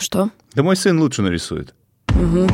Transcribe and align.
Что? 0.00 0.30
Да 0.54 0.62
мой 0.62 0.76
сын 0.76 0.98
лучше 0.98 1.20
нарисует. 1.20 1.74
Угу. 2.08 2.48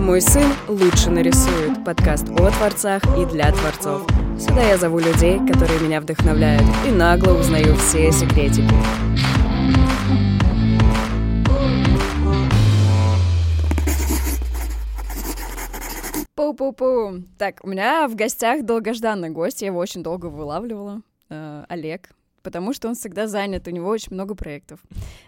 Мой 0.00 0.22
сын 0.22 0.50
лучше 0.66 1.10
нарисует. 1.10 1.84
Подкаст 1.84 2.26
о 2.30 2.50
творцах 2.50 3.02
и 3.18 3.26
для 3.26 3.52
творцов. 3.52 4.08
Сюда 4.40 4.62
я 4.62 4.78
зову 4.78 4.98
людей, 4.98 5.38
которые 5.46 5.78
меня 5.80 6.00
вдохновляют, 6.00 6.64
и 6.86 6.90
нагло 6.90 7.34
узнаю 7.34 7.76
все 7.76 8.10
секретики. 8.12 8.64
Пу-пу-пу. 16.34 17.24
Так, 17.36 17.60
у 17.62 17.68
меня 17.68 18.08
в 18.08 18.14
гостях 18.14 18.64
долгожданный 18.64 19.28
гость, 19.28 19.60
я 19.60 19.66
его 19.66 19.80
очень 19.80 20.02
долго 20.02 20.26
вылавливала. 20.30 21.02
Э, 21.28 21.64
Олег, 21.68 22.08
потому 22.48 22.72
что 22.72 22.88
он 22.88 22.94
всегда 22.94 23.26
занят, 23.26 23.68
у 23.68 23.70
него 23.70 23.90
очень 23.90 24.14
много 24.14 24.34
проектов. 24.34 24.80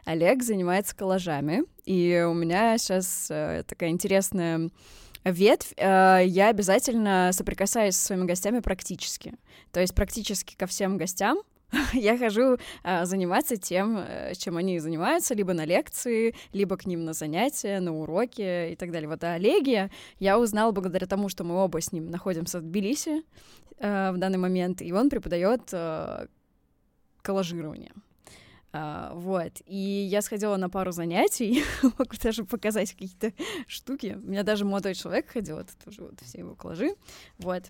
Олег 0.06 0.42
занимается 0.42 0.97
коллажами, 0.97 1.65
и 1.84 2.24
у 2.27 2.33
меня 2.33 2.78
сейчас 2.78 3.27
э, 3.30 3.62
такая 3.66 3.91
интересная 3.91 4.70
ветвь. 5.23 5.75
Э, 5.77 6.23
я 6.25 6.48
обязательно 6.48 7.28
соприкасаюсь 7.34 7.95
со 7.97 8.06
своими 8.06 8.25
гостями 8.25 8.61
практически. 8.61 9.34
То 9.70 9.80
есть 9.80 9.95
практически 9.95 10.56
ко 10.56 10.66
всем 10.66 10.97
гостям 10.97 11.42
я 11.92 12.16
хожу 12.16 12.56
а, 12.83 13.05
заниматься 13.05 13.59
тем, 13.59 13.98
э, 13.98 14.33
чем 14.34 14.56
они 14.56 14.78
занимаются, 14.78 15.34
либо 15.34 15.52
на 15.52 15.66
лекции, 15.66 16.34
либо 16.55 16.78
к 16.78 16.87
ним 16.87 17.05
на 17.05 17.12
занятия, 17.12 17.80
на 17.80 17.95
уроки 17.95 18.73
и 18.73 18.77
так 18.77 18.92
далее. 18.92 19.11
Вот 19.11 19.23
о 19.25 19.34
Олеге 19.34 19.91
я 20.19 20.39
узнала 20.39 20.73
благодаря 20.73 21.06
тому, 21.06 21.28
что 21.28 21.45
мы 21.45 21.56
оба 21.56 21.83
с 21.83 21.92
ним 21.92 22.11
находимся 22.11 22.61
в 22.61 22.62
Тбилиси 22.62 23.25
э, 23.78 24.12
в 24.12 24.16
данный 24.16 24.39
момент, 24.39 24.80
и 24.80 24.91
он 24.91 25.11
преподает 25.11 25.69
э, 25.73 26.27
коллажирование. 27.23 27.92
Uh, 28.73 29.19
вот. 29.19 29.51
И 29.66 29.77
я 29.77 30.23
сходила 30.23 30.56
на 30.56 30.70
пару 30.70 30.92
занятий, 30.92 31.64
могу 31.83 32.14
даже 32.22 32.45
показать 32.45 32.92
какие-то 32.92 33.33
штуки. 33.67 34.17
У 34.22 34.28
меня 34.28 34.45
даже 34.45 34.64
молодой 34.64 34.95
человек 34.95 35.28
ходил, 35.28 35.58
это 35.58 35.72
тоже 35.84 36.03
вот 36.03 36.20
все 36.20 36.39
его 36.39 36.55
коллажи. 36.55 36.95
Вот. 37.39 37.64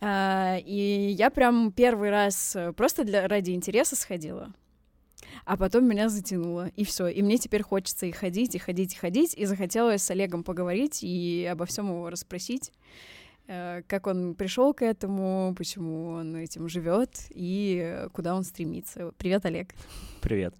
Uh, 0.00 0.60
и 0.60 1.14
я 1.16 1.30
прям 1.30 1.72
первый 1.72 2.10
раз 2.10 2.54
просто 2.76 3.04
для, 3.04 3.28
ради 3.28 3.52
интереса 3.52 3.96
сходила. 3.96 4.52
А 5.46 5.56
потом 5.56 5.86
меня 5.86 6.10
затянуло, 6.10 6.68
и 6.76 6.84
все. 6.84 7.06
И 7.06 7.22
мне 7.22 7.38
теперь 7.38 7.62
хочется 7.62 8.04
и 8.04 8.12
ходить, 8.12 8.54
и 8.54 8.58
ходить, 8.58 8.92
и 8.92 8.96
ходить. 8.96 9.34
И 9.34 9.46
захотелось 9.46 10.02
с 10.02 10.10
Олегом 10.10 10.44
поговорить 10.44 11.02
и 11.02 11.48
обо 11.50 11.64
всем 11.64 11.88
его 11.88 12.10
расспросить 12.10 12.72
как 13.86 14.06
он 14.06 14.34
пришел 14.34 14.74
к 14.74 14.82
этому, 14.82 15.54
почему 15.56 16.08
он 16.08 16.36
этим 16.36 16.68
живет 16.68 17.10
и 17.30 18.06
куда 18.12 18.34
он 18.34 18.44
стремится. 18.44 19.12
Привет, 19.18 19.44
Олег. 19.46 19.68
Привет. 20.20 20.54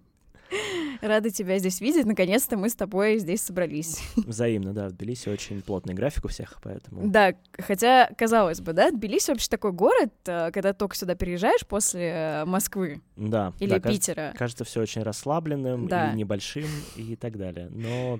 Рада 1.01 1.29
тебя 1.29 1.57
здесь 1.59 1.81
видеть. 1.81 2.05
Наконец-то 2.05 2.57
мы 2.57 2.69
с 2.69 2.75
тобой 2.75 3.17
здесь 3.17 3.41
собрались. 3.41 4.01
Взаимно, 4.15 4.73
да. 4.73 4.89
В 4.89 4.93
Тбилиси 4.93 5.29
очень 5.29 5.61
плотный 5.61 5.93
график 5.93 6.25
у 6.25 6.27
всех, 6.27 6.59
поэтому... 6.61 7.07
Да, 7.07 7.33
хотя, 7.57 8.09
казалось 8.17 8.61
бы, 8.61 8.73
да, 8.73 8.91
Тбилиси 8.91 9.31
вообще 9.31 9.49
такой 9.49 9.71
город, 9.71 10.13
э, 10.25 10.51
когда 10.51 10.73
только 10.73 10.95
сюда 10.95 11.15
переезжаешь 11.15 11.65
после 11.65 12.09
э, 12.09 12.45
Москвы. 12.45 13.01
Да. 13.15 13.53
Или 13.59 13.71
да, 13.71 13.79
Питера. 13.79 14.15
Кажется, 14.15 14.37
кажется 14.37 14.63
все 14.65 14.81
очень 14.81 15.03
расслабленным 15.03 15.87
да. 15.87 16.11
и 16.11 16.15
небольшим 16.15 16.67
и 16.95 17.15
так 17.15 17.37
далее. 17.37 17.69
Но... 17.69 18.19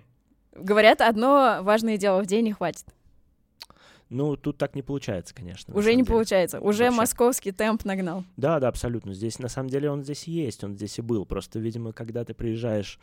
Говорят, 0.55 1.01
одно 1.01 1.59
важное 1.61 1.97
дело 1.97 2.21
в 2.21 2.25
день 2.27 2.45
не 2.45 2.53
хватит. 2.53 2.85
Ну, 4.13 4.35
тут 4.35 4.57
так 4.57 4.75
не 4.75 4.83
получается, 4.83 5.33
конечно. 5.33 5.73
Уже 5.73 5.95
не 5.95 6.03
деле. 6.03 6.13
получается. 6.13 6.59
Уже 6.59 6.83
Вообще. 6.83 6.97
московский 6.97 7.51
темп 7.51 7.83
нагнал. 7.83 8.23
Да, 8.37 8.59
да, 8.59 8.67
абсолютно. 8.67 9.13
Здесь, 9.13 9.39
на 9.39 9.49
самом 9.49 9.69
деле, 9.69 9.89
он 9.89 10.03
здесь 10.03 10.25
есть, 10.25 10.63
он 10.63 10.75
здесь 10.75 10.99
и 10.99 11.01
был. 11.01 11.25
Просто, 11.25 11.59
видимо, 11.59 11.93
когда 11.93 12.23
ты 12.23 12.35
приезжаешь 12.35 12.99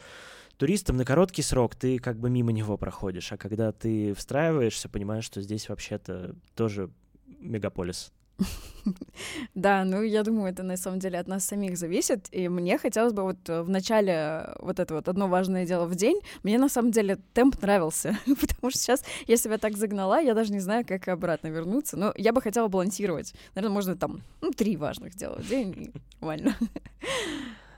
туристом 0.57 0.97
на 0.97 1.05
короткий 1.05 1.43
срок, 1.43 1.75
ты 1.75 1.99
как 1.99 2.19
бы 2.19 2.31
мимо 2.31 2.53
него 2.53 2.77
проходишь. 2.77 3.33
А 3.33 3.37
когда 3.37 3.73
ты 3.73 4.15
встраиваешься, 4.15 4.89
понимаешь, 4.89 5.25
что 5.25 5.41
здесь 5.43 5.69
вообще-то 5.69 6.37
тоже 6.55 6.91
мегаполис. 7.27 8.13
Да, 9.55 9.85
ну 9.85 10.03
я 10.03 10.23
думаю, 10.23 10.53
это 10.53 10.63
на 10.63 10.77
самом 10.77 10.99
деле 10.99 11.19
от 11.19 11.29
нас 11.29 11.45
самих 11.45 11.77
зависит. 11.77 12.29
И 12.33 12.49
мне 12.49 12.79
хотелось 12.79 13.13
бы 13.13 13.23
вот 13.23 13.37
в 13.47 13.69
начале 13.69 14.55
вот 14.59 14.81
это 14.81 14.95
вот 14.95 15.09
одно 15.09 15.29
важное 15.29 15.67
дело 15.67 15.87
в 15.87 15.95
день, 15.95 16.21
мне 16.43 16.59
на 16.59 16.69
самом 16.69 16.91
деле 16.91 17.19
темп 17.35 17.61
нравился, 17.63 18.19
потому 18.27 18.71
что 18.71 18.79
сейчас 18.79 19.05
я 19.27 19.37
себя 19.37 19.59
так 19.59 19.77
загнала, 19.77 20.21
я 20.21 20.35
даже 20.35 20.53
не 20.53 20.61
знаю, 20.61 20.85
как 20.87 21.09
обратно 21.09 21.49
вернуться. 21.49 21.97
Но 21.97 22.13
я 22.17 22.33
бы 22.33 22.41
хотела 22.41 22.69
балансировать. 22.69 23.35
Наверное, 23.55 23.75
можно 23.75 23.97
там 23.97 24.23
ну, 24.41 24.51
три 24.51 24.77
важных 24.77 25.15
дела 25.15 25.37
в 25.37 25.49
день, 25.49 25.73
и 25.73 25.93
нормально. 26.21 26.57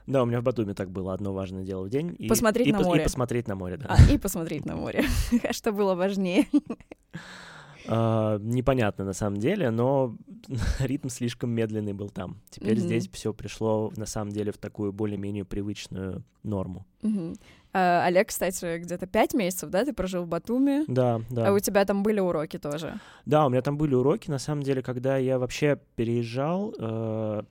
Да, 0.04 0.24
у 0.24 0.26
меня 0.26 0.40
в 0.40 0.42
Батуми 0.42 0.72
так 0.72 0.90
было 0.90 1.14
одно 1.14 1.32
важное 1.32 1.62
дело 1.62 1.84
в 1.84 1.88
день. 1.88 2.16
И, 2.18 2.26
посмотреть 2.26 2.66
и, 2.66 2.72
на 2.72 2.80
и, 2.80 2.84
море. 2.84 3.00
И 3.02 3.04
посмотреть 3.04 3.46
на 3.46 3.54
море, 3.54 3.76
да. 3.76 3.86
А, 3.88 4.12
и 4.12 4.18
посмотреть 4.18 4.66
на 4.66 4.74
море. 4.74 5.04
Что 5.52 5.70
было 5.70 5.94
важнее? 5.94 6.48
Uh, 7.84 8.40
непонятно 8.42 9.04
на 9.04 9.12
самом 9.12 9.38
деле, 9.38 9.70
но 9.70 10.16
ритм 10.80 11.08
слишком 11.08 11.50
медленный 11.50 11.92
был 11.92 12.10
там. 12.10 12.40
Теперь 12.50 12.76
mm-hmm. 12.78 12.80
здесь 12.80 13.08
все 13.10 13.32
пришло 13.32 13.92
на 13.96 14.06
самом 14.06 14.30
деле 14.30 14.52
в 14.52 14.58
такую 14.58 14.92
более-менее 14.92 15.44
привычную 15.44 16.22
норму. 16.42 16.86
Mm-hmm. 17.02 17.36
Олег, 17.72 18.28
кстати, 18.28 18.78
где-то 18.78 19.06
пять 19.06 19.32
месяцев, 19.32 19.70
да, 19.70 19.84
ты 19.84 19.94
прожил 19.94 20.24
в 20.24 20.28
Батуми? 20.28 20.84
Да, 20.88 21.22
да. 21.30 21.48
А 21.48 21.52
у 21.52 21.58
тебя 21.58 21.84
там 21.86 22.02
были 22.02 22.20
уроки 22.20 22.58
тоже? 22.58 23.00
Да, 23.24 23.46
у 23.46 23.48
меня 23.48 23.62
там 23.62 23.78
были 23.78 23.94
уроки. 23.94 24.30
На 24.30 24.38
самом 24.38 24.62
деле, 24.62 24.82
когда 24.82 25.16
я 25.16 25.38
вообще 25.38 25.78
переезжал, 25.96 26.74
uh, 26.78 27.46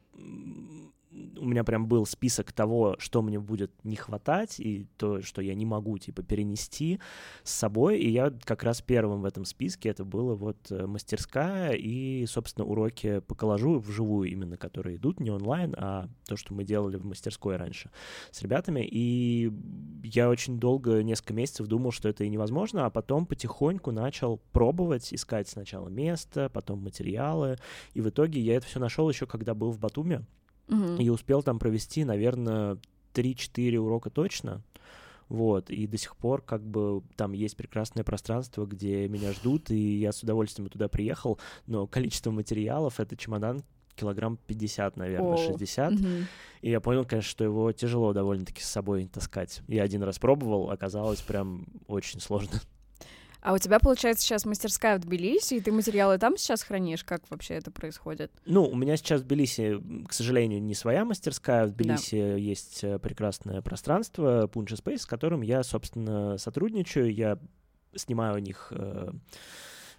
у 1.41 1.45
меня 1.45 1.63
прям 1.63 1.87
был 1.87 2.05
список 2.05 2.51
того, 2.51 2.95
что 2.99 3.21
мне 3.21 3.39
будет 3.39 3.71
не 3.83 3.95
хватать, 3.95 4.59
и 4.59 4.87
то, 4.97 5.21
что 5.21 5.41
я 5.41 5.55
не 5.55 5.65
могу, 5.65 5.97
типа, 5.97 6.21
перенести 6.21 6.99
с 7.43 7.51
собой, 7.51 7.99
и 7.99 8.09
я 8.09 8.31
как 8.43 8.63
раз 8.63 8.81
первым 8.81 9.21
в 9.21 9.25
этом 9.25 9.45
списке, 9.45 9.89
это 9.89 10.05
было 10.05 10.35
вот 10.35 10.71
э, 10.71 10.85
мастерская 10.85 11.71
и, 11.73 12.25
собственно, 12.27 12.65
уроки 12.65 13.19
по 13.19 13.33
коллажу 13.33 13.79
вживую 13.79 14.29
именно, 14.29 14.55
которые 14.55 14.97
идут, 14.97 15.19
не 15.19 15.31
онлайн, 15.31 15.73
а 15.77 16.07
то, 16.27 16.37
что 16.37 16.53
мы 16.53 16.63
делали 16.63 16.97
в 16.97 17.05
мастерской 17.05 17.57
раньше 17.57 17.89
с 18.29 18.41
ребятами, 18.41 18.87
и 18.89 19.51
я 20.03 20.29
очень 20.29 20.59
долго, 20.59 21.01
несколько 21.01 21.33
месяцев 21.33 21.67
думал, 21.67 21.91
что 21.91 22.07
это 22.07 22.23
и 22.23 22.29
невозможно, 22.29 22.85
а 22.85 22.89
потом 22.91 23.25
потихоньку 23.25 23.91
начал 23.91 24.37
пробовать, 24.51 25.11
искать 25.11 25.49
сначала 25.49 25.89
место, 25.89 26.49
потом 26.53 26.83
материалы, 26.83 27.57
и 27.93 28.01
в 28.01 28.09
итоге 28.09 28.39
я 28.41 28.57
это 28.57 28.67
все 28.67 28.79
нашел 28.79 29.09
еще, 29.09 29.25
когда 29.25 29.55
был 29.55 29.71
в 29.71 29.79
Батуме, 29.79 30.23
И 30.99 31.09
успел 31.09 31.43
там 31.43 31.59
провести, 31.59 32.03
наверное, 32.03 32.77
3-4 33.13 33.77
урока 33.77 34.09
точно. 34.09 34.61
Вот, 35.29 35.69
и 35.69 35.87
до 35.87 35.97
сих 35.97 36.17
пор 36.17 36.41
как 36.41 36.61
бы 36.61 37.03
там 37.15 37.31
есть 37.31 37.55
прекрасное 37.55 38.03
пространство, 38.03 38.65
где 38.65 39.07
меня 39.07 39.31
ждут, 39.31 39.71
и 39.71 39.97
я 39.97 40.11
с 40.11 40.23
удовольствием 40.23 40.67
туда 40.69 40.89
приехал, 40.89 41.39
но 41.67 41.87
количество 41.87 42.31
материалов— 42.31 42.99
это 42.99 43.15
чемодан 43.15 43.63
килограмм 43.95 44.37
50, 44.47 44.97
наверное, 44.97 45.37
oh. 45.37 45.47
60. 45.47 45.93
Uh-huh. 45.93 46.23
И 46.61 46.69
я 46.69 46.81
понял, 46.81 47.05
конечно, 47.05 47.29
что 47.29 47.45
его 47.45 47.71
тяжело 47.71 48.11
довольно-таки 48.11 48.61
с 48.61 48.67
собой 48.67 49.07
таскать. 49.07 49.61
Я 49.67 49.83
один 49.83 50.03
раз 50.03 50.19
пробовал, 50.19 50.69
оказалось 50.69 51.21
прям 51.21 51.65
очень 51.87 52.19
сложно. 52.19 52.59
А 53.41 53.53
у 53.53 53.57
тебя, 53.57 53.79
получается, 53.79 54.23
сейчас 54.23 54.45
мастерская 54.45 54.97
в 54.97 55.01
Тбилиси, 55.01 55.55
и 55.55 55.61
ты 55.61 55.71
материалы 55.71 56.17
там 56.17 56.37
сейчас 56.37 56.63
хранишь? 56.63 57.03
Как 57.03 57.23
вообще 57.29 57.55
это 57.55 57.71
происходит? 57.71 58.31
Ну, 58.45 58.65
у 58.65 58.75
меня 58.75 58.97
сейчас 58.97 59.21
в 59.21 59.25
Тбилиси, 59.25 59.81
к 60.07 60.13
сожалению, 60.13 60.61
не 60.61 60.75
своя 60.75 61.05
мастерская. 61.05 61.65
В 61.65 61.71
Тбилиси 61.71 62.19
да. 62.19 62.35
есть 62.35 62.81
прекрасное 63.01 63.61
пространство 63.61 64.47
Punch 64.47 64.81
Space, 64.81 64.99
с 64.99 65.05
которым 65.05 65.41
я, 65.41 65.63
собственно, 65.63 66.37
сотрудничаю. 66.37 67.13
Я 67.13 67.39
снимаю 67.95 68.35
у 68.35 68.39
них 68.39 68.67
э, 68.71 69.11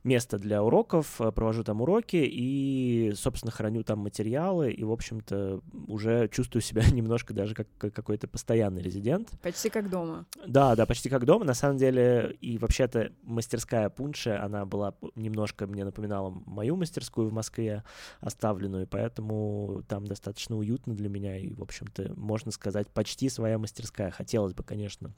место 0.05 0.39
для 0.39 0.63
уроков, 0.63 1.21
провожу 1.35 1.65
там 1.65 1.81
уроки 1.81 2.17
и, 2.17 3.13
собственно, 3.15 3.53
храню 3.53 3.85
там 3.85 4.01
материалы 4.01 4.71
и, 4.73 4.83
в 4.85 4.91
общем-то, 4.91 5.61
уже 5.87 6.29
чувствую 6.29 6.63
себя 6.63 6.83
немножко 6.91 7.35
даже 7.35 7.55
как 7.55 7.69
какой-то 7.79 8.27
постоянный 8.29 8.83
резидент. 8.83 9.31
Почти 9.43 9.71
как 9.71 9.91
дома. 9.91 10.27
Да, 10.47 10.75
да, 10.75 10.87
почти 10.87 11.09
как 11.09 11.25
дома. 11.25 11.45
На 11.45 11.55
самом 11.55 11.77
деле, 11.77 12.37
и 12.41 12.59
вообще-то 12.59 13.13
мастерская 13.23 13.89
Пунши, 13.91 14.31
она 14.31 14.65
была 14.65 14.95
немножко, 15.15 15.67
мне 15.67 15.85
напоминала 15.85 16.31
мою 16.47 16.77
мастерскую 16.77 17.29
в 17.29 17.33
Москве 17.33 17.85
оставленную, 18.21 18.87
поэтому 18.87 19.83
там 19.89 20.07
достаточно 20.07 20.57
уютно 20.57 20.95
для 20.95 21.09
меня 21.09 21.37
и, 21.37 21.53
в 21.55 21.63
общем-то, 21.63 22.13
можно 22.17 22.51
сказать, 22.51 22.89
почти 22.89 23.29
своя 23.29 23.59
мастерская. 23.59 24.11
Хотелось 24.11 24.55
бы, 24.55 24.63
конечно, 24.63 25.13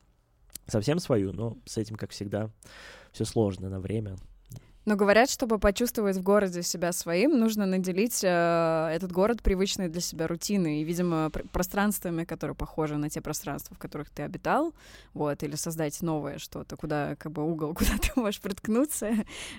совсем 0.66 0.98
свою, 0.98 1.32
но 1.32 1.58
с 1.64 1.78
этим, 1.78 1.96
как 1.96 2.10
всегда, 2.10 2.50
все 3.12 3.24
сложно 3.24 3.68
на 3.68 3.80
время. 3.80 4.16
Но 4.84 4.96
говорят, 4.96 5.30
чтобы 5.30 5.58
почувствовать 5.58 6.16
в 6.16 6.22
городе 6.22 6.62
себя 6.62 6.92
своим, 6.92 7.38
нужно 7.38 7.64
наделить 7.64 8.22
э, 8.22 8.90
этот 8.92 9.12
город 9.12 9.42
привычной 9.42 9.88
для 9.88 10.00
себя 10.00 10.26
рутиной 10.26 10.80
и, 10.80 10.84
видимо, 10.84 11.30
пр- 11.30 11.46
пространствами, 11.48 12.24
которые 12.24 12.54
похожи 12.54 12.96
на 12.96 13.08
те 13.08 13.20
пространства, 13.20 13.74
в 13.74 13.78
которых 13.78 14.10
ты 14.10 14.22
обитал, 14.22 14.74
вот, 15.14 15.42
или 15.42 15.56
создать 15.56 16.02
новое 16.02 16.38
что-то, 16.38 16.76
куда 16.76 17.16
как 17.16 17.32
бы 17.32 17.42
угол, 17.50 17.74
куда 17.74 17.92
ты 17.98 18.10
можешь 18.20 18.40
приткнуться, 18.40 19.12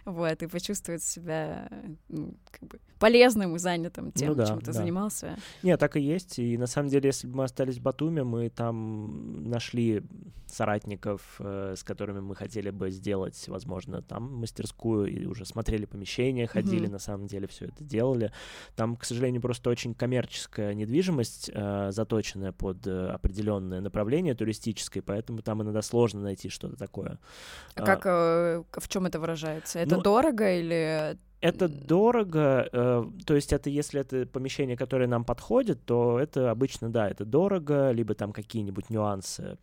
вот, 0.06 0.44
и 0.44 0.48
почувствовать 0.48 1.04
себя 1.04 1.69
ну, 2.07 2.36
как 2.51 2.69
бы 2.69 2.80
полезным 3.00 3.56
и 3.56 3.60
занятым 3.60 4.12
тем, 4.12 4.30
Ну 4.30 4.36
да, 4.36 4.45
чем 4.45 4.60
ты 4.60 4.68
да. 4.68 4.74
занимался. 4.74 5.38
Нет, 5.63 5.80
так 5.80 5.95
и 5.98 6.01
есть. 6.01 6.39
И 6.39 6.57
на 6.57 6.68
самом 6.68 6.89
деле, 6.89 7.07
если 7.07 7.27
бы 7.27 7.38
мы 7.38 7.44
остались 7.44 7.77
в 7.77 7.81
Батуме, 7.81 8.24
мы 8.24 8.50
там 8.50 9.44
нашли 9.50 10.04
соратников, 10.48 11.36
э, 11.39 11.75
с 11.77 11.83
которыми 11.83 12.22
мы 12.22 12.36
хотели 12.36 12.69
бы 12.69 12.89
сделать, 12.92 13.48
возможно, 13.48 14.01
там 14.01 14.36
мастерскую, 14.36 15.14
и 15.19 15.25
уже 15.25 15.45
смотрели 15.45 15.85
помещения, 15.85 16.47
ходили, 16.47 16.83
Мгм. 16.85 16.94
на 16.94 17.00
самом 17.00 17.27
деле 17.27 17.47
все 17.47 17.65
это 17.65 17.83
делали. 17.83 18.31
Там, 18.75 18.95
к 18.95 19.06
сожалению, 19.06 19.41
просто 19.41 19.69
очень 19.69 19.94
коммерческая 19.94 20.73
недвижимость, 20.73 21.51
э, 21.53 21.91
заточенная 21.91 22.51
под 22.51 22.85
э, 22.88 23.07
определенное 23.09 23.81
направление 23.81 24.35
туристическое, 24.35 25.03
поэтому 25.03 25.41
там 25.41 25.62
иногда 25.62 25.81
сложно 25.81 26.21
найти 26.21 26.50
что-то 26.50 26.75
такое. 26.75 27.19
А 27.75 27.81
А, 27.81 27.85
как, 27.85 28.06
э, 28.06 28.63
в 28.71 28.88
чем 28.88 29.06
это 29.06 29.19
выражается? 29.19 29.79
Это 29.79 29.97
ну, 29.97 30.01
дорого 30.01 30.51
или... 30.59 31.17
Это 31.41 31.67
дорого, 31.67 32.67
э, 32.71 33.03
то 33.25 33.35
есть 33.35 33.53
это 33.53 33.69
если 33.69 34.01
это 34.01 34.25
помещение, 34.25 34.75
которое 34.75 35.07
нам 35.07 35.23
подходит, 35.23 35.85
то 35.85 36.17
это 36.19 36.50
обычно, 36.50 36.89
да, 36.89 37.07
это 37.07 37.23
дорого, 37.23 37.91
либо 37.91 38.15
там 38.15 38.33
какие-нибудь 38.33 38.89
нюансы 38.89 39.57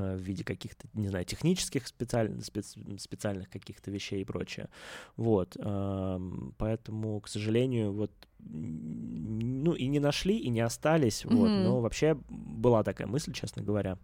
в 0.00 0.20
виде 0.20 0.44
каких-то, 0.44 0.86
не 0.94 1.08
знаю, 1.08 1.24
технических 1.24 1.86
специаль- 1.86 2.40
спец- 2.42 2.76
специальных 2.98 3.48
каких-то 3.50 3.90
вещей 3.90 4.22
и 4.22 4.24
прочее. 4.24 4.68
Вот, 5.16 5.56
эм, 5.56 6.54
поэтому, 6.58 7.20
к 7.20 7.28
сожалению, 7.28 7.92
вот, 7.92 8.10
ну 8.38 9.72
и 9.72 9.86
не 9.86 9.98
нашли, 10.00 10.36
и 10.36 10.48
не 10.48 10.60
остались, 10.60 11.24
вот, 11.24 11.50
Мгм. 11.50 11.62
но 11.62 11.80
вообще 11.80 12.18
была 12.28 12.82
такая 12.82 13.06
мысль, 13.08 13.32
честно 13.32 13.62
говоря. 13.62 13.98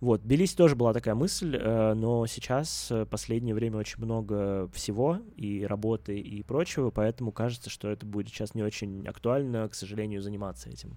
Вот, 0.00 0.22
Тбилиси 0.22 0.56
тоже 0.56 0.76
была 0.76 0.94
такая 0.94 1.14
мысль, 1.14 1.58
э, 1.60 1.92
но 1.92 2.26
сейчас, 2.26 2.90
э, 2.90 3.04
последнее 3.04 3.54
время, 3.54 3.76
очень 3.76 4.02
много 4.02 4.66
всего, 4.72 5.18
и 5.36 5.66
работы, 5.66 6.18
и 6.18 6.42
прочего, 6.42 6.90
поэтому 6.90 7.32
кажется, 7.32 7.68
что 7.68 7.90
это 7.90 8.06
будет 8.06 8.28
сейчас 8.28 8.54
не 8.54 8.62
очень 8.62 9.06
актуально, 9.06 9.68
к 9.68 9.74
сожалению, 9.74 10.22
заниматься 10.22 10.70
этим. 10.70 10.96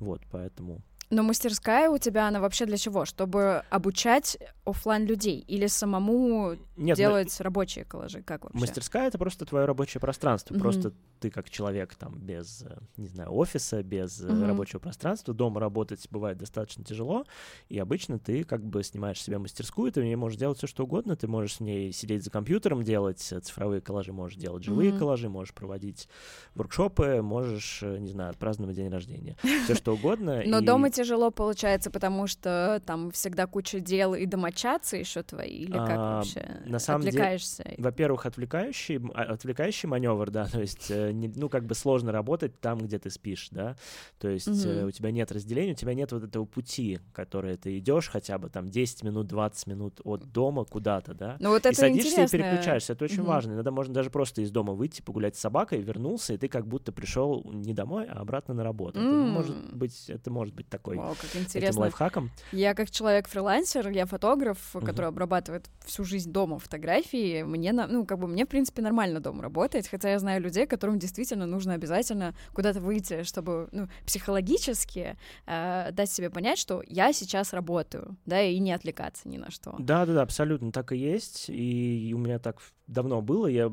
Вот, 0.00 0.22
поэтому... 0.30 0.80
Но 1.12 1.22
мастерская 1.22 1.90
у 1.90 1.98
тебя, 1.98 2.26
она 2.26 2.40
вообще 2.40 2.64
для 2.64 2.78
чего? 2.78 3.04
Чтобы 3.04 3.64
обучать 3.68 4.38
оффлайн 4.64 5.04
людей 5.04 5.40
или 5.46 5.66
самому 5.66 6.56
Нет, 6.74 6.96
делать 6.96 7.38
рабочие 7.38 7.84
коллажи? 7.84 8.22
Как 8.22 8.44
вообще? 8.44 8.58
мастерская— 8.58 9.08
это 9.08 9.18
просто 9.18 9.44
твое 9.44 9.66
рабочее 9.66 10.00
пространство, 10.00 10.54
Мгм. 10.54 10.62
просто 10.62 10.94
ты 11.20 11.30
как 11.30 11.50
человек 11.50 11.94
там 11.96 12.18
без, 12.18 12.62
э, 12.62 12.78
не 12.96 13.08
знаю, 13.08 13.30
офиса, 13.32 13.82
без 13.82 14.20
Мгм. 14.20 14.46
рабочего 14.46 14.78
пространства, 14.80 15.34
дома 15.34 15.60
работать 15.60 16.08
бывает 16.10 16.38
достаточно 16.38 16.82
тяжело, 16.82 17.26
и 17.68 17.78
обычно 17.78 18.18
ты 18.18 18.42
как 18.44 18.64
бы 18.64 18.82
снимаешь 18.82 19.20
себе 19.22 19.36
мастерскую, 19.36 19.92
ты 19.92 20.00
в 20.00 20.04
ней 20.04 20.16
можешь 20.16 20.38
делать 20.38 20.56
все 20.58 20.66
что 20.66 20.84
угодно, 20.84 21.14
ты 21.14 21.28
можешь 21.28 21.58
в 21.58 21.60
ней 21.60 21.92
сидеть 21.92 22.24
за 22.24 22.30
компьютером, 22.30 22.82
делать 22.84 23.30
э, 23.32 23.40
цифровые 23.40 23.82
коллажи, 23.82 24.14
можешь 24.14 24.38
делать 24.38 24.64
живые 24.64 24.90
Мгм. 24.90 24.98
коллажи, 24.98 25.28
можешь 25.28 25.52
проводить 25.54 26.08
воркшопы, 26.54 27.20
можешь, 27.22 27.82
не 27.82 28.08
знаю, 28.08 28.30
отпраздновать 28.30 28.76
день 28.76 28.88
рождения, 28.88 29.36
все 29.64 29.74
что 29.74 29.92
угодно. 29.94 30.42
Но 30.46 30.60
дома 30.62 30.90
тяжело 31.02 31.30
получается, 31.30 31.90
потому 31.90 32.26
что 32.26 32.80
там 32.86 33.10
всегда 33.10 33.46
куча 33.46 33.80
дел 33.80 34.14
и 34.14 34.24
домочадцы 34.26 34.96
еще 34.96 35.22
твои, 35.22 35.48
или 35.64 35.72
как 35.72 35.98
А, 35.98 36.16
вообще? 36.18 36.60
на 36.64 36.78
самом 36.78 37.02
деле, 37.02 37.16
Отвлекаешься? 37.18 37.74
Во-первых, 37.78 38.26
отвлекающий, 38.26 39.00
а- 39.14 39.32
отвлекающий 39.34 39.88
маневр, 39.88 40.30
да, 40.30 40.44
то 40.52 40.60
есть, 40.60 40.90
э, 40.90 41.12
ну, 41.12 41.48
как 41.48 41.64
бы 41.66 41.74
сложно 41.74 42.12
работать 42.12 42.60
там, 42.60 42.78
где 42.78 42.98
ты 42.98 43.10
спишь, 43.10 43.48
да, 43.50 43.76
то 44.18 44.28
есть 44.28 44.64
Мгм. 44.64 44.86
у 44.86 44.90
тебя 44.92 45.10
нет 45.10 45.32
разделения, 45.32 45.72
у 45.72 45.76
тебя 45.76 45.94
нет 45.94 46.12
вот 46.12 46.22
этого 46.22 46.44
пути, 46.44 47.00
который 47.12 47.56
ты 47.56 47.78
идешь 47.78 48.08
хотя 48.08 48.38
бы 48.38 48.48
там 48.48 48.68
10 48.68 49.02
минут, 49.02 49.26
20 49.26 49.66
минут 49.66 50.00
от 50.04 50.30
дома 50.32 50.64
куда-то, 50.64 51.14
да, 51.14 51.36
Ну 51.40 51.48
вот 51.50 51.66
и 51.66 51.68
это 51.70 51.74
садишься 51.80 52.08
интересно. 52.22 52.36
и 52.36 52.38
переключаешься, 52.40 52.92
это 52.92 53.04
очень 53.04 53.22
Мгм. 53.22 53.26
важно. 53.26 53.52
Иногда 53.54 53.70
можно 53.72 53.92
даже 53.92 54.10
просто 54.10 54.42
из 54.42 54.50
дома 54.50 54.72
выйти, 54.72 55.02
погулять 55.02 55.34
с 55.36 55.40
собакой, 55.40 55.80
вернулся, 55.80 56.34
и 56.34 56.36
ты 56.36 56.46
как 56.48 56.66
будто 56.66 56.92
пришел 56.92 57.42
не 57.52 57.74
домой, 57.74 58.06
а 58.08 58.20
обратно 58.20 58.54
на 58.54 58.62
работу. 58.62 59.00
Это 59.00 59.14
может 59.32 59.74
быть, 59.74 60.08
это 60.08 60.30
может 60.30 60.54
быть 60.54 60.68
такой 60.68 60.91
Вау, 60.98 61.14
как 61.14 61.30
этим 61.30 61.40
интересно. 61.42 61.80
лайфхаком. 61.82 62.30
Я 62.52 62.74
как 62.74 62.90
человек-фрилансер, 62.90 63.88
я 63.90 64.06
фотограф, 64.06 64.58
Мгм. 64.74 64.84
который 64.86 65.06
обрабатывает 65.06 65.66
всю 65.84 66.04
жизнь 66.04 66.30
дома 66.32 66.58
фотографии. 66.58 67.42
Мне, 67.42 67.72
ну, 67.72 68.04
как 68.06 68.18
бы, 68.18 68.26
мне, 68.28 68.44
в 68.44 68.48
принципе, 68.48 68.82
нормально 68.82 69.20
дома 69.20 69.42
работать, 69.42 69.88
хотя 69.88 70.10
я 70.10 70.18
знаю 70.18 70.40
людей, 70.40 70.66
которым 70.66 70.98
действительно 70.98 71.46
нужно 71.46 71.74
обязательно 71.74 72.34
куда-то 72.54 72.80
выйти, 72.80 73.22
чтобы, 73.24 73.68
ну, 73.72 73.88
психологически 74.06 75.16
э, 75.46 75.90
дать 75.92 76.10
себе 76.10 76.30
понять, 76.30 76.58
что 76.58 76.82
я 76.86 77.12
сейчас 77.12 77.52
работаю, 77.52 78.16
да, 78.26 78.40
и 78.42 78.58
не 78.58 78.72
отвлекаться 78.72 79.28
ни 79.28 79.36
на 79.38 79.50
что. 79.50 79.74
Да, 79.78 80.06
да, 80.06 80.14
да, 80.14 80.22
абсолютно 80.22 80.72
так 80.72 80.92
и 80.92 80.96
есть. 80.96 81.46
И 81.48 82.12
у 82.14 82.18
меня 82.18 82.38
так 82.38 82.58
давно 82.92 83.22
было. 83.22 83.46
Я, 83.46 83.72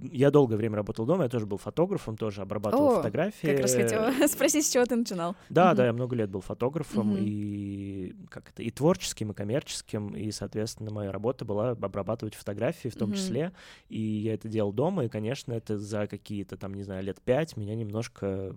я 0.00 0.30
долгое 0.30 0.56
время 0.56 0.76
работал 0.76 1.06
дома, 1.06 1.24
я 1.24 1.28
тоже 1.28 1.46
был 1.46 1.58
фотографом, 1.58 2.16
тоже 2.16 2.42
обрабатывал 2.42 2.86
О, 2.86 2.96
фотографии. 2.96 3.46
Как 3.46 3.60
раз 3.60 3.74
хотела 3.74 4.10
спросить, 4.28 4.66
с 4.66 4.72
чего 4.72 4.84
ты 4.84 4.96
начинал. 4.96 5.34
Да, 5.48 5.68
Мгм. 5.68 5.76
да, 5.76 5.86
я 5.86 5.92
много 5.92 6.16
лет 6.16 6.30
был 6.30 6.40
фотографом, 6.40 7.10
Мгм. 7.10 7.16
и 7.20 8.14
как 8.28 8.50
это, 8.50 8.62
и 8.62 8.70
творческим, 8.70 9.30
и 9.30 9.34
коммерческим, 9.34 10.14
и, 10.14 10.30
соответственно, 10.30 10.90
моя 10.90 11.12
работа 11.12 11.44
была 11.44 11.70
обрабатывать 11.70 12.34
фотографии 12.34 12.88
в 12.88 12.96
том 12.96 13.10
Мгм. 13.10 13.16
числе, 13.16 13.52
и 13.88 14.00
я 14.00 14.34
это 14.34 14.48
делал 14.48 14.72
дома, 14.72 15.04
и, 15.04 15.08
конечно, 15.08 15.52
это 15.52 15.78
за 15.78 16.06
какие-то 16.06 16.56
там, 16.56 16.74
не 16.74 16.82
знаю, 16.82 17.04
лет 17.04 17.20
пять 17.22 17.56
меня 17.56 17.74
немножко 17.74 18.56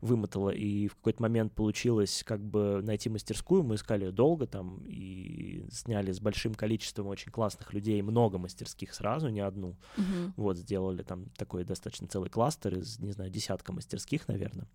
вымотало, 0.00 0.50
и 0.50 0.88
в 0.88 0.96
какой-то 0.96 1.22
момент 1.22 1.52
получилось 1.54 2.22
как 2.26 2.40
бы 2.40 2.80
найти 2.82 3.08
мастерскую, 3.10 3.62
мы 3.62 3.74
искали 3.76 4.04
её 4.04 4.12
долго 4.12 4.46
там, 4.46 4.84
и 4.86 5.64
сняли 5.70 6.12
с 6.12 6.20
большим 6.20 6.54
количеством 6.54 7.06
очень 7.08 7.30
классных 7.32 7.72
людей 7.74 8.02
много 8.02 8.38
мастерских 8.38 8.94
сразу, 8.94 9.28
не 9.28 9.40
одну, 9.40 9.76
Мгм. 9.96 10.32
вот, 10.36 10.56
сделали 10.58 11.02
там 11.02 11.26
такой 11.36 11.64
достаточно 11.64 12.08
целый 12.08 12.30
кластер 12.30 12.78
из, 12.78 12.98
не 13.00 13.12
знаю, 13.12 13.30
десятка 13.30 13.72
мастерских, 13.72 14.28
наверное. 14.28 14.66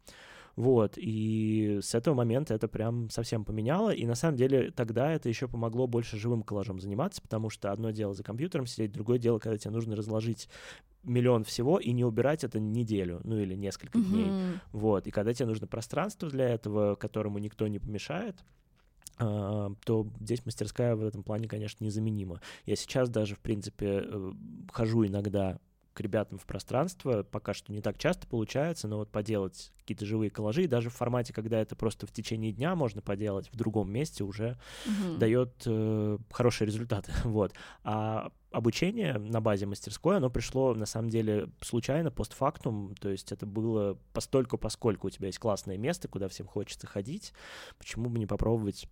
Вот, 0.55 0.93
и 0.95 1.79
с 1.81 1.93
этого 1.95 2.15
момента 2.15 2.53
это 2.53 2.69
прям 2.69 3.09
совсем 3.09 3.43
поменяло, 3.43 3.89
и 3.89 4.05
на 4.05 4.15
самом 4.15 4.37
деле 4.37 4.71
тогда 4.71 5.11
это 5.11 5.27
еще 5.27 5.49
помогло 5.49 5.85
больше 5.85 6.17
живым 6.17 6.43
коллажом 6.43 6.79
заниматься, 6.79 7.21
потому 7.21 7.49
что 7.49 7.71
одно 7.71 7.91
дело 7.91 8.13
за 8.13 8.23
компьютером 8.23 8.65
сидеть, 8.65 8.93
другое 8.93 9.19
дело, 9.19 9.39
когда 9.39 9.57
тебе 9.57 9.71
нужно 9.71 9.97
разложить 9.97 10.47
миллион 11.03 11.43
всего 11.43 11.77
и 11.77 11.91
не 11.91 12.05
убирать 12.05 12.43
это 12.43 12.59
неделю, 12.59 13.19
ну 13.25 13.37
или 13.37 13.53
несколько 13.53 13.99
дней. 13.99 14.31
Мгм. 14.31 14.61
Вот, 14.71 15.07
и 15.07 15.11
когда 15.11 15.33
тебе 15.33 15.47
нужно 15.47 15.67
пространство 15.67 16.29
для 16.29 16.49
этого, 16.49 16.95
которому 16.95 17.37
никто 17.39 17.67
не 17.67 17.79
помешает, 17.79 18.37
а, 19.17 19.71
то 19.85 20.07
здесь 20.19 20.45
мастерская 20.45 20.95
в 20.95 21.05
этом 21.05 21.23
плане, 21.23 21.47
конечно, 21.47 21.83
незаменима. 21.83 22.41
Я 22.65 22.75
сейчас 22.75 23.09
даже, 23.09 23.35
в 23.35 23.39
принципе, 23.39 24.03
э, 24.05 24.31
хожу 24.71 25.05
иногда 25.05 25.59
к 25.95 26.01
ребятам 26.01 26.37
в 26.37 26.45
пространство, 26.45 27.23
пока 27.23 27.53
что 27.53 27.71
не 27.71 27.81
так 27.81 27.97
часто 27.97 28.27
получается, 28.27 28.87
но 28.87 28.97
вот 28.97 29.09
поделать 29.09 29.71
какие-то 29.77 30.05
живые 30.05 30.29
коллажи, 30.29 30.67
даже 30.67 30.89
в 30.89 30.93
формате, 30.93 31.31
когда 31.33 31.59
это 31.59 31.75
просто 31.75 32.05
в 32.05 32.11
течение 32.11 32.51
дня 32.51 32.75
можно 32.75 33.01
поделать 33.01 33.49
в 33.51 33.55
другом 33.55 33.89
месте, 33.91 34.23
уже 34.23 34.59
Мгм. 34.85 35.19
дает 35.19 35.63
э, 35.65 36.17
хорошие 36.31 36.67
результаты. 36.67 37.11
Вот. 37.23 37.53
А 37.83 38.31
обучение 38.51 39.17
на 39.17 39.39
базе 39.41 39.65
мастерской, 39.65 40.17
оно 40.17 40.29
пришло 40.29 40.73
на 40.73 40.85
самом 40.85 41.09
деле 41.09 41.49
случайно, 41.61 42.11
постфактум, 42.11 42.93
то 42.99 43.09
есть 43.09 43.31
это 43.31 43.45
было 43.45 43.97
постольку, 44.13 44.57
поскольку 44.57 45.07
у 45.07 45.09
тебя 45.09 45.27
есть 45.27 45.39
классное 45.39 45.77
место, 45.77 46.07
куда 46.07 46.27
всем 46.27 46.45
хочется 46.45 46.87
ходить, 46.87 47.33
почему 47.77 48.09
бы 48.09 48.19
не 48.19 48.25
попробовать 48.25 48.87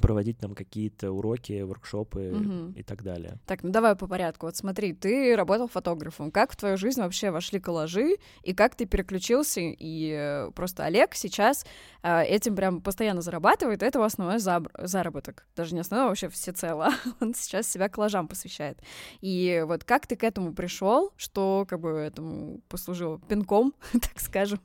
проводить 0.00 0.38
там 0.38 0.54
какие-то 0.54 1.10
уроки, 1.12 1.62
воркшопы 1.62 2.32
Мгм. 2.34 2.72
и 2.72 2.82
так 2.82 3.02
далее. 3.02 3.38
Так, 3.46 3.62
ну 3.62 3.70
давай 3.70 3.96
по 3.96 4.06
порядку. 4.06 4.46
Вот 4.46 4.56
смотри, 4.56 4.92
ты 4.92 5.34
работал 5.36 5.68
фотографом. 5.68 6.30
Как 6.30 6.52
в 6.52 6.56
твою 6.56 6.76
жизнь 6.76 7.00
вообще 7.00 7.30
вошли 7.30 7.60
коллажи, 7.60 8.16
и 8.42 8.52
как 8.54 8.74
ты 8.74 8.86
переключился, 8.86 9.60
и 9.62 10.10
э, 10.16 10.50
просто 10.52 10.84
Олег 10.84 11.14
сейчас 11.14 11.64
э, 12.02 12.22
этим 12.24 12.56
прям 12.56 12.80
постоянно 12.80 13.20
зарабатывает, 13.22 13.82
это 13.82 13.98
его 13.98 14.04
основной 14.06 14.36
заб- 14.36 14.70
заработок. 14.86 15.46
Даже 15.56 15.74
не 15.74 15.80
основной, 15.80 16.06
а 16.06 16.08
вообще 16.08 16.28
всецело. 16.28 16.90
Он 17.20 17.34
сейчас 17.34 17.66
себя 17.68 17.88
коллажам 17.88 18.28
посвящает. 18.28 18.78
И 19.20 19.64
вот 19.66 19.84
как 19.84 20.06
ты 20.06 20.16
к 20.16 20.24
этому 20.24 20.52
пришел, 20.54 21.12
что 21.16 21.66
как 21.68 21.80
бы 21.80 21.90
этому 21.90 22.60
послужило 22.68 23.18
пинком, 23.28 23.74
так 23.92 24.18
скажем. 24.20 24.60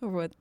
Вот. 0.00 0.32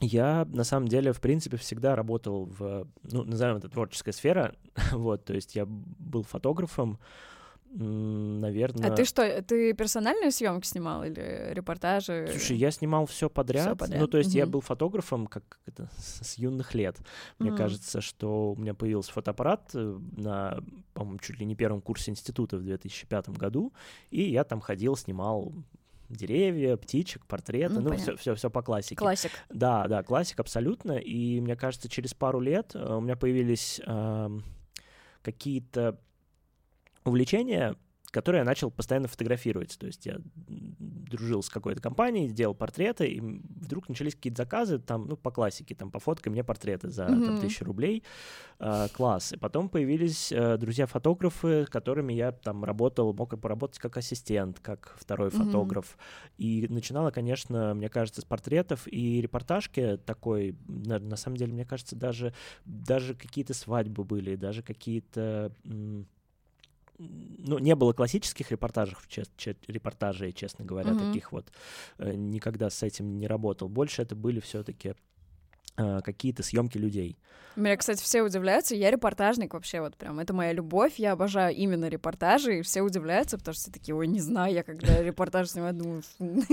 Я, 0.00 0.44
на 0.52 0.64
самом 0.64 0.88
деле, 0.88 1.12
в 1.12 1.20
принципе, 1.20 1.56
всегда 1.56 1.96
работал 1.96 2.44
в, 2.44 2.86
ну, 3.02 3.24
назовем 3.24 3.56
это 3.56 3.68
творческая 3.68 4.12
сфера, 4.12 4.54
вот, 4.92 5.24
то 5.24 5.34
есть 5.34 5.56
я 5.56 5.64
был 5.66 6.22
фотографом, 6.22 6.98
наверное. 7.78 8.92
А 8.92 8.94
ты 8.94 9.04
что, 9.04 9.42
ты 9.42 9.72
персональные 9.72 10.30
съемки 10.30 10.66
снимал 10.66 11.04
или 11.04 11.50
репортажи? 11.52 12.28
Слушай, 12.30 12.56
я 12.56 12.70
снимал 12.70 13.06
все 13.06 13.28
подряд. 13.28 13.66
Всё 13.66 13.76
подряд. 13.76 14.00
Ну, 14.00 14.06
то 14.06 14.18
есть 14.18 14.30
Мгм. 14.30 14.38
я 14.38 14.46
был 14.46 14.60
фотографом, 14.60 15.26
как 15.26 15.58
это, 15.66 15.88
с 15.98 16.34
юных 16.38 16.74
лет. 16.74 16.96
Мне 17.38 17.50
Мгм. 17.50 17.58
кажется, 17.58 18.00
что 18.00 18.52
у 18.52 18.56
меня 18.56 18.74
появился 18.74 19.12
фотоаппарат 19.12 19.70
э, 19.74 19.98
на, 20.16 20.58
по-моему, 20.94 21.18
чуть 21.18 21.38
ли 21.38 21.46
не 21.46 21.54
первом 21.54 21.80
курсе 21.80 22.10
института 22.10 22.56
в 22.56 22.62
2005 22.62 23.30
году, 23.30 23.72
и 24.10 24.22
я 24.22 24.44
там 24.44 24.60
ходил, 24.60 24.96
снимал 24.96 25.52
деревья, 26.08 26.76
птичек, 26.76 27.26
портреты, 27.26 27.74
Ну, 27.74 27.80
ну, 27.80 27.96
все, 27.96 28.16
все, 28.16 28.34
все 28.34 28.50
по 28.50 28.62
классике. 28.62 28.96
Классик. 28.96 29.30
Да, 29.48 29.86
да, 29.88 30.02
классик 30.02 30.40
абсолютно. 30.40 30.92
И 30.92 31.40
мне 31.40 31.56
кажется, 31.56 31.88
через 31.88 32.14
пару 32.14 32.40
лет 32.40 32.72
э, 32.74 32.94
у 32.94 33.00
меня 33.00 33.16
появились 33.16 33.80
эм, 33.86 34.44
какие-то 35.22 35.98
увлечения, 37.04 37.76
которые 38.16 38.38
я 38.40 38.44
начал 38.46 38.70
постоянно 38.70 39.08
фотографировать. 39.08 39.78
То 39.78 39.86
есть 39.86 40.06
я 40.06 40.16
дружил 40.48 41.42
с 41.42 41.50
какой-то 41.50 41.82
компанией, 41.82 42.30
делал 42.30 42.54
портреты, 42.54 43.06
и 43.08 43.20
вдруг 43.20 43.90
начались 43.90 44.14
какие-то 44.14 44.42
заказы, 44.42 44.78
там, 44.78 45.06
ну, 45.06 45.16
по 45.18 45.30
классике, 45.30 45.74
там, 45.74 45.90
пофоткай 45.90 46.32
мне 46.32 46.42
портреты 46.42 46.88
за 46.88 47.04
там, 47.04 47.18
Мгм. 47.18 47.36
тысячу 47.36 47.66
рублей. 47.66 48.02
Э, 48.58 48.88
класс. 48.90 49.34
И 49.34 49.36
потом 49.36 49.68
появились 49.68 50.32
э, 50.32 50.56
друзья-фотографы, 50.56 51.64
с 51.66 51.68
которыми 51.68 52.14
я 52.14 52.32
там 52.32 52.64
работал, 52.64 53.12
мог 53.12 53.38
поработать 53.38 53.78
как 53.78 53.98
ассистент, 53.98 54.60
как 54.60 54.96
второй 54.98 55.28
Мгм. 55.28 55.44
фотограф. 55.44 55.98
И 56.38 56.66
начинала, 56.70 57.10
конечно, 57.10 57.74
мне 57.74 57.90
кажется, 57.90 58.22
с 58.22 58.24
портретов 58.24 58.88
и 58.90 59.20
репортажки 59.20 59.98
такой, 60.06 60.56
на, 60.66 60.98
на 60.98 61.16
самом 61.16 61.36
деле, 61.36 61.52
мне 61.52 61.66
кажется, 61.66 61.96
даже, 61.96 62.32
даже 62.64 63.14
какие-то 63.14 63.52
свадьбы 63.52 64.04
были, 64.04 64.36
даже 64.36 64.62
какие-то... 64.62 65.52
м, 65.66 66.06
Ну, 66.98 67.58
не 67.58 67.74
было 67.74 67.92
классических 67.92 68.50
репортажей, 68.50 68.96
чес- 69.08 69.30
че- 69.36 69.56
репортажей, 69.68 70.32
честно 70.32 70.64
говоря, 70.64 70.92
Мгм. 70.92 71.06
таких 71.08 71.32
вот. 71.32 71.52
Э, 71.98 72.14
Никогда 72.14 72.70
с 72.70 72.82
этим 72.82 73.18
не 73.18 73.26
работал. 73.26 73.68
Больше 73.68 74.02
это 74.02 74.14
были 74.16 74.40
все-таки 74.40 74.94
какие-то 75.76 76.42
съемки 76.42 76.78
людей. 76.78 77.18
Меня, 77.56 77.74
кстати, 77.78 78.02
все 78.02 78.20
удивляются. 78.22 78.74
Я 78.74 78.90
репортажник 78.90 79.54
вообще, 79.54 79.80
вот 79.80 79.96
прям. 79.96 80.20
Это 80.20 80.34
моя 80.34 80.52
любовь. 80.52 80.96
Я 80.98 81.12
обожаю 81.12 81.54
именно 81.56 81.88
репортажи. 81.88 82.58
И 82.58 82.62
все 82.62 82.82
удивляются, 82.82 83.38
потому 83.38 83.54
что 83.54 83.62
все 83.62 83.72
такие, 83.72 83.94
ой, 83.94 84.06
не 84.06 84.20
знаю, 84.20 84.52
я 84.52 84.62
когда 84.62 85.02
репортаж 85.02 85.48
снимаю, 85.48 85.72
думаю. 85.72 86.02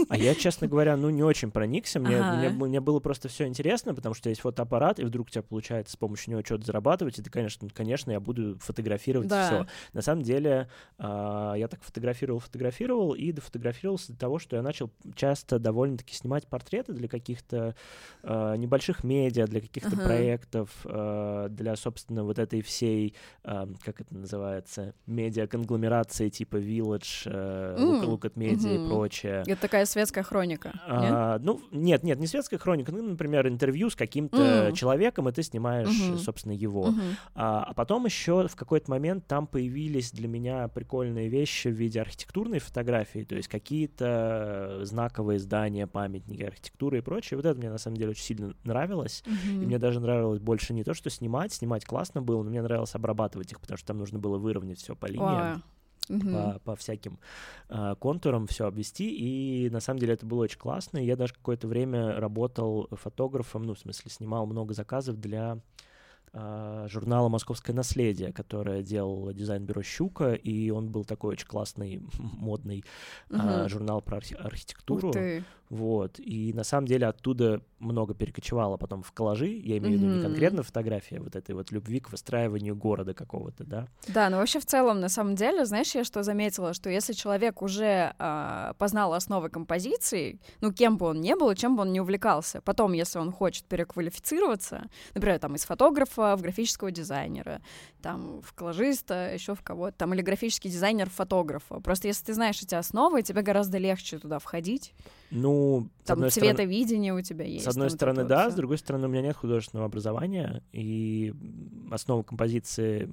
А 0.08 0.16
я, 0.16 0.34
честно 0.34 0.68
говоря, 0.68 0.96
ну, 0.96 1.10
не 1.10 1.22
очень 1.22 1.52
проникся. 1.52 2.00
Мне, 2.00 2.22
Ага. 2.22 2.38
мне, 2.38 2.50
мне 2.50 2.80
было 2.80 3.02
просто 3.02 3.28
все 3.28 3.46
интересно, 3.48 3.94
потому 3.94 4.16
что 4.16 4.30
есть 4.30 4.40
фотоаппарат, 4.42 5.00
и 5.00 5.04
вдруг 5.04 5.28
у 5.28 5.30
тебя 5.30 5.44
получается 5.44 5.92
с 5.92 5.98
помощью 5.98 6.32
него 6.32 6.42
что-то 6.46 6.66
зарабатывать, 6.66 7.20
и 7.20 7.22
ты, 7.22 7.30
конечно, 7.30 7.68
конечно, 7.74 8.12
я 8.12 8.22
буду 8.22 8.58
фотографировать 8.60 9.28
Да. 9.28 9.46
все. 9.46 9.68
На 9.92 10.02
самом 10.02 10.24
деле, 10.24 10.70
а, 10.98 11.56
я 11.56 11.68
так 11.68 11.84
фотографировал, 11.84 12.40
фотографировал, 12.40 13.14
и 13.14 13.34
дофотографировался 13.34 14.14
до 14.14 14.20
того, 14.20 14.40
что 14.40 14.56
я 14.56 14.62
начал 14.62 14.90
часто 15.16 15.60
довольно-таки 15.60 16.16
снимать 16.16 16.48
портреты 16.48 16.94
для 16.94 17.10
каких-то 17.10 17.76
а, 18.24 18.56
небольших 18.56 19.04
медиа, 19.14 19.46
для 19.48 19.62
каких-то 19.62 19.96
Ага. 19.96 20.04
проектов, 20.04 20.70
а, 20.86 21.48
для, 21.50 21.76
собственно, 21.76 22.24
вот 22.24 22.40
этой 22.40 22.62
всей, 22.62 23.14
а, 23.44 23.68
как 23.86 24.02
это 24.02 24.16
называется, 24.16 24.94
медиа-конгломерации 25.08 26.30
типа 26.30 26.58
Village, 26.58 27.24
э, 27.26 27.76
Look, 28.04 28.22
at 28.22 28.34
Media 28.36 28.76
и 28.76 28.88
прочее. 28.88 29.44
Это 29.48 29.62
такая 29.62 29.86
светская 29.86 30.24
хроника. 30.24 30.70
нет? 30.74 30.84
А, 30.88 31.40
ну, 31.40 31.62
нет, 31.72 32.04
нет, 32.04 32.20
не 32.20 32.28
светская 32.28 32.60
хроника, 32.60 32.92
ну, 32.92 33.02
например, 33.04 33.48
интервью 33.48 33.90
с 33.90 33.96
каким-то 33.96 34.42
М. 34.70 34.74
человеком, 34.74 35.30
и 35.30 35.32
ты 35.32 35.44
снимаешь, 35.44 35.90
Мгм. 36.10 36.18
собственно, 36.18 36.54
его. 36.54 36.88
Мгм. 36.88 37.02
А, 37.36 37.64
а 37.64 37.74
потом 37.74 38.06
еще 38.06 38.48
в 38.48 38.56
какой-то 38.56 38.90
момент 38.90 39.28
там 39.28 39.48
появились 39.48 40.12
для 40.12 40.28
меня 40.28 40.68
прикольные 40.68 41.30
вещи 41.30 41.68
в 41.68 41.72
виде 41.72 42.02
архитектурной 42.02 42.60
фотографии, 42.60 43.24
то 43.24 43.36
есть 43.36 43.48
какие-то 43.48 44.80
знаковые 44.84 45.40
здания, 45.40 45.88
памятники 45.88 46.44
архитектуры 46.44 47.00
и 47.00 47.02
прочее. 47.02 47.38
Вот 47.38 47.46
это 47.46 47.58
мне 47.58 47.70
на 47.70 47.78
самом 47.78 47.98
деле 47.98 48.12
очень 48.12 48.24
сильно 48.24 48.54
нравилось. 48.64 49.03
И 49.06 49.30
Мгм. 49.30 49.66
мне 49.68 49.80
даже 49.80 50.00
нравилось 50.00 50.40
больше 50.40 50.74
не 50.74 50.84
то, 50.84 50.94
что 50.94 51.10
снимать, 51.10 51.54
снимать 51.54 51.86
классно 51.86 52.22
было, 52.22 52.44
но 52.44 52.50
мне 52.50 52.62
нравилось 52.62 52.96
обрабатывать 52.96 53.52
их, 53.52 53.60
потому 53.60 53.78
что 53.78 53.88
там 53.88 53.98
нужно 53.98 54.20
было 54.20 54.38
выровнять 54.38 54.80
все 54.80 54.96
по 54.96 55.06
линиям 55.08 55.54
Ой. 55.56 55.62
Мгм. 56.10 56.32
по, 56.32 56.60
по 56.66 56.76
всяким 56.76 57.18
а, 57.70 57.96
контурам 57.96 58.46
все 58.46 58.66
обвести, 58.68 59.10
и 59.10 59.70
на 59.70 59.80
самом 59.80 60.00
деле 60.00 60.14
это 60.14 60.26
было 60.26 60.44
очень 60.44 60.60
классно. 60.60 60.98
и 60.98 61.06
Я 61.06 61.16
даже 61.16 61.34
какое-то 61.34 61.68
время 61.68 62.20
работал 62.20 62.90
фотографом, 62.92 63.64
ну, 63.64 63.74
в 63.74 63.80
смысле, 63.80 64.12
снимал 64.12 64.46
много 64.46 64.74
заказов 64.74 65.18
для 65.20 65.60
а, 66.34 66.88
журнала 66.90 67.30
«Московское 67.30 67.76
наследие», 67.76 68.34
которое 68.34 68.82
делал 68.82 69.32
дизайн-бюро 69.32 69.82
«Щука», 69.84 70.34
и 70.34 70.72
он 70.72 70.90
был 70.90 71.06
такой 71.06 71.34
очень 71.34 71.48
классный, 71.48 72.02
модный 72.18 72.84
а, 73.30 73.62
Мгм. 73.64 73.70
журнал 73.70 74.02
про 74.02 74.18
архи- 74.18 74.36
архитектуру. 74.36 75.08
Ух 75.10 75.14
ты. 75.14 75.44
Вот. 75.74 76.20
И 76.20 76.54
на 76.54 76.64
самом 76.64 76.86
деле 76.88 77.08
оттуда 77.08 77.60
много 77.80 78.14
перекочевало 78.14 78.78
потом 78.78 79.02
в 79.02 79.12
коллажи. 79.12 79.48
Я 79.48 79.80
имею 79.80 79.98
в 79.98 80.02
виду 80.02 80.06
не 80.12 80.20
Мгм. 80.20 80.22
конкретно 80.22 80.62
фотография, 80.62 81.18
а 81.18 81.24
вот 81.24 81.36
этой 81.36 81.56
вот 81.56 81.72
любви 81.72 82.00
к 82.00 82.12
выстраиванию 82.12 82.76
города 82.76 83.16
какого-то, 83.16 83.64
да. 83.64 83.88
Да, 84.08 84.30
но 84.30 84.38
вообще 84.38 84.60
в 84.60 84.66
целом, 84.68 85.00
на 85.00 85.10
самом 85.10 85.34
деле, 85.36 85.66
знаешь, 85.66 85.96
я 85.96 86.04
что 86.04 86.22
заметила, 86.22 86.74
что 86.76 86.92
если 86.92 87.14
человек 87.14 87.64
уже 87.64 88.14
а, 88.20 88.74
познал 88.78 89.14
основы 89.16 89.50
композиции, 89.50 90.40
ну, 90.62 90.72
кем 90.72 90.98
бы 90.98 91.08
он 91.08 91.22
ни 91.22 91.34
был, 91.34 91.52
чем 91.56 91.76
бы 91.76 91.82
он 91.82 91.92
ни 91.92 92.00
увлекался, 92.00 92.62
потом, 92.62 92.94
если 92.94 93.18
он 93.18 93.32
хочет 93.32 93.66
переквалифицироваться, 93.66 94.84
например, 95.16 95.40
там, 95.40 95.56
из 95.56 95.66
фотографа 95.66 96.36
в 96.36 96.42
графического 96.44 96.92
дизайнера, 96.92 97.62
там, 98.04 98.44
в 98.44 98.54
коллажиста, 98.54 99.34
еще 99.34 99.56
в 99.56 99.64
кого-то, 99.64 99.98
там, 99.98 100.14
или 100.14 100.22
графический 100.22 100.70
дизайнер 100.70 101.10
фотографа. 101.10 101.80
Просто 101.80 102.08
если 102.10 102.26
ты 102.26 102.34
знаешь 102.36 102.62
эти 102.62 102.76
основы, 102.76 103.24
тебе 103.24 103.42
гораздо 103.42 103.80
легче 103.80 104.20
туда 104.20 104.38
входить. 104.38 104.94
Ну, 105.32 105.63
с 106.04 106.08
Там 106.08 106.16
одной 106.16 106.32
стороны- 106.32 106.52
цветовидение 106.54 107.14
у 107.14 107.22
тебя 107.22 107.46
есть. 107.46 107.66
С 107.66 107.68
одной 107.68 107.88
вот 107.88 107.94
стороны, 107.96 108.22
вот 108.22 108.28
да, 108.30 108.42
всё. 108.44 108.52
с 108.52 108.56
другой 108.56 108.78
стороны, 108.78 109.08
у 109.08 109.10
меня 109.10 109.22
нет 109.22 109.36
художественного 109.36 109.86
образования, 109.88 110.64
и 110.72 111.34
основу 111.92 112.24
композиции 112.24 113.10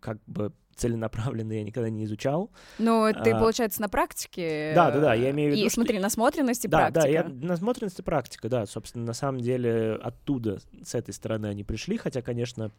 как 0.00 0.18
бы 0.26 0.52
целенаправленно 0.74 1.52
я 1.52 1.64
никогда 1.64 1.90
не 1.90 2.04
изучал. 2.04 2.50
Ну, 2.78 3.06
ты, 3.12 3.30
А, 3.32 3.38
получается, 3.38 3.80
на 3.82 3.88
практике... 3.90 4.72
да, 4.74 4.90
да, 4.90 5.00
да, 5.00 5.14
я 5.14 5.30
имею 5.30 5.50
в 5.50 5.54
виду, 5.54 5.66
И 5.66 5.68
что- 5.68 5.74
смотри, 5.74 5.98
насмотренность 5.98 6.64
и 6.64 6.68
да, 6.68 6.78
практика. 6.90 7.02
да, 7.02 7.08
я, 7.08 7.24
насмотренность 7.28 7.98
и 7.98 8.02
практика, 8.02 8.48
да, 8.48 8.64
собственно, 8.66 9.04
на 9.04 9.12
самом 9.12 9.40
деле 9.40 9.92
оттуда, 10.02 10.60
с 10.82 10.94
этой 10.94 11.12
стороны 11.12 11.46
они 11.46 11.62
пришли, 11.62 11.98
хотя, 11.98 12.22
конечно, 12.22 12.70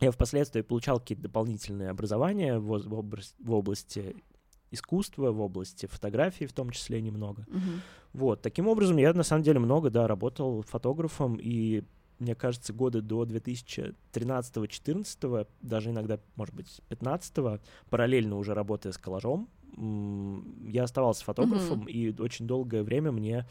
я 0.00 0.10
впоследствии 0.10 0.62
получал 0.62 1.00
какие-то 1.00 1.24
дополнительные 1.24 1.90
образования 1.90 2.58
в, 2.58 2.66
в 2.88 2.94
область- 2.94 3.34
в 3.38 3.52
области 3.52 4.16
искусства, 4.70 5.32
в 5.32 5.40
области 5.40 5.86
фотографии 5.86 6.44
в 6.44 6.52
том 6.52 6.70
числе 6.70 7.00
немного. 7.00 7.46
Мгм. 7.48 7.82
Вот, 8.12 8.42
таким 8.42 8.68
образом, 8.68 8.96
я 8.96 9.12
на 9.12 9.22
самом 9.22 9.42
деле 9.42 9.58
много, 9.58 9.90
да, 9.90 10.06
работал 10.06 10.62
фотографом, 10.62 11.38
и 11.40 11.82
мне 12.18 12.34
кажется, 12.34 12.72
годы 12.72 13.00
до 13.00 13.24
2013-2014, 13.24 15.46
даже 15.62 15.90
иногда, 15.90 16.18
может 16.34 16.54
быть, 16.54 16.80
15 16.88 17.60
параллельно 17.90 18.36
уже 18.36 18.54
работая 18.54 18.92
с 18.92 18.98
коллажом, 18.98 19.48
я 20.66 20.84
оставался 20.84 21.24
фотографом, 21.24 21.86
и 21.86 22.18
очень 22.20 22.46
долгое 22.46 22.82
время 22.82 23.12
мне 23.12 23.46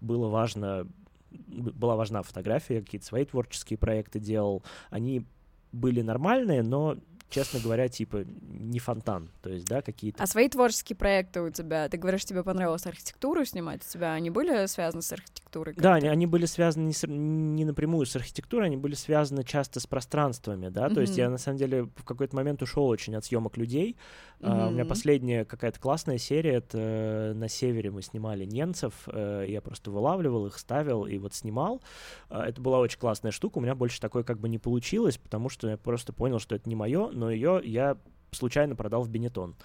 было 0.00 0.28
важно, 0.28 0.86
была 1.30 1.96
важна 1.96 2.22
фотография, 2.22 2.82
какие-то 2.82 3.06
свои 3.06 3.24
творческие 3.24 3.78
проекты 3.78 4.20
делал. 4.20 4.62
Они 4.90 5.24
были 5.72 6.02
нормальные, 6.02 6.62
но, 6.62 6.98
честно 7.30 7.60
говоря, 7.60 7.88
типа 7.88 8.24
не 8.40 8.78
фонтан, 8.78 9.30
то 9.42 9.50
есть, 9.50 9.66
да, 9.66 9.82
какие-то 9.82 10.22
А 10.22 10.26
свои 10.26 10.48
творческие 10.48 10.96
проекты 10.96 11.40
у 11.40 11.50
тебя, 11.50 11.88
ты 11.88 11.96
говоришь, 11.96 12.24
тебе 12.24 12.42
понравилось 12.42 12.86
архитектуру 12.86 13.44
снимать, 13.44 13.82
у 13.86 13.92
тебя 13.92 14.12
они 14.12 14.30
были 14.30 14.66
связаны 14.66 15.02
с 15.02 15.12
архитектурой? 15.12 15.43
Да, 15.82 15.94
они, 15.94 16.08
они 16.08 16.26
были 16.26 16.46
связаны 16.46 16.84
не, 16.86 16.92
с- 16.92 17.06
не 17.06 17.64
напрямую 17.64 18.06
с 18.06 18.16
архитектурой, 18.16 18.66
они 18.66 18.76
были 18.76 18.94
связаны 18.94 19.44
часто 19.44 19.80
с 19.80 19.86
пространствами, 19.86 20.68
да, 20.68 20.88
то 20.88 21.00
есть 21.00 21.16
я 21.18 21.30
на 21.30 21.38
самом 21.38 21.58
деле 21.58 21.82
в 21.84 22.04
какой-то 22.04 22.34
момент 22.36 22.62
ушел 22.62 22.86
очень 22.86 23.14
от 23.16 23.24
съемок 23.24 23.56
людей. 23.56 23.96
А, 24.40 24.68
у 24.68 24.70
меня 24.72 24.84
последняя 24.84 25.44
какая-то 25.44 25.78
классная 25.80 26.18
серия, 26.18 26.54
это 26.54 26.78
э, 26.78 27.32
на 27.34 27.48
севере 27.48 27.90
мы 27.90 28.02
снимали 28.02 28.44
немцев, 28.44 28.92
э, 29.06 29.46
я 29.48 29.60
просто 29.60 29.90
вылавливал 29.90 30.46
их, 30.46 30.58
ставил 30.58 31.06
и 31.06 31.18
вот 31.18 31.34
снимал. 31.34 31.82
А, 32.28 32.46
Это 32.46 32.60
была 32.60 32.78
очень 32.80 32.98
классная 32.98 33.30
штука, 33.30 33.58
у 33.58 33.60
меня 33.60 33.74
больше 33.74 34.00
такой 34.00 34.24
как 34.24 34.38
бы 34.40 34.48
не 34.48 34.58
получилось, 34.58 35.18
потому 35.18 35.48
что 35.48 35.68
я 35.68 35.76
просто 35.76 36.12
понял, 36.12 36.38
что 36.38 36.54
это 36.54 36.68
не 36.68 36.74
мое, 36.74 37.10
но 37.10 37.30
ее 37.30 37.60
я 37.64 37.96
случайно 38.34 38.76
продал 38.76 39.02
в 39.02 39.08
Бенетон. 39.08 39.56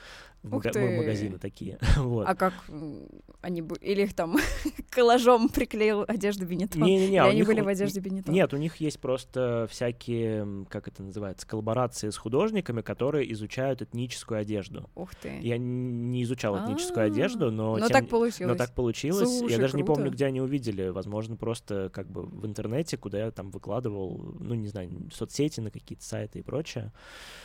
В, 0.41 0.51
мага- 0.51 0.97
магазины 0.97 1.37
такие. 1.37 1.77
вот. 1.97 2.25
А 2.27 2.35
как 2.35 2.53
они 3.41 3.61
бы... 3.61 3.75
Или 3.81 4.03
их 4.03 4.13
там 4.13 4.37
коллажом 4.89 5.49
приклеил 5.49 6.05
одежду 6.07 6.45
Бенетон? 6.45 6.81
Не-не-не, 6.83 7.07
Или 7.07 7.15
а 7.17 7.25
они 7.25 7.37
них 7.37 7.47
были 7.47 7.61
в 7.61 7.67
одежде 7.67 7.99
Бенетон? 7.99 8.33
Нет, 8.33 8.53
у 8.53 8.57
них 8.57 8.77
есть 8.77 8.99
просто 8.99 9.67
всякие, 9.69 10.65
как 10.69 10.87
это 10.87 11.03
называется, 11.03 11.45
коллаборации 11.45 12.09
с 12.09 12.17
художниками, 12.17 12.81
которые 12.81 13.31
изучают 13.33 13.81
этническую 13.81 14.39
одежду. 14.39 14.89
Ух 14.95 15.13
ты. 15.15 15.39
Я 15.41 15.57
не 15.57 16.23
изучал 16.23 16.57
этническую 16.57 17.07
одежду, 17.07 17.51
но, 17.51 17.77
Но 17.77 17.87
тем 17.87 17.89
так 17.89 18.07
получилось. 18.09 18.51
но 18.51 18.55
так 18.55 18.73
получилось. 18.73 19.39
Слушай, 19.39 19.53
я 19.53 19.57
даже 19.59 19.75
не 19.75 19.83
помню, 19.83 20.11
где 20.11 20.25
они 20.25 20.41
увидели. 20.41 20.87
Возможно, 20.89 21.35
просто 21.35 21.89
как 21.93 22.09
бы 22.09 22.23
в 22.23 22.45
интернете, 22.45 22.97
куда 22.97 23.25
я 23.25 23.31
там 23.31 23.51
выкладывал, 23.51 24.35
ну, 24.39 24.55
не 24.55 24.67
знаю, 24.67 24.89
соцсети, 25.11 25.59
на 25.59 25.71
какие-то 25.71 26.03
сайты 26.03 26.39
и 26.39 26.41
прочее. 26.41 26.93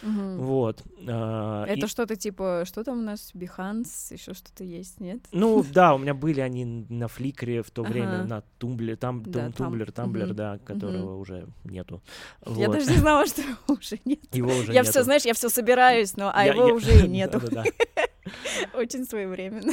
Вот. 0.03 0.83
А, 1.17 1.65
Это 1.67 1.87
и- 1.87 1.89
что-то 1.89 2.17
типа, 2.17 2.65
что 2.67 2.83
там 2.83 2.99
у 2.99 3.03
нас, 3.03 3.31
Behance, 3.35 4.13
еще 4.13 4.35
что-то 4.35 4.65
есть, 4.65 5.01
нет? 5.01 5.21
Ну 5.33 5.63
да, 5.73 5.95
у 5.95 5.99
меня 5.99 6.13
были 6.15 6.41
они 6.41 6.65
на 6.89 7.07
Flickr 7.09 7.55
е 7.55 7.63
в 7.63 7.71
то 7.71 7.83
время, 7.83 8.21
Ага. 8.21 8.25
на 8.25 8.41
Tumblr 8.59 8.87
е, 8.87 8.97
там, 8.97 9.23
Да, 9.23 9.41
там. 9.45 9.53
Tumblr, 9.53 9.93
Tumblr, 9.93 10.27
Мгм. 10.27 10.37
да, 10.37 10.59
которого 10.65 11.17
уже 11.17 11.47
нету. 11.65 12.03
Я 12.47 12.67
Вот. 12.69 12.77
даже 12.79 12.91
не 12.91 12.99
знала, 12.99 13.27
что 13.27 13.43
его 13.43 13.55
уже 13.69 13.99
нет. 14.05 14.21
Его 14.33 14.51
уже 14.53 14.73
Я 14.73 14.83
все, 14.83 15.03
знаешь, 15.05 15.23
я 15.25 15.35
все 15.35 15.49
собираюсь, 15.49 16.17
но 16.17 16.31
а 16.35 16.45
Я- 16.45 16.53
его 16.55 16.69
я- 16.69 16.75
уже 16.75 17.05
и 17.05 17.09
нету. 17.09 17.41
Да-да-да. 17.41 17.65
Очень 18.75 19.05
своевременно. 19.05 19.73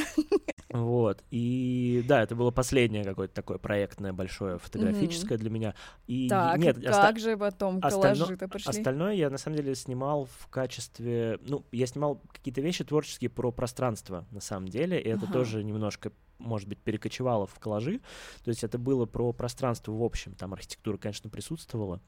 Вот. 0.70 1.22
И 1.30 2.02
да, 2.08 2.22
это 2.22 2.34
было 2.34 2.50
последнее 2.50 3.04
какое-то 3.04 3.34
такое 3.34 3.58
проектное 3.58 4.12
большое 4.12 4.58
фотографическое 4.58 5.36
для 5.38 5.50
меня. 5.50 5.74
И 6.06 6.28
Так, 6.28 6.58
нет, 6.58 6.78
оста- 6.78 6.90
как 7.02 7.18
же 7.18 7.36
потом 7.36 7.80
коллажи-то 7.80 8.48
пошли? 8.48 8.70
Остальное 8.70 9.12
я 9.14 9.28
на 9.30 9.38
самом 9.38 9.56
деле 9.56 9.74
снимал 9.74 10.26
в 10.26 10.46
качестве, 10.48 11.38
ну, 11.46 11.64
я 11.72 11.86
снимал 11.86 12.22
какие-то 12.32 12.60
вещи 12.60 12.84
творческие 12.84 13.28
про 13.30 13.50
пространство 13.52 14.26
на 14.30 14.40
самом 14.40 14.68
деле, 14.68 15.00
и 15.00 15.08
это 15.08 15.30
тоже 15.30 15.62
немножко, 15.62 16.10
может 16.38 16.68
быть, 16.68 16.78
перекочевало 16.78 17.46
в 17.46 17.58
коллажи. 17.58 18.00
То 18.44 18.48
есть 18.48 18.64
это 18.64 18.78
было 18.78 19.04
про 19.06 19.32
пространство 19.32 19.92
в 19.92 20.02
общем, 20.02 20.34
там 20.34 20.54
архитектура, 20.54 20.96
конечно, 20.96 21.28
присутствовала. 21.28 22.00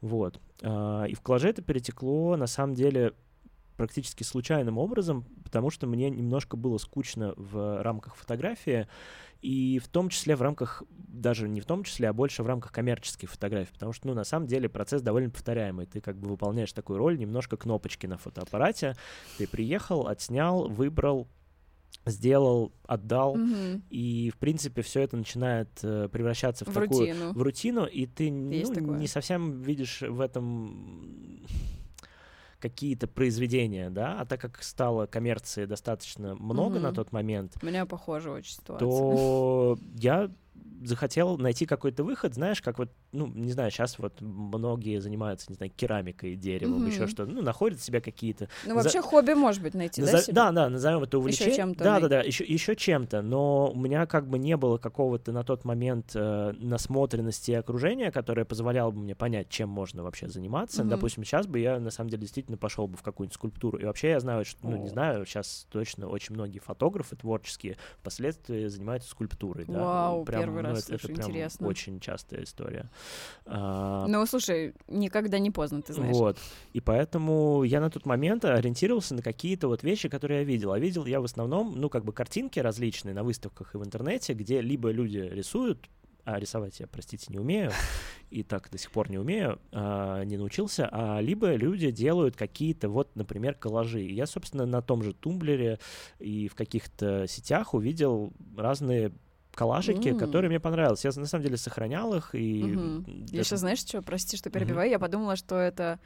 Вот. 0.00 0.40
А, 0.62 1.04
И 1.04 1.14
в 1.14 1.20
коллаже 1.20 1.48
это 1.50 1.60
перетекло, 1.60 2.36
на 2.36 2.46
самом 2.46 2.74
деле, 2.74 3.14
практически 3.78 4.24
случайным 4.24 4.76
образом, 4.76 5.24
потому 5.44 5.70
что 5.70 5.86
мне 5.86 6.10
немножко 6.10 6.56
было 6.56 6.76
скучно 6.78 7.32
в 7.36 7.80
рамках 7.82 8.16
фотографии, 8.16 8.88
и 9.40 9.78
в 9.78 9.86
том 9.88 10.08
числе 10.08 10.34
в 10.34 10.42
рамках, 10.42 10.82
даже 10.90 11.48
не 11.48 11.60
в 11.60 11.64
том 11.64 11.84
числе, 11.84 12.08
а 12.08 12.12
больше 12.12 12.42
в 12.42 12.46
рамках 12.48 12.72
коммерческой 12.72 13.28
фотографии, 13.28 13.72
потому 13.72 13.92
что, 13.92 14.08
ну, 14.08 14.14
на 14.14 14.24
самом 14.24 14.48
деле 14.48 14.68
процесс 14.68 15.00
довольно 15.00 15.30
повторяемый. 15.30 15.86
Ты 15.86 16.00
как 16.00 16.18
бы 16.18 16.28
выполняешь 16.28 16.72
такую 16.72 16.98
роль, 16.98 17.16
немножко 17.18 17.56
кнопочки 17.56 18.06
на 18.08 18.18
фотоаппарате, 18.18 18.96
ты 19.38 19.46
приехал, 19.46 20.08
отснял, 20.08 20.68
выбрал, 20.68 21.28
сделал, 22.04 22.72
отдал, 22.84 23.36
Мгм. 23.36 23.84
и, 23.90 24.30
в 24.34 24.38
принципе, 24.38 24.82
все 24.82 25.02
это 25.02 25.16
начинает 25.16 25.68
э, 25.82 26.08
превращаться 26.10 26.64
в, 26.64 26.68
В 26.68 26.74
такую 26.74 27.00
рутину. 27.12 27.32
в 27.32 27.42
рутину, 27.42 27.84
и 27.86 28.06
ты 28.06 28.24
Есть 28.28 28.70
ну, 28.70 28.74
такое. 28.74 28.98
не 28.98 29.06
совсем 29.06 29.62
видишь 29.62 30.02
в 30.02 30.20
этом 30.20 31.46
какие-то 32.60 33.06
произведения, 33.06 33.90
да, 33.90 34.20
а 34.20 34.24
так 34.26 34.40
как 34.40 34.62
стало 34.62 35.06
коммерции 35.06 35.64
достаточно 35.64 36.34
много 36.34 36.80
на 36.80 36.88
Мгм. 36.88 36.94
тот 36.94 37.12
момент, 37.12 37.54
У 37.62 37.66
меня 37.66 37.86
похожая 37.86 38.34
очень 38.34 38.54
ситуация. 38.54 38.86
то 38.86 39.78
я 39.94 40.30
захотел 40.82 41.38
найти 41.38 41.66
какой-то 41.66 42.04
выход, 42.04 42.34
знаешь, 42.34 42.60
как 42.62 42.78
вот, 42.78 42.92
ну, 43.12 43.26
не 43.26 43.52
знаю, 43.52 43.70
сейчас 43.70 43.98
вот 43.98 44.20
многие 44.20 45.00
занимаются, 45.00 45.46
не 45.48 45.54
знаю, 45.56 45.72
керамикой, 45.74 46.36
деревом, 46.36 46.86
еще 46.86 47.00
Мгм. 47.02 47.08
что-то, 47.08 47.30
ну, 47.32 47.42
находят 47.42 47.80
себе 47.80 48.00
какие-то 48.00 48.48
Ну, 48.66 48.74
вообще 48.74 49.00
хобби 49.00 49.32
может 49.32 49.62
быть 49.62 49.74
найти, 49.74 50.02
да, 50.02 50.12
Наза- 50.12 50.22
себе? 50.24 50.34
Да, 50.34 50.52
да, 50.52 50.68
назовем 50.68 51.02
это 51.02 51.18
увлечение. 51.18 51.56
чем-то 51.56 51.84
Да, 51.84 52.00
да, 52.00 52.08
да, 52.08 52.20
еще, 52.20 52.44
еще 52.44 52.76
чем-то. 52.76 53.22
Но 53.22 53.70
у 53.70 53.78
меня 53.78 54.06
как 54.06 54.28
бы 54.28 54.38
не 54.38 54.56
было 54.56 54.76
какого-то 54.78 55.32
на 55.32 55.42
тот 55.44 55.64
момент 55.64 56.12
э, 56.14 56.52
насмотренности 56.58 57.52
окружения, 57.52 58.10
которое 58.10 58.44
позволяло 58.44 58.90
бы 58.90 59.00
мне 59.00 59.14
понять, 59.14 59.48
чем 59.48 59.68
можно 59.68 60.02
вообще 60.02 60.28
заниматься. 60.28 60.82
Мгм. 60.82 60.90
Допустим, 60.90 61.24
сейчас 61.24 61.46
бы 61.46 61.58
я 61.58 61.78
на 61.80 61.90
самом 61.90 62.10
деле 62.10 62.22
действительно 62.22 62.58
пошел 62.58 62.86
бы 62.88 62.96
в 62.96 63.02
какую-нибудь 63.02 63.34
скульптуру. 63.34 63.78
И 63.78 63.84
вообще 63.84 64.10
я 64.10 64.20
знаю, 64.20 64.44
что, 64.44 64.58
ну, 64.68 64.76
не 64.76 64.86
О. 64.86 64.90
знаю, 64.90 65.26
сейчас 65.26 65.66
точно 65.70 66.08
очень 66.08 66.34
многие 66.34 66.58
фотографы 66.58 67.16
творческие 67.16 67.76
впоследствии 68.00 68.66
занимаются 68.66 69.08
скульптурой. 69.10 69.64
Да. 69.66 69.78
Вау, 69.84 70.24
Прям, 70.24 70.40
первый 70.42 70.62
ну, 70.62 70.68
раз 70.70 70.84
это, 70.84 70.94
это 70.94 71.06
слышу, 71.06 71.16
прям 71.16 71.30
интересно. 71.30 71.66
очень 71.66 72.00
частая 72.00 72.42
история. 72.44 72.90
А, 73.46 74.06
Ну, 74.06 74.24
слушай, 74.26 74.74
никогда 74.88 75.38
не 75.38 75.50
поздно, 75.50 75.82
ты 75.82 75.92
знаешь. 75.92 76.14
вот. 76.16 76.38
И 76.72 76.80
поэтому 76.80 77.62
я 77.64 77.80
на 77.80 77.90
тот 77.90 78.06
момент 78.06 78.44
ориентировался 78.44 79.14
на 79.14 79.22
какие-то 79.22 79.68
вот 79.68 79.82
вещи, 79.82 80.08
которые 80.08 80.40
я 80.40 80.44
видел. 80.44 80.72
А 80.72 80.78
видел 80.78 81.06
я 81.06 81.20
в 81.20 81.24
основном, 81.24 81.74
ну, 81.76 81.88
как 81.88 82.04
бы 82.04 82.12
картинки 82.12 82.58
различные 82.60 83.14
на 83.14 83.22
выставках 83.24 83.74
и 83.74 83.78
в 83.78 83.84
интернете, 83.84 84.34
где 84.34 84.60
либо 84.60 84.90
люди 84.90 85.18
рисуют, 85.18 85.88
а 86.24 86.38
рисовать 86.38 86.78
я, 86.78 86.86
простите, 86.86 87.26
не 87.30 87.38
умею, 87.38 87.72
и 88.30 88.42
так 88.42 88.68
до 88.70 88.76
сих 88.76 88.90
пор 88.90 89.10
не 89.10 89.16
умею, 89.16 89.58
а, 89.72 90.22
не 90.24 90.36
научился, 90.36 90.86
а 90.92 91.20
либо 91.20 91.54
люди 91.54 91.90
делают 91.90 92.36
какие-то, 92.36 92.90
вот, 92.90 93.16
например, 93.16 93.54
коллажи. 93.54 94.02
И 94.02 94.12
я, 94.14 94.26
собственно, 94.26 94.66
на 94.66 94.82
том 94.82 95.02
же 95.02 95.14
Тумблере 95.14 95.78
и 96.18 96.48
в 96.48 96.54
каких-то 96.54 97.26
сетях 97.26 97.72
увидел 97.72 98.32
разные 98.56 99.12
коллажики, 99.58 100.08
М. 100.10 100.18
которые 100.18 100.48
мне 100.48 100.60
понравились. 100.60 101.04
Я, 101.04 101.10
на 101.16 101.26
самом 101.26 101.44
деле, 101.44 101.56
сохранял 101.56 102.14
их, 102.14 102.34
и... 102.34 102.60
Я 102.60 103.40
это- 103.40 103.44
сейчас, 103.44 103.60
знаешь, 103.60 103.80
что, 103.80 104.02
прости, 104.02 104.36
что 104.36 104.50
перебиваю, 104.50 104.88
я 104.90 104.98
подумала, 104.98 105.36
что 105.36 105.56
это 105.56 105.98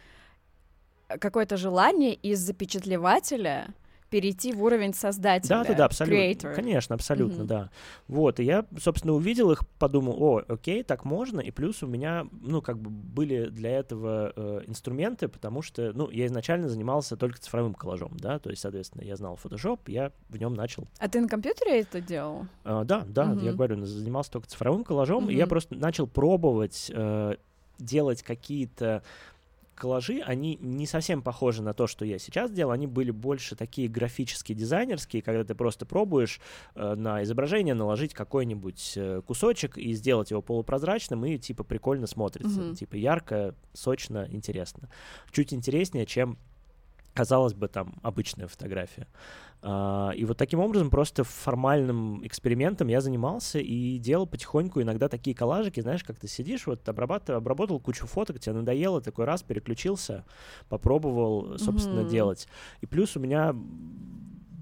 какое-то 1.20 1.56
желание 1.58 2.14
из 2.14 2.40
запечатлевателя 2.40 3.74
перейти 4.12 4.52
в 4.52 4.62
уровень 4.62 4.92
создателя. 4.92 5.48
Да, 5.48 5.64
да, 5.64 5.74
да, 5.74 5.84
абсолютно. 5.86 6.22
creator. 6.22 6.54
Конечно, 6.54 6.94
абсолютно, 6.94 7.38
Мгм. 7.38 7.46
да. 7.46 7.70
Вот, 8.08 8.38
и 8.40 8.44
я, 8.44 8.66
собственно, 8.78 9.14
увидел 9.14 9.50
их, 9.50 9.66
подумал, 9.78 10.22
о, 10.22 10.42
окей, 10.46 10.82
так 10.82 11.06
можно, 11.06 11.40
и 11.40 11.50
плюс 11.50 11.82
у 11.82 11.86
меня, 11.86 12.26
ну, 12.42 12.60
как 12.60 12.78
бы 12.78 12.90
были 12.90 13.46
для 13.46 13.70
этого 13.70 14.34
э, 14.36 14.60
инструменты, 14.66 15.28
потому 15.28 15.62
что, 15.62 15.92
ну, 15.94 16.10
я 16.10 16.26
изначально 16.26 16.68
занимался 16.68 17.16
только 17.16 17.40
цифровым 17.40 17.72
коллажом, 17.72 18.12
да, 18.18 18.38
то 18.38 18.50
есть, 18.50 18.60
соответственно, 18.60 19.02
я 19.02 19.16
знал 19.16 19.38
Photoshop, 19.42 19.80
я 19.86 20.12
в 20.28 20.36
нем 20.36 20.52
начал 20.52 20.86
А 20.98 21.08
ты 21.08 21.20
на 21.22 21.28
компьютере 21.28 21.80
это 21.80 22.02
делал? 22.02 22.46
а, 22.64 22.84
да, 22.84 23.04
да, 23.06 23.28
я 23.30 23.34
Мгм. 23.34 23.56
говорю, 23.56 23.84
занимался 23.86 24.30
только 24.32 24.48
цифровым 24.48 24.84
коллажом, 24.84 25.30
и 25.30 25.34
я 25.34 25.46
просто 25.46 25.74
начал 25.74 26.06
пробовать 26.06 26.90
э, 26.94 27.36
делать 27.78 28.22
какие-то 28.22 29.02
коллажи, 29.82 30.20
они 30.24 30.56
не 30.60 30.86
совсем 30.86 31.22
похожи 31.22 31.60
на 31.60 31.74
то, 31.74 31.88
что 31.88 32.04
я 32.04 32.20
сейчас 32.20 32.52
делал, 32.52 32.70
они 32.70 32.86
были 32.86 33.10
больше 33.10 33.56
такие 33.56 33.88
графические, 33.88 34.56
дизайнерские, 34.56 35.22
когда 35.22 35.42
ты 35.42 35.56
просто 35.56 35.86
пробуешь 35.86 36.40
э, 36.76 36.94
на 36.94 37.24
изображение 37.24 37.74
наложить 37.74 38.14
какой-нибудь 38.14 38.92
э, 38.94 39.22
кусочек 39.26 39.76
и 39.76 39.92
сделать 39.94 40.30
его 40.30 40.40
полупрозрачным, 40.40 41.24
и 41.26 41.36
типа 41.36 41.64
прикольно 41.64 42.06
смотрится, 42.06 42.60
Мгм. 42.60 42.74
типа 42.76 42.94
ярко, 42.94 43.56
сочно, 43.72 44.28
интересно. 44.30 44.88
Чуть 45.32 45.52
интереснее, 45.52 46.06
чем 46.06 46.38
казалось 47.12 47.54
бы, 47.54 47.66
там 47.66 47.96
обычная 48.02 48.46
фотография. 48.46 49.08
А, 49.64 50.10
и 50.16 50.24
вот 50.24 50.36
таким 50.38 50.58
образом 50.58 50.90
просто 50.90 51.22
формальным 51.22 52.26
экспериментом 52.26 52.88
я 52.88 53.00
занимался 53.00 53.60
и 53.60 53.98
делал 53.98 54.26
потихоньку 54.26 54.82
иногда 54.82 55.08
такие 55.08 55.36
коллажики, 55.36 55.80
знаешь, 55.80 56.02
как 56.02 56.18
ты 56.18 56.26
сидишь, 56.26 56.66
вот 56.66 56.88
обрабатывал, 56.88 57.38
обработал 57.38 57.78
кучу 57.80 58.06
фоток, 58.08 58.40
тебе 58.40 58.54
надоело, 58.56 59.00
такой 59.00 59.24
раз 59.24 59.42
переключился, 59.44 60.24
попробовал, 60.68 61.58
собственно, 61.58 62.00
Мгм. 62.00 62.08
делать. 62.08 62.48
И 62.80 62.86
плюс 62.86 63.16
у 63.16 63.20
меня 63.20 63.54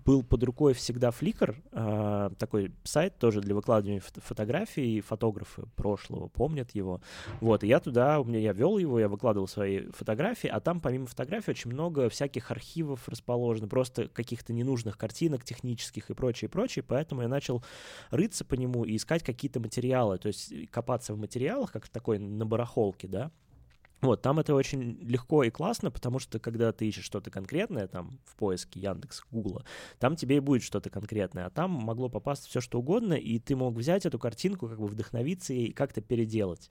был 0.04 0.22
под 0.22 0.42
рукой 0.44 0.74
всегда 0.74 1.10
Flickr, 1.10 1.56
а, 1.72 2.30
такой 2.38 2.72
сайт 2.84 3.18
тоже 3.18 3.40
для 3.40 3.54
выкладывания 3.54 4.00
фото- 4.00 4.20
фотографий, 4.20 5.00
фотографы 5.00 5.64
прошлого 5.76 6.28
помнят 6.28 6.70
его. 6.72 7.00
Вот, 7.40 7.64
и 7.64 7.68
я 7.68 7.80
туда, 7.80 8.20
у 8.20 8.24
меня 8.24 8.38
я 8.38 8.52
вел 8.52 8.78
его, 8.78 8.98
я 8.98 9.08
выкладывал 9.08 9.48
свои 9.48 9.86
фотографии, 9.90 10.48
а 10.48 10.60
там 10.60 10.80
помимо 10.80 11.06
фотографий 11.06 11.50
очень 11.50 11.70
много 11.70 12.08
всяких 12.08 12.50
архивов 12.50 13.08
расположено, 13.08 13.68
просто 13.68 14.08
каких-то 14.08 14.52
ненужных 14.52 14.96
картинок 14.96 15.44
технических 15.44 16.10
и 16.10 16.14
прочее, 16.14 16.48
прочее, 16.48 16.84
поэтому 16.86 17.22
я 17.22 17.28
начал 17.28 17.62
рыться 18.10 18.44
по 18.44 18.54
нему 18.54 18.84
и 18.84 18.96
искать 18.96 19.22
какие-то 19.22 19.60
материалы, 19.60 20.18
то 20.18 20.28
есть 20.28 20.52
копаться 20.70 21.14
в 21.14 21.18
материалах, 21.18 21.72
как 21.72 21.86
в 21.86 21.90
такой 21.90 22.18
на 22.18 22.46
барахолке, 22.46 23.08
да, 23.08 23.30
вот, 24.00 24.22
там 24.22 24.38
это 24.38 24.54
очень 24.54 24.98
легко 25.02 25.44
и 25.44 25.50
классно, 25.50 25.90
потому 25.90 26.18
что 26.18 26.38
когда 26.38 26.72
ты 26.72 26.88
ищешь 26.88 27.04
что-то 27.04 27.30
конкретное, 27.30 27.86
там, 27.86 28.18
в 28.24 28.36
поиске 28.36 28.80
Яндекс, 28.80 29.22
Гугла, 29.30 29.64
там 29.98 30.16
тебе 30.16 30.36
и 30.36 30.40
будет 30.40 30.62
что-то 30.62 30.88
конкретное, 30.88 31.46
а 31.46 31.50
там 31.50 31.70
могло 31.70 32.08
попасть 32.08 32.46
все 32.46 32.60
что 32.60 32.78
угодно, 32.78 33.14
и 33.14 33.38
ты 33.38 33.56
мог 33.56 33.74
взять 33.74 34.06
эту 34.06 34.18
картинку, 34.18 34.68
как 34.68 34.78
бы 34.78 34.86
вдохновиться 34.86 35.52
и 35.52 35.70
как-то 35.72 36.00
переделать. 36.00 36.70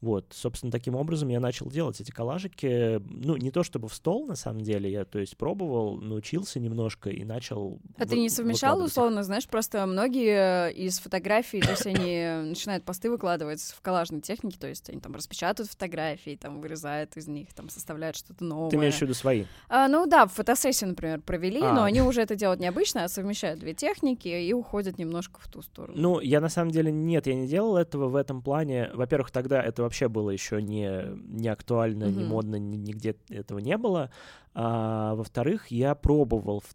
Вот, 0.00 0.32
собственно, 0.32 0.70
таким 0.70 0.94
образом 0.94 1.28
я 1.28 1.40
начал 1.40 1.68
делать 1.68 2.00
эти 2.00 2.12
коллажики, 2.12 3.00
ну, 3.00 3.36
не 3.36 3.50
то 3.50 3.64
чтобы 3.64 3.88
в 3.88 3.94
стол, 3.94 4.26
на 4.26 4.36
самом 4.36 4.60
деле, 4.60 4.90
я, 4.90 5.04
то 5.04 5.18
есть, 5.18 5.36
пробовал, 5.36 5.96
научился 5.96 6.60
немножко 6.60 7.10
и 7.10 7.24
начал 7.24 7.80
А 7.96 8.06
ты 8.06 8.16
не 8.16 8.28
совмещал, 8.28 8.80
условно, 8.80 9.24
знаешь, 9.24 9.48
просто 9.48 9.84
многие 9.86 10.70
из 10.72 11.00
фотографий, 11.00 11.60
то 11.60 11.70
есть 11.70 11.86
они 11.86 12.48
начинают 12.48 12.84
посты 12.84 13.10
выкладывать 13.10 13.60
в 13.60 13.80
коллажной 13.80 14.20
технике, 14.20 14.58
то 14.58 14.68
есть 14.68 14.88
они 14.88 15.00
там 15.00 15.14
распечатывают 15.14 15.70
фотографии, 15.70 16.36
там 16.40 16.60
вырезают 16.68 17.16
из 17.16 17.26
них, 17.26 17.52
там 17.54 17.68
составляют 17.68 18.16
что-то 18.16 18.44
новое. 18.44 18.70
Ты 18.70 18.76
имеешь 18.76 18.94
в 18.96 19.02
виду 19.02 19.14
свои? 19.14 19.44
А, 19.68 19.88
ну 19.88 20.06
да, 20.06 20.26
фотосессию, 20.26 20.90
например, 20.90 21.20
провели, 21.20 21.62
А. 21.62 21.72
но 21.72 21.82
они 21.84 22.02
уже 22.02 22.20
это 22.20 22.36
делают 22.36 22.60
необычно, 22.60 23.04
а 23.04 23.08
совмещают 23.08 23.60
две 23.60 23.74
техники 23.74 24.28
и 24.28 24.52
уходят 24.52 24.98
немножко 24.98 25.40
в 25.40 25.48
ту 25.48 25.62
сторону. 25.62 25.98
Ну, 25.98 26.20
я 26.20 26.40
на 26.40 26.48
самом 26.48 26.70
деле 26.70 26.92
нет, 26.92 27.26
я 27.26 27.34
не 27.34 27.46
делал 27.48 27.76
этого 27.76 28.08
в 28.08 28.16
этом 28.16 28.42
плане. 28.42 28.90
Во-первых, 28.94 29.30
тогда 29.30 29.62
это 29.62 29.82
вообще 29.82 30.08
было 30.08 30.30
еще 30.30 30.60
не, 30.62 31.04
не 31.16 31.48
актуально, 31.48 32.04
не 32.04 32.20
Мгм. 32.20 32.28
модно, 32.28 32.56
ни- 32.56 32.76
нигде 32.76 33.16
этого 33.30 33.58
не 33.58 33.76
было. 33.76 34.10
А, 34.54 35.14
во-вторых, 35.14 35.68
я 35.68 35.94
пробовал 35.94 36.60
в 36.60 36.74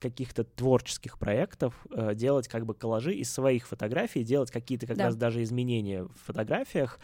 каких-то 0.00 0.44
творческих 0.44 1.18
проектов 1.18 1.86
э, 1.90 2.14
делать 2.14 2.46
как 2.46 2.66
бы 2.66 2.74
коллажи 2.74 3.14
из 3.14 3.32
своих 3.32 3.66
фотографий, 3.66 4.22
делать 4.22 4.50
какие-то 4.50 4.86
как 4.86 4.98
да. 4.98 5.04
раз 5.04 5.16
даже 5.16 5.42
изменения 5.42 6.04
в 6.04 6.12
фотографиях. 6.26 7.00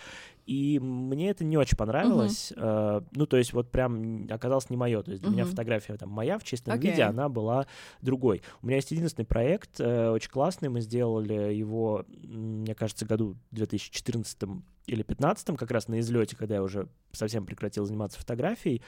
И 0.50 0.80
мне 0.80 1.30
это 1.30 1.44
не 1.44 1.56
очень 1.56 1.76
понравилось. 1.76 2.52
Uh-huh. 2.56 3.06
Ну, 3.12 3.26
то 3.26 3.36
есть 3.36 3.52
вот 3.52 3.70
прям 3.70 4.26
оказалось 4.28 4.68
не 4.68 4.76
мое. 4.76 5.00
То 5.00 5.12
есть 5.12 5.22
для 5.22 5.30
uh-huh. 5.30 5.34
меня 5.34 5.44
фотография 5.44 5.96
там 5.96 6.08
моя 6.08 6.40
в 6.40 6.42
чистом 6.42 6.74
okay. 6.74 6.90
виде, 6.90 7.04
она 7.04 7.28
была 7.28 7.68
другой. 8.02 8.42
У 8.60 8.66
меня 8.66 8.78
есть 8.78 8.90
единственный 8.90 9.26
проект, 9.26 9.78
э, 9.78 10.10
очень 10.10 10.28
классный. 10.28 10.68
Мы 10.68 10.80
сделали 10.80 11.54
его, 11.54 12.04
мне 12.08 12.74
кажется, 12.74 13.06
году 13.06 13.36
2014 13.52 14.42
или 14.86 15.04
2015, 15.04 15.56
как 15.56 15.70
раз 15.70 15.86
на 15.86 16.00
излете, 16.00 16.34
когда 16.34 16.56
я 16.56 16.64
уже 16.64 16.88
совсем 17.12 17.46
прекратил 17.46 17.86
заниматься 17.86 18.18
фотографией. 18.18 18.82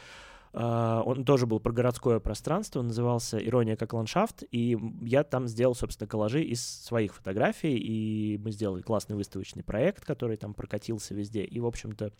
Uh, 0.52 1.02
он 1.04 1.24
тоже 1.24 1.46
был 1.46 1.60
про 1.60 1.72
городское 1.72 2.20
пространство, 2.20 2.80
он 2.80 2.88
назывался 2.88 3.38
«Ирония 3.38 3.74
как 3.74 3.94
ландшафт», 3.94 4.44
и 4.50 4.78
я 5.00 5.24
там 5.24 5.48
сделал, 5.48 5.74
собственно, 5.74 6.06
коллажи 6.06 6.42
из 6.42 6.62
своих 6.62 7.14
фотографий, 7.14 7.74
и 7.78 8.36
мы 8.36 8.50
сделали 8.50 8.82
классный 8.82 9.16
выставочный 9.16 9.62
проект, 9.62 10.04
который 10.04 10.36
там 10.36 10.52
прокатился 10.52 11.14
везде, 11.14 11.42
и, 11.42 11.58
в 11.58 11.64
общем-то, 11.64 12.12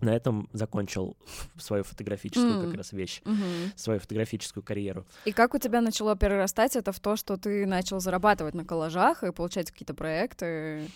на 0.00 0.14
этом 0.14 0.48
закончил 0.52 1.16
свою 1.56 1.82
фотографическую 1.82 2.62
mm. 2.62 2.66
как 2.66 2.74
раз 2.76 2.92
вещь, 2.92 3.22
mm-hmm. 3.24 3.72
свою 3.76 4.00
фотографическую 4.00 4.62
карьеру. 4.62 5.04
И 5.24 5.32
как 5.32 5.54
у 5.54 5.58
тебя 5.58 5.80
начало 5.80 6.16
перерастать 6.16 6.76
это 6.76 6.92
в 6.92 7.00
то, 7.00 7.16
что 7.16 7.36
ты 7.36 7.66
начал 7.66 8.00
зарабатывать 8.00 8.54
на 8.54 8.64
коллажах 8.64 9.24
и 9.24 9.32
получать 9.32 9.70
какие-то 9.70 9.94
проекты? 9.94 10.88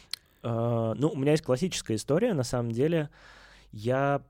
Uh, 0.43 0.95
ну, 0.95 1.11
у 1.11 1.17
меня 1.17 1.33
есть 1.33 1.43
классическая 1.43 1.97
история, 1.97 2.35
на 2.35 2.45
самом 2.45 2.71
деле. 2.71 3.11
Я 3.73 4.23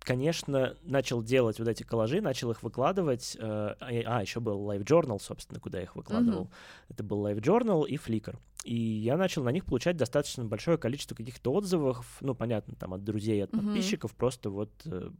конечно, 0.00 0.76
начал 0.82 1.22
делать 1.22 1.58
вот 1.58 1.68
эти 1.68 1.82
коллажи, 1.82 2.20
начал 2.20 2.50
их 2.50 2.62
выкладывать. 2.62 3.36
Э, 3.38 3.74
а, 3.80 4.22
еще 4.22 4.40
был 4.40 4.70
Live 4.70 4.84
Journal, 4.84 5.20
собственно, 5.20 5.60
куда 5.60 5.78
я 5.78 5.84
их 5.84 5.96
выкладывал. 5.96 6.44
Mm-hmm. 6.44 6.86
Это 6.90 7.04
был 7.04 7.26
Live 7.26 7.40
Journal 7.40 7.86
и 7.86 7.96
Flickr. 7.96 8.36
И 8.64 8.74
я 8.74 9.16
начал 9.16 9.42
на 9.42 9.50
них 9.50 9.64
получать 9.64 9.96
достаточно 9.96 10.44
большое 10.44 10.76
количество 10.76 11.14
каких-то 11.14 11.52
отзывов, 11.52 12.18
ну, 12.20 12.34
понятно, 12.34 12.74
там, 12.74 12.92
от 12.92 13.04
друзей, 13.04 13.42
от 13.42 13.50
подписчиков, 13.52 14.12
mm-hmm. 14.12 14.18
просто 14.18 14.50
вот 14.50 14.70
э, 14.84 15.10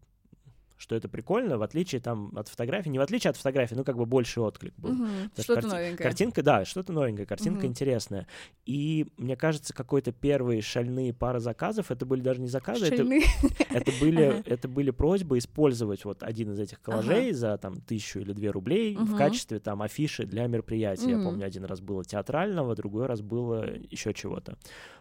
что 0.81 0.97
это 0.97 1.09
прикольно, 1.11 1.59
в 1.59 1.63
отличие 1.63 2.01
там 2.01 2.33
от 2.35 2.49
фотографии, 2.49 2.89
не 2.89 2.99
в 2.99 3.03
отличие 3.03 3.31
от 3.31 3.37
фотографии, 3.37 3.75
ну 3.75 3.85
как 3.85 3.99
бы 3.99 4.07
больше 4.07 4.41
отклик 4.41 4.73
был. 4.79 4.93
Угу, 4.93 5.07
что-то 5.37 5.61
карти- 5.61 5.67
новенькое. 5.67 6.09
Картинка, 6.09 6.43
да, 6.43 6.65
что-то 6.65 6.93
новенькое, 6.95 7.27
картинка 7.27 7.59
угу. 7.59 7.67
интересная. 7.67 8.27
И 8.65 9.07
мне 9.19 9.37
кажется, 9.37 9.75
какой-то 9.75 10.11
первые 10.11 10.63
шальные 10.63 11.13
пары 11.13 11.39
заказов, 11.39 11.91
это 11.91 12.07
были 12.07 12.23
даже 12.23 12.41
не 12.41 12.49
заказы, 12.49 12.87
это, 12.87 13.03
это 13.71 13.93
были 14.01 14.23
ага. 14.23 14.43
это 14.47 14.69
были 14.69 14.91
просьбы 14.91 15.37
использовать 15.37 16.07
вот 16.07 16.23
один 16.23 16.53
из 16.53 16.59
этих 16.59 16.81
коллажей 16.81 17.29
ага. 17.29 17.37
за 17.37 17.59
там 17.59 17.83
тысячу 17.83 18.21
или 18.21 18.33
две 18.33 18.51
рублей 18.51 18.97
угу. 18.97 19.05
в 19.05 19.17
качестве 19.19 19.61
там 19.61 19.83
афиши 19.83 20.25
для 20.25 20.47
мероприятия. 20.47 21.15
Угу. 21.15 21.19
Я 21.19 21.23
помню, 21.23 21.47
один 21.47 21.65
раз 21.65 21.83
было 21.83 22.05
театрального, 22.05 22.75
другой 22.75 23.05
раз 23.05 23.21
было 23.21 23.69
еще 23.91 24.15
чего-то. 24.15 24.57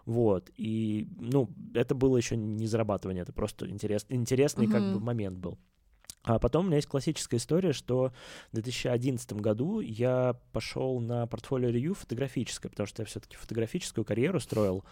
Вот. 0.06 0.50
И, 0.58 1.08
ну, 1.20 1.50
это 1.74 1.96
было 1.96 2.18
еще 2.18 2.36
не 2.36 2.68
зарабатывание, 2.68 3.22
это 3.22 3.32
просто 3.32 3.70
интерес, 3.70 4.06
интересный 4.10 4.66
угу. 4.66 4.74
как 4.74 4.82
бы 4.82 5.00
момент 5.00 5.38
был. 5.38 5.58
А 6.30 6.38
потом 6.38 6.66
у 6.66 6.68
меня 6.68 6.76
есть 6.76 6.88
классическая 6.88 7.38
история, 7.38 7.74
что 7.74 8.12
в 8.52 8.54
2011 8.54 9.34
году 9.34 9.80
я 9.80 10.36
пошел 10.52 11.00
на 11.00 11.26
портфолио 11.26 11.70
ревью 11.70 11.96
фотографическое, 11.96 12.70
потому 12.70 12.86
что 12.86 13.02
я 13.02 13.08
все-таки 13.08 13.36
фотографическую 13.36 14.06
карьеру 14.06 14.40
строил. 14.40 14.86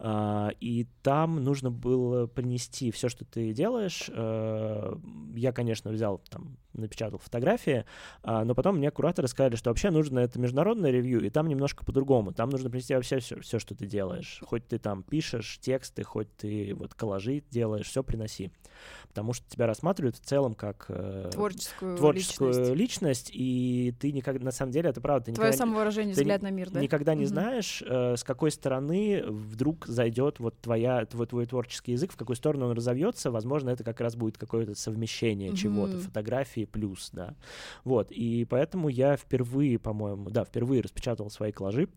А, 0.00 0.50
и 0.58 0.88
там 1.04 1.44
нужно 1.44 1.70
было 1.70 2.26
принести 2.26 2.90
все, 2.90 3.08
что 3.08 3.24
ты 3.24 3.52
делаешь. 3.52 4.10
Э, 4.12 4.96
я, 5.36 5.52
конечно, 5.52 5.92
взял, 5.92 6.20
там, 6.28 6.56
напечатал 6.72 7.18
фотографии, 7.18 7.84
а, 8.22 8.44
но 8.44 8.54
потом 8.54 8.76
мне 8.76 8.90
кураторы 8.90 9.28
сказали, 9.28 9.56
что 9.56 9.70
вообще 9.70 9.90
нужно 9.90 10.20
это 10.20 10.38
международное 10.38 10.90
ревью, 10.90 11.24
и 11.24 11.30
там 11.30 11.48
немножко 11.48 11.84
по-другому. 11.84 12.32
Там 12.32 12.50
нужно 12.50 12.70
принести 12.70 12.94
вообще 12.94 13.18
все, 13.18 13.40
все, 13.40 13.58
что 13.58 13.74
ты 13.74 13.86
делаешь. 13.86 14.40
Хоть 14.44 14.66
ты 14.66 14.78
там 14.78 15.02
пишешь 15.02 15.58
тексты, 15.60 16.02
хоть 16.02 16.34
ты 16.36 16.74
вот 16.74 16.94
коллажи 16.94 17.42
делаешь, 17.50 17.86
все 17.86 18.02
приноси. 18.02 18.50
Потому 19.08 19.32
что 19.32 19.48
тебя 19.48 19.66
рассматривают 19.66 20.16
в 20.16 20.20
целом 20.20 20.54
как 20.54 20.86
э, 20.88 21.30
творческую, 21.32 21.96
творческую 21.96 22.74
личность. 22.74 22.74
личность, 22.74 23.30
и 23.32 23.94
ты 23.98 24.12
никогда, 24.12 24.44
на 24.44 24.52
самом 24.52 24.72
деле, 24.72 24.90
это 24.90 25.00
правда, 25.00 25.26
ты 25.26 25.32
Твое 25.32 25.50
никогда, 25.50 25.64
самовыражение, 25.64 26.14
ты 26.14 26.20
взгляд 26.20 26.42
на 26.42 26.50
мир, 26.50 26.70
да? 26.70 26.80
никогда 26.80 27.14
не 27.14 27.24
mm-hmm. 27.24 27.26
знаешь, 27.26 27.82
э, 27.86 28.16
с 28.16 28.24
какой 28.24 28.50
стороны 28.50 29.24
вдруг 29.26 29.86
зайдет 29.86 30.38
вот 30.38 30.58
твоя, 30.60 31.04
твой, 31.06 31.26
твой 31.26 31.46
творческий 31.46 31.92
язык, 31.92 32.12
в 32.12 32.16
какую 32.16 32.36
сторону 32.36 32.66
он 32.66 32.72
разовьется, 32.76 33.30
возможно, 33.30 33.70
это 33.70 33.84
как 33.84 34.00
раз 34.00 34.16
будет 34.16 34.38
какое-то 34.38 34.74
совмещение 34.74 35.50
mm-hmm. 35.50 35.56
чего-то, 35.56 35.98
фотографии 35.98 36.59
плюс, 36.66 37.10
да. 37.12 37.34
Вот, 37.84 38.10
и 38.10 38.44
поэтому 38.44 38.88
я 38.88 39.16
впервые, 39.16 39.78
по-моему, 39.78 40.30
да, 40.30 40.44
впервые 40.44 40.82
распечатал 40.82 41.30
свои 41.30 41.52
коллажи, 41.52 41.88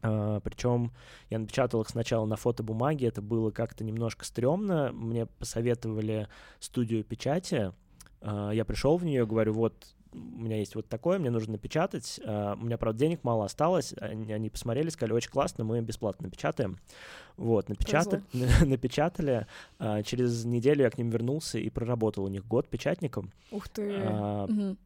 Uh, 0.00 0.40
причем 0.44 0.92
я 1.28 1.40
напечатал 1.40 1.80
их 1.80 1.88
сначала 1.88 2.24
на 2.24 2.36
фотобумаге, 2.36 3.08
это 3.08 3.20
было 3.20 3.50
как-то 3.50 3.82
немножко 3.82 4.24
стрёмно. 4.24 4.92
Мне 4.92 5.26
посоветовали 5.26 6.28
студию 6.60 7.02
печати. 7.02 7.72
Uh, 8.20 8.54
я 8.54 8.64
пришел 8.64 8.96
в 8.96 9.04
нее, 9.04 9.26
говорю, 9.26 9.54
вот 9.54 9.96
у 10.12 10.42
меня 10.42 10.58
есть 10.58 10.74
вот 10.74 10.88
такое, 10.88 11.18
мне 11.18 11.30
нужно 11.30 11.52
напечатать. 11.52 12.20
Uh, 12.24 12.58
у 12.60 12.64
меня, 12.64 12.78
правда, 12.78 12.98
денег 13.00 13.24
мало 13.24 13.44
осталось. 13.44 13.94
Они, 14.00 14.32
они 14.32 14.50
посмотрели, 14.50 14.88
сказали, 14.88 15.12
очень 15.14 15.30
классно, 15.30 15.64
мы 15.64 15.80
бесплатно 15.80 16.26
напечатаем. 16.26 16.78
Вот, 17.36 17.68
напечатали, 17.68 18.22
напечатали. 18.64 19.46
Uh, 19.78 20.02
через 20.02 20.44
неделю 20.44 20.82
я 20.82 20.90
к 20.90 20.98
ним 20.98 21.10
вернулся 21.10 21.58
и 21.58 21.68
проработал 21.70 22.24
у 22.24 22.28
них 22.28 22.46
год 22.46 22.68
печатником. 22.68 23.32
Ух 23.50 23.68
ты. 23.68 23.82
Uh, 23.82 24.44
угу 24.44 24.76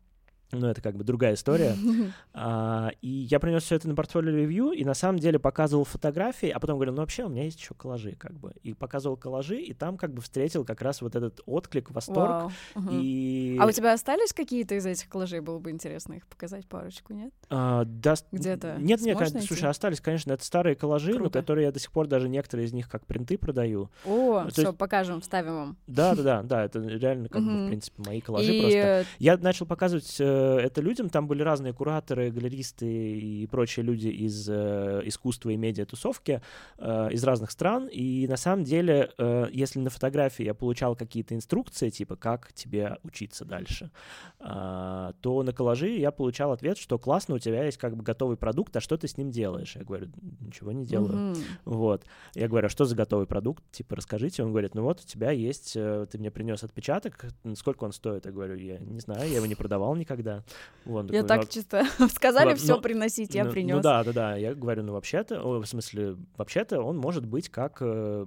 ну, 0.53 0.67
это 0.67 0.83
как 0.83 0.97
бы 0.97 1.05
другая 1.05 1.35
история. 1.35 1.75
а, 2.35 2.91
и 3.01 3.09
я 3.09 3.41
принес 3.41 3.63
все 3.63 3.77
это 3.77 3.89
на 3.89 3.95
портфолио 3.95 4.33
ревью, 4.33 4.73
и 4.73 4.85
на 4.85 4.93
самом 4.93 5.19
деле 5.19 5.39
показывал 5.39 5.85
фотографии, 5.85 6.49
а 6.51 6.61
потом 6.61 6.77
говорил, 6.77 6.95
ну, 6.95 7.01
вообще, 7.01 7.25
у 7.25 7.29
меня 7.31 7.45
есть 7.45 7.59
еще 7.59 7.75
коллажи, 7.75 8.13
как 8.19 8.39
бы. 8.39 8.53
И 8.63 8.75
показывал 8.75 9.17
коллажи, 9.17 9.61
и 9.61 9.73
там 9.73 9.97
как 9.97 10.13
бы 10.13 10.21
встретил 10.21 10.65
как 10.65 10.83
раз 10.83 11.01
вот 11.01 11.17
этот 11.17 11.41
отклик, 11.47 11.91
восторг. 11.91 12.53
Угу. 12.75 12.89
И... 12.93 13.57
А 13.61 13.67
у 13.67 13.71
тебя 13.71 13.95
остались 13.95 14.35
какие-то 14.35 14.75
из 14.75 14.85
этих 14.85 15.09
коллажей? 15.09 15.41
Было 15.41 15.59
бы 15.59 15.71
интересно 15.71 16.15
их 16.15 16.27
показать 16.27 16.67
парочку, 16.67 17.15
нет? 17.15 17.33
А, 17.49 17.85
да, 17.87 18.15
Где-то 18.31 18.77
Нет, 18.79 19.01
нет, 19.01 19.17
конечно, 19.17 19.41
слушай, 19.41 19.71
остались, 19.71 20.01
конечно, 20.01 20.33
это 20.33 20.45
старые 20.45 20.77
коллажи, 20.77 21.13
Круто. 21.13 21.25
но 21.25 21.31
которые 21.31 21.67
я 21.67 21.73
до 21.73 21.79
сих 21.79 21.91
пор 21.93 22.09
даже 22.09 22.29
некоторые 22.29 22.67
из 22.67 22.75
них 22.75 22.91
как 22.91 23.07
принты 23.07 23.39
продаю. 23.39 23.89
О, 24.05 24.47
все, 24.51 24.63
есть... 24.63 24.77
покажем, 24.77 25.23
вставим 25.23 25.55
вам. 25.55 25.77
Да, 25.87 26.15
да, 26.15 26.23
да, 26.23 26.43
да, 26.43 26.65
это 26.65 26.79
реально 26.81 27.29
как 27.31 27.43
бы, 27.43 27.65
в 27.65 27.69
принципе, 27.69 28.03
мои 28.05 28.21
коллажи 28.21 28.53
просто. 28.61 29.07
Я 29.19 29.37
начал 29.39 29.65
показывать 29.65 30.17
э, 30.21 30.42
Э, 30.42 30.42
это 30.43 30.81
людям. 30.81 31.09
Там 31.09 31.27
были 31.27 31.43
разные 31.43 31.73
кураторы, 31.73 32.31
галеристы 32.31 32.87
и 32.87 33.47
прочие 33.47 33.85
люди 33.85 34.09
из 34.09 34.49
э, 34.49 35.03
искусства 35.05 35.51
и 35.51 35.57
медиа-тусовки 35.57 36.41
э, 36.79 37.09
из 37.13 37.25
разных 37.25 37.51
стран. 37.51 37.89
И 37.91 38.27
на 38.29 38.37
самом 38.37 38.65
деле, 38.65 39.11
э, 39.19 39.49
если 39.53 39.79
на 39.81 39.91
фотографии 39.91 40.45
я 40.45 40.55
получал 40.55 40.97
какие-то 40.97 41.35
инструкции, 41.35 41.91
типа 41.91 42.17
как 42.17 42.53
тебе 42.53 42.99
учиться 43.03 43.45
дальше, 43.45 43.91
то 44.39 45.43
на 45.45 45.53
коллажи 45.53 45.91
я 45.91 46.11
получал 46.11 46.53
ответ, 46.53 46.79
что 46.79 46.99
классно, 46.99 47.37
у 47.37 47.39
тебя 47.39 47.65
есть 47.65 47.79
как 47.79 47.97
бы 47.97 48.03
готовый 48.03 48.37
продукт, 48.37 48.77
а 48.77 48.81
что 48.81 48.97
ты 48.97 49.07
с 49.07 49.17
ним 49.17 49.31
делаешь? 49.31 49.77
Я 49.77 49.85
говорю, 49.85 50.09
ничего 50.41 50.73
не 50.73 50.85
делаю. 50.85 51.13
Mm-hmm. 51.13 51.45
Вот. 51.65 52.05
Я 52.35 52.49
говорю, 52.49 52.67
а 52.67 52.71
что 52.71 52.85
за 52.85 52.97
готовый 52.97 53.27
продукт? 53.27 53.63
Типа, 53.71 53.97
расскажите. 53.97 54.43
Он 54.43 54.51
говорит, 54.51 54.75
ну 54.75 54.83
вот 54.83 55.01
у 55.01 55.07
тебя 55.07 55.31
есть, 55.31 55.75
ты 55.75 56.19
мне 56.19 56.31
принес 56.31 56.65
отпечаток, 56.65 57.27
сколько 57.55 57.85
он 57.85 57.93
стоит? 57.93 58.27
Я 58.27 58.33
говорю, 58.33 58.57
я 58.57 58.79
не 58.79 59.01
знаю, 59.01 59.29
я 59.29 59.37
его 59.37 59.47
не 59.47 59.55
продавал 59.55 59.95
никогда 59.95 60.32
да. 60.37 60.45
Вот, 60.85 61.13
я 61.13 61.23
так 61.23 61.49
чисто 61.49 61.85
сказали 62.15 62.55
все 62.55 62.77
но, 62.77 62.81
приносить, 62.81 63.35
я 63.35 63.45
ну, 63.45 63.53
принес. 63.53 63.77
Ну 63.77 63.83
да, 63.83 64.03
да, 64.05 64.13
да. 64.13 64.37
Я 64.37 64.55
говорю, 64.55 64.83
ну 64.83 64.93
вообще-то, 64.93 65.41
в 65.41 65.65
смысле, 65.65 66.17
вообще-то 66.37 66.81
он 66.81 66.97
может 66.99 67.25
быть 67.25 67.49
как, 67.49 67.79
э, 67.81 68.27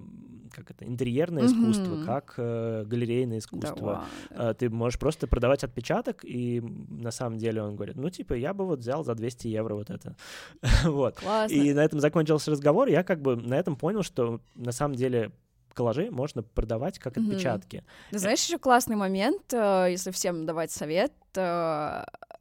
как 0.51 0.71
это, 0.71 0.85
интерьерное 0.85 1.45
искусство, 1.45 2.03
как 2.05 2.35
э, 2.37 2.85
галерейное 2.85 3.39
искусство. 3.39 4.05
Да, 4.29 4.53
Ты 4.53 4.69
можешь 4.69 4.99
просто 4.99 5.27
продавать 5.27 5.63
отпечаток, 5.63 6.23
и 6.23 6.61
на 6.61 7.11
самом 7.11 7.37
деле 7.37 7.61
он 7.61 7.75
говорит, 7.75 7.97
ну 7.97 8.09
типа 8.09 8.33
я 8.33 8.53
бы 8.53 8.65
вот 8.65 8.79
взял 8.79 9.03
за 9.03 9.15
200 9.15 9.47
евро 9.47 9.75
вот 9.75 9.89
это. 9.89 10.15
вот. 10.85 11.17
Классно. 11.17 11.53
И 11.53 11.73
на 11.73 11.83
этом 11.83 11.99
закончился 11.99 12.51
разговор. 12.51 12.87
Я 12.87 13.03
как 13.03 13.21
бы 13.21 13.35
на 13.35 13.55
этом 13.55 13.75
понял, 13.75 14.03
что 14.03 14.39
на 14.55 14.71
самом 14.71 14.95
деле 14.95 15.31
коллажи 15.75 16.09
можно 16.09 16.41
продавать 16.41 16.97
как 16.99 17.17
отпечатки. 17.17 17.83
Mm-hmm. 18.11 18.17
Знаешь, 18.17 18.43
еще 18.43 18.57
классный 18.57 18.95
момент, 18.95 19.53
э, 19.53 19.87
если 19.89 20.11
всем 20.11 20.45
давать 20.45 20.71
совет, 20.71 21.11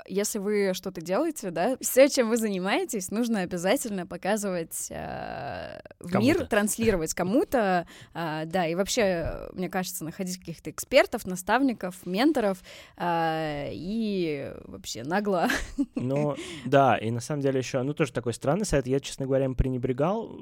если 0.06 0.38
вы 0.38 0.72
что-то 0.74 1.00
делаете, 1.00 1.50
да, 1.50 1.76
все, 1.80 2.08
чем 2.08 2.28
вы 2.28 2.36
занимаетесь, 2.36 3.10
нужно 3.10 3.40
обязательно 3.40 4.06
показывать 4.06 4.88
э, 4.90 5.80
в 6.00 6.14
мир, 6.16 6.46
транслировать 6.46 7.14
кому-то, 7.14 7.86
э, 8.12 8.42
да, 8.46 8.66
и 8.66 8.74
вообще, 8.74 9.48
мне 9.52 9.68
кажется, 9.68 10.04
находить 10.04 10.38
каких-то 10.38 10.70
экспертов, 10.70 11.26
наставников, 11.26 12.06
менторов 12.06 12.62
э, 12.96 13.68
и 13.72 14.52
вообще 14.64 15.04
нагло. 15.04 15.48
Ну, 15.94 16.36
да, 16.64 16.96
и 16.96 17.10
на 17.10 17.20
самом 17.20 17.40
деле 17.40 17.58
еще, 17.58 17.82
ну, 17.82 17.94
тоже 17.94 18.12
такой 18.12 18.34
странный 18.34 18.66
сайт, 18.66 18.86
я, 18.86 19.00
честно 19.00 19.26
говоря, 19.26 19.46
им 19.46 19.54
пренебрегал 19.54 20.38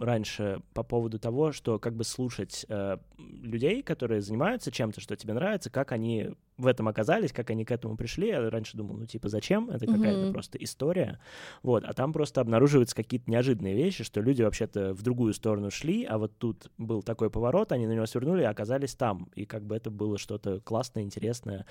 раньше 0.00 0.62
по 0.72 0.82
поводу 0.82 1.18
того, 1.18 1.52
что 1.52 1.78
как 1.78 1.94
бы 1.94 2.04
слушать 2.04 2.64
э, 2.68 2.96
людей, 3.18 3.82
которые 3.82 4.22
занимаются 4.22 4.70
чем-то, 4.70 5.00
что 5.00 5.16
тебе 5.16 5.34
нравится, 5.34 5.70
как 5.70 5.92
они 5.92 6.30
в 6.60 6.66
этом 6.66 6.88
оказались, 6.88 7.32
как 7.32 7.50
они 7.50 7.64
к 7.64 7.70
этому 7.72 7.96
пришли. 7.96 8.28
Я 8.28 8.50
раньше 8.50 8.76
думал, 8.76 8.96
ну, 8.96 9.06
типа, 9.06 9.28
зачем? 9.28 9.70
Это 9.70 9.86
какая-то 9.86 10.24
Мгм. 10.24 10.32
просто 10.32 10.58
история. 10.58 11.18
Вот, 11.62 11.84
а 11.84 11.92
там 11.92 12.12
просто 12.12 12.40
обнаруживаются 12.40 12.94
какие-то 12.94 13.30
неожиданные 13.30 13.74
вещи, 13.74 14.04
что 14.04 14.20
люди 14.20 14.42
вообще-то 14.42 14.94
в 14.94 15.02
другую 15.02 15.32
сторону 15.32 15.70
шли, 15.70 16.04
а 16.04 16.18
вот 16.18 16.36
тут 16.38 16.70
был 16.78 17.02
такой 17.02 17.30
поворот, 17.30 17.72
они 17.72 17.86
на 17.86 17.92
него 17.92 18.06
свернули 18.06 18.42
и 18.42 18.44
оказались 18.44 18.94
там. 18.94 19.28
И 19.34 19.44
как 19.46 19.64
бы 19.64 19.74
это 19.76 19.90
было 19.90 20.18
что-то 20.18 20.60
классное, 20.60 21.02
интересное 21.02 21.66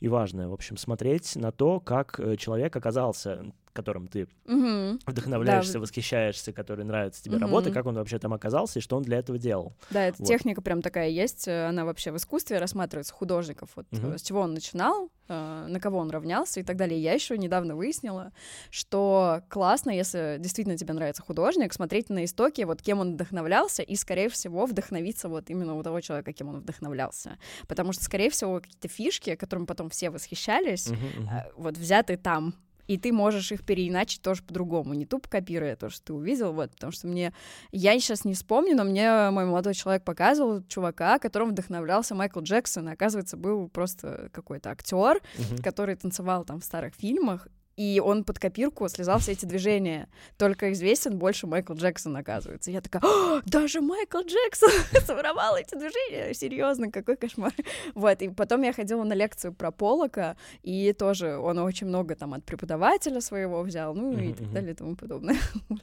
и 0.00 0.08
важное. 0.08 0.48
В 0.48 0.52
общем, 0.52 0.76
смотреть 0.76 1.36
на 1.36 1.50
то, 1.50 1.80
как 1.80 2.20
э, 2.20 2.36
человек 2.36 2.76
оказался, 2.76 3.44
которым 3.74 4.08
ты 4.08 4.26
Мгм. 4.46 4.98
вдохновляешься, 5.06 5.74
Да. 5.74 5.80
восхищаешься, 5.80 6.52
который 6.52 6.84
нравится 6.84 7.22
тебе 7.22 7.34
Мгм. 7.36 7.42
работа, 7.42 7.70
как 7.70 7.84
он 7.86 7.94
вообще 7.96 8.18
там 8.18 8.32
оказался 8.32 8.78
и 8.78 8.82
что 8.82 8.96
он 8.96 9.02
для 9.02 9.18
этого 9.18 9.36
делал. 9.38 9.74
Да, 9.90 10.06
эта 10.06 10.16
Вот. 10.20 10.28
техника 10.28 10.62
прям 10.62 10.80
такая 10.80 11.08
есть. 11.10 11.46
э, 11.48 11.66
Она 11.66 11.84
вообще 11.84 12.12
в 12.12 12.16
искусстве 12.16 12.58
рассматривается 12.58 13.12
художников. 13.12 13.70
Вот 13.76 13.86
э, 13.92 14.16
с 14.18 14.22
чего 14.22 14.40
он 14.40 14.54
начинал, 14.54 15.10
э, 15.28 15.66
на 15.68 15.80
кого 15.80 15.98
он 15.98 16.10
равнялся 16.10 16.60
и 16.60 16.62
так 16.62 16.76
далее. 16.76 17.00
Я 17.02 17.12
еще 17.12 17.36
недавно 17.36 17.74
выяснила, 17.76 18.32
что 18.70 19.42
классно, 19.48 19.90
если 19.90 20.36
действительно 20.38 20.76
тебе 20.78 20.94
нравится 20.94 21.22
художник, 21.22 21.72
смотреть 21.72 22.08
на 22.10 22.24
истоки, 22.24 22.62
вот 22.62 22.80
кем 22.82 23.00
он 23.00 23.14
вдохновлялся, 23.14 23.82
и, 23.82 23.96
скорее 23.96 24.28
всего, 24.28 24.66
вдохновиться 24.66 25.28
вот 25.28 25.50
именно 25.50 25.74
у 25.74 25.82
того 25.82 26.00
человека, 26.00 26.32
кем 26.32 26.48
он 26.48 26.60
вдохновлялся. 26.60 27.38
Потому 27.68 27.92
что, 27.92 28.04
скорее 28.04 28.30
всего, 28.30 28.60
какие-то 28.60 28.88
фишки, 28.88 29.34
которыми 29.34 29.66
потом 29.66 29.90
все 29.90 30.10
восхищались, 30.10 30.88
э, 30.90 31.50
вот 31.56 31.76
взяты 31.76 32.16
там. 32.16 32.54
И 32.86 32.98
ты 32.98 33.12
можешь 33.12 33.50
их 33.52 33.64
переиначить 33.64 34.20
тоже 34.22 34.42
по-другому, 34.42 34.94
не 34.94 35.06
тупо 35.06 35.28
копируя 35.28 35.76
то, 35.76 35.88
что 35.90 36.02
ты 36.04 36.12
увидел, 36.12 36.52
вот, 36.52 36.70
потому 36.72 36.92
что 36.92 37.06
мне, 37.06 37.32
я 37.72 37.98
сейчас 37.98 38.24
не 38.24 38.34
вспомню, 38.34 38.76
но 38.76 38.84
мне 38.84 39.30
мой 39.30 39.46
молодой 39.46 39.74
человек 39.74 40.04
показывал 40.04 40.62
чувака, 40.68 41.18
которым 41.18 41.50
вдохновлялся 41.50 42.14
Майкл 42.14 42.40
Джексон, 42.40 42.88
и, 42.88 42.92
оказывается, 42.92 43.36
был 43.36 43.68
просто 43.68 44.28
какой-то 44.32 44.70
актер, 44.70 45.20
Мгм. 45.38 45.62
который 45.62 45.96
танцевал 45.96 46.44
там 46.44 46.60
в 46.60 46.64
старых 46.64 46.94
фильмах, 46.94 47.48
и 47.76 48.00
он 48.04 48.24
под 48.24 48.38
копирку 48.38 48.88
слезал 48.88 49.18
все 49.18 49.32
эти 49.32 49.46
движения. 49.46 50.08
Только 50.38 50.72
известен 50.72 51.18
больше 51.18 51.46
Майкл 51.46 51.74
Джексон, 51.74 52.16
оказывается. 52.16 52.70
Я 52.70 52.80
такая, 52.80 53.02
«А, 53.04 53.42
даже 53.46 53.80
Майкл 53.80 54.20
Джексон 54.20 54.70
своровал 55.04 55.56
эти 55.56 55.74
движения. 55.74 56.34
Серьезно, 56.34 56.90
какой 56.90 57.16
кошмар. 57.16 57.52
Вот, 57.94 58.22
и 58.22 58.28
потом 58.28 58.62
я 58.62 58.72
ходила 58.72 59.04
на 59.04 59.14
лекцию 59.14 59.52
про 59.52 59.70
Полока, 59.70 60.36
и 60.62 60.92
тоже 60.92 61.36
он 61.36 61.58
очень 61.58 61.86
много 61.86 62.14
там 62.14 62.34
от 62.34 62.44
преподавателя 62.44 63.20
своего 63.20 63.62
взял, 63.62 63.94
ну 63.94 64.18
и 64.18 64.32
так 64.32 64.52
далее 64.52 64.72
и 64.72 64.74
тому 64.74 64.96
подобное. 64.96 65.36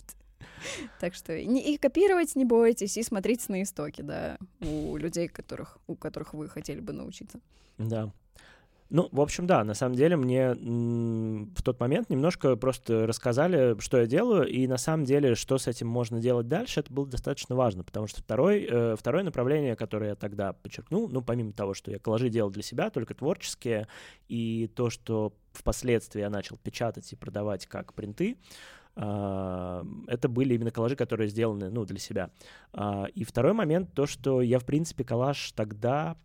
Так 0.99 1.15
что 1.15 1.33
и 1.33 1.77
копировать 1.77 2.35
не 2.35 2.45
бойтесь, 2.45 2.95
и 2.95 3.01
смотрите 3.01 3.45
на 3.47 3.63
истоки, 3.63 4.01
да, 4.01 4.37
у 4.59 4.95
людей, 4.95 5.27
которых, 5.27 5.79
у 5.87 5.95
которых 5.95 6.35
вы 6.35 6.47
хотели 6.49 6.79
бы 6.79 6.93
научиться. 6.93 7.39
Да. 7.79 8.11
Ну, 8.93 9.07
в 9.13 9.21
общем, 9.21 9.47
да, 9.47 9.63
на 9.63 9.73
самом 9.73 9.95
деле 9.95 10.17
мне 10.17 10.53
в 10.53 11.63
тот 11.63 11.79
момент 11.79 12.09
немножко 12.09 12.57
просто 12.57 13.07
рассказали, 13.07 13.79
что 13.79 13.97
я 13.97 14.05
делаю, 14.05 14.45
и 14.45 14.67
на 14.67 14.77
самом 14.77 15.05
деле, 15.05 15.35
что 15.35 15.57
с 15.57 15.67
этим 15.67 15.87
можно 15.87 16.19
делать 16.19 16.49
дальше, 16.49 16.81
это 16.81 16.91
было 16.91 17.07
достаточно 17.07 17.55
важно, 17.55 17.85
потому 17.85 18.07
что 18.07 18.21
второй, 18.21 18.67
э, 18.69 18.97
второе 18.99 19.23
направление, 19.23 19.77
которое 19.77 20.09
я 20.09 20.15
тогда 20.15 20.51
подчеркнул, 20.51 21.07
ну, 21.07 21.21
помимо 21.21 21.53
того, 21.53 21.73
что 21.73 21.89
я 21.89 21.99
коллажи 21.99 22.27
делал 22.27 22.51
для 22.51 22.63
себя, 22.63 22.89
только 22.89 23.15
творческие, 23.15 23.87
и 24.27 24.69
то, 24.75 24.89
что 24.89 25.31
впоследствии 25.53 26.19
я 26.19 26.29
начал 26.29 26.57
печатать 26.57 27.13
и 27.13 27.15
продавать 27.15 27.67
как 27.67 27.93
принты, 27.93 28.35
а, 28.97 29.85
это 30.07 30.27
были 30.27 30.55
именно 30.55 30.71
коллажи, 30.71 30.97
которые 30.97 31.29
сделаны, 31.29 31.69
ну, 31.69 31.85
для 31.85 31.97
себя. 31.97 32.29
А, 32.73 33.05
И 33.15 33.23
второй 33.23 33.53
момент, 33.53 33.93
то, 33.93 34.05
что 34.05 34.41
я, 34.41 34.59
в 34.59 34.65
принципе, 34.65 35.05
коллаж 35.05 35.53
тогда 35.53 36.17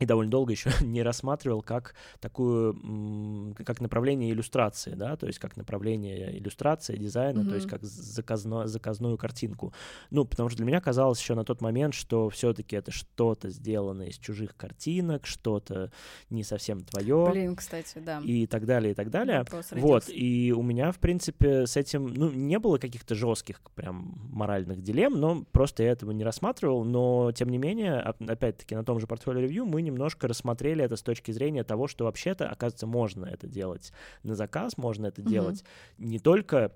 и 0.00 0.06
довольно 0.06 0.30
долго 0.30 0.52
еще 0.52 0.70
не 0.80 1.02
рассматривал 1.02 1.62
как 1.62 1.94
такую, 2.20 3.54
как 3.64 3.80
направление 3.80 4.32
иллюстрации, 4.32 4.94
да, 4.94 5.16
то 5.16 5.26
есть 5.26 5.38
как 5.38 5.56
направление 5.56 6.36
иллюстрации, 6.38 6.96
дизайна, 6.96 7.48
то 7.48 7.54
есть 7.54 7.68
как 7.68 7.84
заказно, 7.84 8.66
заказную 8.66 9.16
картинку. 9.16 9.72
Ну, 10.10 10.24
потому 10.24 10.48
что 10.48 10.56
для 10.56 10.66
меня 10.66 10.80
казалось 10.80 11.20
еще 11.20 11.34
на 11.34 11.44
тот 11.44 11.60
момент, 11.60 11.94
что 11.94 12.30
все-таки 12.30 12.76
это 12.76 12.90
что-то 12.90 13.50
сделано 13.50 14.04
из 14.04 14.16
чужих 14.16 14.56
картинок, 14.56 15.26
что-то 15.26 15.92
не 16.30 16.42
совсем 16.42 16.80
твое 16.80 17.28
Блин, 17.30 17.56
кстати, 17.56 17.98
да. 17.98 18.20
и 18.24 18.46
так 18.46 18.66
далее, 18.66 18.92
и 18.92 18.94
так 18.94 19.10
далее. 19.10 19.44
Вот, 19.72 20.08
и 20.08 20.52
у 20.56 20.62
меня, 20.62 20.92
в 20.92 20.98
принципе, 20.98 21.66
с 21.66 21.76
этим, 21.76 22.06
ну, 22.06 22.30
не 22.30 22.58
было 22.58 22.78
каких-то 22.78 23.14
жестких 23.14 23.60
прям 23.74 24.14
моральных 24.32 24.82
дилемм, 24.82 25.20
но 25.20 25.44
просто 25.52 25.82
я 25.82 25.90
этого 25.90 26.12
не 26.12 26.24
рассматривал, 26.24 26.84
но, 26.84 27.32
тем 27.32 27.50
не 27.50 27.58
менее, 27.58 28.00
оп- 28.00 28.30
опять-таки, 28.30 28.74
на 28.74 28.84
том 28.84 28.98
же 28.98 29.06
портфолио 29.06 29.40
ревью 29.40 29.66
мы 29.66 29.82
немножко 29.90 30.28
рассмотрели 30.28 30.84
это 30.84 30.96
с 30.96 31.02
точки 31.02 31.30
зрения 31.32 31.64
того, 31.64 31.86
что 31.88 32.04
вообще-то, 32.04 32.48
оказывается, 32.48 32.86
можно 32.86 33.26
это 33.26 33.46
делать 33.46 33.92
на 34.22 34.34
заказ, 34.34 34.76
можно 34.78 35.06
это 35.06 35.20
Мгм. 35.20 35.30
делать 35.30 35.64
не 35.98 36.18
только 36.18 36.72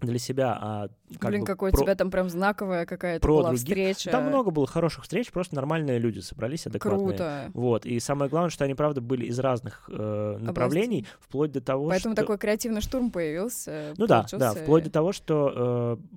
для 0.00 0.18
себя, 0.20 0.56
а 0.60 0.88
как 1.18 1.30
Блин, 1.30 1.40
бы 1.40 1.46
какой 1.48 1.72
про- 1.72 1.80
у 1.80 1.82
тебя 1.82 1.96
там 1.96 2.12
прям 2.12 2.28
знаковая 2.30 2.86
какая-то 2.86 3.20
про 3.20 3.34
была 3.38 3.48
других. 3.48 3.58
встреча. 3.66 4.10
Там 4.12 4.26
много 4.28 4.52
было 4.52 4.64
хороших 4.64 5.02
встреч, 5.02 5.32
просто 5.32 5.56
нормальные 5.56 5.98
люди 5.98 6.20
собрались, 6.20 6.68
адекватные. 6.68 7.08
Круто. 7.08 7.50
Вот, 7.52 7.84
и 7.84 7.98
самое 7.98 8.30
главное, 8.30 8.50
что 8.50 8.64
они, 8.64 8.74
правда, 8.74 9.00
были 9.00 9.26
из 9.26 9.40
разных 9.40 9.90
э, 9.92 10.36
направлений, 10.40 11.04
вплоть 11.18 11.50
до 11.50 11.60
того, 11.60 11.88
Поэтому 11.88 12.14
что... 12.14 12.22
такой 12.22 12.38
креативный 12.38 12.80
штурм 12.80 13.10
появился. 13.10 13.94
Ну 13.98 14.06
да, 14.06 14.24
да, 14.30 14.54
вплоть 14.54 14.82
и- 14.82 14.86
до 14.86 14.92
того, 14.92 15.10
что 15.12 15.98
э, 16.00 16.16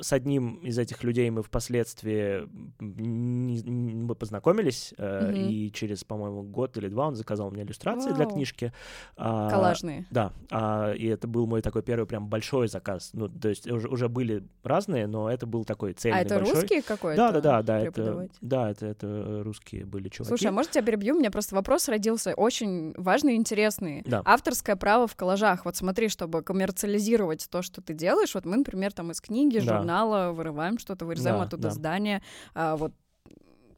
с 0.00 0.12
одним 0.12 0.56
из 0.56 0.78
этих 0.78 1.04
людей 1.04 1.30
мы 1.30 1.42
впоследствии 1.42 2.48
не- 2.80 3.62
не- 3.62 3.94
мы 3.94 4.14
познакомились, 4.14 4.94
э, 4.98 5.30
Мгм. 5.30 5.34
и 5.48 5.70
через, 5.72 6.04
по-моему, 6.04 6.42
год 6.42 6.76
или 6.76 6.88
два 6.88 7.08
он 7.08 7.14
заказал 7.14 7.50
мне 7.50 7.62
иллюстрации 7.62 8.10
для 8.12 8.24
Вау. 8.24 8.34
книжки. 8.34 8.72
А, 9.16 9.50
Коллажные. 9.50 10.06
Да, 10.10 10.32
а, 10.50 10.92
и 10.92 11.06
это 11.06 11.28
был 11.28 11.46
мой 11.46 11.62
такой 11.62 11.82
первый 11.82 12.06
прям 12.06 12.28
большой 12.28 12.68
заказ. 12.68 13.10
Ну, 13.12 13.28
то 13.28 13.48
есть 13.48 13.70
уже, 13.70 13.88
уже 13.88 14.08
были 14.08 14.42
разные, 14.62 15.06
но 15.06 15.30
это 15.30 15.46
был 15.46 15.64
такой 15.64 15.92
цельный 15.92 16.20
А 16.20 16.22
это 16.22 16.36
большой. 16.36 16.54
русский 16.54 16.80
какой-то? 16.82 17.16
Да, 17.16 17.32
да, 17.32 17.40
да, 17.40 17.62
да, 17.62 17.78
это, 17.80 18.28
да, 18.40 18.70
это, 18.70 18.86
это 18.86 19.42
русские 19.44 19.84
были 19.84 20.08
чуваки. 20.08 20.28
Слушай, 20.28 20.46
а 20.48 20.52
может, 20.52 20.74
я 20.76 20.82
перебью? 20.82 21.14
У 21.16 21.18
меня 21.18 21.30
просто 21.30 21.54
вопрос 21.54 21.88
родился 21.88 22.34
очень 22.34 22.94
важный 22.96 23.34
и 23.34 23.36
интересный. 23.36 24.02
Да. 24.06 24.22
Авторское 24.24 24.76
право 24.76 25.06
в 25.06 25.14
коллажах. 25.16 25.64
Вот 25.64 25.76
смотри, 25.76 26.08
чтобы 26.08 26.42
коммерциализировать 26.42 27.48
то, 27.50 27.62
что 27.62 27.82
ты 27.82 27.94
делаешь, 27.94 28.34
вот 28.34 28.44
мы, 28.46 28.56
например, 28.56 28.92
там 28.92 29.10
из 29.10 29.20
книги, 29.20 29.58
Да. 29.58 29.78
журнала 29.78 29.89
вырываем 30.32 30.78
что-то, 30.78 31.04
вырезаем 31.06 31.36
Да, 31.38 31.42
оттуда 31.44 31.62
да. 31.64 31.70
здание. 31.70 32.22
А 32.54 32.76
вот 32.76 32.92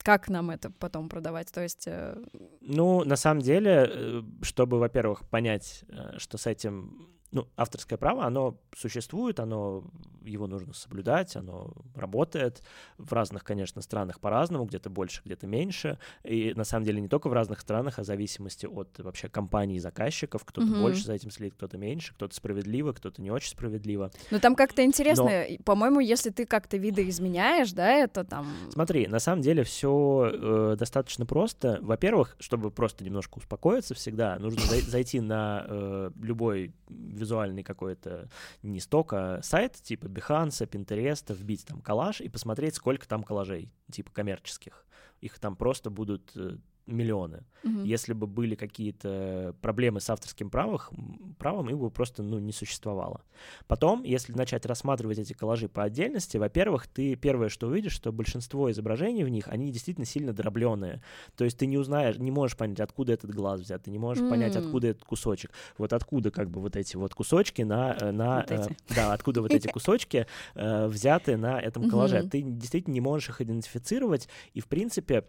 как 0.02 0.28
нам 0.28 0.50
это 0.50 0.70
потом 0.70 1.08
продавать? 1.08 1.52
То 1.52 1.62
есть... 1.62 1.84
э, 1.86 2.16
Ну, 2.60 3.04
на 3.04 3.16
самом 3.16 3.40
деле, 3.40 3.86
э, 3.88 4.22
чтобы, 4.42 4.78
во-первых, 4.78 5.22
понять, 5.30 5.84
э, 5.88 6.18
что 6.18 6.38
с 6.38 6.46
этим, 6.46 7.08
ну, 7.32 7.48
авторское 7.56 7.98
право, 7.98 8.24
оно 8.24 8.58
существует, 8.76 9.40
оно, 9.40 9.84
его 10.22 10.46
нужно 10.46 10.74
соблюдать, 10.74 11.34
оно 11.34 11.72
работает 11.94 12.62
в 12.98 13.12
разных, 13.12 13.42
конечно, 13.42 13.80
странах 13.82 14.20
по-разному, 14.20 14.64
где-то 14.66 14.90
больше, 14.90 15.22
где-то 15.24 15.46
меньше, 15.46 15.98
и 16.24 16.52
на 16.54 16.64
самом 16.64 16.84
деле 16.84 17.00
не 17.00 17.08
только 17.08 17.28
в 17.28 17.32
разных 17.32 17.60
странах, 17.60 17.98
а 17.98 18.02
в 18.02 18.04
зависимости 18.04 18.66
от 18.66 18.98
вообще 18.98 19.28
компаний 19.28 19.76
и 19.76 19.80
заказчиков, 19.80 20.44
кто-то 20.44 20.66
Мгм. 20.66 20.78
больше 20.78 21.04
за 21.04 21.14
этим 21.14 21.30
следит, 21.30 21.54
кто-то 21.54 21.78
меньше, 21.78 22.14
кто-то 22.14 22.34
справедливо, 22.34 22.92
кто-то 22.92 23.22
не 23.22 23.30
очень 23.30 23.50
справедливо. 23.50 24.10
Ну, 24.30 24.38
там 24.38 24.54
как-то 24.54 24.84
интересно. 24.84 25.42
И, 25.42 25.60
По-моему, 25.62 26.00
если 26.00 26.30
ты 26.30 26.44
как-то 26.44 26.76
видоизменяешь, 26.76 27.72
да, 27.72 27.90
это 27.92 28.24
там... 28.24 28.44
Смотри, 28.72 29.06
на 29.06 29.20
самом 29.20 29.40
деле 29.42 29.64
все 29.64 30.76
достаточно 30.78 31.24
просто. 31.24 31.78
Во-первых, 31.80 32.36
чтобы 32.40 32.70
просто 32.70 33.04
немножко 33.04 33.38
успокоиться 33.38 33.94
всегда, 33.94 34.38
нужно 34.38 34.60
зай- 34.64 34.82
зайти 34.82 35.20
на 35.20 35.64
э, 35.66 36.10
любой 36.20 36.74
визуальный 37.22 37.62
какой-то 37.62 38.28
не 38.62 38.80
сток, 38.80 39.12
а 39.12 39.40
сайт 39.42 39.74
типа 39.74 40.06
Behance, 40.06 40.68
Pinterest, 40.68 41.32
вбить 41.32 41.64
там 41.66 41.80
коллаж 41.80 42.20
и 42.20 42.28
посмотреть, 42.28 42.74
сколько 42.74 43.08
там 43.08 43.22
коллажей, 43.22 43.72
типа 43.90 44.12
коммерческих. 44.12 44.84
Их 45.20 45.38
там 45.38 45.56
просто 45.56 45.88
будут 45.88 46.32
э, 46.36 46.58
миллионы. 46.86 47.44
Мгм. 47.62 47.84
Если 47.84 48.12
бы 48.12 48.26
были 48.26 48.54
какие-то 48.54 49.54
проблемы 49.60 50.00
с 50.00 50.10
авторским 50.10 50.50
правом, 50.50 51.36
правом, 51.38 51.70
их 51.70 51.78
бы 51.78 51.90
просто 51.90 52.22
ну, 52.22 52.38
не 52.38 52.52
существовало. 52.52 53.22
Потом, 53.66 54.02
если 54.02 54.32
начать 54.32 54.66
рассматривать 54.66 55.18
эти 55.18 55.32
коллажи 55.32 55.68
по 55.68 55.84
отдельности, 55.84 56.36
во-первых, 56.38 56.88
ты 56.88 57.14
первое, 57.14 57.48
что 57.48 57.68
увидишь, 57.68 57.92
что 57.92 58.12
большинство 58.12 58.70
изображений 58.70 59.24
в 59.24 59.28
них, 59.28 59.46
они 59.48 59.70
действительно 59.70 60.06
сильно 60.06 60.32
дробленые. 60.32 61.02
То 61.36 61.44
есть 61.44 61.58
ты 61.58 61.66
не 61.66 61.78
узнаешь, 61.78 62.18
не 62.18 62.30
можешь 62.30 62.56
понять, 62.56 62.80
откуда 62.80 63.12
этот 63.12 63.30
глаз 63.32 63.60
взят, 63.60 63.84
ты 63.84 63.90
не 63.90 63.98
можешь 63.98 64.28
понять, 64.28 64.56
М. 64.56 64.64
откуда 64.64 64.88
этот 64.88 65.04
кусочек. 65.04 65.52
Вот 65.78 65.92
откуда 65.92 66.30
как 66.30 66.50
бы 66.50 66.60
вот 66.60 66.76
эти 66.76 66.96
вот 66.96 67.14
кусочки 67.14 67.62
на... 67.62 67.96
э, 68.00 68.10
на 68.10 68.36
Вот 68.36 68.50
эти. 68.50 68.70
э, 68.72 68.74
да, 68.94 69.12
откуда 69.12 69.40
вот 69.40 69.52
эти 69.52 69.68
кусочки 69.72 70.26
э, 70.54 70.86
взяты 70.88 71.36
на 71.36 71.60
этом 71.60 71.88
коллаже. 71.88 72.22
Ты 72.28 72.42
действительно 72.42 72.94
не 72.94 73.00
можешь 73.00 73.28
их 73.28 73.40
идентифицировать, 73.40 74.28
и, 74.52 74.60
в 74.60 74.66
принципе, 74.66 75.24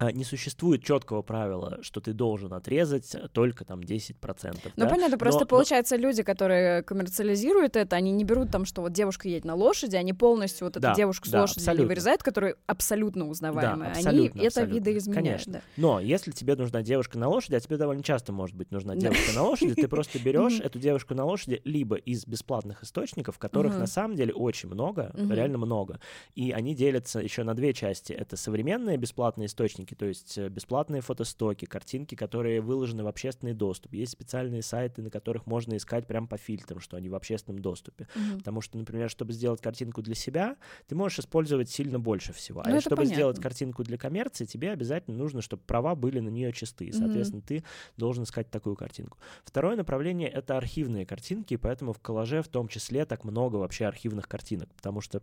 не 0.00 0.24
существует 0.24 0.84
четкого 0.84 1.22
правила, 1.22 1.78
что 1.82 2.00
ты 2.00 2.12
должен 2.12 2.52
отрезать 2.52 3.16
только 3.32 3.64
там 3.64 3.80
10%. 3.80 4.14
Ну, 4.64 4.70
да? 4.76 4.86
понятно, 4.86 5.18
просто 5.18 5.40
но, 5.40 5.46
получается, 5.46 5.96
люди, 5.96 6.22
которые 6.22 6.82
коммерциализируют 6.82 7.76
это, 7.76 7.96
они 7.96 8.12
не 8.12 8.24
берут 8.24 8.50
там, 8.50 8.64
что 8.64 8.82
вот 8.82 8.92
девушка 8.92 9.28
едет 9.28 9.44
на 9.44 9.54
лошади, 9.54 9.96
они 9.96 10.12
полностью 10.12 10.66
вот 10.66 10.74
да, 10.74 10.90
эту 10.90 10.96
девушку 10.96 11.30
да, 11.30 11.38
с 11.38 11.40
лошади 11.42 11.58
абсолютно. 11.60 11.86
вырезают, 11.86 12.22
которая 12.22 12.56
абсолютно 12.66 13.28
узнаваемая. 13.28 13.92
Да, 13.92 13.98
абсолютно, 13.98 14.40
они 14.40 14.46
абсолютно. 14.46 14.70
это 14.70 14.74
видоизменяют. 14.74 15.26
Конечно. 15.26 15.52
Да. 15.54 15.60
Но 15.76 16.00
если 16.00 16.30
тебе 16.30 16.56
нужна 16.56 16.82
девушка 16.82 17.18
на 17.18 17.28
лошади, 17.28 17.54
а 17.54 17.60
тебе 17.60 17.76
довольно 17.76 18.02
часто 18.02 18.32
может 18.32 18.56
быть 18.56 18.70
нужна 18.70 18.96
девушка 18.96 19.32
на 19.34 19.42
лошади, 19.44 19.74
ты 19.74 19.88
просто 19.88 20.18
берешь 20.22 20.60
эту 20.60 20.78
девушку 20.78 21.14
на 21.14 21.24
лошади 21.24 21.60
либо 21.64 21.96
из 21.96 22.26
бесплатных 22.26 22.82
источников, 22.82 23.38
которых 23.38 23.76
на 23.78 23.86
самом 23.86 24.16
деле 24.16 24.32
очень 24.34 24.68
много, 24.68 25.12
реально 25.14 25.58
много, 25.58 26.00
и 26.34 26.50
они 26.50 26.74
делятся 26.74 27.20
еще 27.20 27.42
на 27.42 27.54
две 27.54 27.72
части. 27.72 28.12
Это 28.12 28.36
современные 28.36 28.96
бесплатные 28.96 29.46
источники, 29.46 29.85
то 29.94 30.06
есть 30.06 30.36
э, 30.38 30.48
бесплатные 30.48 31.02
фотостоки, 31.02 31.64
картинки, 31.64 32.14
которые 32.14 32.60
выложены 32.60 33.04
в 33.04 33.06
общественный 33.06 33.54
доступ. 33.54 33.94
Есть 33.94 34.12
специальные 34.12 34.62
сайты, 34.62 35.02
на 35.02 35.10
которых 35.10 35.46
можно 35.46 35.76
искать 35.76 36.06
прям 36.06 36.26
по 36.26 36.36
фильтрам, 36.36 36.80
что 36.80 36.96
они 36.96 37.08
в 37.08 37.14
общественном 37.14 37.60
доступе. 37.60 38.08
Мгм. 38.14 38.38
Потому 38.38 38.60
что, 38.60 38.78
например, 38.78 39.10
чтобы 39.10 39.32
сделать 39.32 39.60
картинку 39.60 40.02
для 40.02 40.14
себя, 40.14 40.56
ты 40.86 40.94
можешь 40.94 41.20
использовать 41.20 41.70
сильно 41.70 42.00
больше 42.00 42.32
всего. 42.32 42.62
Ну, 42.66 42.76
а 42.76 42.80
чтобы 42.80 42.96
понятно. 42.96 43.14
сделать 43.14 43.40
картинку 43.40 43.84
для 43.84 43.98
коммерции, 43.98 44.44
тебе 44.44 44.72
обязательно 44.72 45.16
нужно, 45.16 45.42
чтобы 45.42 45.62
права 45.62 45.94
были 45.94 46.20
на 46.20 46.28
нее 46.28 46.52
чисты. 46.52 46.86
И, 46.86 46.92
соответственно, 46.92 47.42
ты 47.42 47.64
должен 47.96 48.24
искать 48.24 48.50
такую 48.50 48.76
картинку. 48.76 49.18
Второе 49.44 49.76
направление— 49.76 50.28
это 50.30 50.56
архивные 50.56 51.06
картинки, 51.06 51.54
и 51.54 51.56
поэтому 51.56 51.92
в 51.92 52.00
коллаже 52.00 52.42
в 52.42 52.48
том 52.48 52.68
числе 52.68 53.04
так 53.04 53.24
много 53.24 53.56
вообще 53.56 53.86
архивных 53.86 54.28
картинок, 54.28 54.72
потому 54.74 55.00
что 55.00 55.22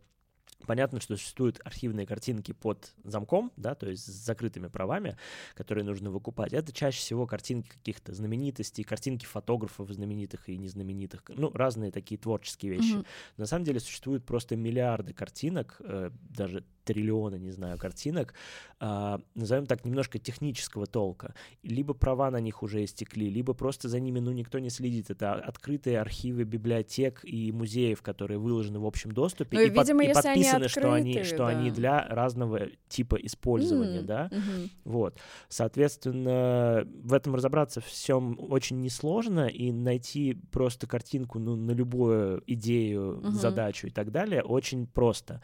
Понятно, 0.66 1.00
что 1.00 1.16
существуют 1.18 1.60
архивные 1.64 2.06
картинки 2.06 2.52
под 2.52 2.94
замком, 3.04 3.52
да, 3.58 3.76
то 3.76 3.90
есть 3.90 4.06
с 4.06 4.26
закрытыми 4.26 4.68
правами, 4.68 5.18
которые 5.56 5.84
нужно 5.84 6.10
выкупать. 6.10 6.54
Это 6.54 6.72
чаще 6.72 7.00
всего 7.00 7.28
картинки 7.28 7.70
каких-то 7.70 8.14
знаменитостей, 8.14 8.84
картинки 8.84 9.26
фотографов 9.26 9.90
знаменитых 9.90 10.50
и 10.50 10.58
незнаменитых, 10.58 11.24
ну, 11.30 11.52
разные 11.54 11.92
такие 11.92 12.18
творческие 12.18 12.74
вещи. 12.74 12.94
Мгм. 12.94 13.06
На 13.38 13.46
самом 13.46 13.66
деле 13.66 13.80
существует 13.80 14.26
просто 14.26 14.56
миллиарды 14.56 15.14
картинок, 15.14 15.78
э, 15.80 16.12
даже 16.30 16.64
триллионы, 16.84 17.38
не 17.40 17.52
знаю, 17.52 17.78
картинок, 17.78 18.34
а, 18.80 19.20
назовем 19.36 19.66
так, 19.66 19.86
немножко 19.86 20.20
технического 20.20 20.86
толка. 20.86 21.34
Либо 21.64 21.94
права 21.94 22.30
на 22.32 22.40
них 22.40 22.64
уже 22.64 22.84
истекли, 22.84 23.30
либо 23.30 23.54
просто 23.54 23.88
за 23.90 24.00
ними, 24.00 24.20
ну, 24.20 24.32
никто 24.32 24.60
не 24.60 24.70
следит. 24.70 25.10
Это 25.10 25.34
открытые 25.34 26.00
архивы 26.02 26.44
библиотек 26.44 27.22
и 27.24 27.52
музеев, 27.52 28.02
которые 28.02 28.38
выложены 28.40 28.80
в 28.80 28.86
общем 28.86 29.12
доступе, 29.12 29.58
Ну 29.58 29.64
и, 29.64 29.68
и, 29.68 29.70
под- 29.72 29.88
видимо, 29.88 30.04
и 30.04 30.08
если 30.08 30.28
они 30.28 30.44
подписаны, 30.44 30.68
что 30.70 30.94
они, 30.94 31.12
открытые, 31.12 31.24
что 31.24 31.48
они 31.48 31.72
для 31.72 32.08
разного 32.08 32.68
типа 32.90 33.16
использования, 33.16 34.00
М, 34.00 34.06
да. 34.06 34.30
мгм. 34.32 34.70
Вот. 34.84 35.18
Соответственно, 35.50 36.86
в 37.04 37.14
этом 37.14 37.36
разобраться 37.36 37.82
всем 37.82 38.38
очень 38.40 38.82
несложно, 38.82 39.48
и 39.48 39.72
найти 39.72 40.34
просто 40.52 40.88
картинку 40.88 41.40
ну, 41.40 41.56
на 41.56 41.72
любую 41.72 42.44
идею, 42.48 43.20
Мгм. 43.22 43.32
задачу 43.32 43.88
и 43.88 43.90
так 43.90 44.12
далее 44.12 44.44
очень 44.44 44.88
просто. 44.88 45.42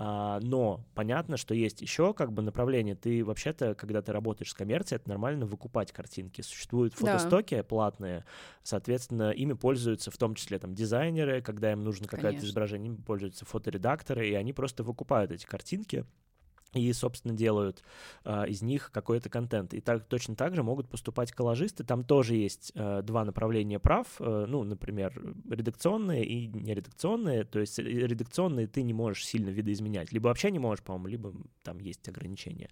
А, 0.00 0.38
но 0.40 0.84
понятно, 0.94 1.36
что 1.36 1.54
есть 1.54 1.82
еще 1.82 2.14
как 2.14 2.32
бы 2.32 2.40
направление. 2.40 2.94
Ты 2.94 3.24
вообще-то, 3.24 3.74
когда 3.74 4.00
ты 4.00 4.12
работаешь 4.12 4.50
с 4.50 4.54
коммерцией, 4.54 5.00
это 5.00 5.08
нормально 5.08 5.44
выкупать 5.44 5.90
картинки. 5.90 6.40
Существуют 6.40 6.94
Да. 6.94 7.00
фотостоки 7.00 7.60
платные, 7.62 8.24
соответственно, 8.62 9.30
ими 9.30 9.54
пользуются 9.54 10.12
в 10.12 10.16
том 10.16 10.36
числе 10.36 10.60
там 10.60 10.72
дизайнеры, 10.72 11.42
когда 11.42 11.72
им 11.72 11.82
нужно 11.82 12.06
какое-то 12.06 12.38
изображение, 12.46 12.92
ими 12.92 13.02
пользуются 13.02 13.44
фоторедакторы, 13.44 14.28
и 14.28 14.34
они 14.34 14.52
просто 14.52 14.84
выкупают 14.84 15.32
эти 15.32 15.46
картинки 15.46 16.04
и, 16.74 16.92
собственно, 16.92 17.34
делают 17.34 17.82
а, 18.24 18.44
из 18.44 18.60
них 18.60 18.90
какой-то 18.92 19.30
контент. 19.30 19.72
И 19.72 19.80
так, 19.80 20.04
точно 20.04 20.36
так 20.36 20.54
же 20.54 20.62
могут 20.62 20.88
поступать 20.88 21.32
коллажисты. 21.32 21.82
Там 21.82 22.04
тоже 22.04 22.34
есть 22.34 22.72
а, 22.74 23.00
два 23.02 23.24
направления 23.24 23.78
прав. 23.78 24.06
э, 24.18 24.44
ну, 24.46 24.64
например, 24.64 25.34
редакционные 25.48 26.24
и 26.26 26.46
нередакционные. 26.46 27.44
То 27.44 27.58
есть 27.60 27.78
э, 27.78 27.82
редакционные 27.82 28.66
ты 28.66 28.82
не 28.82 28.92
можешь 28.92 29.24
сильно 29.26 29.48
видоизменять. 29.48 30.12
Либо 30.12 30.28
вообще 30.28 30.50
не 30.50 30.58
можешь, 30.58 30.84
по-моему, 30.84 31.08
либо 31.08 31.32
там 31.62 31.78
есть 31.78 32.06
ограничения. 32.08 32.68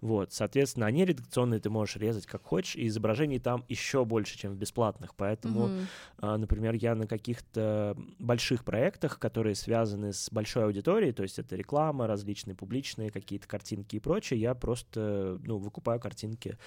Вот, 0.00 0.32
соответственно, 0.32 0.86
они 0.86 1.04
редакционные 1.04 1.58
ты 1.60 1.70
можешь 1.70 1.96
резать 1.96 2.26
как 2.26 2.44
хочешь, 2.44 2.76
и 2.76 2.86
изображений 2.86 3.40
там 3.40 3.64
еще 3.68 4.04
больше, 4.04 4.38
чем 4.38 4.52
в 4.52 4.56
бесплатных. 4.56 5.14
Поэтому 5.16 5.68
Мгм. 5.68 5.86
а, 6.18 6.36
Например, 6.38 6.74
я 6.74 6.94
на 6.94 7.06
каких-то 7.06 7.96
больших 8.18 8.64
проектах, 8.64 9.18
которые 9.18 9.54
связаны 9.54 10.12
с 10.12 10.30
большой 10.30 10.64
аудиторией, 10.64 11.12
то 11.12 11.22
есть 11.22 11.38
это 11.38 11.56
реклама, 11.56 12.06
различные 12.06 12.54
публичные 12.54 13.10
какие-то 13.10 13.39
картинки 13.46 13.96
и 13.96 14.00
прочее, 14.00 14.40
я 14.40 14.54
просто 14.54 15.38
ну, 15.44 15.58
выкупаю 15.58 16.00
картинки 16.00 16.58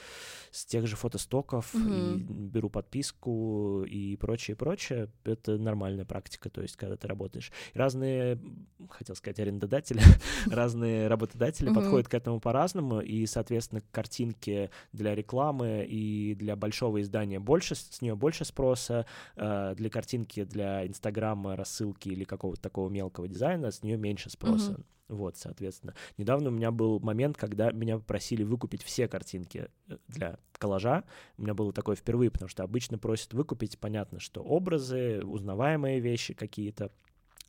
с 0.51 0.65
тех 0.65 0.87
же 0.87 0.95
фотостоков 0.95 1.73
и 1.87 2.23
Мгм. 2.23 2.49
беру 2.49 2.69
подписку 2.69 3.83
и 3.83 4.15
прочее, 4.17 4.55
прочее. 4.55 5.09
Это 5.23 5.57
нормальная 5.57 6.05
практика, 6.05 6.49
то 6.49 6.61
есть 6.61 6.75
когда 6.75 6.95
ты 6.97 7.07
работаешь. 7.07 7.51
И 7.73 7.77
разные, 7.77 8.39
хотел 8.89 9.15
сказать, 9.15 9.39
арендодатели, 9.39 10.01
разные 10.51 11.07
работодатели 11.07 11.71
подходят 11.73 12.07
к 12.07 12.13
этому 12.13 12.39
по-разному, 12.39 13.01
и, 13.01 13.25
соответственно, 13.25 13.81
картинки 13.91 14.69
для 14.91 15.15
рекламы 15.15 15.85
и 15.87 16.35
для 16.35 16.55
большого 16.55 17.01
издания 17.01 17.39
больше, 17.39 17.75
с 17.75 18.01
нее 18.01 18.15
больше 18.15 18.45
спроса, 18.45 19.05
э, 19.35 19.73
для 19.75 19.89
картинки 19.89 20.43
для 20.43 20.85
Инстаграма, 20.85 21.55
рассылки 21.55 22.09
или 22.09 22.23
какого-то 22.23 22.61
такого 22.61 22.89
мелкого 22.89 23.27
дизайна 23.27 23.71
с 23.71 23.83
нее 23.83 23.97
меньше 23.97 24.29
спроса. 24.29 24.79
Вот, 25.13 25.37
соответственно. 25.37 25.93
Недавно 26.17 26.49
у 26.49 26.51
меня 26.51 26.71
был 26.71 26.99
момент, 26.99 27.37
когда 27.37 27.71
меня 27.71 27.99
попросили 27.99 28.43
выкупить 28.43 28.83
все 28.83 29.07
картинки 29.07 29.69
э, 29.87 29.97
для 30.07 30.39
коллажа. 30.53 31.03
У 31.37 31.43
меня 31.43 31.53
было 31.53 31.71
такое 31.71 31.95
впервые, 31.95 32.31
потому 32.31 32.49
что 32.49 32.63
обычно 32.63 32.97
просят 32.97 33.33
выкупить, 33.33 33.77
понятно, 33.77 34.19
что 34.19 34.41
образы, 34.41 35.21
узнаваемые 35.23 35.99
вещи 35.99 36.33
какие-то. 36.33 36.91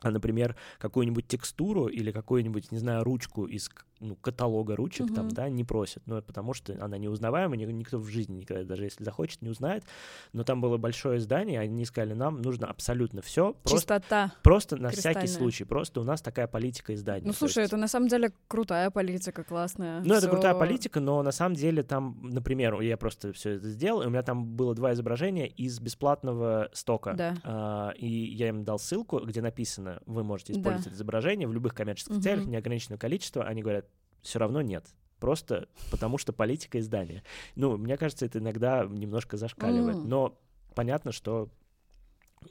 А, 0.01 0.11
например, 0.11 0.55
какую-нибудь 0.77 1.27
текстуру 1.27 1.87
или 1.87 2.11
какую-нибудь, 2.11 2.71
не 2.71 2.77
знаю, 2.79 3.03
ручку 3.03 3.45
из 3.45 3.69
ну, 4.01 4.17
каталога 4.17 4.75
ручек 4.75 5.07
там, 5.15 5.27
Мгм. 5.27 5.33
да, 5.35 5.47
не 5.49 5.63
просят. 5.63 6.03
Ну, 6.05 6.21
потому 6.21 6.53
что 6.53 6.77
она 6.83 6.97
неузнаваемая, 6.97 7.57
ни- 7.57 7.71
никто 7.71 7.97
в 7.97 8.05
жизни 8.09 8.35
никогда, 8.39 8.65
даже 8.65 8.83
если 8.83 9.05
захочет, 9.05 9.41
не 9.41 9.49
узнает. 9.49 9.85
Но 10.33 10.43
там 10.43 10.59
было 10.59 10.75
большое 10.77 11.21
здание, 11.21 11.61
они 11.61 11.85
сказали, 11.85 12.13
нам 12.13 12.41
нужно 12.41 12.67
абсолютно 12.67 13.21
все, 13.21 13.53
просто, 13.63 13.77
Чистота. 13.77 14.33
просто 14.43 14.75
на 14.75 14.89
всякий 14.89 15.27
случай, 15.27 15.63
просто 15.63 16.01
у 16.01 16.03
нас 16.03 16.21
такая 16.21 16.45
политика 16.47 16.93
издания. 16.93 17.25
Ну, 17.25 17.31
слушай, 17.31 17.59
есть- 17.59 17.71
это 17.71 17.77
на 17.77 17.87
самом 17.87 18.09
деле 18.09 18.33
крутая 18.49 18.89
политика, 18.91 19.45
классная. 19.45 20.01
ну, 20.01 20.13
это 20.13 20.27
Всё- 20.27 20.29
крутая 20.29 20.55
политика, 20.55 20.99
но 20.99 21.23
на 21.23 21.31
самом 21.31 21.55
деле 21.55 21.81
там, 21.81 22.19
например, 22.21 22.79
я 22.81 22.97
просто 22.97 23.31
все 23.31 23.51
это 23.51 23.69
сделал, 23.69 24.01
и 24.01 24.07
у 24.07 24.09
меня 24.09 24.23
там 24.23 24.45
было 24.45 24.75
два 24.75 24.91
изображения 24.91 25.47
из 25.47 25.79
бесплатного 25.79 26.69
стока. 26.73 27.13
Да. 27.13 27.35
А, 27.45 27.91
и 27.97 28.07
я 28.07 28.49
им 28.49 28.65
дал 28.65 28.77
ссылку, 28.77 29.19
где 29.19 29.41
написано, 29.41 29.84
вы 30.05 30.23
можете 30.23 30.53
Да. 30.53 30.59
использовать 30.59 30.87
это 30.87 30.95
изображение 30.95 31.47
в 31.47 31.53
любых 31.53 31.73
коммерческих 31.73 32.13
Мгм. 32.15 32.21
целях, 32.21 32.45
неограниченное 32.45 32.97
количество. 32.97 33.43
Они 33.43 33.61
говорят, 33.61 33.87
все 34.21 34.39
равно 34.39 34.61
нет. 34.61 34.85
Просто 35.19 35.67
потому 35.91 36.17
что 36.17 36.33
политика 36.33 36.79
издания. 36.79 37.23
Ну, 37.55 37.77
мне 37.77 37.97
кажется, 37.97 38.25
это 38.25 38.39
иногда 38.39 38.85
немножко 38.85 39.37
зашкаливает. 39.37 39.97
Но 40.03 40.37
понятно, 40.75 41.11
что 41.11 41.49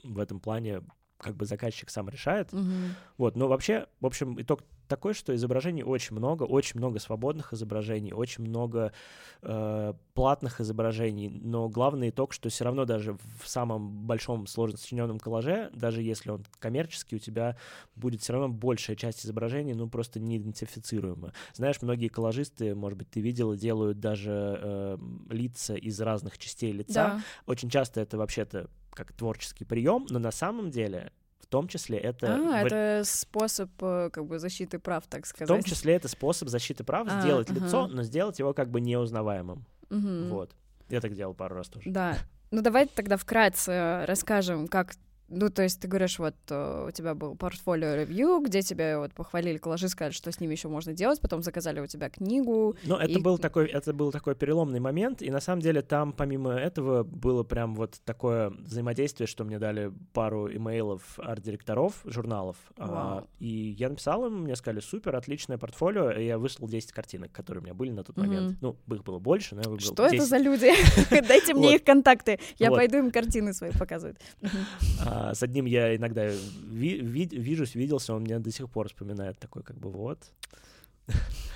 в 0.03 0.19
этом 0.19 0.41
плане 0.41 0.83
как 1.25 1.35
бы 1.37 1.47
заказчик 1.47 1.91
сам 1.91 2.09
решает. 2.09 2.53
Мгм. 2.53 2.95
Вот, 3.19 3.37
но 3.37 3.49
вообще, 3.49 3.87
в 4.01 4.07
общем, 4.07 4.41
итог 4.41 4.61
такой, 4.89 5.15
что 5.15 5.35
изображений 5.35 5.83
очень 5.83 6.15
много, 6.15 6.43
очень 6.43 6.79
много 6.79 6.99
свободных 6.99 7.55
изображений, 7.55 8.13
очень 8.13 8.45
много 8.45 8.93
э, 9.43 9.95
платных 10.13 10.61
изображений, 10.61 11.29
но 11.31 11.69
главный 11.71 12.11
итог, 12.11 12.35
что 12.35 12.51
все 12.51 12.65
равно 12.65 12.85
даже 12.85 13.17
в 13.43 13.49
самом 13.49 14.07
большом 14.07 14.47
сложно 14.47 14.77
сочиненном 14.77 15.19
коллаже, 15.19 15.71
даже 15.75 16.03
если 16.03 16.31
он 16.31 16.45
коммерческий, 16.59 17.17
у 17.17 17.19
тебя 17.19 17.57
будет 17.97 18.21
все 18.21 18.35
равно 18.35 18.49
большая 18.51 18.95
часть 18.97 19.25
изображений, 19.25 19.73
ну, 19.75 19.89
просто 19.89 20.21
неидентифицируема. 20.21 21.33
Знаешь, 21.55 21.81
многие 21.83 22.09
коллажисты, 22.09 22.75
может 22.75 22.99
быть, 22.99 23.11
ты 23.11 23.21
видела, 23.21 23.57
делают 23.57 24.01
даже 24.01 24.59
э, 24.63 24.99
лица 25.31 25.75
из 25.75 25.99
разных 26.01 26.37
частей 26.39 26.73
лица, 26.73 26.93
Да. 26.95 27.21
очень 27.47 27.71
часто 27.71 28.01
это 28.01 28.19
вообще-то 28.19 28.69
как 28.95 29.13
творческий 29.13 29.65
прием, 29.65 30.07
но 30.11 30.19
на 30.19 30.31
самом 30.31 30.71
деле 30.71 31.13
в 31.41 31.47
том 31.47 31.69
числе 31.69 31.99
это... 31.99 32.35
А, 32.35 32.39
вари- 32.39 32.67
это 32.67 33.03
способ 33.05 33.71
э, 33.83 34.11
как 34.13 34.25
бы 34.27 34.39
защиты 34.39 34.79
прав, 34.79 35.05
так 35.07 35.25
В 35.25 35.29
сказать. 35.29 35.49
том 35.49 35.63
числе 35.63 35.95
это 35.95 36.09
способ 36.09 36.49
защиты 36.49 36.85
прав, 36.85 37.07
А, 37.11 37.21
сделать 37.21 37.51
ага. 37.51 37.61
лицо, 37.65 37.87
но 37.87 38.03
сделать 38.03 38.39
его 38.39 38.55
как 38.55 38.71
бы 38.71 38.81
неузнаваемым. 38.81 39.65
Мгм. 39.91 40.29
Вот. 40.31 40.53
Я 40.89 41.01
так 41.01 41.15
делал 41.15 41.35
пару 41.35 41.55
раз 41.57 41.69
тоже. 41.69 41.91
Да. 41.91 42.17
Ну 42.51 42.63
давай 42.63 42.87
тогда 42.87 43.17
вкратце 43.17 44.05
расскажем, 44.07 44.69
как 44.69 44.95
Ну, 45.37 45.51
то 45.51 45.63
есть 45.63 45.81
ты 45.81 45.89
говоришь, 45.89 46.19
вот 46.19 46.35
э, 46.51 46.87
у 46.89 46.91
тебя 46.93 47.15
был 47.15 47.35
портфолио 47.35 47.95
ревью, 47.97 48.41
где 48.41 48.63
тебя 48.63 48.99
вот 48.99 49.13
похвалили 49.13 49.59
коллажи, 49.59 49.89
сказали, 49.89 50.13
что 50.13 50.31
с 50.31 50.39
ними 50.41 50.53
еще 50.53 50.69
можно 50.69 50.93
делать, 50.93 51.21
потом 51.21 51.43
заказали 51.43 51.81
у 51.81 51.87
тебя 51.87 52.09
книгу. 52.09 52.77
Ну, 52.85 52.97
это 52.97 53.11
и- 53.13 53.21
был 53.21 53.39
такой, 53.39 53.67
это 53.67 53.93
был 53.93 54.13
такой 54.13 54.35
переломный 54.37 54.81
момент, 54.81 55.23
и 55.23 55.31
на 55.31 55.41
самом 55.41 55.61
деле 55.61 55.83
там 55.83 56.13
помимо 56.13 56.53
этого 56.53 57.03
было 57.03 57.43
прям 57.43 57.75
вот 57.75 58.01
такое 58.05 58.51
взаимодействие, 58.51 59.27
что 59.27 59.45
мне 59.45 59.59
дали 59.59 59.93
пару 60.13 60.49
имейлов 60.53 61.19
арт-директоров 61.19 62.01
журналов, 62.05 62.57
а, 62.79 63.25
и 63.41 63.75
я 63.79 63.89
написал 63.89 64.27
им, 64.27 64.43
мне 64.45 64.55
сказали, 64.57 64.81
супер, 64.81 65.17
отличное 65.17 65.59
портфолио, 65.59 66.11
и 66.13 66.27
я 66.27 66.39
выслал 66.39 66.69
10 66.69 66.93
картинок, 66.93 67.33
которые 67.33 67.63
у 67.63 67.65
меня 67.65 67.75
были 67.75 67.91
на 67.91 68.05
тот 68.05 68.17
Мгм. 68.17 68.27
момент. 68.27 68.59
Ну, 68.61 68.77
их 68.95 69.03
было 69.03 69.19
больше, 69.19 69.55
но 69.57 69.63
я 69.63 69.69
выбрал 69.69 69.93
Что 69.93 70.05
это 70.07 70.17
10. 70.17 70.29
за 70.29 70.39
люди? 70.39 70.71
Дайте 71.29 71.55
мне 71.55 71.77
их 71.77 71.85
контакты. 71.85 72.39
Я 72.59 72.71
пойду 72.71 72.99
им 72.99 73.11
картины 73.11 73.53
свои 73.53 73.71
показывать. 73.73 74.17
А, 75.25 75.35
с 75.35 75.43
одним 75.43 75.67
я 75.67 75.97
иногда 75.97 76.27
ви- 76.71 77.01
ви- 77.01 77.39
вижусь, 77.39 77.77
виделся, 77.77 78.15
он 78.15 78.23
мне 78.23 78.39
до 78.39 78.51
сих 78.51 78.69
пор 78.69 78.87
вспоминает 78.89 79.39
такой, 79.39 79.63
как 79.63 79.77
бы 79.79 79.91
вот. 79.91 80.19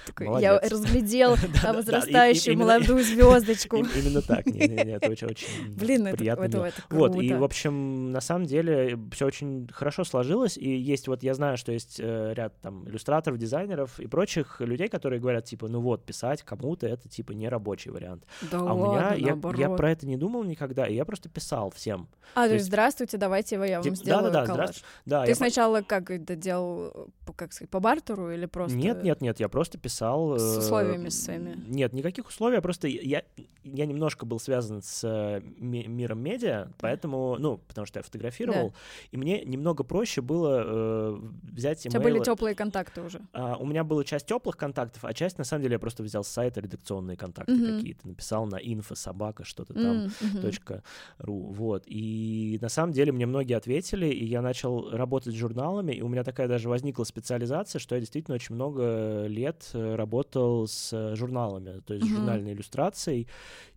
Такой. 0.09 0.41
Я 0.41 0.59
разглядел 0.59 1.37
да, 1.63 1.73
возрастающую 1.73 2.57
молодую 2.57 3.03
звездочку. 3.05 3.77
Им- 3.77 3.89
Именно 3.95 4.23
так, 4.23 4.47
это 4.47 5.11
очень-очень 5.11 5.49
Блин, 5.77 6.09
приятно. 6.17 6.73
Вот, 6.91 7.21
и, 7.21 7.33
в 7.33 7.45
общем, 7.45 8.13
на 8.13 8.21
самом 8.21 8.47
деле 8.47 8.99
все 9.13 9.27
очень 9.27 9.69
хорошо 9.73 10.05
сложилось, 10.05 10.57
и 10.57 10.69
есть 10.69 11.09
вот, 11.09 11.23
я 11.23 11.35
знаю, 11.35 11.57
что 11.57 11.73
есть 11.73 12.01
э, 12.01 12.33
ряд 12.35 12.61
там 12.61 12.89
иллюстраторов, 12.89 13.39
дизайнеров 13.39 14.01
и 14.01 14.07
прочих 14.07 14.61
людей, 14.61 14.89
которые 14.89 15.21
говорят, 15.21 15.45
типа, 15.45 15.69
ну 15.69 15.81
вот, 15.81 16.05
писать 16.05 16.43
кому-то 16.43 16.87
это, 16.87 17.09
типа, 17.09 17.33
не 17.33 17.49
рабочий 17.49 17.91
вариант. 17.91 18.25
Да 18.51 18.59
а 18.59 18.75
у 18.75 18.79
меня, 18.79 19.09
ладно, 19.11 19.57
я, 19.57 19.69
я 19.69 19.71
про 19.71 19.91
это 19.91 20.07
не 20.07 20.17
думал 20.17 20.45
никогда, 20.45 20.87
и 20.87 20.95
я 20.95 21.05
просто 21.05 21.29
писал 21.29 21.71
всем. 21.71 22.09
А, 22.35 22.45
то 22.45 22.49
то 22.49 22.55
есть, 22.55 22.67
здравствуйте, 22.67 23.17
давайте 23.17 23.57
я 23.57 23.81
вам 23.81 23.95
сделаю 23.95 24.25
да-да-да, 24.25 24.47
коллаж. 24.47 24.69
здравствуй. 24.69 24.89
Да, 25.07 25.23
Ты 25.25 25.31
я... 25.31 25.35
сначала 25.35 25.83
как 25.83 26.11
это 26.11 26.37
делал, 26.37 27.11
как 27.37 27.53
сказать, 27.53 27.71
по 27.71 27.81
бартеру 27.81 28.31
или 28.31 28.47
просто... 28.47 28.77
Нет, 28.77 29.03
нет, 29.03 29.21
нет, 29.21 29.41
я 29.41 29.49
просто 29.49 29.79
писал... 29.79 29.98
С 29.99 30.57
э, 30.57 30.59
условиями 30.61 31.09
своими. 31.09 31.57
Нет, 31.67 31.93
никаких 31.93 32.29
условий, 32.29 32.61
просто 32.61 32.89
я, 32.89 33.23
я 33.65 33.87
немножко 33.87 34.27
был 34.27 34.39
связан 34.41 34.83
с 34.83 35.03
э, 35.05 35.41
ми- 35.59 35.87
миром 35.87 36.21
медиа, 36.21 36.69
поэтому, 36.79 37.37
ну, 37.39 37.59
потому 37.59 37.87
что 37.87 37.99
я 37.99 38.03
фотографировал, 38.03 38.75
и 39.11 39.17
мне 39.17 39.45
немного 39.45 39.85
проще 39.85 40.21
было 40.21 40.63
э, 40.65 41.19
взять 41.53 41.87
У 41.87 41.91
тебя 41.91 42.01
были 42.01 42.13
имейлы. 42.15 42.25
теплые 42.25 42.55
контакты 42.55 43.03
уже. 43.03 43.21
А, 43.33 43.57
у 43.57 43.67
меня 43.67 43.85
была 43.85 44.05
часть 44.05 44.27
теплых 44.27 44.57
контактов, 44.57 45.05
а 45.05 45.13
часть, 45.15 45.39
на 45.39 45.45
самом 45.45 45.63
деле, 45.63 45.75
я 45.75 45.79
просто 45.79 46.03
взял 46.03 46.25
с 46.25 46.29
сайта 46.29 46.61
редакционные 46.61 47.17
контакты 47.17 47.53
Мгм. 47.53 47.77
какие-то, 47.77 48.07
написал 48.09 48.47
на 48.47 48.57
инфо 48.57 48.95
собака 48.95 49.45
что-то 49.45 49.75
там. 49.75 50.09
Мгм. 50.21 50.41
точка 50.43 50.83
ру, 51.19 51.53
вот, 51.53 51.85
и 51.87 52.59
на 52.61 52.69
самом 52.69 52.93
деле 52.93 53.13
мне 53.13 53.27
многие 53.27 53.55
ответили, 53.57 54.07
и 54.07 54.25
я 54.25 54.43
начал 54.43 54.91
работать 54.91 55.35
с 55.35 55.37
журналами, 55.37 55.93
и 55.93 56.03
у 56.03 56.09
меня 56.09 56.25
такая 56.25 56.49
даже 56.49 56.69
возникла 56.69 57.05
специализация, 57.05 57.79
что 57.79 57.95
я 57.95 58.01
действительно 58.01 58.35
очень 58.37 58.55
много 58.55 59.27
лет 59.27 59.69
э, 59.75 59.88
работал 59.97 60.67
с 60.67 60.93
э, 60.93 61.15
журналами, 61.17 61.81
то 61.81 61.95
есть 61.95 62.07
с 62.07 62.09
Мгм. 62.11 62.17
журнальной 62.19 62.53
иллюстрацией, 62.53 63.29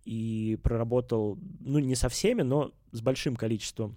и 0.04 0.58
проработал, 0.62 1.38
ну, 1.60 1.78
не 1.78 1.94
со 1.94 2.08
всеми, 2.08 2.42
но 2.42 2.72
с 2.92 3.00
большим 3.00 3.36
количеством 3.36 3.96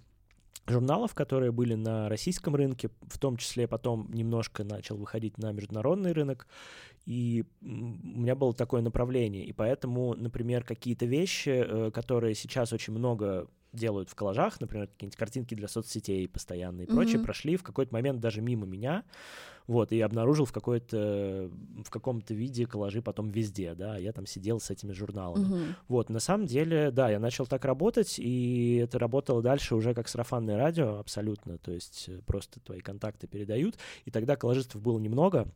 журналов, 0.68 1.14
которые 1.14 1.52
были 1.52 1.74
на 1.74 2.08
российском 2.08 2.56
рынке, 2.56 2.90
в 3.02 3.18
том 3.18 3.36
числе 3.36 3.68
потом 3.68 4.10
немножко 4.12 4.64
начал 4.64 4.96
выходить 4.96 5.38
на 5.38 5.52
международный 5.52 6.12
рынок, 6.12 6.46
и 7.04 7.44
у 7.60 7.66
меня 7.66 8.34
было 8.34 8.52
такое 8.52 8.82
направление, 8.82 9.44
и 9.44 9.52
поэтому, 9.52 10.14
например, 10.14 10.64
какие-то 10.64 11.06
вещи, 11.06 11.50
э, 11.50 11.90
которые 11.92 12.34
сейчас 12.34 12.72
очень 12.72 12.92
много 12.94 13.48
делают 13.72 14.10
в 14.10 14.14
коллажах, 14.14 14.60
например, 14.60 14.88
какие-нибудь 14.88 15.16
картинки 15.18 15.54
для 15.54 15.68
соцсетей 15.68 16.26
постоянные 16.26 16.86
и 16.86 16.90
прочее, 16.90 17.18
Мгм. 17.18 17.24
прошли 17.24 17.56
в 17.56 17.62
какой-то 17.62 17.92
момент 17.92 18.20
даже 18.20 18.40
мимо 18.40 18.66
меня, 18.66 19.04
вот, 19.66 19.92
и 19.92 20.00
обнаружил 20.00 20.44
в 20.44 20.52
какой-то, 20.52 21.50
в 21.84 21.90
каком-то 21.90 22.34
виде 22.34 22.66
коллажи 22.66 23.02
потом 23.02 23.30
везде, 23.30 23.74
да, 23.74 23.96
я 23.96 24.12
там 24.12 24.26
сидел 24.26 24.60
с 24.60 24.70
этими 24.70 24.92
журналами. 24.92 25.44
Мгм. 25.44 25.76
Вот, 25.88 26.08
на 26.10 26.20
самом 26.20 26.46
деле, 26.46 26.90
да, 26.90 27.10
я 27.10 27.18
начал 27.18 27.46
так 27.46 27.64
работать, 27.64 28.18
и 28.18 28.76
это 28.82 28.98
работало 28.98 29.42
дальше 29.42 29.74
уже 29.74 29.94
как 29.94 30.08
сарафанное 30.08 30.56
радио, 30.56 30.98
абсолютно, 30.98 31.58
то 31.58 31.72
есть 31.72 32.04
э, 32.08 32.20
просто 32.26 32.60
твои 32.60 32.80
контакты 32.80 33.26
передают, 33.26 33.76
и 34.04 34.10
тогда 34.10 34.36
коллажистов 34.36 34.80
было 34.82 34.98
немного, 34.98 35.48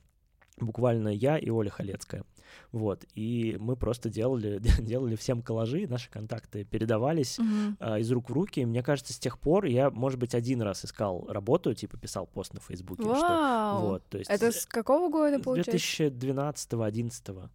буквально 0.59 1.09
я 1.09 1.39
и 1.39 1.49
Оля 1.51 1.71
Халецкая, 1.71 2.25
вот, 2.73 3.05
и 3.15 3.57
мы 3.61 3.77
просто 3.77 4.09
делали, 4.11 4.61
делали 4.81 5.17
всем 5.17 5.41
коллажи, 5.43 5.87
наши 5.87 6.11
контакты 6.11 6.65
передавались 6.65 7.39
Мгм. 7.39 7.77
а, 7.81 7.99
из 7.99 8.11
рук 8.11 8.29
в 8.31 8.33
руки, 8.33 8.61
и 8.61 8.67
мне 8.67 8.83
кажется, 8.83 9.13
с 9.13 9.19
тех 9.19 9.39
пор 9.39 9.65
я, 9.67 9.91
может 9.91 10.19
быть, 10.19 10.35
один 10.35 10.61
раз 10.63 10.85
искал 10.85 11.27
работу, 11.29 11.73
типа 11.75 11.97
писал 11.97 12.27
пост 12.27 12.53
на 12.55 12.61
Фейсбуке, 12.61 13.03
что 13.03 13.13
Вау! 13.13 13.81
вот, 13.81 14.05
то 14.09 14.19
есть 14.19 14.31
Это 14.31 14.47
э, 14.47 14.53
с 14.53 14.67
какого 14.67 15.09
года, 15.09 15.39
получается? 15.41 15.77
2012-2011, 15.77 17.49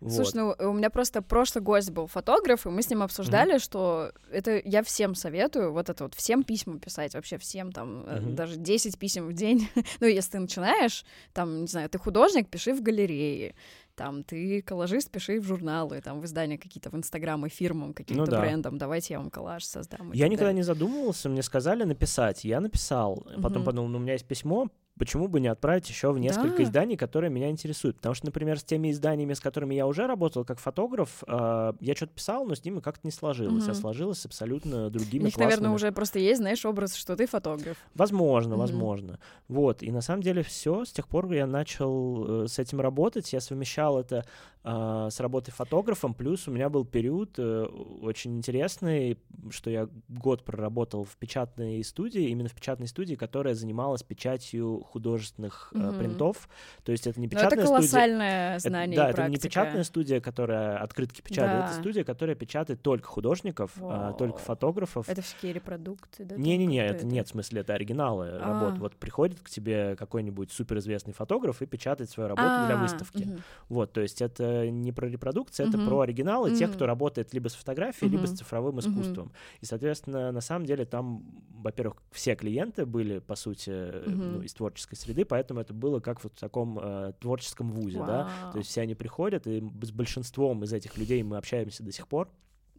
вот. 0.00 0.12
Слушай, 0.12 0.34
ну 0.36 0.54
у 0.70 0.72
меня 0.72 0.90
просто 0.90 1.22
прошлый 1.22 1.62
гость 1.62 1.90
был 1.90 2.06
фотограф, 2.06 2.66
и 2.66 2.70
мы 2.70 2.82
с 2.82 2.90
ним 2.90 3.02
обсуждали, 3.02 3.58
что 3.58 4.12
это 4.30 4.60
я 4.64 4.82
всем 4.82 5.14
советую, 5.14 5.72
вот 5.72 5.88
это 5.88 6.04
вот 6.04 6.14
всем 6.14 6.42
письма 6.42 6.78
писать, 6.78 7.14
вообще 7.14 7.38
всем 7.38 7.72
там, 7.72 8.04
э, 8.06 8.20
Мгм. 8.20 8.34
даже 8.34 8.56
10 8.56 8.98
писем 8.98 9.28
в 9.28 9.32
день. 9.32 9.68
ну, 10.00 10.06
если 10.06 10.32
ты 10.32 10.38
начинаешь, 10.40 11.04
там, 11.32 11.62
не 11.62 11.66
знаю, 11.66 11.88
ты 11.88 11.98
художник, 11.98 12.39
пиши 12.48 12.72
в 12.72 12.82
галерее, 12.82 13.54
там, 13.94 14.24
ты 14.24 14.62
коллажист, 14.62 15.10
пиши 15.10 15.40
в 15.40 15.44
журналы, 15.44 16.00
там, 16.00 16.20
в 16.20 16.24
издания 16.24 16.56
какие-то, 16.56 16.88
в 16.90 16.94
инстаграмы, 16.94 17.48
фирмам, 17.50 17.92
каким-то 17.92 18.22
Ну 18.24 18.30
да. 18.30 18.40
брендам, 18.40 18.78
давайте 18.78 19.14
я 19.14 19.18
вам 19.20 19.30
коллаж 19.30 19.64
создам. 19.64 20.12
Я 20.12 20.26
никогда 20.28 20.46
далее. 20.46 20.56
не 20.56 20.62
задумывался, 20.62 21.28
мне 21.28 21.42
сказали 21.42 21.84
написать, 21.84 22.44
я 22.44 22.60
написал, 22.60 23.26
потом 23.42 23.62
Мгм. 23.62 23.64
подумал, 23.64 23.88
ну 23.88 23.98
у 23.98 24.00
меня 24.00 24.14
есть 24.14 24.26
письмо, 24.26 24.68
почему 25.00 25.28
бы 25.28 25.40
не 25.40 25.48
отправить 25.48 25.88
еще 25.88 26.12
в 26.12 26.18
несколько 26.18 26.58
Да. 26.58 26.62
изданий, 26.64 26.96
которые 26.96 27.30
меня 27.30 27.48
интересуют, 27.50 27.96
потому 27.96 28.14
что, 28.14 28.26
например, 28.26 28.58
с 28.58 28.62
теми 28.64 28.90
изданиями, 28.92 29.32
с 29.32 29.40
которыми 29.40 29.74
я 29.74 29.86
уже 29.86 30.06
работал 30.06 30.44
как 30.44 30.58
фотограф, 30.60 31.24
э, 31.26 31.72
я 31.80 31.94
что-то 31.96 32.12
писал, 32.12 32.44
но 32.44 32.54
с 32.54 32.62
ними 32.64 32.80
как-то 32.80 33.00
не 33.06 33.10
сложилось, 33.10 33.64
а 33.68 33.72
Мгм. 33.72 33.80
сложилось 33.80 34.18
с 34.20 34.26
абсолютно 34.26 34.86
У 34.88 34.90
другими 34.90 35.24
них, 35.24 35.38
наверное, 35.38 35.70
классными- 35.70 35.74
уже 35.74 35.92
просто 35.92 36.18
есть, 36.18 36.40
знаешь, 36.40 36.66
образ, 36.66 36.94
что 36.94 37.16
ты 37.16 37.26
фотограф. 37.26 37.78
Возможно, 37.94 38.50
Мгм. 38.50 38.60
возможно. 38.60 39.18
Вот, 39.48 39.82
и 39.82 39.90
на 39.90 40.02
самом 40.02 40.22
деле 40.22 40.42
все, 40.42 40.84
с 40.84 40.92
тех 40.92 41.08
пор 41.08 41.32
я 41.32 41.46
начал 41.46 42.44
э, 42.44 42.48
с 42.48 42.58
этим 42.58 42.80
работать, 42.82 43.32
я 43.32 43.40
совмещал 43.40 43.98
это 43.98 44.26
а, 44.62 45.08
с 45.08 45.18
работой 45.20 45.52
фотографом, 45.52 46.12
плюс 46.12 46.46
у 46.46 46.50
меня 46.50 46.68
был 46.68 46.84
период 46.84 47.38
э, 47.38 47.64
очень 48.02 48.36
интересный, 48.36 49.16
что 49.48 49.70
я 49.70 49.88
год 50.08 50.44
проработал 50.44 51.04
в 51.04 51.16
печатной 51.16 51.82
студии, 51.82 52.24
именно 52.28 52.50
в 52.50 52.54
печатной 52.54 52.86
студии, 52.86 53.14
которая 53.14 53.54
занималась 53.54 54.02
печатью 54.02 54.86
художественных 54.90 55.70
Мгм. 55.72 55.98
принтов, 55.98 56.48
то 56.84 56.92
есть 56.92 57.06
это 57.06 57.20
не 57.20 57.28
печатная 57.28 57.48
это 57.58 57.66
студия... 57.66 57.76
колоссальное 57.78 58.56
Это- 58.56 58.68
знание 58.68 58.96
да, 58.96 59.06
и 59.08 59.10
это 59.10 59.22
не 59.22 59.28
практика. 59.36 59.48
печатная 59.48 59.84
студия, 59.84 60.20
которая 60.20 60.78
открытки 60.78 61.20
печатает, 61.20 61.64
это 61.64 61.74
Да. 61.74 61.80
студия, 61.80 62.04
которая 62.04 62.36
печатает 62.36 62.82
только 62.82 63.06
художников, 63.08 63.72
а, 63.80 64.12
только 64.14 64.36
Вау. 64.36 64.44
фотографов. 64.44 65.08
Это 65.08 65.22
всякие 65.22 65.52
репродукты, 65.54 66.24
да? 66.24 66.36
Не-не-не, 66.36 66.82
как-то 66.88 66.96
это 66.98 67.06
нет, 67.06 67.26
в 67.28 67.30
смысле, 67.30 67.60
это 67.60 67.74
оригиналы 67.74 68.28
А. 68.30 68.38
работ. 68.60 68.78
Вот 68.78 68.96
приходит 68.96 69.40
к 69.40 69.48
тебе 69.48 69.96
какой-нибудь 69.96 70.50
суперизвестный 70.52 71.12
фотограф 71.14 71.62
и 71.62 71.66
печатает 71.66 72.10
свою 72.10 72.28
работу 72.28 72.66
для 72.66 72.74
А, 72.78 72.82
выставки. 72.82 73.24
мгм. 73.24 73.38
Вот, 73.68 73.92
то 73.92 74.00
есть 74.00 74.20
это 74.20 74.68
не 74.70 74.92
про 74.92 75.08
репродукцию, 75.08 75.68
это 75.68 75.78
Мгм. 75.78 75.86
про 75.86 76.00
оригиналы 76.00 76.50
тех, 76.56 76.68
Мгм. 76.68 76.76
кто 76.76 76.86
работает 76.86 77.32
либо 77.34 77.48
с 77.48 77.54
фотографией, 77.54 78.10
либо 78.10 78.26
с 78.26 78.32
цифровым 78.32 78.80
искусством. 78.80 79.32
И, 79.60 79.66
соответственно, 79.66 80.32
на 80.32 80.40
самом 80.40 80.66
деле 80.66 80.84
там, 80.84 81.22
во-первых, 81.54 81.96
все 82.10 82.34
клиенты 82.34 82.86
были, 82.86 83.18
по 83.20 83.34
сути, 83.36 83.70
ну, 84.06 84.42
из 84.42 84.54
творческой 84.80 84.96
среды, 84.96 85.24
поэтому 85.24 85.60
это 85.60 85.72
было 85.74 86.00
как 86.00 86.22
вот 86.24 86.34
в 86.34 86.40
таком 86.40 86.78
э, 86.78 87.12
творческом 87.20 87.70
вузе, 87.72 87.98
да. 87.98 88.30
Вау. 88.42 88.52
То 88.52 88.58
есть 88.58 88.70
все 88.70 88.82
они 88.82 88.94
приходят, 88.94 89.46
и 89.46 89.60
с 89.82 89.90
большинством 89.90 90.64
из 90.64 90.72
этих 90.72 90.96
людей 90.96 91.22
мы 91.22 91.36
общаемся 91.36 91.82
до 91.82 91.92
сих 91.92 92.08
пор, 92.08 92.28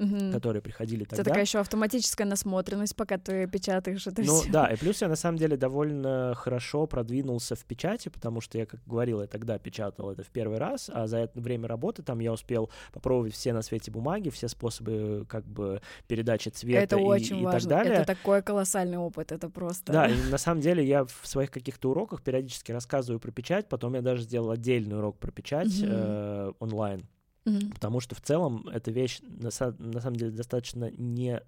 Мгм. 0.01 0.31
которые 0.31 0.61
приходили 0.61 1.03
Это 1.03 1.17
тогда. 1.17 1.23
такая 1.25 1.43
еще 1.43 1.59
автоматическая 1.59 2.25
насмотренность, 2.25 2.95
пока 2.95 3.17
ты 3.17 3.47
печатаешь 3.47 4.07
это 4.07 4.21
Ну 4.23 4.41
всё. 4.41 4.51
да, 4.51 4.65
и 4.67 4.75
плюс 4.75 5.01
я 5.01 5.07
на 5.07 5.15
самом 5.15 5.37
деле 5.37 5.57
довольно 5.57 6.33
хорошо 6.35 6.87
продвинулся 6.87 7.55
в 7.55 7.63
печати, 7.65 8.09
потому 8.09 8.41
что 8.41 8.57
я, 8.57 8.65
как 8.65 8.79
говорил, 8.87 9.21
я 9.21 9.27
тогда 9.27 9.59
печатал 9.59 10.09
это 10.11 10.23
в 10.23 10.27
первый 10.29 10.57
раз, 10.57 10.89
а 10.91 11.05
за 11.07 11.17
это 11.19 11.39
время 11.39 11.67
работы 11.67 12.01
там 12.03 12.19
я 12.19 12.33
успел 12.33 12.69
попробовать 12.93 13.33
все 13.33 13.53
на 13.53 13.61
свете 13.61 13.91
бумаги, 13.91 14.29
все 14.29 14.47
способы 14.47 15.25
как 15.29 15.45
бы 15.45 15.81
передачи 16.07 16.49
цвета 16.49 16.81
Это 16.81 16.97
и, 16.97 17.03
очень 17.03 17.39
и 17.39 17.43
важно. 17.45 17.59
так 17.59 17.69
далее. 17.69 17.93
Это 18.01 18.05
такой 18.15 18.41
колоссальный 18.41 18.97
опыт, 18.97 19.31
это 19.31 19.49
просто... 19.49 19.91
Да, 19.93 20.07
и 20.07 20.13
на 20.31 20.37
самом 20.37 20.61
деле 20.61 20.83
я 20.83 21.05
в 21.05 21.21
своих 21.23 21.51
каких-то 21.51 21.91
уроках 21.91 22.23
периодически 22.23 22.71
рассказываю 22.71 23.19
про 23.19 23.31
печать, 23.31 23.69
потом 23.69 23.93
я 23.93 24.01
даже 24.01 24.23
сделал 24.23 24.49
отдельный 24.51 24.97
урок 24.97 25.19
про 25.19 25.31
печать 25.31 25.67
Мгм. 25.81 25.87
э, 25.91 26.51
онлайн, 26.59 27.03
Мгм. 27.45 27.71
потому 27.71 27.99
что 27.99 28.15
в 28.15 28.21
целом 28.21 28.67
эта 28.67 28.91
вещь 28.91 29.19
на, 29.21 29.49
на 29.79 30.01
самом 30.01 30.15
деле 30.15 30.31
достаточно 30.31 30.91
не 30.91 31.41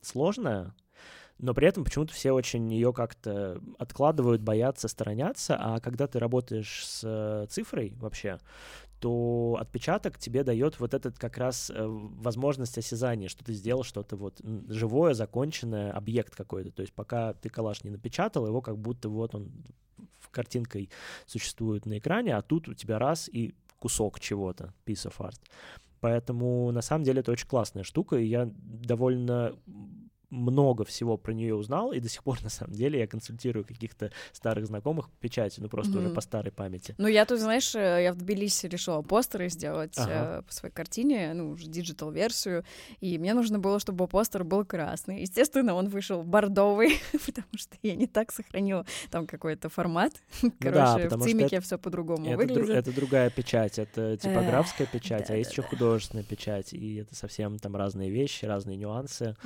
сложная, 0.00 0.74
но 1.38 1.54
при 1.54 1.66
этом 1.66 1.84
почему-то 1.84 2.12
все 2.12 2.32
очень 2.32 2.72
ее 2.72 2.92
как-то 2.92 3.60
откладывают, 3.78 4.42
боятся, 4.42 4.86
сторонятся, 4.86 5.56
а 5.58 5.80
когда 5.80 6.06
ты 6.06 6.18
работаешь 6.20 6.86
с 6.86 7.46
цифрой 7.50 7.94
вообще, 7.96 8.38
то 9.00 9.58
отпечаток 9.60 10.18
тебе 10.18 10.44
дает 10.44 10.78
вот 10.78 10.94
этот 10.94 11.18
как 11.18 11.36
раз 11.36 11.70
э, 11.70 11.84
возможность 11.84 12.78
осязания, 12.78 13.28
что 13.28 13.44
ты 13.44 13.52
сделал 13.52 13.82
что-то 13.82 14.14
вот 14.14 14.40
живое, 14.68 15.14
законченное, 15.14 15.90
объект 15.90 16.36
какой-то. 16.36 16.70
То 16.70 16.82
есть 16.82 16.92
пока 16.92 17.32
ты 17.32 17.48
коллаж 17.48 17.82
не 17.82 17.90
напечатал, 17.90 18.46
его 18.46 18.60
как 18.60 18.78
будто 18.78 19.08
вот 19.08 19.34
он 19.34 19.50
картинкой 20.32 20.90
существует 21.26 21.86
на 21.86 21.98
экране, 21.98 22.34
а 22.34 22.42
тут 22.42 22.68
у 22.68 22.74
тебя 22.74 22.98
раз 22.98 23.28
и 23.28 23.54
кусок 23.82 24.20
чего-то, 24.20 24.72
piece 24.86 25.06
of 25.06 25.14
art. 25.18 25.40
Поэтому 26.00 26.72
на 26.72 26.82
самом 26.82 27.04
деле 27.04 27.20
это 27.20 27.32
очень 27.32 27.48
классная 27.48 27.84
штука, 27.84 28.16
и 28.16 28.26
я 28.26 28.48
довольно 28.88 29.52
много 30.32 30.84
всего 30.84 31.16
про 31.16 31.32
нее 31.32 31.54
узнал, 31.54 31.92
и 31.92 32.00
до 32.00 32.08
сих 32.08 32.24
пор, 32.24 32.38
на 32.42 32.48
самом 32.48 32.74
деле, 32.74 32.98
я 32.98 33.06
консультирую 33.06 33.64
каких-то 33.64 34.10
старых 34.32 34.66
знакомых 34.66 35.10
по 35.10 35.16
печати, 35.20 35.60
ну, 35.60 35.68
просто 35.68 35.92
mm-hmm. 35.92 36.06
уже 36.06 36.10
по 36.10 36.20
старой 36.20 36.50
памяти. 36.50 36.94
Ну, 36.98 37.06
я 37.06 37.24
тут, 37.24 37.38
знаешь, 37.38 37.74
э, 37.74 38.02
я 38.02 38.12
в 38.12 38.16
Тбилиси 38.16 38.66
решила 38.66 39.02
постеры 39.02 39.48
сделать 39.48 39.96
ага. 39.98 40.40
э, 40.40 40.42
по 40.42 40.52
своей 40.52 40.74
картине, 40.74 41.32
ну, 41.34 41.50
уже 41.50 41.66
digital 41.66 42.09
-версию, 42.09 42.64
и 43.00 43.18
мне 43.18 43.34
нужно 43.34 43.58
было, 43.58 43.78
чтобы 43.78 44.08
постер 44.08 44.44
был 44.44 44.64
красный. 44.64 45.20
Естественно, 45.20 45.74
он 45.74 45.88
вышел 45.88 46.22
бордовый, 46.22 46.98
потому 47.26 47.56
что 47.56 47.76
я 47.82 47.94
не 47.94 48.06
так 48.06 48.32
сохранила 48.32 48.86
там 49.10 49.26
какой-то 49.26 49.68
формат. 49.68 50.12
Короче, 50.58 51.04
ну, 51.04 51.10
да, 51.10 51.16
в 51.16 51.22
цимике 51.22 51.60
все 51.60 51.78
по-другому 51.78 52.26
это 52.26 52.36
выглядит. 52.36 52.70
Дру- 52.70 52.74
это 52.74 52.92
другая 52.92 53.30
печать, 53.30 53.78
это 53.78 54.16
типографская 54.16 54.86
печать, 54.86 55.30
а 55.30 55.36
есть 55.36 55.52
еще 55.52 55.62
художественная 55.62 56.24
печать, 56.24 56.72
и 56.72 56.96
это 56.96 57.14
совсем 57.14 57.58
там 57.58 57.76
разные 57.76 58.10
вещи, 58.10 58.46
разные 58.46 58.76
нюансы, 58.76 59.36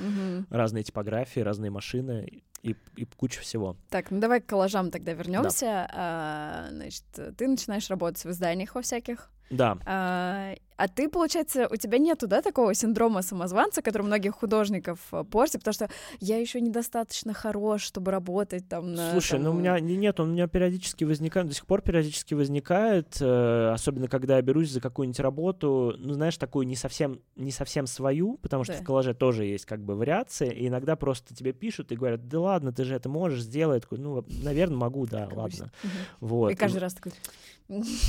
разные 0.49 0.76
разные 0.77 0.83
типографии, 0.83 1.39
разные 1.39 1.71
машины 1.71 2.43
и, 2.61 2.75
и 2.95 3.05
куча 3.05 3.41
всего. 3.41 3.75
Так, 3.89 4.11
ну 4.11 4.19
давай 4.19 4.41
к 4.41 4.45
коллажам 4.45 4.91
тогда 4.91 5.13
вернемся. 5.13 5.65
Да. 5.65 5.89
А, 5.93 6.67
значит, 6.71 7.03
ты 7.37 7.47
начинаешь 7.47 7.89
работать 7.89 8.23
в 8.23 8.29
изданиях 8.29 8.75
во 8.75 8.81
всяких. 8.81 9.31
Да. 9.49 9.77
А, 9.85 10.53
а 10.77 10.87
ты, 10.87 11.09
получается, 11.09 11.67
у 11.71 11.75
тебя 11.75 11.97
нету, 11.97 12.27
да, 12.27 12.41
такого 12.41 12.73
синдрома 12.73 13.23
самозванца, 13.23 13.81
который 13.81 14.03
многих 14.03 14.35
художников 14.35 14.99
э, 15.11 15.23
портит, 15.23 15.61
потому 15.61 15.73
что 15.73 15.89
я 16.19 16.37
еще 16.37 16.61
недостаточно 16.61 17.33
хорош, 17.33 17.81
чтобы 17.81 18.11
работать 18.11 18.67
там 18.69 18.93
на... 18.93 19.11
Слушай, 19.11 19.33
там... 19.33 19.43
ну 19.43 19.51
у 19.51 19.53
меня 19.53 19.79
нет, 19.79 20.19
он 20.19 20.29
у 20.29 20.31
меня 20.33 20.47
периодически 20.47 21.03
возникает, 21.03 21.47
до 21.47 21.55
сих 21.55 21.65
пор 21.65 21.81
периодически 21.81 22.35
возникает, 22.35 23.17
э, 23.19 23.71
особенно 23.73 24.07
когда 24.07 24.35
я 24.35 24.41
берусь 24.43 24.69
за 24.69 24.79
какую-нибудь 24.79 25.19
работу, 25.19 25.95
ну, 25.97 26.13
знаешь, 26.13 26.37
такую 26.37 26.67
не 26.67 26.75
совсем, 26.75 27.21
не 27.35 27.51
совсем 27.51 27.87
свою, 27.87 28.37
потому 28.37 28.63
что 28.63 28.73
да. 28.73 28.79
в 28.79 28.83
коллаже 28.83 29.15
тоже 29.15 29.45
есть 29.45 29.65
как 29.65 29.81
бы 29.81 29.95
вариации, 29.95 30.51
и 30.53 30.67
иногда 30.67 30.95
просто 30.95 31.33
тебе 31.33 31.53
пишут 31.53 31.91
и 31.91 31.95
говорят, 31.95 32.27
да 32.27 32.39
ладно, 32.39 32.71
ты 32.71 32.83
же 32.83 32.93
это 32.93 33.09
можешь 33.09 33.41
сделать, 33.41 33.83
ну, 33.89 34.23
наверное, 34.27 34.77
могу, 34.77 35.07
да, 35.07 35.25
как 35.25 35.37
ладно. 35.37 35.71
Угу. 35.83 35.91
Вот. 36.27 36.51
И 36.51 36.55
каждый 36.55 36.79
раз 36.79 36.93
такой... 36.93 37.13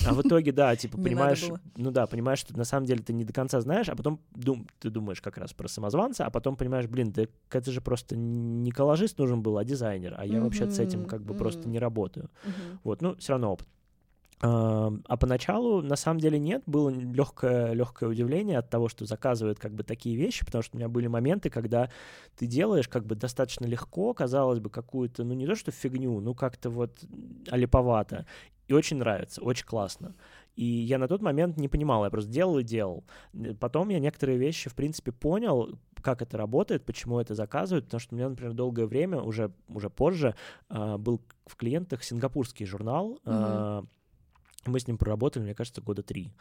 А 0.06 0.12
в 0.14 0.22
итоге, 0.22 0.52
да, 0.52 0.76
типа, 0.76 0.98
понимаешь, 0.98 1.40
ну 1.76 1.90
да, 1.90 2.06
понимаешь, 2.06 2.38
что 2.38 2.56
на 2.56 2.64
самом 2.64 2.86
деле 2.86 3.02
ты 3.02 3.12
не 3.12 3.24
до 3.24 3.32
конца 3.32 3.60
знаешь, 3.60 3.88
а 3.88 3.96
потом 3.96 4.20
дум, 4.34 4.66
ты 4.78 4.88
думаешь 4.90 5.20
как 5.20 5.36
раз 5.36 5.52
про 5.52 5.68
самозванца, 5.68 6.24
а 6.26 6.30
потом 6.30 6.56
понимаешь, 6.56 6.86
блин, 6.86 7.10
да 7.12 7.26
это 7.50 7.70
же 7.72 7.80
просто 7.80 8.16
не 8.16 8.70
коллажист 8.70 9.18
нужен 9.18 9.42
был, 9.42 9.58
а 9.58 9.64
дизайнер, 9.64 10.14
а 10.16 10.24
я 10.24 10.40
вообще 10.40 10.70
с 10.70 10.78
этим 10.78 11.06
как 11.06 11.22
бы 11.22 11.34
просто 11.34 11.68
не 11.68 11.78
работаю. 11.78 12.30
Вот, 12.84 13.02
ну, 13.02 13.16
все 13.16 13.32
равно 13.32 13.52
опыт. 13.52 13.68
А, 14.40 14.92
а 15.06 15.16
поначалу, 15.16 15.82
на 15.82 15.96
самом 15.96 16.20
деле, 16.20 16.38
нет, 16.38 16.62
было 16.66 16.90
легкое, 16.90 17.72
легкое 17.72 18.08
удивление 18.08 18.58
от 18.58 18.70
того, 18.70 18.88
что 18.88 19.04
заказывают 19.04 19.58
как 19.58 19.74
бы 19.74 19.82
такие 19.82 20.16
вещи, 20.16 20.44
потому 20.44 20.62
что 20.62 20.76
у 20.76 20.78
меня 20.78 20.88
были 20.88 21.08
моменты, 21.08 21.50
когда 21.50 21.90
ты 22.36 22.46
делаешь 22.46 22.88
как 22.88 23.04
бы 23.04 23.16
достаточно 23.16 23.66
легко, 23.66 24.14
казалось 24.14 24.60
бы, 24.60 24.70
какую-то, 24.70 25.24
ну 25.24 25.34
не 25.34 25.46
то 25.46 25.56
что 25.56 25.72
фигню, 25.72 26.20
ну 26.20 26.34
как-то 26.34 26.70
вот 26.70 27.04
алиповато, 27.50 28.26
и 28.68 28.74
очень 28.74 28.98
нравится, 28.98 29.42
очень 29.42 29.66
классно. 29.66 30.14
И 30.54 30.64
я 30.64 30.98
на 30.98 31.08
тот 31.08 31.22
момент 31.22 31.56
не 31.56 31.68
понимал, 31.68 32.04
я 32.04 32.10
просто 32.10 32.30
делал 32.30 32.58
и 32.58 32.64
делал. 32.64 33.04
Потом 33.60 33.88
я 33.88 33.98
некоторые 33.98 34.38
вещи, 34.38 34.68
в 34.68 34.74
принципе, 34.74 35.12
понял, 35.12 35.78
как 36.02 36.20
это 36.20 36.36
работает, 36.36 36.84
почему 36.84 37.18
это 37.18 37.34
заказывают, 37.34 37.86
потому 37.86 38.00
что 38.00 38.14
у 38.14 38.18
меня, 38.18 38.28
например, 38.28 38.52
долгое 38.54 38.86
время, 38.86 39.20
уже, 39.20 39.52
уже 39.68 39.88
позже, 39.88 40.34
э, 40.68 40.96
был 40.96 41.20
в 41.46 41.56
клиентах 41.56 42.02
сингапурский 42.02 42.66
журнал, 42.66 43.18
mm-hmm. 43.24 43.86
Мы 44.66 44.80
с 44.80 44.88
ним 44.88 44.98
проработали, 44.98 45.44
мне 45.44 45.54
кажется, 45.54 45.80
года 45.80 46.02
три 46.02 46.32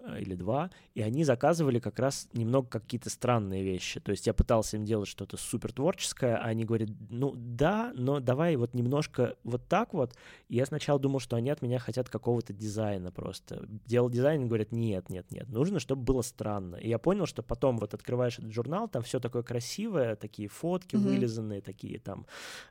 э, 0.00 0.20
или 0.20 0.34
два, 0.34 0.70
и 0.94 1.02
они 1.02 1.22
заказывали 1.22 1.78
как 1.78 1.98
раз 1.98 2.28
немного 2.32 2.80
какие-то 2.80 3.10
странные 3.10 3.62
вещи. 3.62 4.00
То 4.00 4.10
есть 4.10 4.26
я 4.26 4.32
пытался 4.32 4.78
им 4.78 4.84
делать 4.84 5.08
что-то 5.08 5.36
супер 5.36 5.72
творческое, 5.72 6.36
а 6.36 6.44
они 6.44 6.64
говорят, 6.64 6.88
ну 7.10 7.34
да, 7.36 7.92
но 7.94 8.20
давай 8.20 8.56
вот 8.56 8.72
немножко 8.72 9.36
вот 9.44 9.68
так 9.68 9.92
вот. 9.92 10.14
И 10.48 10.56
я 10.56 10.64
сначала 10.64 10.98
думал, 10.98 11.20
что 11.20 11.36
они 11.36 11.50
от 11.50 11.60
меня 11.60 11.78
хотят 11.78 12.08
какого-то 12.08 12.54
дизайна 12.54 13.12
просто. 13.12 13.66
Делал 13.86 14.08
дизайн 14.08 14.44
и 14.44 14.46
говорят, 14.46 14.72
нет, 14.72 15.10
нет, 15.10 15.30
нет, 15.30 15.48
нужно, 15.50 15.78
чтобы 15.78 16.02
было 16.02 16.22
странно. 16.22 16.76
И 16.76 16.88
я 16.88 16.98
понял, 16.98 17.26
что 17.26 17.42
потом 17.42 17.78
вот 17.78 17.92
открываешь 17.92 18.38
этот 18.38 18.52
журнал, 18.52 18.88
там 18.88 19.02
все 19.02 19.20
такое 19.20 19.42
красивое, 19.42 20.16
такие 20.16 20.48
фотки 20.48 20.96
mm-hmm. 20.96 20.98
вылизанные, 21.00 21.60
такие 21.60 21.98
там 21.98 22.26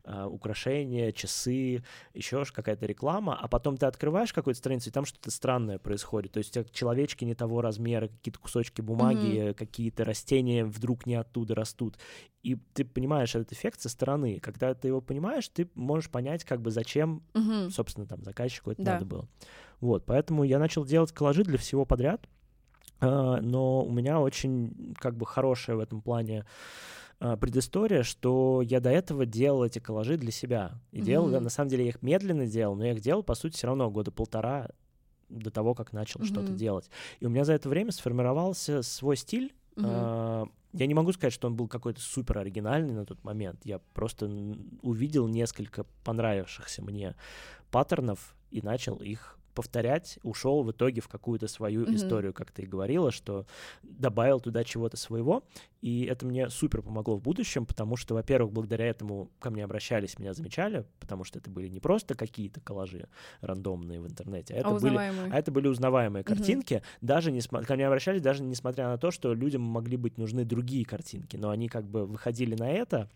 э, 0.05 0.25
украшения, 0.25 1.11
часы, 1.11 1.83
еще 2.13 2.37
какая-то 2.51 2.85
реклама, 2.85 3.37
а 3.39 3.47
потом 3.47 3.77
ты 3.77 3.85
открываешь 3.85 4.33
какую-то 4.33 4.57
страницу, 4.57 4.86
и 4.87 4.91
там 4.91 5.05
что-то 5.05 5.31
странное 5.31 5.77
происходит. 5.77 6.31
То 6.31 6.39
есть 6.39 6.57
человечки 6.71 7.25
не 7.25 7.35
того 7.35 7.61
размера, 7.61 8.07
какие-то 8.07 8.39
кусочки 8.39 8.81
бумаги, 8.81 9.49
mm-hmm. 9.49 9.53
какие-то 9.53 10.03
растения 10.03 10.65
вдруг 10.65 11.05
не 11.05 11.15
оттуда 11.15 11.55
растут. 11.55 11.97
И 12.43 12.55
ты 12.73 12.85
понимаешь 12.85 13.35
этот 13.35 13.51
эффект 13.51 13.81
со 13.81 13.89
стороны. 13.89 14.39
Когда 14.39 14.73
ты 14.73 14.87
его 14.87 15.01
понимаешь, 15.01 15.47
ты 15.49 15.69
можешь 15.75 16.09
понять, 16.09 16.43
как 16.43 16.61
бы 16.61 16.71
зачем, 16.71 17.23
mm-hmm. 17.33 17.69
собственно, 17.69 18.07
там 18.07 18.23
заказчику 18.23 18.71
это 18.71 18.83
да. 18.83 18.93
надо 18.93 19.05
было. 19.05 19.27
Вот, 19.79 20.05
поэтому 20.05 20.43
я 20.43 20.59
начал 20.59 20.85
делать 20.85 21.11
коллажи 21.11 21.43
для 21.43 21.57
всего 21.57 21.85
подряд. 21.85 22.27
Uh, 22.99 23.39
но 23.41 23.85
у 23.85 23.91
меня 23.91 24.19
очень 24.19 24.95
как 24.97 25.15
бы 25.15 25.27
хорошая 25.27 25.75
в 25.75 25.79
этом 25.79 26.01
плане 26.01 26.45
предыстория, 27.19 28.03
что 28.03 28.61
я 28.63 28.79
до 28.79 28.89
этого 28.89 29.25
делал 29.25 29.63
эти 29.63 29.79
коллажи 29.79 30.17
для 30.17 30.31
себя. 30.31 30.79
И 30.91 30.99
mm-hmm. 30.99 31.03
делал, 31.03 31.27
на 31.27 31.49
самом 31.49 31.69
деле, 31.69 31.83
я 31.85 31.89
их 31.89 32.01
медленно 32.01 32.45
делал, 32.47 32.75
но 32.75 32.85
я 32.85 32.93
их 32.93 33.01
делал, 33.01 33.23
по 33.23 33.35
сути, 33.35 33.55
все 33.55 33.67
равно 33.67 33.89
года 33.89 34.11
полтора 34.11 34.69
до 35.29 35.51
того, 35.51 35.73
как 35.73 35.93
начал 35.93 36.21
mm-hmm. 36.21 36.25
что-то 36.25 36.51
делать. 36.53 36.89
И 37.19 37.25
у 37.25 37.29
меня 37.29 37.43
за 37.43 37.53
это 37.53 37.69
время 37.69 37.91
сформировался 37.91 38.81
свой 38.81 39.17
стиль. 39.17 39.53
Mm-hmm. 39.75 40.49
Я 40.73 40.85
не 40.85 40.93
могу 40.93 41.11
сказать, 41.13 41.33
что 41.33 41.47
он 41.47 41.55
был 41.55 41.67
какой-то 41.67 42.01
супер 42.01 42.37
оригинальный 42.37 42.93
на 42.93 43.05
тот 43.05 43.23
момент. 43.23 43.61
Я 43.63 43.79
просто 43.93 44.29
увидел 44.81 45.27
несколько 45.27 45.85
понравившихся 46.03 46.83
мне 46.83 47.15
паттернов 47.71 48.35
и 48.51 48.61
начал 48.61 48.97
их 48.97 49.36
повторять, 49.57 50.19
ушел 50.21 50.61
в 50.61 50.69
итоге 50.69 51.01
в 51.01 51.07
какую-то 51.07 51.47
свою 51.47 51.83
mm-hmm. 51.83 51.95
историю, 51.95 52.31
как 52.31 52.51
ты 52.51 52.61
и 52.61 52.65
говорила, 52.67 53.11
что 53.11 53.47
добавил 53.81 54.39
туда 54.39 54.63
чего-то 54.63 54.97
своего, 54.97 55.43
и 55.81 56.03
это 56.03 56.27
мне 56.27 56.51
супер 56.51 56.83
помогло 56.83 57.15
в 57.15 57.23
будущем, 57.23 57.65
потому 57.65 57.95
что, 57.95 58.13
во-первых, 58.13 58.53
благодаря 58.53 58.85
этому 58.85 59.31
ко 59.39 59.49
мне 59.49 59.63
обращались, 59.63 60.19
меня 60.19 60.35
замечали, 60.35 60.85
потому 60.99 61.23
что 61.23 61.39
это 61.39 61.49
были 61.49 61.69
не 61.69 61.79
просто 61.79 62.13
какие-то 62.13 62.61
коллажи 62.61 63.09
рандомные 63.41 63.99
в 63.99 64.05
интернете, 64.05 64.53
а 64.53 64.57
это, 64.57 64.69
а 64.69 64.79
были, 64.79 64.95
а 64.95 65.39
это 65.39 65.51
были 65.51 65.67
узнаваемые 65.67 66.23
mm-hmm. 66.23 66.27
картинки, 66.27 66.83
даже 67.01 67.31
не 67.31 67.41
ко 67.41 67.73
мне 67.73 67.87
обращались, 67.87 68.21
даже 68.21 68.43
несмотря 68.43 68.89
на 68.89 68.99
то, 68.99 69.09
что 69.09 69.33
людям 69.33 69.63
могли 69.63 69.97
быть 69.97 70.19
нужны 70.19 70.45
другие 70.45 70.85
картинки, 70.85 71.35
но 71.35 71.49
они 71.49 71.67
как 71.67 71.89
бы 71.89 72.05
выходили 72.05 72.53
на 72.53 72.69
это, 72.69 73.09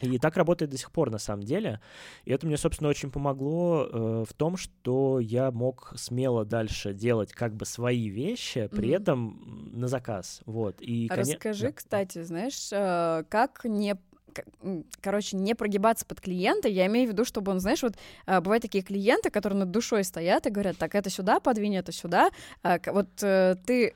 и 0.00 0.18
так 0.18 0.36
работает 0.36 0.70
до 0.70 0.78
сих 0.78 0.90
пор, 0.90 1.10
на 1.10 1.18
самом 1.18 1.42
деле. 1.42 1.80
И 2.24 2.32
это 2.32 2.46
мне, 2.46 2.56
собственно, 2.56 2.90
очень 2.90 3.10
помогло 3.10 3.88
э, 3.90 4.24
в 4.28 4.32
том, 4.34 4.56
что 4.56 5.20
я 5.20 5.50
мог 5.50 5.92
смело 5.96 6.44
дальше 6.44 6.94
делать 6.94 7.32
как 7.32 7.54
бы 7.54 7.64
свои 7.64 8.08
вещи, 8.08 8.68
при 8.68 8.90
mm-hmm. 8.90 8.96
этом 8.96 9.70
на 9.72 9.88
заказ. 9.88 10.42
Вот. 10.46 10.80
И, 10.80 11.08
а. 11.10 11.16
Расскажи, 11.16 11.66
да. 11.66 11.72
кстати, 11.72 12.22
знаешь, 12.22 12.70
э, 12.72 13.24
как 13.28 13.64
не 13.64 13.96
короче, 15.00 15.36
не 15.36 15.54
прогибаться 15.54 16.06
под 16.06 16.20
клиента, 16.20 16.68
я 16.68 16.86
имею 16.86 17.08
в 17.08 17.12
виду, 17.12 17.24
чтобы 17.24 17.50
он, 17.52 17.60
знаешь, 17.60 17.82
вот 17.82 17.94
э, 18.26 18.40
бывают 18.40 18.62
такие 18.62 18.82
клиенты, 18.84 19.30
которые 19.30 19.58
над 19.58 19.70
душой 19.70 20.04
стоят 20.04 20.46
и 20.46 20.50
говорят, 20.50 20.76
так, 20.78 20.94
это 20.94 21.10
сюда, 21.10 21.40
подвинь 21.40 21.76
это 21.76 21.90
сюда, 21.92 22.30
а, 22.62 22.78
вот 22.86 23.08
э, 23.22 23.56
ты 23.66 23.94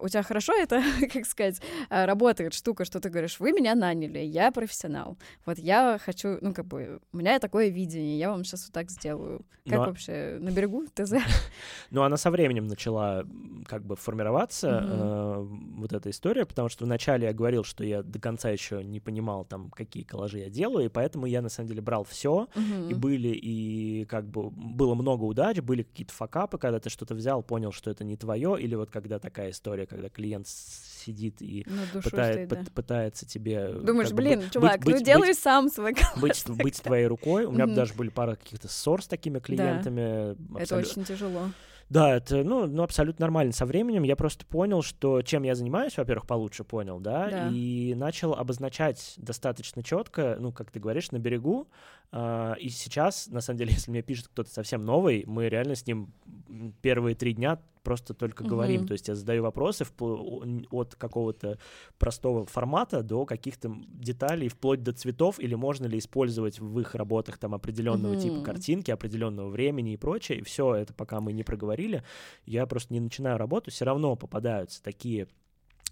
у 0.00 0.08
тебя 0.08 0.22
хорошо 0.22 0.52
это, 0.54 0.82
как 1.12 1.26
сказать, 1.26 1.60
а, 1.88 2.06
работает 2.06 2.54
штука, 2.54 2.84
что 2.84 3.00
ты 3.00 3.10
говоришь, 3.10 3.38
вы 3.40 3.52
меня 3.52 3.74
наняли, 3.74 4.18
я 4.18 4.50
профессионал. 4.50 5.16
Вот 5.46 5.58
я 5.58 5.98
хочу, 6.04 6.38
ну, 6.40 6.54
как 6.54 6.66
бы, 6.66 7.00
у 7.12 7.16
меня 7.16 7.38
такое 7.38 7.68
видение, 7.68 8.18
я 8.18 8.30
вам 8.30 8.44
сейчас 8.44 8.66
вот 8.66 8.72
так 8.72 8.90
сделаю. 8.90 9.44
Как. 9.64 9.78
Ну, 9.78 9.82
а 9.82 9.86
вообще, 9.86 10.38
на 10.40 10.50
берегу 10.50 10.86
ТЗ? 10.94 11.14
Ну, 11.90 12.02
она 12.02 12.16
со 12.16 12.30
временем 12.30 12.66
начала 12.66 13.24
как 13.66 13.84
бы 13.84 13.96
формироваться, 13.96 14.80
э, 14.82 15.46
вот 15.76 15.92
эта 15.92 16.10
история, 16.10 16.46
потому 16.46 16.68
что 16.68 16.84
вначале 16.84 17.26
я 17.26 17.32
говорил, 17.32 17.64
что 17.64 17.84
я 17.84 18.02
до 18.02 18.18
конца 18.18 18.48
еще 18.50 18.82
не 18.84 19.00
понимал, 19.00 19.44
там, 19.44 19.70
какие 19.70 20.04
коллажи 20.04 20.38
я 20.38 20.50
делаю, 20.50 20.86
и 20.86 20.88
поэтому 20.88 21.26
я, 21.26 21.42
на 21.42 21.48
самом 21.48 21.68
деле, 21.68 21.82
брал 21.82 22.04
все, 22.04 22.48
и 22.88 22.94
были, 22.94 23.28
и 23.28 24.04
как 24.06 24.26
бы 24.26 24.50
было 24.50 24.94
много 24.94 25.24
удач, 25.24 25.58
были 25.58 25.82
какие-то 25.82 26.12
факапы, 26.12 26.58
когда 26.58 26.78
ты 26.78 26.90
что-то 26.90 27.14
взял, 27.14 27.42
понял, 27.42 27.72
что 27.72 27.90
это 27.90 28.04
не 28.04 28.16
твое, 28.16 28.56
или 28.60 28.74
вот 28.74 28.90
когда 28.90 29.18
такая 29.18 29.49
такая 29.50 29.52
история, 29.52 29.86
когда 29.86 30.08
клиент 30.08 30.46
сидит 30.46 31.42
и 31.42 31.66
пытает- 32.02 32.48
да. 32.48 32.56
пыт- 32.56 32.70
пытается 32.72 33.26
тебе... 33.26 33.72
Думаешь, 33.72 34.08
как 34.08 34.16
бы 34.16 34.22
блин, 34.22 34.40
быть- 34.40 34.52
чувак, 34.52 34.80
быть- 34.84 34.94
ну 34.96 35.02
делай 35.02 35.28
быть- 35.28 35.38
сам 35.38 35.68
свой 35.68 35.94
быть, 36.20 36.44
быть 36.48 36.82
твоей 36.82 37.06
рукой. 37.06 37.44
У 37.44 37.52
меня 37.52 37.66
Мгм. 37.66 37.74
даже 37.74 37.94
были 37.94 38.08
пара 38.10 38.36
каких-то 38.36 38.68
ссор 38.68 39.02
с 39.02 39.06
такими 39.06 39.38
клиентами. 39.38 40.32
Это 40.58 40.76
абсолю- 40.76 40.80
очень 40.88 41.04
тяжело. 41.04 41.50
Да, 41.88 42.14
это, 42.16 42.44
ну, 42.44 42.68
ну, 42.68 42.84
абсолютно 42.84 43.24
нормально. 43.24 43.52
Со 43.52 43.66
временем 43.66 44.04
я 44.04 44.14
просто 44.14 44.46
понял, 44.46 44.80
что 44.80 45.22
чем 45.22 45.42
я 45.42 45.56
занимаюсь, 45.56 45.96
во-первых, 45.96 46.24
получше 46.24 46.62
понял, 46.62 47.00
да, 47.00 47.28
Да. 47.28 47.48
и 47.52 47.94
начал 47.96 48.34
обозначать 48.34 49.14
достаточно 49.16 49.82
четко, 49.82 50.36
ну, 50.38 50.52
как 50.52 50.70
ты 50.70 50.78
говоришь, 50.78 51.10
на 51.10 51.18
берегу. 51.18 51.66
А, 52.12 52.54
и 52.60 52.68
сейчас, 52.68 53.26
на 53.26 53.40
самом 53.40 53.58
деле, 53.58 53.70
если 53.84 53.90
мне 53.90 54.02
пишет 54.02 54.28
кто-то 54.28 54.50
совсем 54.50 54.84
новый, 54.84 55.24
мы 55.26 55.48
реально 55.48 55.74
с 55.74 55.84
ним 55.84 56.12
первые 56.82 57.14
три 57.14 57.32
дня 57.34 57.60
просто 57.82 58.12
только 58.12 58.44
говорим. 58.44 58.80
Мгм. 58.80 58.88
То 58.88 58.92
есть 58.92 59.08
я 59.08 59.14
задаю 59.14 59.42
вопросы 59.42 59.84
впл- 59.84 60.66
от 60.70 60.94
какого-то 60.96 61.58
простого 61.98 62.44
формата 62.46 63.02
до 63.02 63.24
каких-то 63.24 63.74
деталей, 63.88 64.48
вплоть 64.48 64.82
до 64.82 64.92
цветов, 64.92 65.40
или 65.40 65.54
можно 65.54 65.86
ли 65.86 65.98
использовать 65.98 66.60
в 66.60 66.78
их 66.78 66.94
работах 66.94 67.38
там 67.38 67.54
определенного 67.54 68.16
типа 68.16 68.36
Мгм. 68.36 68.44
картинки, 68.44 68.90
определенного 68.90 69.48
времени 69.48 69.94
и 69.94 69.96
прочее. 69.96 70.38
И 70.38 70.42
все 70.42 70.74
это 70.74 70.92
пока 70.92 71.20
мы 71.20 71.32
не 71.32 71.42
проговорили, 71.42 72.02
я 72.44 72.66
просто 72.66 72.92
не 72.92 73.00
начинаю 73.00 73.38
работу, 73.38 73.70
все 73.70 73.84
равно 73.86 74.14
попадаются 74.16 74.82
такие 74.82 75.28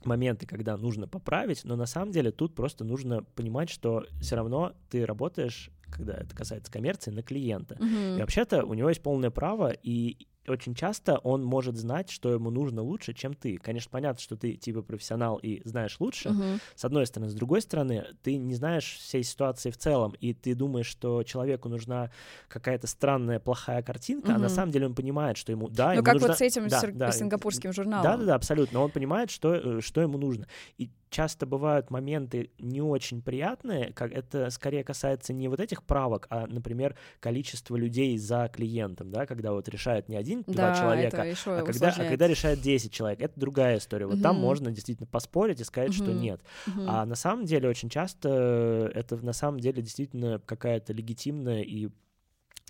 моменты, 0.04 0.46
когда 0.46 0.76
нужно 0.76 1.08
поправить, 1.08 1.64
но 1.64 1.74
на 1.74 1.86
самом 1.86 2.12
деле 2.12 2.30
тут 2.30 2.54
просто 2.54 2.84
нужно 2.84 3.22
понимать, 3.22 3.70
что 3.70 4.04
все 4.20 4.36
равно 4.36 4.74
ты 4.90 5.04
работаешь, 5.04 5.70
когда 5.90 6.14
это 6.14 6.36
касается 6.36 6.70
коммерции, 6.70 7.10
на 7.10 7.22
клиента. 7.22 7.76
Мгм. 7.80 8.16
И 8.16 8.20
вообще-то 8.20 8.64
у 8.64 8.74
него 8.74 8.90
есть 8.90 9.02
полное 9.02 9.30
право, 9.30 9.70
и 9.70 10.28
очень 10.50 10.74
часто 10.74 11.18
он 11.18 11.44
может 11.44 11.76
знать, 11.76 12.10
что 12.10 12.32
ему 12.32 12.50
нужно 12.50 12.82
лучше, 12.82 13.12
чем 13.14 13.34
ты. 13.34 13.56
Конечно, 13.58 13.90
понятно, 13.90 14.20
что 14.20 14.36
ты 14.36 14.54
типа 14.54 14.82
профессионал 14.82 15.36
и 15.36 15.60
знаешь 15.68 15.96
лучше, 16.00 16.30
Мгм. 16.30 16.60
с 16.74 16.84
одной 16.84 17.06
стороны. 17.06 17.30
С 17.30 17.34
другой 17.34 17.60
стороны, 17.62 18.06
ты 18.22 18.36
не 18.36 18.54
знаешь 18.54 18.96
всей 18.98 19.22
ситуации 19.22 19.70
в 19.70 19.76
целом, 19.76 20.14
и 20.20 20.34
ты 20.34 20.54
думаешь, 20.54 20.86
что 20.86 21.22
человеку 21.22 21.68
нужна 21.68 22.10
какая-то 22.48 22.86
странная, 22.86 23.40
плохая 23.40 23.82
картинка, 23.82 24.34
а 24.34 24.38
на 24.38 24.48
самом 24.48 24.72
деле 24.72 24.86
он 24.86 24.94
понимает, 24.94 25.36
что 25.36 25.52
ему... 25.52 25.68
Да, 25.68 25.88
Ну, 25.88 25.92
ему 25.94 26.02
как 26.04 26.14
нужна- 26.14 26.28
вот 26.28 26.38
с 26.38 26.40
этим 26.40 26.68
да, 26.68 26.80
сир- 26.80 26.92
да, 26.92 27.12
сингапурским 27.12 27.72
журналом. 27.72 28.02
да-да-да, 28.04 28.34
абсолютно. 28.34 28.80
Он 28.80 28.90
понимает, 28.90 29.30
что, 29.30 29.54
э, 29.54 29.80
что 29.80 30.00
ему 30.00 30.18
нужно. 30.18 30.46
И 30.78 30.90
часто 31.10 31.46
бывают 31.46 31.90
моменты 31.90 32.50
не 32.58 32.80
очень 32.80 33.22
приятные, 33.22 33.92
как 33.92 34.12
это 34.12 34.50
скорее 34.50 34.84
касается 34.84 35.32
не 35.32 35.48
вот 35.48 35.60
этих 35.60 35.82
правок, 35.84 36.26
а, 36.30 36.46
например, 36.46 36.96
количество 37.20 37.76
людей 37.76 38.16
за 38.18 38.48
клиентом, 38.52 39.10
да, 39.10 39.26
когда 39.26 39.52
вот 39.52 39.68
решает 39.68 40.08
не 40.08 40.16
один-два 40.16 40.54
Да, 40.54 40.72
человека, 40.74 41.22
а 41.22 41.62
когда, 41.62 41.88
а 41.90 42.04
когда 42.04 42.26
решает 42.28 42.60
10 42.60 42.92
человек, 42.92 43.20
это 43.20 43.38
другая 43.38 43.78
история. 43.78 44.06
Вот 44.06 44.20
там 44.22 44.36
Мгм. 44.36 44.44
можно 44.44 44.70
действительно 44.70 45.06
поспорить 45.06 45.60
и 45.60 45.64
сказать, 45.64 45.92
что 45.92 46.12
Мгм. 46.12 46.20
нет. 46.20 46.40
А 46.86 47.04
на 47.06 47.14
самом 47.14 47.44
деле 47.44 47.68
очень 47.68 47.88
часто 47.88 48.90
это 48.94 49.16
на 49.16 49.32
самом 49.32 49.60
деле 49.60 49.82
действительно 49.82 50.40
какая-то 50.44 50.92
легитимная 50.92 51.62
и 51.62 51.88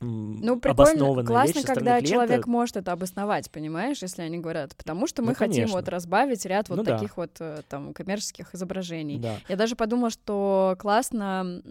Ну, 0.01 0.61
прикольно, 0.61 1.25
классно, 1.25 1.59
вещь 1.59 1.67
когда 1.67 1.99
клиента. 1.99 2.07
человек 2.07 2.47
может 2.47 2.77
это 2.77 2.93
обосновать, 2.93 3.51
понимаешь, 3.51 4.01
если 4.03 4.23
они 4.23 4.39
говорят, 4.39 4.77
потому 4.77 5.07
что 5.07 5.23
мы 5.23 5.29
Ну, 5.29 5.35
хотим 5.35 5.55
конечно. 5.55 5.77
вот 5.77 5.89
разбавить 5.89 6.45
ряд 6.47 6.69
вот 6.69 6.77
Ну 6.77 6.83
да. 6.85 6.95
таких 6.97 7.17
вот 7.17 7.33
э, 7.41 7.63
там 7.69 7.93
коммерческих 7.93 8.55
изображений. 8.55 9.19
Да. 9.19 9.37
Я 9.49 9.57
даже 9.57 9.77
подумала, 9.77 10.11
что 10.11 10.77
классно, 10.79 11.63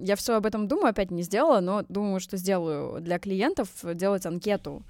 я 0.00 0.16
все 0.16 0.36
об 0.36 0.46
этом 0.46 0.68
думаю, 0.68 0.90
опять 0.90 1.10
не 1.10 1.22
сделала, 1.22 1.60
но 1.60 1.84
думаю, 1.88 2.20
что 2.20 2.36
сделаю 2.36 3.00
для 3.00 3.18
клиентов 3.18 3.68
делать 3.94 4.26
анкету. 4.26 4.82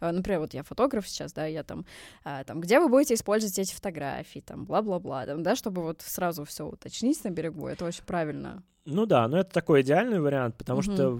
Э, 0.00 0.10
Например, 0.12 0.40
вот 0.40 0.54
я 0.54 0.62
фотограф 0.62 1.08
сейчас, 1.08 1.32
да, 1.32 1.46
я 1.46 1.62
там, 1.64 1.84
а, 2.24 2.44
там, 2.44 2.60
где 2.60 2.78
вы 2.80 2.88
будете 2.88 3.14
использовать 3.14 3.58
эти 3.58 3.74
фотографии, 3.74 4.40
там, 4.40 4.64
бла-бла-бла, 4.64 5.26
там, 5.26 5.42
да, 5.42 5.56
чтобы 5.56 5.82
вот 5.82 6.02
сразу 6.02 6.44
все 6.44 6.66
уточнить 6.66 7.22
на 7.24 7.30
берегу, 7.30 7.66
это 7.66 7.84
очень 7.84 8.04
правильно. 8.04 8.62
Ну 8.84 9.04
да, 9.06 9.28
но 9.28 9.40
это 9.40 9.50
такой 9.52 9.82
идеальный 9.82 10.18
вариант, 10.20 10.56
потому 10.56 10.80
Мгм. 10.80 10.94
что 10.94 11.18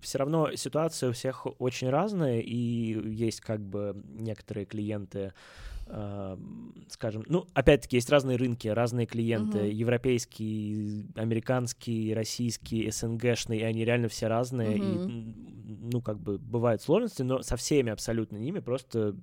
все 0.00 0.18
равно 0.18 0.54
ситуация 0.56 1.10
у 1.10 1.12
всех 1.12 1.46
очень 1.60 1.90
разная, 1.90 2.40
и 2.40 2.54
есть 3.08 3.40
как 3.40 3.60
бы 3.60 4.02
некоторые 4.06 4.66
клиенты, 4.66 5.32
скажем, 6.88 7.24
ну, 7.28 7.46
опять-таки, 7.54 7.96
есть 7.96 8.10
разные 8.10 8.36
рынки, 8.36 8.66
разные 8.66 9.06
клиенты, 9.06 9.58
Мгм. 9.58 9.68
европейский, 9.70 11.06
американский, 11.14 12.12
российский, 12.12 12.90
СНГшный, 12.90 13.58
и 13.58 13.62
они 13.62 13.84
реально 13.84 14.08
все 14.08 14.26
разные, 14.26 14.78
и, 14.78 14.96
Мгм. 14.96 15.04
м, 15.06 15.90
ну, 15.92 16.00
как 16.00 16.18
бы 16.18 16.38
бывают 16.38 16.82
сложности, 16.82 17.22
но 17.22 17.42
со 17.42 17.56
всеми 17.56 17.92
абсолютно 17.92 18.36
ними 18.36 18.58
просто 18.58 19.14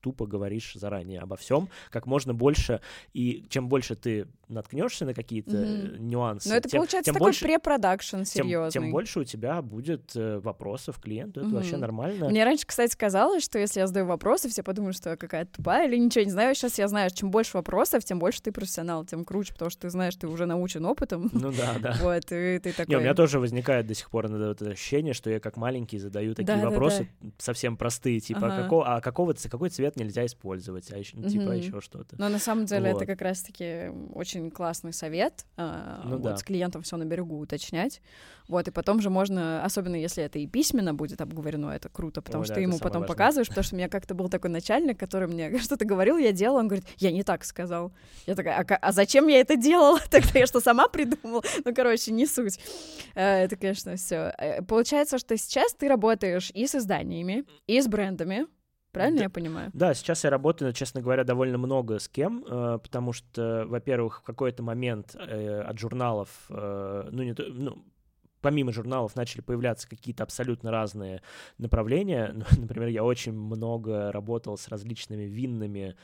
тупо 0.00 0.26
говоришь 0.26 0.72
заранее 0.74 1.20
обо 1.20 1.36
всем, 1.36 1.68
как 1.90 2.06
можно 2.06 2.34
больше, 2.34 2.80
и 3.12 3.44
чем 3.48 3.68
больше 3.68 3.94
ты 3.96 4.26
наткнешься 4.48 5.04
на 5.04 5.12
какие-то 5.14 5.56
э, 5.56 5.96
нюансы, 5.98 6.48
Но 6.48 6.54
это 6.56 6.68
тем, 6.68 6.78
получается 6.80 7.04
тем 7.10 7.14
такой 7.14 7.26
больше, 7.28 7.44
препродакшн 7.44 8.16
тем, 8.16 8.24
серьезный. 8.24 8.70
тем 8.80 8.90
больше 8.90 9.20
у 9.20 9.24
тебя 9.24 9.60
будет 9.60 10.12
э, 10.16 10.38
вопросов 10.38 10.98
клиенту. 11.00 11.40
Это 11.40 11.50
вообще 11.50 11.72
Мгм. 11.72 11.80
нормально. 11.82 12.28
Мне 12.30 12.44
раньше, 12.44 12.64
кстати, 12.66 12.96
казалось, 12.96 13.44
что 13.44 13.58
если 13.58 13.80
я 13.80 13.86
задаю 13.86 14.06
вопросы, 14.06 14.48
все 14.48 14.62
подумают, 14.62 14.96
что 14.96 15.10
я 15.10 15.16
какая-то 15.16 15.52
тупая 15.56 15.86
или 15.86 15.96
ничего 15.98 16.24
не 16.24 16.30
знаю. 16.30 16.54
Сейчас 16.54 16.78
я 16.78 16.88
знаю, 16.88 17.10
чем 17.10 17.30
больше 17.30 17.56
вопросов, 17.58 18.04
тем 18.04 18.18
больше 18.18 18.40
ты 18.40 18.50
профессионал, 18.52 19.04
тем 19.04 19.24
круче, 19.24 19.52
потому 19.52 19.70
что 19.70 19.82
ты 19.82 19.90
знаешь, 19.90 20.16
ты 20.16 20.26
уже 20.26 20.46
научен 20.46 20.84
опытом. 20.86 21.28
Ну 21.32 21.52
да, 21.52 21.76
да. 21.80 21.94
Вот, 22.00 22.24
и 22.32 22.58
ты 22.58 22.72
такой... 22.72 22.86
Не, 22.90 22.96
у 22.96 23.00
меня 23.00 23.14
тоже 23.14 23.38
возникает 23.40 23.86
до 23.86 23.94
сих 23.94 24.08
пор 24.10 24.26
иногда 24.28 24.48
вот 24.48 24.62
это 24.62 24.70
ощущение, 24.70 25.12
что 25.12 25.28
я 25.28 25.40
как 25.40 25.56
маленький 25.58 25.98
задаю 25.98 26.30
такие 26.34 26.46
Да-да-да. 26.56 26.70
вопросы 26.70 27.08
совсем 27.36 27.76
простые, 27.76 28.20
типа, 28.20 28.46
а, 28.46 28.52
Ага. 28.52 28.62
какого, 28.62 28.94
а 28.96 29.00
какого, 29.02 29.34
какой 29.50 29.68
цвет 29.68 29.87
нельзя 29.96 30.26
использовать, 30.26 30.90
а 30.92 30.98
еще, 30.98 31.16
ну, 31.16 31.28
типа, 31.28 31.50
еще 31.50 31.80
что-то. 31.80 32.16
Но 32.18 32.28
на 32.28 32.38
самом 32.38 32.66
деле 32.66 32.92
Вот. 32.92 33.02
это 33.02 33.06
как 33.12 33.22
раз-таки 33.22 33.90
очень 34.14 34.50
классный 34.50 34.92
совет. 34.92 35.44
а, 35.56 36.02
Ну 36.04 36.16
вот 36.18 36.22
да. 36.22 36.36
с 36.36 36.42
клиентом 36.42 36.82
все 36.82 36.96
на 36.96 37.04
берегу 37.04 37.38
уточнять. 37.38 38.00
Вот, 38.48 38.66
и 38.66 38.70
потом 38.70 39.00
же 39.02 39.10
можно, 39.10 39.62
особенно 39.62 39.94
если 39.96 40.24
это 40.24 40.38
и 40.38 40.46
письменно 40.46 40.94
будет 40.94 41.20
обговорено, 41.20 41.68
это 41.70 41.90
круто, 41.90 42.22
потому 42.22 42.40
Ой, 42.40 42.44
что 42.46 42.54
да, 42.54 42.56
ты 42.56 42.62
ему 42.62 42.78
потом 42.78 43.02
важное. 43.02 43.08
показываешь, 43.08 43.48
потому 43.48 43.62
что 43.62 43.74
у 43.74 43.78
меня 43.78 43.88
как-то 43.90 44.14
был 44.14 44.30
такой 44.30 44.48
начальник, 44.48 44.98
который 44.98 45.28
мне 45.28 45.58
что-то 45.58 45.84
говорил, 45.84 46.16
я 46.16 46.32
делала, 46.32 46.60
он 46.60 46.68
говорит, 46.68 46.86
я 46.96 47.12
не 47.12 47.22
так 47.24 47.44
сказал. 47.44 47.92
Я 48.26 48.34
такая, 48.34 48.58
а, 48.58 48.74
а 48.76 48.92
зачем 48.92 49.26
я 49.26 49.40
это 49.40 49.56
делала? 49.56 49.98
Тогда 50.10 50.38
я 50.38 50.46
что, 50.46 50.60
сама 50.60 50.88
придумала? 50.88 51.42
Ну, 51.64 51.74
короче, 51.74 52.10
не 52.12 52.26
суть. 52.26 52.58
Э, 53.14 53.44
Это, 53.44 53.56
конечно, 53.56 53.96
все. 53.96 54.32
Получается, 54.66 55.18
что 55.18 55.36
сейчас 55.36 55.74
ты 55.74 55.86
работаешь 55.88 56.50
и 56.54 56.66
с 56.66 56.74
изданиями, 56.74 57.44
и 57.66 57.80
с 57.80 57.86
брендами. 57.86 58.46
Правильно 58.98 59.18
Да. 59.18 59.24
я 59.24 59.30
понимаю? 59.30 59.70
Да, 59.74 59.94
сейчас 59.94 60.24
я 60.24 60.30
работаю, 60.30 60.72
честно 60.72 61.00
говоря, 61.00 61.24
довольно 61.24 61.56
много 61.58 61.98
с 61.98 62.08
кем, 62.08 62.44
э, 62.44 62.78
потому 62.82 63.12
что, 63.12 63.64
во-первых, 63.68 64.20
в 64.20 64.22
какой-то 64.22 64.62
момент 64.62 65.14
э, 65.14 65.60
от 65.60 65.78
журналов, 65.78 66.28
э, 66.50 67.08
ну, 67.10 67.22
не 67.22 67.34
то, 67.34 67.44
ну, 67.48 67.84
помимо 68.40 68.72
журналов 68.72 69.16
начали 69.16 69.40
появляться 69.40 69.88
какие-то 69.88 70.22
абсолютно 70.24 70.70
разные 70.70 71.22
направления. 71.58 72.34
Ну, 72.34 72.44
Например, 72.62 72.88
я 72.88 73.04
очень 73.04 73.32
много 73.32 74.10
работал 74.12 74.56
с 74.56 74.68
различными 74.68 75.24
винными, 75.24 75.96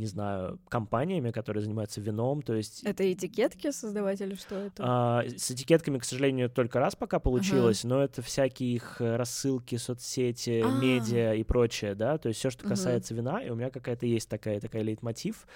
не 0.00 0.06
знаю, 0.06 0.58
компаниями, 0.68 1.30
которые 1.30 1.62
занимаются 1.62 2.00
вином, 2.00 2.42
то 2.42 2.54
есть 2.54 2.82
Это 2.84 3.12
этикетки 3.12 3.70
создавать 3.70 4.20
или 4.20 4.34
что 4.34 4.56
это? 4.56 4.82
а, 4.84 5.22
с 5.36 5.50
этикетками, 5.50 5.98
к 5.98 6.04
сожалению, 6.04 6.50
только 6.50 6.80
раз 6.80 6.96
пока 6.96 7.18
получилось, 7.20 7.84
но 7.84 8.02
это 8.02 8.22
всякие 8.22 8.74
их 8.74 8.96
рассылки, 9.00 9.76
соцсети, 9.76 10.62
А. 10.64 10.80
медиа 10.80 11.34
и 11.34 11.44
прочее, 11.44 11.94
да, 11.94 12.18
то 12.18 12.28
есть 12.28 12.40
все, 12.40 12.50
что 12.50 12.66
касается 12.66 13.14
вина, 13.14 13.42
и 13.42 13.50
у 13.50 13.54
меня 13.54 13.70
какая-то 13.70 14.06
есть 14.06 14.28
такая 14.28 14.58
такая 14.60 14.82
лейтмотив. 14.82 15.46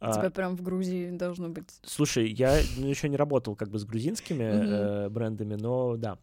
А, 0.00 0.10
У 0.10 0.14
тебя 0.14 0.30
прям 0.30 0.56
в 0.56 0.62
Грузии 0.62 1.10
должно 1.10 1.50
быть. 1.50 1.68
Слушай, 1.84 2.30
я 2.32 2.58
ну, 2.78 2.86
еще 2.88 3.08
не 3.08 3.16
работал 3.16 3.54
как 3.54 3.68
бы 3.68 3.78
с 3.78 3.84
грузинскими 3.84 4.44
э, 4.44 5.08
брендами, 5.10 5.54
но 5.54 5.96
да. 5.96 6.16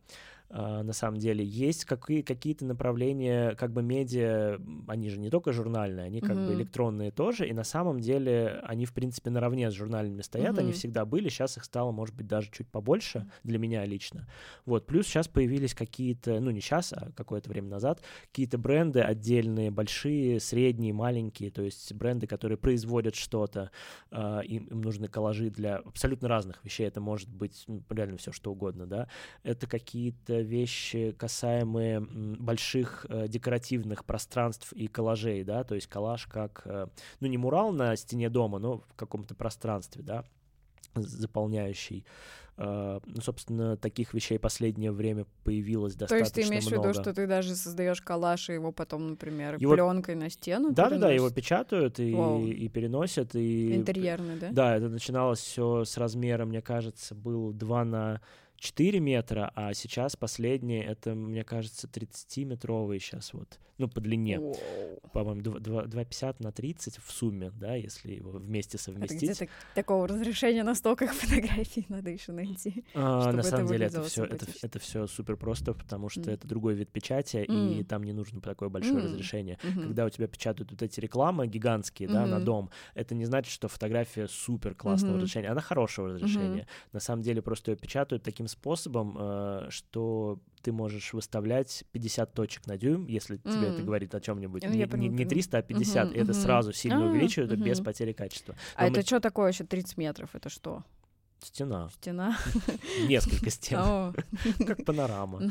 А, 0.50 0.84
на 0.84 0.94
самом 0.94 1.18
деле 1.20 1.44
есть 1.44 1.86
какие- 1.86 2.22
какие-то 2.22 2.66
направления, 2.66 3.56
как 3.56 3.72
бы 3.74 3.84
медиа, 3.84 4.60
они 4.88 5.10
же 5.10 5.20
не 5.20 5.30
только 5.30 5.52
журнальные, 5.52 6.06
они 6.06 6.22
как 6.22 6.38
бы 6.38 6.52
Мгм. 6.52 6.54
электронные 6.54 7.12
тоже, 7.12 7.48
и 7.48 7.54
на 7.54 7.64
самом 7.64 8.00
деле 8.00 8.60
они, 8.64 8.86
в 8.86 8.94
принципе, 8.94 9.30
наравне 9.30 9.70
с 9.70 9.74
журнальными 9.74 10.22
стоят, 10.22 10.58
они 10.58 10.70
Мгм. 10.70 10.78
всегда 10.78 11.06
были, 11.06 11.30
сейчас 11.30 11.58
их 11.58 11.64
стало, 11.66 11.92
может 11.92 12.16
быть, 12.16 12.28
даже 12.28 12.50
чуть 12.52 12.68
побольше 12.70 13.30
для 13.44 13.60
меня 13.60 13.86
лично. 13.86 14.28
Вот, 14.66 14.86
плюс 14.88 15.06
сейчас 15.08 15.28
появились 15.28 15.74
какие-то, 15.74 16.40
ну 16.40 16.52
не 16.52 16.62
сейчас, 16.62 16.94
а 16.94 17.12
какое-то 17.16 17.50
время 17.50 17.68
назад, 17.70 18.02
какие-то 18.32 18.58
бренды 18.58 19.02
отдельные, 19.02 19.70
большие, 19.72 20.40
средние, 20.40 20.94
маленькие, 20.94 21.52
то 21.52 21.62
есть 21.62 21.94
бренды, 21.94 22.26
которые 22.28 22.58
производят 22.58 23.16
что-то, 23.16 23.72
а, 24.12 24.40
им, 24.42 24.66
им 24.66 24.82
нужны 24.82 25.08
коллажи 25.08 25.50
для 25.50 25.78
абсолютно 25.78 26.28
разных 26.30 26.64
вещей, 26.64 26.88
это 26.88 27.02
может 27.02 27.30
быть 27.30 27.64
ну, 27.68 27.84
реально 27.90 28.18
все 28.18 28.32
что 28.32 28.52
угодно, 28.52 28.86
да, 28.86 29.08
это 29.44 29.68
какие-то 29.68 30.37
вещи, 30.42 31.16
касаемые 31.18 32.00
больших 32.00 33.06
э, 33.10 33.28
декоративных 33.28 34.06
пространств 34.06 34.74
и 34.74 34.88
коллажей, 34.88 35.44
да, 35.44 35.64
то 35.64 35.76
есть 35.76 35.88
коллаж 35.88 36.28
как, 36.28 36.62
э, 36.66 36.88
ну 37.20 37.28
не 37.28 37.38
мурал 37.38 37.72
на 37.72 37.96
стене 37.96 38.30
дома, 38.30 38.60
но 38.60 38.80
в 38.80 38.94
каком-то 38.96 39.36
пространстве, 39.36 40.04
да, 40.04 40.24
заполняющий. 40.96 42.06
Ну, 42.60 43.22
собственно, 43.22 43.78
таких 43.78 44.16
вещей 44.16 44.40
последнее 44.40 44.92
время 44.92 45.28
появилось 45.44 45.94
достаточно 45.94 46.16
много. 46.16 46.34
То 46.34 46.40
есть 46.40 46.50
ты 46.50 46.52
имеешь 46.52 46.66
много. 46.66 46.82
в 46.82 46.90
виду, 46.90 47.02
что 47.02 47.14
ты 47.14 47.28
даже 47.28 47.56
создаешь 47.56 48.02
коллаж 48.02 48.50
и 48.50 48.54
его 48.54 48.72
потом, 48.72 49.10
например, 49.10 49.58
его... 49.60 49.74
пленкой 49.74 50.16
на 50.16 50.32
стену? 50.32 50.72
Да, 50.72 50.90
да, 50.90 50.98
да, 50.98 51.12
его 51.12 51.30
печатают 51.30 52.00
и, 52.00 52.10
и 52.10 52.68
переносят. 52.68 53.36
И... 53.36 53.76
Интерьерный, 53.76 54.40
да? 54.40 54.48
Да, 54.52 54.76
это 54.76 54.90
начиналось 54.90 55.38
все 55.38 55.86
с 55.86 55.98
размера, 55.98 56.46
мне 56.46 56.64
кажется, 56.64 57.14
был 57.14 57.54
2 57.54 57.86
на 57.86 58.22
4 58.58 59.00
метра, 59.00 59.52
а 59.56 59.74
сейчас 59.74 60.16
последние, 60.16 60.84
это, 60.84 61.16
мне 61.16 61.44
кажется, 61.44 61.88
30-метровые 61.88 63.00
сейчас 63.00 63.34
вот, 63.34 63.60
ну, 63.78 63.88
по 63.88 64.02
длине. 64.02 64.42
По-моему, 65.14 65.42
2,50 65.42 66.38
на 66.40 66.52
30 66.52 66.98
в 66.98 67.12
сумме, 67.12 67.52
да, 67.52 67.76
если 67.76 68.14
его 68.14 68.32
вместе 68.32 68.78
совместить. 68.78 69.30
А 69.30 69.34
где-то 69.34 69.52
такого 69.76 70.08
разрешения 70.08 70.64
на 70.64 70.74
стоках 70.76 71.12
фотографий 71.14 71.86
надо 71.90 72.10
еще 72.10 72.32
найти. 72.32 72.84
А, 72.96 73.32
на 73.34 73.44
самом 73.44 73.68
деле 73.68 73.86
это 73.86 74.04
все, 74.04 74.26
это, 74.26 74.48
это 74.62 74.80
все 74.80 75.06
супер 75.08 75.38
просто, 75.38 75.74
потому 75.74 76.10
что 76.10 76.22
mm. 76.22 76.34
это 76.34 76.48
другой 76.48 76.74
вид 76.74 76.90
печати, 76.90 77.46
mm. 77.48 77.80
и 77.80 77.84
там 77.84 78.04
не 78.04 78.14
нужно 78.14 78.42
такое 78.42 78.70
большое 78.70 78.98
mm. 78.98 79.04
разрешение. 79.04 79.60
Mm-hmm. 79.62 79.84
Когда 79.84 80.06
у 80.06 80.10
тебя 80.10 80.28
печатают 80.28 80.72
вот 80.72 80.82
эти 80.82 81.00
рекламы 81.00 81.48
гигантские, 81.48 82.10
mm-hmm. 82.10 82.14
да, 82.14 82.26
на 82.26 82.40
дом, 82.40 82.70
это 82.96 83.14
не 83.14 83.26
значит, 83.26 83.54
что 83.54 83.68
фотография 83.68 84.28
супер 84.28 84.74
классного 84.74 85.14
mm-hmm. 85.14 85.18
разрешения, 85.18 85.50
она 85.50 85.62
хорошего 85.62 86.10
разрешения. 86.10 86.62
Mm-hmm. 86.62 86.94
На 86.94 87.00
самом 87.00 87.22
деле 87.22 87.42
просто 87.42 87.72
ее 87.72 87.78
печатают 87.78 88.24
таким 88.24 88.47
таким 88.48 88.60
способом, 88.60 89.18
э, 89.20 89.68
что 89.70 90.40
ты 90.62 90.72
можешь 90.72 91.14
выставлять 91.14 91.84
50 91.92 92.34
точек 92.34 92.68
на 92.68 92.78
дюйм, 92.78 93.08
если 93.08 93.38
mm. 93.38 93.52
тебе 93.52 93.68
это 93.68 93.84
говорит 93.84 94.16
о 94.16 94.20
чем-нибудь. 94.20 94.64
Ну, 94.64 94.70
не, 94.70 94.86
не, 94.86 95.08
не 95.08 95.26
300, 95.26 95.58
а 95.58 95.62
50. 95.62 96.08
Uh-huh, 96.08 96.16
и 96.16 96.20
это 96.20 96.34
сразу 96.34 96.74
сильно 96.74 97.06
а, 97.06 97.10
увеличивает, 97.10 97.52
uh-huh. 97.52 97.64
без 97.64 97.80
потери 97.80 98.12
качества. 98.12 98.56
А 98.76 98.82
Но 98.82 98.88
а 98.88 98.90
мы... 98.90 98.98
это 98.98 99.08
что 99.08 99.20
такое 99.20 99.52
еще 99.52 99.64
30 99.64 99.98
метров? 99.98 100.36
Это 100.36 100.50
что? 100.50 100.84
Стена. 101.48 101.90
Стена. 101.94 102.38
Несколько 103.08 103.50
стен. 103.50 104.14
Как 104.66 104.84
панорама. 104.84 105.42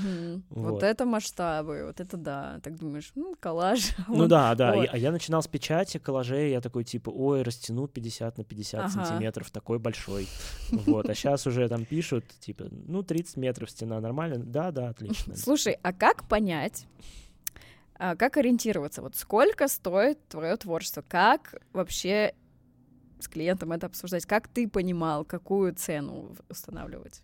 Вот 0.51 0.83
это 0.83 1.07
масштабы, 1.07 1.87
вот 1.87 2.01
это 2.01 2.17
да. 2.19 2.61
Так 2.63 2.79
думаешь, 2.79 3.13
ну, 3.15 3.35
коллаж. 3.41 3.95
Ну 4.09 4.27
да, 4.27 4.55
да. 4.55 4.73
А 4.73 4.97
я 4.97 5.11
начинал 5.11 5.43
с 5.43 5.49
печати 5.49 5.99
коллажей, 5.99 6.51
я 6.51 6.61
такой 6.61 6.85
типа, 6.85 7.11
ой, 7.11 7.43
растяну 7.43 7.89
50 7.89 8.39
на 8.39 8.45
50 8.45 8.93
сантиметров, 8.93 9.51
такой 9.51 9.79
большой. 9.79 10.29
Вот, 10.71 11.09
а 11.09 11.15
сейчас 11.15 11.47
уже 11.47 11.69
там 11.69 11.85
пишут, 11.85 12.25
типа, 12.41 12.67
ну, 12.71 13.03
30 13.03 13.37
метров 13.37 13.71
стена, 13.71 14.01
нормально? 14.01 14.39
Да, 14.39 14.71
да, 14.71 14.89
отлично. 14.89 15.35
Слушай, 15.37 15.79
а 15.83 15.93
как 15.93 16.29
понять, 16.29 16.87
а, 17.99 18.17
как 18.17 18.37
ориентироваться? 18.37 19.01
Вот 19.01 19.17
сколько 19.17 19.67
стоит 19.69 20.19
твое 20.29 20.57
творчество? 20.57 21.03
Как 21.07 21.55
вообще 21.73 22.35
с 23.19 23.29
клиентом 23.29 23.73
это 23.73 23.87
обсуждать. 23.87 24.27
Как 24.27 24.49
ты 24.49 24.69
понимал, 24.69 25.25
какую 25.25 25.75
цену 25.75 26.37
устанавливать? 26.49 27.23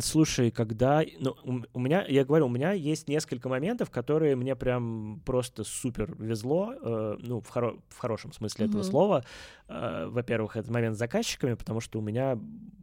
Слушай, 0.00 0.50
когда... 0.52 1.02
Ну, 1.18 1.34
у 1.72 1.80
меня, 1.80 2.04
я 2.06 2.24
говорю, 2.24 2.46
у 2.46 2.48
меня 2.48 2.72
есть 2.72 3.08
несколько 3.08 3.48
моментов, 3.48 3.90
которые 3.90 4.36
мне 4.36 4.54
прям 4.54 5.20
просто 5.24 5.64
супер 5.64 6.14
везло, 6.18 6.74
э, 6.80 7.16
ну, 7.20 7.40
в, 7.40 7.50
хоро- 7.50 7.80
в 7.88 7.98
хорошем 7.98 8.32
смысле 8.32 8.66
mm-hmm. 8.66 8.68
этого 8.68 8.82
слова. 8.84 9.24
Э, 9.68 10.06
во-первых, 10.08 10.56
это 10.56 10.70
момент 10.72 10.94
с 10.94 10.98
заказчиками, 10.98 11.54
потому 11.54 11.80
что 11.80 11.98
у 11.98 12.02
меня 12.02 12.38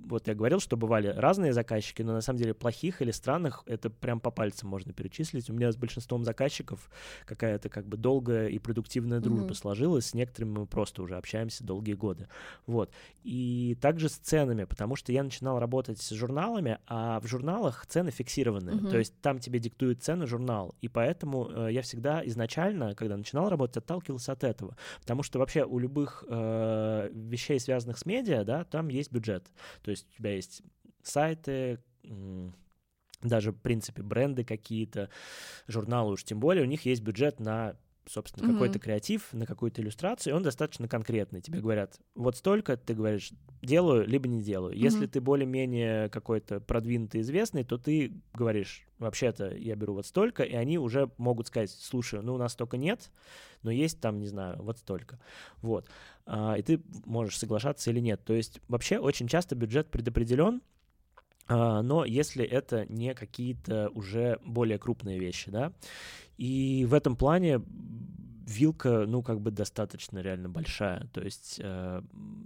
вот 0.09 0.27
я 0.27 0.35
говорил, 0.35 0.59
что 0.59 0.77
бывали 0.77 1.07
разные 1.07 1.53
заказчики, 1.53 2.01
но 2.01 2.13
на 2.13 2.21
самом 2.21 2.39
деле 2.39 2.53
плохих 2.53 3.01
или 3.01 3.11
странных 3.11 3.63
это 3.65 3.89
прям 3.89 4.19
по 4.19 4.31
пальцам 4.31 4.69
можно 4.69 4.93
перечислить. 4.93 5.49
У 5.49 5.53
меня 5.53 5.71
с 5.71 5.75
большинством 5.75 6.23
заказчиков 6.23 6.89
какая-то 7.25 7.69
как 7.69 7.85
бы 7.87 7.97
долгая 7.97 8.47
и 8.47 8.59
продуктивная 8.59 9.19
дружба 9.19 9.49
mm-hmm. 9.49 9.53
сложилась, 9.55 10.07
с 10.07 10.13
некоторыми 10.13 10.59
мы 10.59 10.65
просто 10.65 11.01
уже 11.03 11.17
общаемся 11.17 11.63
долгие 11.63 11.93
годы. 11.93 12.27
Вот. 12.65 12.91
И 13.23 13.77
также 13.81 14.09
с 14.09 14.13
ценами, 14.13 14.63
потому 14.63 14.95
что 14.95 15.11
я 15.11 15.23
начинал 15.23 15.59
работать 15.59 16.01
с 16.01 16.11
журналами, 16.57 16.79
а 16.87 17.19
в 17.19 17.27
журналах 17.27 17.85
цены 17.87 18.11
фиксированные, 18.11 18.75
mm-hmm. 18.75 18.91
то 18.91 18.97
есть 18.97 19.13
там 19.21 19.39
тебе 19.39 19.59
диктует 19.59 20.03
цену 20.03 20.27
журнал, 20.27 20.75
и 20.81 20.87
поэтому 20.87 21.49
э, 21.49 21.71
я 21.71 21.81
всегда 21.81 22.25
изначально, 22.25 22.95
когда 22.95 23.17
начинал 23.17 23.49
работать, 23.49 23.77
отталкивался 23.77 24.31
от 24.31 24.43
этого, 24.43 24.75
потому 24.99 25.23
что 25.23 25.39
вообще 25.39 25.63
у 25.63 25.79
любых 25.79 26.23
э, 26.27 27.09
вещей, 27.13 27.59
связанных 27.59 27.97
с 27.97 28.05
медиа, 28.05 28.43
да, 28.43 28.63
там 28.63 28.89
есть 28.89 29.11
бюджет, 29.11 29.47
то 29.81 29.91
есть 29.91 30.07
у 30.11 30.17
тебя 30.17 30.35
есть 30.35 30.61
сайты, 31.03 31.79
даже, 33.21 33.51
в 33.51 33.57
принципе, 33.57 34.03
бренды 34.03 34.43
какие-то, 34.43 35.09
журналы 35.67 36.13
уж 36.13 36.23
тем 36.23 36.39
более, 36.39 36.63
у 36.63 36.67
них 36.67 36.85
есть 36.85 37.01
бюджет 37.01 37.39
на 37.39 37.75
собственно, 38.07 38.47
mm-hmm. 38.47 38.53
какой-то 38.53 38.79
креатив, 38.79 39.33
на 39.33 39.45
какую-то 39.45 39.81
иллюстрацию, 39.81 40.33
и 40.33 40.35
он 40.35 40.43
достаточно 40.43 40.87
конкретный. 40.87 41.41
Тебе 41.41 41.59
говорят, 41.59 41.99
вот 42.15 42.37
столько, 42.37 42.77
ты 42.77 42.93
говоришь, 42.93 43.31
делаю, 43.61 44.07
либо 44.07 44.27
не 44.27 44.41
делаю. 44.41 44.73
Mm-hmm. 44.73 44.79
Если 44.79 45.05
ты 45.07 45.21
более-менее 45.21 46.09
какой-то 46.09 46.59
продвинутый, 46.59 47.21
известный, 47.21 47.63
то 47.63 47.77
ты 47.77 48.13
говоришь, 48.33 48.87
вообще-то 48.99 49.55
я 49.55 49.75
беру 49.75 49.93
вот 49.93 50.05
столько, 50.05 50.43
и 50.43 50.53
они 50.55 50.77
уже 50.77 51.11
могут 51.17 51.47
сказать, 51.47 51.71
слушай, 51.71 52.21
ну 52.21 52.35
у 52.35 52.37
нас 52.37 52.53
столько 52.53 52.77
нет, 52.77 53.11
но 53.63 53.71
есть 53.71 53.99
там, 53.99 54.19
не 54.19 54.27
знаю, 54.27 54.61
вот 54.61 54.79
столько. 54.79 55.19
Вот. 55.61 55.87
А, 56.25 56.55
и 56.55 56.61
ты 56.61 56.81
можешь 57.05 57.37
соглашаться 57.37 57.89
или 57.91 57.99
нет. 57.99 58.23
То 58.23 58.33
есть 58.33 58.59
вообще 58.67 58.97
очень 58.97 59.27
часто 59.27 59.55
бюджет 59.55 59.89
предопределен, 59.89 60.61
но 61.49 62.05
если 62.05 62.43
это 62.45 62.85
не 62.89 63.13
какие-то 63.13 63.89
уже 63.89 64.39
более 64.43 64.77
крупные 64.77 65.19
вещи, 65.19 65.51
да, 65.51 65.73
и 66.37 66.85
в 66.87 66.93
этом 66.93 67.15
плане 67.15 67.61
вилка, 68.47 69.05
ну, 69.05 69.21
как 69.21 69.41
бы 69.41 69.51
достаточно 69.51 70.19
реально 70.19 70.49
большая. 70.49 71.07
То 71.13 71.21
есть, 71.21 71.59
э, 71.61 72.01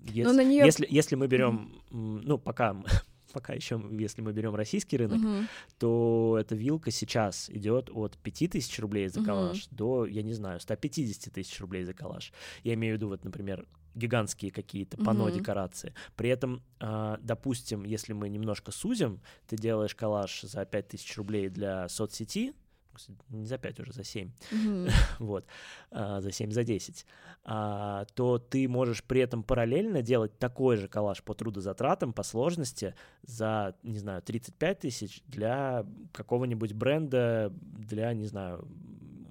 если, 0.05 0.33
ну, 0.33 0.41
нее... 0.41 0.65
если, 0.65 0.87
если 0.89 1.15
мы 1.15 1.27
берем, 1.27 1.83
mm-hmm. 1.91 2.21
ну, 2.23 2.37
пока 2.39 2.75
пока 3.33 3.53
еще, 3.53 3.81
если 3.91 4.21
мы 4.21 4.33
берем 4.33 4.55
российский 4.55 4.97
рынок, 4.97 5.19
uh-huh. 5.19 5.45
то 5.79 6.37
эта 6.37 6.53
вилка 6.53 6.91
сейчас 6.91 7.49
идет 7.49 7.89
от 7.93 8.17
5000 8.17 8.79
рублей 8.79 9.07
за 9.07 9.23
коллаж 9.23 9.57
uh-huh. 9.57 9.75
до, 9.75 10.05
я 10.05 10.21
не 10.21 10.33
знаю, 10.33 10.59
150 10.59 11.33
тысяч 11.33 11.59
рублей 11.61 11.85
за 11.85 11.93
коллаж. 11.93 12.33
Я 12.63 12.73
имею 12.73 12.95
в 12.95 12.97
виду, 12.97 13.07
вот, 13.07 13.23
например, 13.23 13.65
гигантские 13.95 14.51
какие-то 14.51 14.97
пано 14.97 15.23
uh-huh. 15.23 15.33
декорации. 15.33 15.93
При 16.15 16.29
этом, 16.29 16.61
э, 16.79 17.17
допустим, 17.21 17.83
если 17.83 18.13
мы 18.13 18.29
немножко 18.29 18.71
сузим, 18.71 19.21
ты 19.47 19.55
делаешь 19.55 19.95
коллаж 19.95 20.41
за 20.41 20.65
5000 20.65 21.17
рублей 21.17 21.49
для 21.49 21.89
соцсети, 21.89 22.53
не 23.29 23.45
за 23.45 23.57
5 23.57 23.79
уже, 23.79 23.93
за 23.93 24.03
7, 24.03 24.31
mm-hmm. 24.51 24.91
вот, 25.19 25.45
а, 25.91 26.21
за 26.21 26.31
7, 26.31 26.51
за 26.51 26.63
10, 26.63 27.05
а, 27.43 28.05
то 28.15 28.37
ты 28.37 28.67
можешь 28.67 29.03
при 29.03 29.21
этом 29.21 29.43
параллельно 29.43 30.01
делать 30.01 30.37
такой 30.37 30.77
же 30.77 30.87
коллаж 30.87 31.23
по 31.23 31.33
трудозатратам, 31.33 32.13
по 32.13 32.23
сложности 32.23 32.95
за, 33.23 33.75
не 33.83 33.99
знаю, 33.99 34.21
35 34.21 34.79
тысяч 34.79 35.21
для 35.25 35.85
какого-нибудь 36.11 36.73
бренда, 36.73 37.51
для, 37.51 38.13
не 38.13 38.25
знаю, 38.25 38.67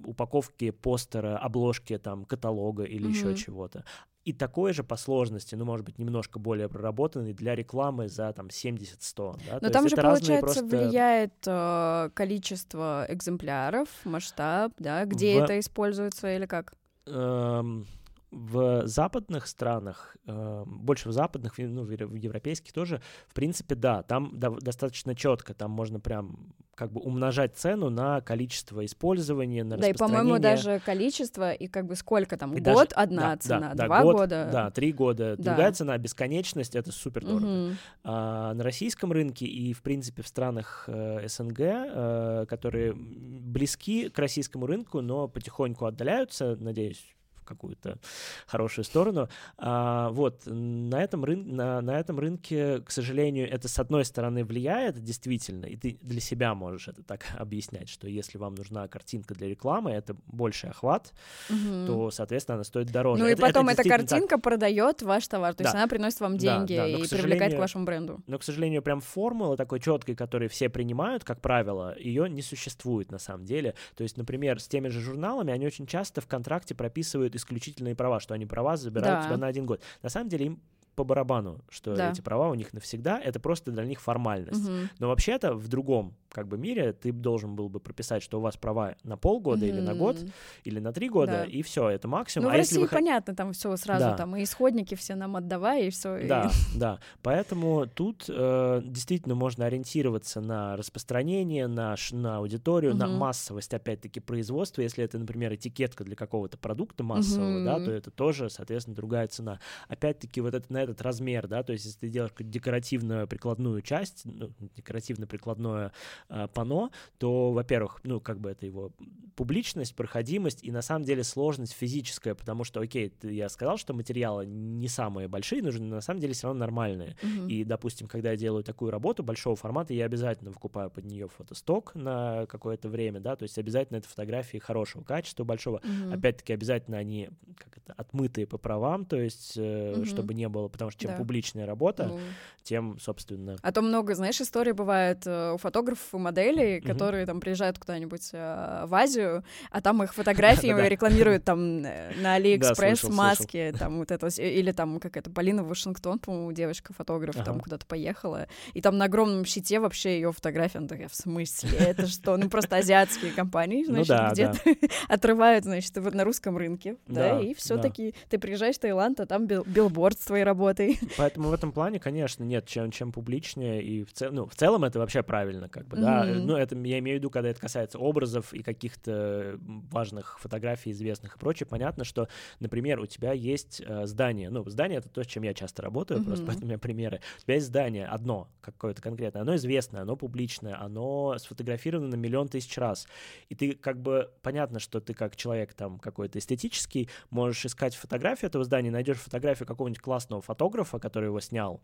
упаковки 0.03 0.71
постера, 0.71 1.37
обложки 1.37 1.97
там 1.97 2.25
каталога 2.25 2.83
или 2.83 3.07
mm-hmm. 3.07 3.11
еще 3.11 3.35
чего-то 3.35 3.85
и 4.23 4.33
такой 4.33 4.73
же 4.73 4.83
по 4.83 4.97
сложности, 4.97 5.55
ну, 5.55 5.65
может 5.65 5.85
быть, 5.85 5.97
немножко 5.97 6.39
более 6.39 6.69
проработанный 6.69 7.33
для 7.33 7.55
рекламы 7.55 8.07
за 8.07 8.31
там 8.33 8.47
70-100. 8.47 8.95
Да? 9.17 9.53
Но 9.53 9.59
То 9.59 9.69
там 9.71 9.89
же, 9.89 9.95
получается, 9.95 10.39
просто... 10.39 10.65
влияет 10.65 11.33
э, 11.47 12.09
количество 12.13 13.05
экземпляров, 13.09 13.89
масштаб, 14.03 14.73
да, 14.77 15.05
где 15.05 15.39
в... 15.39 15.43
это 15.43 15.59
используется 15.59 16.35
или 16.35 16.45
как? 16.45 16.73
Эм, 17.07 17.87
в 18.31 18.87
западных 18.87 19.45
странах, 19.45 20.15
э, 20.25 20.63
больше 20.65 21.09
в 21.09 21.11
западных, 21.11 21.57
ну, 21.57 21.83
в 21.83 22.15
европейских 22.15 22.71
тоже, 22.71 23.01
в 23.27 23.33
принципе, 23.33 23.75
да, 23.75 24.03
там 24.03 24.39
до, 24.39 24.51
достаточно 24.51 25.15
четко, 25.15 25.53
там 25.53 25.71
можно 25.71 25.99
прям 25.99 26.53
как 26.75 26.93
бы 26.93 27.01
умножать 27.01 27.57
цену 27.57 27.89
на 27.89 28.21
количество 28.21 28.83
использования, 28.85 29.63
на 29.63 29.77
Да, 29.77 29.89
и, 29.89 29.93
по-моему, 29.93 30.39
даже 30.39 30.79
количество 30.79 31.51
и 31.51 31.67
как 31.67 31.85
бы 31.85 31.95
сколько 31.95 32.37
там, 32.37 32.53
и 32.53 32.61
год 32.61 32.63
даже, 32.63 32.87
одна 32.95 33.21
да, 33.21 33.37
цена, 33.37 33.73
да, 33.75 33.85
два 33.85 34.01
год, 34.01 34.15
года. 34.15 34.49
Да, 34.51 34.71
три 34.71 34.93
года, 34.93 35.35
да. 35.37 35.43
другая 35.51 35.73
цена, 35.73 35.97
бесконечность, 35.97 36.75
это 36.75 36.91
супер 36.91 37.25
дорого. 37.25 37.67
Угу. 37.67 37.75
А, 38.05 38.53
на 38.53 38.63
российском 38.63 39.11
рынке 39.11 39.45
и, 39.45 39.73
в 39.73 39.81
принципе, 39.81 40.23
в 40.23 40.27
странах 40.27 40.85
э, 40.87 41.27
СНГ, 41.27 41.59
э, 41.59 42.45
которые 42.47 42.93
близки 42.95 44.09
к 44.09 44.17
российскому 44.17 44.65
рынку, 44.65 45.01
но 45.01 45.27
потихоньку 45.27 45.85
отдаляются, 45.85 46.55
надеюсь, 46.59 47.05
какую-то 47.51 47.99
хорошую 48.47 48.85
сторону. 48.85 49.29
А, 49.57 50.09
вот, 50.11 50.43
на 50.45 51.01
этом, 51.03 51.25
рын... 51.25 51.55
на, 51.55 51.81
на 51.81 51.99
этом 51.99 52.19
рынке, 52.19 52.79
к 52.81 52.91
сожалению, 52.91 53.49
это 53.49 53.67
с 53.67 53.79
одной 53.79 54.05
стороны 54.05 54.43
влияет 54.43 55.03
действительно, 55.03 55.65
и 55.65 55.75
ты 55.75 55.97
для 56.01 56.21
себя 56.21 56.55
можешь 56.55 56.87
это 56.87 57.03
так 57.03 57.25
объяснять, 57.37 57.89
что 57.89 58.07
если 58.07 58.37
вам 58.37 58.55
нужна 58.55 58.87
картинка 58.87 59.33
для 59.35 59.47
рекламы, 59.47 59.91
это 59.91 60.15
больший 60.27 60.69
охват, 60.69 61.13
угу. 61.49 61.85
то, 61.87 62.11
соответственно, 62.11 62.55
она 62.55 62.63
стоит 62.63 62.91
дороже. 62.91 63.21
Ну 63.21 63.29
и 63.29 63.33
это, 63.33 63.41
потом 63.41 63.69
это 63.69 63.81
эта 63.81 63.89
картинка 63.89 64.35
так. 64.35 64.41
продает 64.41 65.01
ваш 65.01 65.27
товар, 65.27 65.53
то 65.53 65.63
да. 65.63 65.69
есть 65.69 65.75
она 65.75 65.87
приносит 65.87 66.19
вам 66.19 66.37
деньги 66.37 66.75
да, 66.75 66.83
да, 66.83 66.87
и 66.87 67.07
привлекает 67.07 67.55
к 67.55 67.59
вашему 67.59 67.85
бренду. 67.85 68.21
Но, 68.27 68.39
к 68.39 68.43
сожалению, 68.43 68.81
прям 68.81 69.01
формулы 69.01 69.57
такой 69.57 69.79
четкой, 69.79 70.15
которую 70.15 70.49
все 70.49 70.69
принимают, 70.69 71.23
как 71.23 71.41
правило, 71.41 71.95
ее 71.97 72.29
не 72.29 72.41
существует 72.41 73.11
на 73.11 73.19
самом 73.19 73.45
деле. 73.45 73.75
То 73.95 74.03
есть, 74.03 74.17
например, 74.17 74.59
с 74.59 74.67
теми 74.67 74.87
же 74.87 75.01
журналами 75.01 75.53
они 75.53 75.65
очень 75.65 75.87
часто 75.87 76.21
в 76.21 76.27
контракте 76.27 76.75
прописывают 76.75 77.35
исключительные 77.41 77.95
права, 77.95 78.19
что 78.19 78.33
они 78.33 78.45
права 78.45 78.77
забирают 78.77 79.21
да. 79.21 79.27
тебя 79.27 79.37
на 79.37 79.47
один 79.47 79.65
год. 79.65 79.81
На 80.01 80.09
самом 80.09 80.29
деле 80.29 80.45
им 80.45 80.61
по 80.95 81.03
барабану, 81.03 81.59
что 81.69 81.95
Да. 81.95 82.11
эти 82.11 82.21
права 82.21 82.49
у 82.49 82.53
них 82.53 82.73
навсегда, 82.73 83.19
это 83.19 83.39
просто 83.39 83.71
для 83.71 83.85
них 83.85 84.01
формальность. 84.01 84.67
Мгм. 84.67 84.89
Но 84.99 85.07
вообще-то 85.07 85.53
в 85.53 85.67
другом 85.67 86.15
как 86.31 86.47
бы 86.47 86.57
мире 86.57 86.93
ты 86.93 87.11
должен 87.11 87.55
был 87.55 87.69
бы 87.69 87.79
прописать, 87.79 88.23
что 88.23 88.39
у 88.39 88.41
вас 88.41 88.57
права 88.57 88.95
на 89.03 89.17
полгода 89.17 89.65
или 89.65 89.79
на 89.81 89.93
год, 89.93 90.17
или 90.63 90.79
на 90.79 90.93
три 90.93 91.09
года, 91.09 91.31
Да. 91.31 91.45
и 91.45 91.61
все, 91.61 91.89
это 91.89 92.07
максимум. 92.07 92.45
Ну, 92.45 92.49
а 92.49 92.53
в 92.53 92.57
если 92.57 92.75
России 92.75 92.81
вы 92.83 92.87
хо- 92.87 92.95
понятно, 92.95 93.35
там 93.35 93.53
все 93.53 93.75
сразу, 93.77 94.05
Да. 94.05 94.17
там 94.17 94.35
и 94.35 94.43
исходники 94.43 94.95
все 94.95 95.15
нам 95.15 95.35
отдавай, 95.35 95.87
и 95.87 95.89
все. 95.89 96.27
Да, 96.27 96.49
да. 96.75 96.99
Поэтому 97.21 97.85
тут 97.87 98.25
э, 98.29 98.81
действительно 98.85 99.35
можно 99.35 99.65
ориентироваться 99.65 100.41
на 100.41 100.77
распространение, 100.77 101.67
на, 101.67 101.95
на 102.11 102.37
аудиторию, 102.37 102.95
на 102.95 103.07
Мгм. 103.07 103.17
массовость, 103.17 103.73
опять-таки, 103.73 104.19
производства. 104.19 104.81
Если 104.81 105.03
это, 105.03 105.19
например, 105.19 105.53
этикетка 105.53 106.03
для 106.03 106.15
какого-то 106.15 106.57
продукта 106.57 107.03
массового, 107.03 107.61
да, 107.61 107.75
Мгм. 107.75 107.85
то 107.85 107.91
это 107.91 108.11
тоже, 108.11 108.49
соответственно, 108.49 108.95
другая 108.95 109.27
цена. 109.27 109.59
Опять-таки, 109.87 110.39
вот 110.41 110.53
это, 110.53 110.71
на 110.71 110.81
этот 110.83 111.01
размер, 111.01 111.47
да, 111.47 111.63
то 111.63 111.73
есть 111.73 111.85
если 111.85 111.99
ты 111.99 112.09
делаешь 112.09 112.31
какую-то 112.31 112.51
декоративную 112.53 113.27
прикладную 113.27 113.81
часть, 113.81 114.21
ну, 114.25 114.51
декоративно-прикладное 114.75 115.91
э, 116.29 116.47
панно, 116.53 116.91
то, 117.17 117.51
во-первых, 117.51 117.99
ну, 118.03 118.19
как 118.19 118.39
бы 118.39 118.49
это 118.51 118.65
его 118.65 118.91
публичность, 119.35 119.95
проходимость 119.95 120.63
и, 120.63 120.71
на 120.71 120.81
самом 120.81 121.03
деле, 121.05 121.23
сложность 121.23 121.73
физическая, 121.73 122.35
потому 122.35 122.63
что, 122.63 122.81
окей, 122.81 123.09
ты- 123.09 123.33
я 123.33 123.49
сказал, 123.49 123.77
что 123.77 123.93
материалы 123.93 124.45
не 124.45 124.87
самые 124.87 125.27
большие 125.27 125.63
нужны, 125.63 125.85
но 125.85 125.95
на 125.95 126.01
самом 126.01 126.19
деле 126.19 126.33
все 126.33 126.47
равно 126.47 126.59
нормальные. 126.59 127.15
Мгм. 127.23 127.47
И, 127.47 127.63
допустим, 127.63 128.07
когда 128.07 128.31
я 128.31 128.37
делаю 128.37 128.63
такую 128.63 128.91
работу 128.91 129.23
большого 129.23 129.55
формата, 129.55 129.93
я 129.93 130.05
обязательно 130.05 130.51
выкупаю 130.51 130.91
под 130.91 131.05
нее 131.05 131.27
фотосток 131.27 131.95
на 131.95 132.45
какое-то 132.47 132.89
время, 132.89 133.19
да, 133.19 133.35
то 133.35 133.43
есть 133.43 133.57
обязательно 133.57 133.97
это 133.97 134.07
фотографии 134.07 134.57
хорошего 134.57 135.03
качества, 135.03 135.43
большого. 135.43 135.81
Мгм. 135.83 136.13
Опять-таки, 136.13 136.53
обязательно 136.53 136.97
они 136.97 137.29
как 137.57 137.77
это, 137.77 137.93
отмытые 137.93 138.45
по 138.47 138.57
правам, 138.57 139.05
то 139.05 139.19
есть, 139.19 139.53
э, 139.55 139.95
Мгм. 139.95 140.05
чтобы 140.05 140.33
не 140.33 140.49
было, 140.49 140.67
потому 140.67 140.91
что 140.91 141.01
чем 141.01 141.11
Да. 141.11 141.17
публичная 141.17 141.65
работа, 141.65 142.07
Ну, 142.09 142.19
тем, 142.63 142.99
собственно, 142.99 143.55
А 143.63 143.71
то 143.71 143.81
много, 143.81 144.13
знаешь, 144.15 144.39
историй 144.41 144.73
бывает 144.73 145.23
э, 145.25 145.53
у 145.53 145.57
фотографов 145.57 146.10
и 146.13 146.17
моделей, 146.17 146.79
Мгм. 146.79 146.87
которые 146.87 147.25
там 147.25 147.39
приезжают 147.39 147.77
куда-нибудь 147.79 148.29
э, 148.33 148.83
в 148.85 148.93
Азию, 148.95 149.43
а 149.71 149.81
там 149.81 150.01
их 150.03 150.13
фотографии 150.13 150.67
рекламируют 150.89 151.43
там 151.43 151.83
э, 151.85 152.11
на 152.21 152.35
Алиэкспресс 152.35 153.03
маски, 153.03 153.73
там 153.77 153.99
вот 153.99 154.11
это, 154.11 154.27
или 154.41 154.71
там 154.71 154.99
какая-то 154.99 155.29
Полина 155.29 155.63
Вашингтон, 155.63 156.19
по-моему, 156.19 156.51
девочка-фотограф, 156.51 157.35
там 157.43 157.59
куда-то 157.59 157.85
поехала, 157.85 158.47
и 158.73 158.81
там 158.81 158.97
на 158.97 159.05
огромном 159.05 159.45
щите 159.45 159.79
вообще 159.79 160.15
ее 160.15 160.31
фотография, 160.31 160.79
она 160.79 160.87
такая, 160.87 161.07
в 161.07 161.15
смысле, 161.15 161.77
это 161.79 162.07
что? 162.07 162.37
Ну 162.37 162.49
просто 162.49 162.77
азиатские 162.77 163.31
компании, 163.31 163.85
Ну 163.87 164.03
значит, 164.03 164.33
где-то 164.33 164.87
отрывают, 165.07 165.65
значит, 165.65 165.95
вот 165.97 166.13
на 166.13 166.23
русском 166.23 166.57
рынке, 166.57 166.97
да, 167.07 167.39
и 167.39 167.53
все 167.53 167.77
таки 167.77 168.13
ты 168.29 168.37
приезжаешь 168.37 168.75
в 168.75 168.79
Таиланд, 168.79 169.19
а 169.19 169.25
там 169.25 169.45
бил- 169.47 169.63
билборд 169.65 170.19
с 170.19 170.25
твоей 170.25 170.43
работой. 170.43 170.99
Поэтому 171.17 171.49
в 171.49 171.53
этом 171.53 171.71
плане, 171.71 171.99
конечно, 171.99 172.43
нет, 172.43 172.65
чем, 172.67 172.91
чем 172.91 173.11
публичнее, 173.11 173.81
и 173.83 174.03
в, 174.03 174.13
цел- 174.13 174.31
ну, 174.31 174.45
в 174.47 174.55
целом 174.55 174.83
это 174.83 174.99
вообще 174.99 175.23
правильно, 175.23 175.69
как 175.69 175.87
бы, 175.87 175.97
да, 176.01 176.25
Мгм. 176.25 176.47
ну, 176.47 176.55
это 176.57 176.75
я 176.75 176.99
имею 176.99 177.17
в 177.17 177.19
виду, 177.19 177.29
когда 177.29 177.49
это 177.49 177.59
касается 177.59 177.99
образов 177.99 178.53
и 178.53 178.63
каких-то 178.63 179.57
важных 179.61 180.39
фотографий, 180.39 180.91
известных 180.91 181.35
и 181.35 181.39
прочее, 181.39 181.67
понятно, 181.67 182.03
что, 182.03 182.27
например, 182.59 182.99
у 182.99 183.05
тебя 183.05 183.31
есть 183.31 183.81
э, 183.85 184.05
здание, 184.05 184.49
ну, 184.49 184.67
здание— 184.69 184.97
это 184.99 185.09
то, 185.09 185.23
с 185.23 185.27
чем 185.27 185.43
я 185.43 185.53
часто 185.53 185.81
работаю, 185.81 186.23
просто 186.23 186.43
Мгм. 186.43 186.47
поэтому 186.47 186.65
у 186.65 186.69
меня 186.69 186.79
примеры. 186.79 187.21
У 187.37 187.41
тебя 187.41 187.55
есть 187.55 187.67
здание 187.67 188.05
одно, 188.07 188.49
какое-то 188.61 189.01
конкретное, 189.01 189.41
оно 189.43 189.55
известное, 189.55 190.01
оно 190.01 190.15
публичное, 190.15 190.79
оно 190.81 191.37
сфотографировано 191.37 192.09
на 192.09 192.15
миллион 192.15 192.47
тысяч 192.47 192.77
раз, 192.77 193.07
и 193.49 193.55
ты 193.55 193.73
как 193.73 194.01
бы, 194.01 194.31
понятно, 194.41 194.79
что 194.79 194.99
ты 194.99 195.13
как 195.13 195.35
человек 195.35 195.73
там 195.73 195.99
какой-то 195.99 196.39
эстетический, 196.39 197.09
можешь 197.29 197.65
искать 197.65 197.95
фотографию 197.95 198.49
этого 198.49 198.63
здания, 198.63 198.91
найдешь 198.91 199.17
фотографию 199.17 199.67
какого-нибудь 199.67 200.01
классного 200.01 200.41
фотографа, 200.41 200.99
который 200.99 201.25
его 201.25 201.39
снял, 201.39 201.81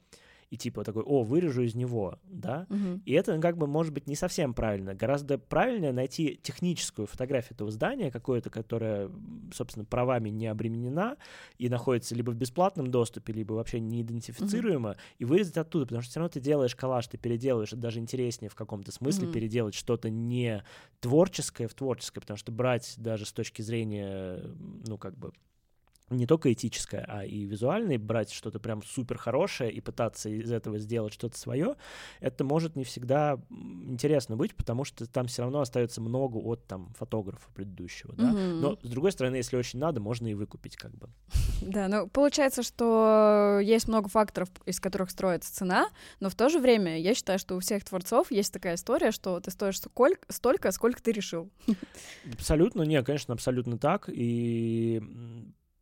и 0.50 0.58
типа 0.58 0.84
такой, 0.84 1.04
о, 1.04 1.24
вырежу 1.24 1.64
из 1.64 1.76
него, 1.76 2.20
да, 2.24 2.68
Мгм. 2.70 3.02
и 3.06 3.14
это 3.14 3.38
как 3.40 3.58
бы 3.58 3.68
может 3.68 3.94
быть 3.94 4.08
не 4.08 4.16
совсем 4.16 4.54
правильно. 4.54 4.96
Гораздо 4.96 5.38
правильнее 5.38 5.92
найти 5.92 6.40
техническую 6.42 7.06
фотографию 7.06 7.54
этого 7.56 7.70
здания, 7.70 8.12
какое-то, 8.12 8.50
которое, 8.50 9.12
собственно, 9.54 9.86
правами 9.86 10.30
не 10.30 10.48
обременена 10.48 11.18
и 11.58 11.68
находится 11.70 12.16
либо 12.16 12.32
в 12.32 12.36
бесплатном 12.36 12.88
доступе, 12.88 13.34
либо 13.34 13.54
вообще 13.54 13.80
не 13.80 14.02
идентифицируемо, 14.02 14.96
и 15.18 15.26
вырезать 15.26 15.58
оттуда, 15.58 15.86
потому 15.86 16.02
что 16.02 16.12
все 16.12 16.20
равно 16.20 16.30
ты 16.30 16.40
делаешь 16.40 16.76
коллаж, 16.76 17.08
ты 17.08 17.18
переделываешь, 17.18 17.70
это 17.74 17.82
даже 17.82 18.00
интереснее 18.00 18.50
в 18.50 18.56
каком-то 18.56 18.92
смысле 18.92 19.26
Мгм. 19.26 19.34
переделать 19.34 19.74
что-то 19.76 20.10
не 20.10 20.64
творческое 21.02 21.68
в 21.68 21.74
творческое, 21.74 22.22
потому 22.22 22.38
что 22.38 22.52
брать 22.52 22.94
даже 22.98 23.26
с 23.26 23.34
точки 23.34 23.62
зрения, 23.62 24.40
ну, 24.88 24.98
как 24.98 25.18
бы, 25.18 25.32
не 26.10 26.26
только 26.26 26.54
этическое, 26.54 27.06
а 27.08 27.26
и 27.26 27.44
визуальное, 27.46 28.00
брать 28.00 28.32
что-то 28.32 28.60
прям 28.60 28.82
супер 28.84 29.18
хорошее 29.18 29.72
и 29.72 29.82
пытаться 29.82 30.30
из 30.30 30.52
этого 30.52 30.80
сделать 30.80 31.14
что-то 31.14 31.38
свое, 31.38 31.76
это 32.22 32.44
может 32.44 32.76
не 32.76 32.84
всегда 32.84 33.40
интересно 33.50 34.38
быть, 34.38 34.56
потому 34.56 34.86
что 34.86 35.06
там 35.06 35.28
все 35.28 35.42
равно 35.42 35.60
остается 35.60 36.02
много 36.02 36.38
от 36.38 36.66
там 36.66 36.94
фотографа 36.98 37.50
предыдущего, 37.54 38.14
да. 38.16 38.32
Мгм. 38.32 38.62
Но 38.62 38.80
с 38.82 38.90
другой 38.90 39.12
стороны, 39.12 39.36
если 39.36 39.58
очень 39.58 39.80
надо, 39.80 40.00
можно 40.00 40.28
и 40.28 40.34
выкупить 40.34 40.78
как 40.78 40.96
бы. 40.96 41.10
Да, 41.62 41.88
ну 41.88 42.08
получается, 42.08 42.64
что 42.64 43.60
есть 43.62 43.88
много 43.88 44.10
факторов, 44.10 44.50
из 44.66 44.80
которых 44.80 45.10
строится 45.10 45.54
цена, 45.54 45.90
но 46.20 46.30
в 46.30 46.36
то 46.36 46.50
же 46.50 46.60
время 46.60 47.00
я 47.00 47.14
считаю, 47.16 47.40
что 47.40 47.56
у 47.56 47.60
всех 47.60 47.84
творцов 47.84 48.32
есть 48.32 48.54
такая 48.54 48.76
история, 48.76 49.12
что 49.12 49.40
ты 49.40 49.52
стоишь 49.52 49.80
сколько, 49.80 50.22
столько, 50.32 50.72
сколько 50.72 51.02
ты 51.02 51.12
решил. 51.12 51.50
Абсолютно, 52.32 52.84
не, 52.84 53.02
конечно, 53.04 53.34
абсолютно 53.34 53.78
так. 53.78 54.10
И 54.12 55.02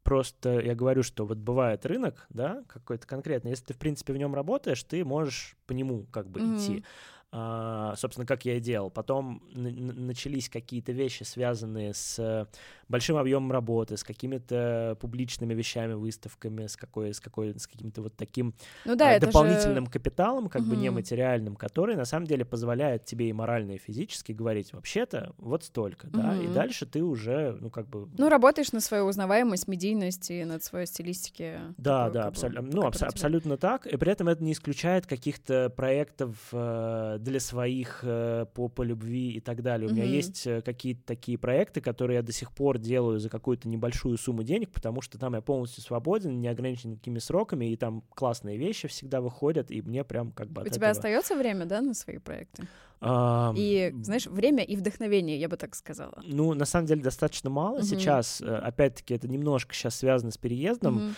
просто 0.06 0.60
я 0.62 0.76
говорю, 0.76 1.04
что 1.04 1.26
вот 1.26 1.40
бывает 1.40 1.86
рынок, 1.86 2.28
да, 2.30 2.64
какой-то 2.68 3.06
конкретный. 3.08 3.52
Если 3.52 3.66
ты, 3.66 3.74
в 3.74 3.78
принципе, 3.78 4.14
в 4.14 4.18
нем 4.18 4.34
работаешь, 4.36 4.82
ты 4.84 5.04
можешь 5.04 5.58
по 5.66 5.74
нему 5.74 6.06
как 6.12 6.30
бы 6.30 6.40
Мгм. 6.40 6.56
идти. 6.56 6.86
А, 7.32 7.96
собственно, 7.98 8.26
как 8.26 8.46
я 8.46 8.56
и 8.56 8.60
делал. 8.62 8.90
Потом 8.90 9.42
начались 9.54 10.48
какие-то 10.48 10.94
вещи, 10.94 11.24
связанные 11.24 11.94
с 11.94 12.48
большим 12.88 13.18
объемом 13.18 13.52
работы, 13.52 13.98
с 13.98 14.04
какими-то 14.04 14.98
публичными 15.00 15.54
вещами, 15.54 15.94
выставками, 15.94 16.68
с, 16.68 16.76
какой, 16.76 17.14
с, 17.14 17.20
какой, 17.20 17.58
с 17.58 17.68
каким-то 17.68 18.02
вот 18.02 18.16
таким 18.16 18.54
Ну 18.86 18.96
да, 18.96 19.14
э, 19.14 19.20
дополнительным 19.20 19.86
же... 19.86 19.92
капиталом, 19.92 20.50
как 20.50 20.64
бы 20.64 20.76
Мгм. 20.76 20.84
нематериальным, 20.84 21.56
который 21.56 21.96
на 21.96 22.06
самом 22.06 22.28
деле 22.28 22.46
позволяет 22.46 23.06
тебе 23.06 23.30
и 23.30 23.34
морально, 23.34 23.74
и 23.74 23.78
физически 23.78 24.32
говорить, 24.32 24.74
вообще-то 24.74 25.34
вот 25.38 25.64
столько, 25.64 26.08
да, 26.08 26.36
и 26.38 26.48
дальше 26.48 26.86
ты 26.86 27.04
уже, 27.04 27.58
ну, 27.60 27.70
как 27.70 27.88
бы... 27.88 28.08
Ну, 28.18 28.30
работаешь 28.30 28.72
на 28.72 28.80
свою 28.82 29.06
узнаваемость, 29.06 29.68
медийность 29.68 30.30
и 30.32 30.46
над 30.46 30.64
своей 30.64 30.86
стилистике. 30.86 31.60
Да, 31.78 32.06
такой, 32.06 32.14
да, 32.14 32.22
бы, 32.22 32.28
абсолютно, 32.28 32.82
ну, 32.82 32.88
абс- 32.88 33.04
абсолютно 33.04 33.58
так. 33.58 33.88
И 33.88 33.98
при 33.98 34.12
этом 34.12 34.28
это 34.28 34.44
не 34.44 34.52
исключает 34.52 35.08
каких-то 35.08 35.70
проектов 35.70 36.36
э, 36.52 37.18
для 37.20 37.40
своих 37.40 38.00
э, 38.04 38.46
по, 38.54 38.68
по 38.70 38.84
любви 38.84 39.32
и 39.32 39.40
так 39.40 39.62
далее. 39.62 39.90
У 39.90 39.94
меня 39.94 40.04
Мгм. 40.04 40.14
есть 40.14 40.48
э, 40.48 40.62
какие-то 40.62 41.02
такие 41.06 41.38
проекты, 41.38 41.82
которые 41.82 42.18
я 42.18 42.22
до 42.22 42.32
сих 42.32 42.52
пор 42.52 42.75
делаю 42.78 43.20
за 43.20 43.30
какую-то 43.30 43.68
небольшую 43.68 44.18
сумму 44.18 44.44
денег, 44.44 44.72
потому 44.72 45.02
что 45.02 45.18
там 45.18 45.36
я 45.36 45.42
полностью 45.42 45.84
свободен, 45.84 46.40
не 46.40 46.48
ограничен 46.48 46.92
никакими 46.92 47.20
сроками, 47.20 47.66
и 47.72 47.76
там 47.76 48.02
классные 48.14 48.58
вещи 48.58 48.88
всегда 48.88 49.22
выходят, 49.22 49.72
и 49.72 49.82
мне 49.82 50.04
прям 50.04 50.32
как 50.32 50.50
бы 50.50 50.62
У 50.62 50.66
тебя 50.66 50.76
этого... 50.76 50.92
остается 50.92 51.36
время, 51.36 51.66
да, 51.66 51.82
на 51.82 51.94
свои 51.94 52.18
проекты? 52.18 52.68
Ам, 53.02 53.56
И, 53.58 53.94
знаешь, 54.02 54.26
время 54.28 54.64
и 54.64 54.76
вдохновение, 54.76 55.40
я 55.40 55.50
бы 55.50 55.58
так 55.58 55.76
сказала. 55.76 56.22
Ну, 56.26 56.54
на 56.54 56.66
самом 56.66 56.88
деле, 56.88 57.02
достаточно 57.02 57.50
мало 57.50 57.78
Мгм. 57.78 57.84
сейчас. 57.86 58.42
э, 58.42 58.46
Опять-таки, 58.46 59.14
это 59.14 59.28
немножко 59.28 59.74
сейчас 59.74 59.96
связано 59.96 60.32
с 60.32 60.38
переездом, 60.38 60.96
Мгм. 60.96 61.16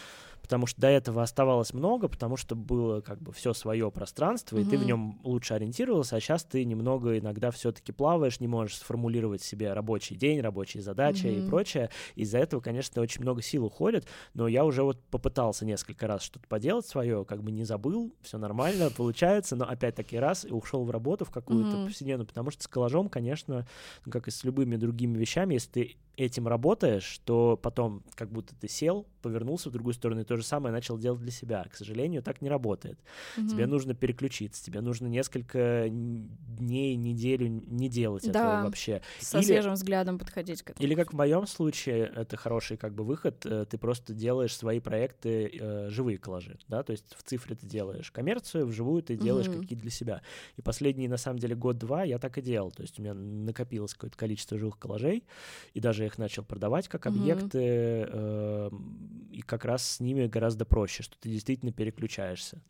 Потому 0.47 0.65
что 0.65 0.79
до 0.79 0.87
этого 0.87 1.23
оставалось 1.23 1.73
много, 1.73 2.07
потому 2.07 2.37
что 2.37 2.55
было 2.55 3.01
как 3.01 3.21
бы 3.21 3.33
все 3.33 3.51
свое 3.51 3.91
пространство, 3.91 4.57
и 4.57 4.63
ты 4.63 4.77
в 4.77 4.85
нем 4.85 5.19
лучше 5.25 5.53
ориентировался, 5.55 6.15
а 6.15 6.21
сейчас 6.21 6.45
ты 6.45 6.63
немного 6.63 7.17
иногда 7.19 7.51
все-таки 7.51 7.91
плаваешь, 7.91 8.39
не 8.39 8.47
можешь 8.47 8.77
сформулировать 8.77 9.41
себе 9.41 9.73
рабочий 9.73 10.15
день, 10.15 10.39
рабочие 10.39 10.81
задачи 10.81 11.27
и 11.27 11.41
Мгм. 11.41 11.41
прочее. 11.41 11.89
Из-за 12.15 12.37
этого, 12.37 12.61
конечно, 12.61 13.01
очень 13.01 13.23
много 13.23 13.41
сил 13.41 13.65
уходит, 13.65 14.07
но 14.33 14.47
я 14.47 14.63
уже 14.63 14.83
вот 14.83 15.03
попытался 15.11 15.65
несколько 15.65 16.07
раз 16.07 16.21
что-то 16.21 16.47
поделать 16.47 16.85
свое, 16.85 17.25
как 17.25 17.43
бы 17.43 17.51
не 17.51 17.65
забыл, 17.65 18.15
все 18.21 18.37
нормально, 18.37 18.89
получается, 18.89 19.57
но 19.57 19.65
опять-таки 19.65 20.17
раз 20.17 20.45
и 20.45 20.51
ушел 20.53 20.85
в 20.85 20.91
работу 20.91 21.25
в 21.25 21.29
какую-то 21.29 21.77
Мгм. 21.77 21.83
повседневную, 21.83 22.25
потому 22.25 22.51
что 22.51 22.63
с 22.63 22.67
коллажом, 22.67 23.09
конечно, 23.09 23.67
ну, 24.05 24.11
как 24.13 24.29
и 24.29 24.31
с 24.31 24.45
любыми 24.45 24.77
другими 24.77 25.17
вещами, 25.17 25.55
если 25.55 25.71
ты 25.71 25.97
этим 26.17 26.47
работаешь, 26.47 27.19
то 27.25 27.57
потом 27.61 28.03
как 28.15 28.31
будто 28.31 28.55
ты 28.55 28.67
сел, 28.67 29.05
повернулся 29.21 29.69
в 29.69 29.71
другую 29.71 29.93
сторону 29.93 30.21
и 30.21 30.23
то 30.23 30.35
же 30.35 30.43
самое 30.43 30.73
начал 30.73 30.97
делать 30.97 31.21
для 31.21 31.31
себя. 31.31 31.63
К 31.71 31.75
сожалению, 31.75 32.23
так 32.23 32.41
не 32.41 32.49
работает. 32.49 32.97
Тебе 33.35 33.63
Мгм. 33.63 33.69
нужно 33.71 33.93
переключиться, 33.93 34.63
тебе 34.63 34.81
нужно 34.81 35.07
несколько 35.07 35.85
дней, 35.89 36.95
неделю 36.95 37.47
не 37.47 37.87
делать 37.87 38.23
этого 38.25 38.43
Да. 38.57 38.63
вообще. 38.63 39.01
Со 39.19 39.37
или- 39.37 39.45
свежим 39.45 39.73
взглядом 39.73 40.17
подходить 40.17 40.63
к 40.63 40.71
этому. 40.71 40.83
Или 40.85 40.95
как 40.95 41.13
в 41.13 41.15
моем 41.15 41.45
случае, 41.45 42.11
это 42.15 42.35
хороший 42.35 42.77
как 42.77 42.95
бы 42.95 43.03
выход, 43.03 43.45
э, 43.45 43.65
ты 43.69 43.77
просто 43.77 44.13
делаешь 44.13 44.55
свои 44.55 44.79
проекты, 44.79 45.51
э, 45.59 45.89
живые 45.89 46.17
коллажи, 46.17 46.57
да, 46.67 46.81
то 46.81 46.91
есть 46.91 47.15
в 47.15 47.21
цифре 47.23 47.55
ты 47.55 47.67
делаешь 47.67 48.09
коммерцию, 48.11 48.65
вживую 48.65 49.03
ты 49.03 49.15
делаешь 49.17 49.47
Мгм. 49.47 49.61
какие-то 49.61 49.81
для 49.83 49.91
себя. 49.91 50.21
И 50.55 50.61
последние, 50.63 51.09
на 51.09 51.17
самом 51.17 51.37
деле, 51.39 51.55
год-два 51.55 52.03
я 52.03 52.17
так 52.17 52.37
и 52.39 52.41
делал, 52.41 52.71
то 52.71 52.81
есть 52.81 52.97
у 52.97 53.03
меня 53.03 53.13
накопилось 53.13 53.93
какое-то 53.93 54.17
количество 54.17 54.57
живых 54.57 54.79
коллажей, 54.79 55.23
и 55.75 55.79
даже 55.79 56.06
их 56.07 56.17
начал 56.17 56.43
продавать 56.43 56.87
как 56.87 57.05
объекты, 57.05 58.07
э, 58.09 58.69
и 59.31 59.41
как 59.41 59.65
раз 59.65 59.83
с 59.87 59.99
ними 59.99 60.27
гораздо 60.27 60.65
проще, 60.65 61.03
что 61.03 61.15
ты 61.19 61.29
действительно 61.29 61.71
переключаешься. 61.71 62.61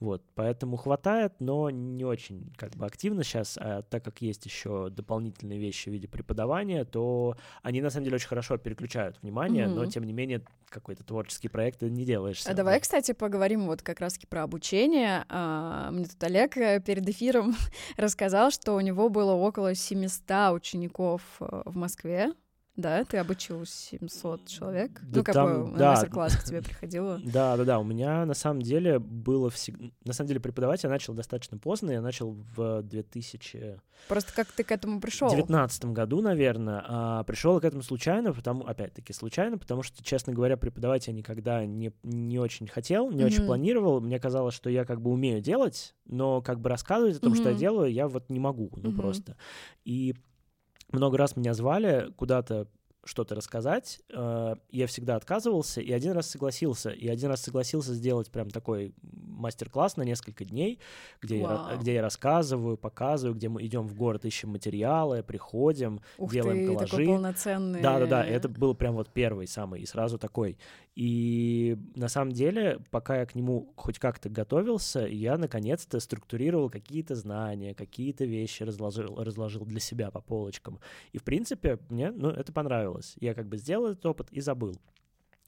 Вот, 0.00 0.22
поэтому 0.36 0.76
хватает, 0.76 1.32
но 1.40 1.70
не 1.70 2.04
очень 2.04 2.52
как 2.56 2.70
бы 2.76 2.86
активно 2.86 3.24
сейчас, 3.24 3.58
а 3.60 3.82
так 3.82 4.04
как 4.04 4.22
есть 4.22 4.46
еще 4.46 4.90
дополнительные 4.90 5.58
вещи 5.58 5.88
в 5.88 5.92
виде 5.92 6.06
преподавания, 6.06 6.84
то 6.84 7.36
они 7.62 7.80
на 7.80 7.90
самом 7.90 8.04
деле 8.04 8.14
очень 8.14 8.28
хорошо 8.28 8.58
переключают 8.58 9.18
внимание, 9.22 9.66
mm-hmm. 9.66 9.74
но 9.74 9.86
тем 9.86 10.04
не 10.04 10.12
менее 10.12 10.44
какой-то 10.68 11.02
творческий 11.02 11.48
проект 11.48 11.80
ты 11.80 11.90
не 11.90 12.04
делаешь. 12.04 12.44
А 12.46 12.54
давай, 12.54 12.78
кстати, 12.78 13.10
поговорим 13.10 13.66
вот 13.66 13.82
как 13.82 13.98
раз-таки 13.98 14.28
про 14.28 14.44
обучение. 14.44 15.24
А, 15.28 15.90
мне 15.90 16.04
тут 16.04 16.22
Олег 16.22 16.56
э, 16.56 16.80
перед 16.80 17.08
эфиром 17.08 17.56
рассказал, 17.96 18.52
что 18.52 18.74
у 18.74 18.80
него 18.80 19.08
было 19.08 19.32
около 19.32 19.74
700 19.74 20.52
учеников 20.52 21.22
э, 21.40 21.62
в 21.64 21.76
Москве. 21.76 22.32
Да, 22.78 23.04
ты 23.04 23.16
обучил 23.16 23.66
700 23.66 24.46
человек. 24.46 25.00
Да 25.02 25.18
ну, 25.18 25.24
как 25.24 25.34
там, 25.34 25.72
бы 25.72 25.78
да. 25.78 25.90
мастер-класс 25.90 26.36
к 26.36 26.44
тебе 26.44 26.62
приходило. 26.62 27.20
Да, 27.28 27.56
да, 27.56 27.64
да. 27.64 27.78
У 27.80 27.84
меня 27.84 28.24
на 28.24 28.34
самом 28.34 28.62
деле 28.62 29.00
было 29.00 29.50
всегда... 29.50 29.86
На 30.04 30.12
самом 30.12 30.28
деле 30.28 30.38
преподавать 30.38 30.84
я 30.84 30.88
начал 30.88 31.12
достаточно 31.12 31.58
поздно. 31.58 31.90
Я 31.90 32.00
начал 32.00 32.36
в 32.56 32.82
2000... 32.82 33.80
Просто 34.06 34.32
как 34.32 34.52
ты 34.52 34.62
к 34.62 34.70
этому 34.70 35.00
пришел? 35.00 35.26
В 35.26 35.32
2019 35.32 35.86
году, 35.86 36.22
наверное. 36.22 36.84
А 36.86 37.24
пришел 37.24 37.60
к 37.60 37.64
этому 37.64 37.82
случайно, 37.82 38.32
потому, 38.32 38.64
опять-таки, 38.64 39.12
случайно, 39.12 39.58
потому 39.58 39.82
что, 39.82 40.04
честно 40.04 40.32
говоря, 40.32 40.56
преподавать 40.56 41.08
я 41.08 41.12
никогда 41.12 41.66
не, 41.66 41.92
не 42.04 42.38
очень 42.38 42.68
хотел, 42.68 43.10
не 43.10 43.22
mm-hmm. 43.22 43.26
очень 43.26 43.44
планировал. 43.44 44.00
Мне 44.00 44.20
казалось, 44.20 44.54
что 44.54 44.70
я 44.70 44.84
как 44.84 45.00
бы 45.00 45.10
умею 45.10 45.40
делать, 45.40 45.96
но 46.06 46.40
как 46.42 46.60
бы 46.60 46.68
рассказывать 46.68 47.16
о 47.16 47.20
том, 47.20 47.32
mm-hmm. 47.32 47.40
что 47.40 47.50
я 47.50 47.56
делаю, 47.56 47.92
я 47.92 48.06
вот 48.06 48.30
не 48.30 48.38
могу, 48.38 48.70
ну 48.76 48.90
mm-hmm. 48.90 48.96
просто. 48.96 49.36
И 49.84 50.14
много 50.92 51.16
раз 51.18 51.36
меня 51.36 51.54
звали 51.54 52.10
куда-то 52.16 52.68
что-то 53.08 53.34
рассказать, 53.34 54.00
э, 54.12 54.54
я 54.70 54.86
всегда 54.86 55.16
отказывался, 55.16 55.80
и 55.80 55.90
один 55.92 56.12
раз 56.12 56.30
согласился. 56.30 56.90
И 56.90 57.08
один 57.08 57.30
раз 57.30 57.40
согласился 57.42 57.94
сделать 57.94 58.30
прям 58.30 58.50
такой 58.50 58.92
мастер-класс 59.02 59.96
на 59.96 60.02
несколько 60.02 60.44
дней, 60.44 60.78
где, 61.22 61.38
я, 61.38 61.78
где 61.80 61.94
я 61.94 62.02
рассказываю, 62.02 62.76
показываю, 62.76 63.34
где 63.34 63.48
мы 63.48 63.64
идем 63.64 63.86
в 63.86 63.94
город, 63.94 64.26
ищем 64.26 64.50
материалы, 64.50 65.22
приходим, 65.22 66.00
Ух 66.18 66.30
делаем 66.30 66.58
ты, 66.58 66.66
коллажи. 66.66 66.90
Такой 66.90 67.06
полноценный. 67.06 67.80
Да, 67.80 67.98
да, 67.98 68.06
да. 68.06 68.24
Это 68.26 68.48
был 68.48 68.74
прям 68.74 68.94
вот 68.94 69.08
первый 69.10 69.46
самый, 69.46 69.80
и 69.80 69.86
сразу 69.86 70.18
такой. 70.18 70.58
И 70.94 71.78
на 71.94 72.08
самом 72.08 72.32
деле, 72.32 72.80
пока 72.90 73.20
я 73.20 73.26
к 73.26 73.36
нему 73.36 73.72
хоть 73.76 74.00
как-то 74.00 74.28
готовился, 74.28 75.06
я 75.06 75.38
наконец-то 75.38 76.00
структурировал 76.00 76.70
какие-то 76.70 77.14
знания, 77.14 77.72
какие-то 77.72 78.24
вещи 78.24 78.64
разложил, 78.64 79.14
разложил 79.16 79.64
для 79.64 79.78
себя 79.80 80.10
по 80.10 80.20
полочкам. 80.20 80.80
И 81.12 81.18
в 81.18 81.22
принципе 81.22 81.78
мне 81.88 82.10
ну, 82.10 82.30
это 82.30 82.52
понравилось. 82.52 82.97
Я 83.20 83.34
как 83.34 83.48
бы 83.48 83.56
сделал 83.56 83.88
этот 83.88 84.04
опыт 84.06 84.28
и 84.30 84.40
забыл. 84.40 84.76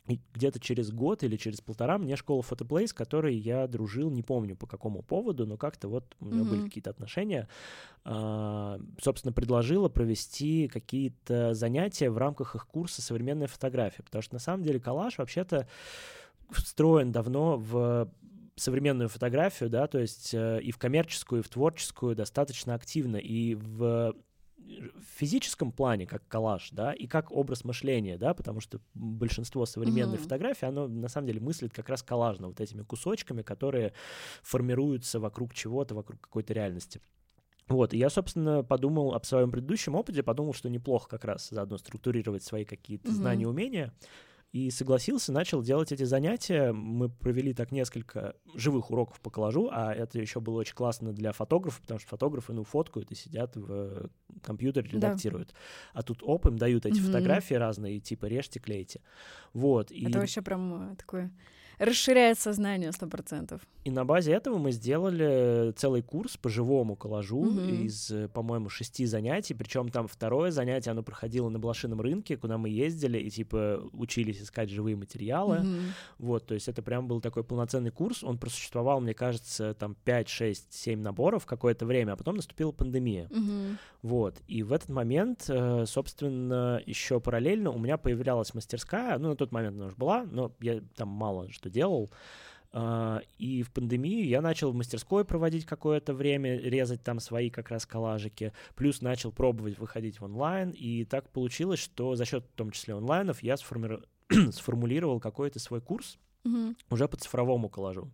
И 0.08 0.20
где-то 0.34 0.58
через 0.58 0.90
год 0.90 1.22
или 1.22 1.36
через 1.36 1.60
полтора 1.60 1.96
мне 1.98 2.16
школа 2.16 2.42
Photoplay, 2.42 2.86
с 2.86 2.92
которой 2.92 3.36
я 3.36 3.66
дружил, 3.68 4.10
не 4.10 4.22
помню 4.22 4.56
по 4.56 4.66
какому 4.66 5.02
поводу, 5.02 5.46
но 5.46 5.56
как-то 5.56 5.88
вот 5.88 6.16
у 6.20 6.24
меня 6.24 6.42
mm-hmm. 6.42 6.48
были 6.48 6.62
какие-то 6.64 6.90
отношения, 6.90 7.48
а, 8.04 8.80
собственно, 9.00 9.32
предложила 9.32 9.88
провести 9.88 10.68
какие-то 10.68 11.54
занятия 11.54 12.10
в 12.10 12.18
рамках 12.18 12.56
их 12.56 12.66
курса 12.66 13.02
«Современная 13.02 13.46
фотография», 13.46 14.02
потому 14.02 14.22
что 14.22 14.34
на 14.34 14.40
самом 14.40 14.64
деле 14.64 14.80
коллаж 14.80 15.18
вообще-то 15.18 15.68
встроен 16.50 17.12
давно 17.12 17.56
в 17.56 18.10
современную 18.56 19.08
фотографию, 19.08 19.70
да, 19.70 19.86
то 19.86 19.98
есть 19.98 20.34
э, 20.34 20.60
и 20.60 20.70
в 20.70 20.78
коммерческую, 20.78 21.40
и 21.40 21.44
в 21.44 21.48
творческую 21.48 22.14
достаточно 22.14 22.74
активно, 22.74 23.16
и 23.16 23.54
в 23.54 24.14
в 24.78 25.18
физическом 25.18 25.72
плане, 25.72 26.06
как 26.06 26.26
коллаж, 26.28 26.70
да, 26.72 26.92
и 26.92 27.06
как 27.06 27.30
образ 27.30 27.64
мышления, 27.64 28.18
да, 28.18 28.34
потому 28.34 28.60
что 28.60 28.80
большинство 28.94 29.66
современной 29.66 30.16
uh-huh. 30.16 30.22
фотографий, 30.22 30.66
оно 30.66 30.86
на 30.88 31.08
самом 31.08 31.26
деле 31.26 31.40
мыслит 31.40 31.72
как 31.72 31.88
раз 31.88 32.02
коллажно, 32.02 32.48
вот 32.48 32.60
этими 32.60 32.82
кусочками, 32.82 33.42
которые 33.42 33.92
формируются 34.42 35.20
вокруг 35.20 35.54
чего-то, 35.54 35.94
вокруг 35.94 36.20
какой-то 36.20 36.52
реальности. 36.52 37.00
Вот, 37.68 37.94
и 37.94 37.98
я, 37.98 38.10
собственно, 38.10 38.64
подумал 38.64 39.14
об 39.14 39.24
своем 39.24 39.50
предыдущем 39.50 39.94
опыте, 39.94 40.22
подумал, 40.22 40.54
что 40.54 40.68
неплохо 40.68 41.08
как 41.08 41.24
раз 41.24 41.48
заодно 41.50 41.78
структурировать 41.78 42.42
свои 42.42 42.64
какие-то 42.64 43.10
uh-huh. 43.10 43.14
знания, 43.14 43.46
умения, 43.46 43.94
и 44.52 44.70
согласился, 44.70 45.32
начал 45.32 45.62
делать 45.62 45.92
эти 45.92 46.02
занятия. 46.02 46.72
Мы 46.72 47.08
провели 47.08 47.54
так 47.54 47.70
несколько 47.70 48.34
живых 48.54 48.90
уроков 48.90 49.20
по 49.20 49.30
коллажу, 49.30 49.68
а 49.70 49.92
это 49.92 50.18
еще 50.18 50.40
было 50.40 50.60
очень 50.60 50.74
классно 50.74 51.12
для 51.12 51.32
фотографов, 51.32 51.80
потому 51.80 52.00
что 52.00 52.08
фотографы, 52.08 52.52
ну, 52.52 52.64
фоткают 52.64 53.12
и 53.12 53.14
сидят 53.14 53.54
в 53.54 54.10
компьютере, 54.42 54.90
редактируют. 54.90 55.48
Да. 55.48 56.00
А 56.00 56.02
тут 56.02 56.22
оп, 56.22 56.46
им 56.46 56.58
дают 56.58 56.84
эти 56.84 56.98
mm-hmm. 56.98 57.06
фотографии 57.06 57.54
разные, 57.54 58.00
типа 58.00 58.26
режьте, 58.26 58.58
клейте. 58.58 59.00
Вот. 59.52 59.92
И... 59.92 60.08
Это 60.08 60.18
вообще 60.18 60.42
прям 60.42 60.92
э, 60.92 60.96
такое 60.96 61.30
расширяет 61.80 62.38
сознание 62.38 62.92
сто 62.92 63.06
процентов. 63.06 63.62
И 63.84 63.90
на 63.90 64.04
базе 64.04 64.32
этого 64.32 64.58
мы 64.58 64.70
сделали 64.70 65.72
целый 65.72 66.02
курс 66.02 66.36
по 66.36 66.50
живому 66.50 66.94
коллажу 66.94 67.42
mm-hmm. 67.42 67.80
из, 67.82 68.12
по-моему, 68.34 68.68
шести 68.68 69.06
занятий. 69.06 69.54
Причем 69.54 69.88
там 69.88 70.06
второе 70.06 70.50
занятие, 70.50 70.90
оно 70.90 71.02
проходило 71.02 71.48
на 71.48 71.58
блошином 71.58 72.02
рынке, 72.02 72.36
куда 72.36 72.58
мы 72.58 72.68
ездили 72.68 73.18
и 73.18 73.30
типа 73.30 73.82
учились 73.92 74.42
искать 74.42 74.68
живые 74.68 74.96
материалы. 74.96 75.56
Mm-hmm. 75.56 75.80
Вот, 76.18 76.46
то 76.46 76.54
есть 76.54 76.68
это 76.68 76.82
прям 76.82 77.08
был 77.08 77.22
такой 77.22 77.42
полноценный 77.42 77.90
курс. 77.90 78.22
Он 78.22 78.36
просуществовал, 78.36 79.00
мне 79.00 79.14
кажется, 79.14 79.72
там 79.72 79.96
5, 80.04 80.28
6, 80.28 80.72
7 80.74 81.00
наборов 81.00 81.46
какое-то 81.46 81.86
время, 81.86 82.12
а 82.12 82.16
потом 82.16 82.36
наступила 82.36 82.72
пандемия. 82.72 83.28
Mm-hmm. 83.28 83.76
Вот. 84.02 84.36
И 84.46 84.62
в 84.62 84.72
этот 84.74 84.90
момент, 84.90 85.46
э, 85.48 85.84
собственно, 85.86 86.82
еще 86.84 87.20
параллельно 87.20 87.70
у 87.70 87.78
меня 87.78 87.96
появлялась 87.96 88.52
мастерская. 88.52 89.18
Ну, 89.18 89.30
на 89.30 89.36
тот 89.36 89.52
момент 89.52 89.76
она 89.76 89.86
уже 89.86 89.96
была, 89.96 90.24
но 90.24 90.52
я 90.60 90.82
там 90.96 91.08
мало 91.08 91.50
что 91.50 91.69
делал. 91.70 92.10
А, 92.72 93.20
и 93.38 93.62
в 93.62 93.72
пандемию 93.72 94.26
я 94.26 94.40
начал 94.40 94.70
в 94.70 94.74
мастерской 94.74 95.24
проводить 95.24 95.66
какое-то 95.66 96.14
время, 96.14 96.56
резать 96.56 97.02
там 97.02 97.18
свои 97.18 97.50
как 97.50 97.70
раз 97.70 97.84
коллажики, 97.84 98.52
плюс 98.76 99.00
начал 99.00 99.32
пробовать 99.32 99.78
выходить 99.78 100.20
в 100.20 100.24
онлайн, 100.24 100.70
и 100.70 101.04
так 101.04 101.28
получилось, 101.30 101.80
что 101.80 102.14
за 102.14 102.24
счет 102.24 102.44
в 102.44 102.56
том 102.56 102.70
числе 102.70 102.94
онлайнов 102.94 103.42
я 103.42 103.56
сформи... 103.56 103.98
сформулировал 104.52 105.18
какой-то 105.18 105.58
свой 105.58 105.80
курс 105.80 106.18
mm-hmm. 106.44 106.76
уже 106.90 107.08
по 107.08 107.16
цифровому 107.16 107.68
коллажу, 107.68 108.08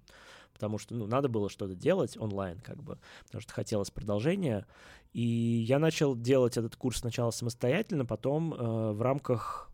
потому 0.55 0.79
что 0.79 0.95
ну, 0.95 1.07
надо 1.07 1.29
было 1.29 1.51
что-то 1.51 1.75
делать 1.75 2.17
онлайн, 2.17 2.59
как 2.61 2.83
бы, 2.83 2.99
потому 3.25 3.43
что 3.43 3.53
хотелось 3.53 3.91
продолжения, 3.91 4.67
и 5.13 5.21
я 5.23 5.79
начал 5.79 6.17
делать 6.17 6.57
этот 6.57 6.77
курс 6.77 7.01
сначала 7.01 7.31
самостоятельно, 7.31 8.07
потом 8.07 8.55
э, 8.55 8.93
в 8.93 9.03
рамках 9.03 9.71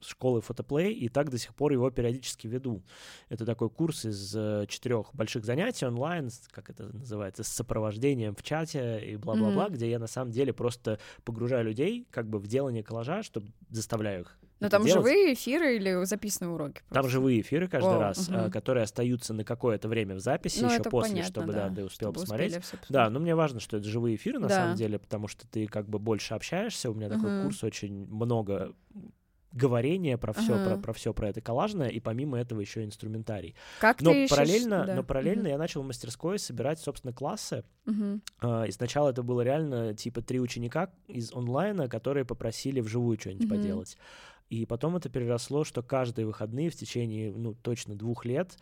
школы 0.00 0.40
фотоплей, 0.40 0.92
и 0.92 1.08
так 1.08 1.30
до 1.30 1.38
сих 1.38 1.54
пор 1.54 1.72
его 1.72 1.90
периодически 1.90 2.46
веду. 2.46 2.82
Это 3.28 3.44
такой 3.44 3.70
курс 3.70 4.04
из 4.04 4.34
э, 4.36 4.66
четырех 4.68 5.14
больших 5.14 5.44
занятий 5.44 5.86
онлайн, 5.86 6.30
как 6.50 6.70
это 6.70 6.84
называется, 6.92 7.44
с 7.44 7.48
сопровождением 7.48 8.34
в 8.34 8.42
чате 8.42 9.00
и 9.04 9.16
бла-бла-бла, 9.16 9.66
mm-hmm. 9.66 9.72
где 9.74 9.90
я 9.90 9.98
на 9.98 10.06
самом 10.06 10.30
деле 10.30 10.52
просто 10.52 10.98
погружаю 11.24 11.64
людей 11.64 12.06
как 12.10 12.28
бы 12.28 12.38
в 12.38 12.46
делание 12.46 12.82
коллажа, 12.82 13.22
чтобы 13.22 13.52
заставляю 13.70 14.22
их 14.22 14.38
но 14.60 14.70
там 14.70 14.84
делать. 14.84 15.04
живые 15.04 15.34
эфиры 15.34 15.76
или 15.76 16.04
записанные 16.04 16.50
уроки? 16.50 16.80
Просто? 16.88 16.94
Там 16.94 17.10
живые 17.10 17.40
эфиры 17.42 17.68
каждый 17.68 17.96
О, 17.96 18.00
раз, 18.00 18.28
угу. 18.28 18.50
которые 18.50 18.84
остаются 18.84 19.34
на 19.34 19.44
какое-то 19.44 19.88
время 19.88 20.14
в 20.14 20.20
записи, 20.20 20.62
ну, 20.62 20.72
еще 20.72 20.82
после, 20.82 21.12
понятно, 21.12 21.30
чтобы 21.30 21.52
да, 21.52 21.68
да, 21.68 21.74
ты 21.74 21.84
успел 21.84 22.08
чтобы 22.08 22.20
посмотреть. 22.20 22.58
Да, 22.88 23.10
но 23.10 23.20
мне 23.20 23.34
важно, 23.34 23.60
что 23.60 23.76
это 23.76 23.86
живые 23.86 24.16
эфиры 24.16 24.38
на 24.38 24.48
да. 24.48 24.54
самом 24.54 24.76
деле, 24.76 24.98
потому 24.98 25.28
что 25.28 25.46
ты 25.46 25.66
как 25.66 25.88
бы 25.88 25.98
больше 25.98 26.34
общаешься. 26.34 26.90
У 26.90 26.94
меня 26.94 27.08
угу. 27.08 27.16
такой 27.16 27.42
курс 27.42 27.62
очень 27.64 28.06
много 28.06 28.74
говорение 29.52 30.18
про 30.18 30.32
все, 30.32 30.54
ага. 30.54 30.70
про, 30.70 30.76
про 30.78 30.92
все 30.92 31.14
про 31.14 31.28
это 31.28 31.40
коллажное, 31.40 31.88
и 31.88 32.00
помимо 32.00 32.38
этого 32.38 32.60
еще 32.60 32.84
инструментарий. 32.84 33.54
Как 33.80 34.00
но 34.02 34.12
ты 34.12 34.28
параллельно, 34.28 34.74
ищешь? 34.74 34.86
Да. 34.86 34.94
но 34.94 35.02
параллельно 35.02 35.42
угу. 35.42 35.50
я 35.50 35.58
начал 35.58 35.82
в 35.82 35.86
мастерской 35.86 36.38
собирать, 36.38 36.78
собственно, 36.78 37.12
классы. 37.12 37.64
Угу. 37.86 38.66
И 38.66 38.70
сначала 38.72 39.10
это 39.10 39.22
было 39.22 39.40
реально 39.42 39.94
типа 39.94 40.22
три 40.22 40.40
ученика 40.40 40.90
из 41.08 41.32
онлайна, 41.32 41.88
которые 41.88 42.24
попросили 42.24 42.80
вживую 42.80 43.18
что-нибудь 43.18 43.46
угу. 43.46 43.54
поделать. 43.54 43.96
И 44.48 44.64
потом 44.64 44.96
это 44.96 45.08
переросло, 45.08 45.64
что 45.64 45.82
каждые 45.82 46.26
выходные 46.26 46.70
в 46.70 46.76
течение, 46.76 47.32
ну, 47.32 47.54
точно 47.54 47.96
двух 47.96 48.24
лет 48.24 48.56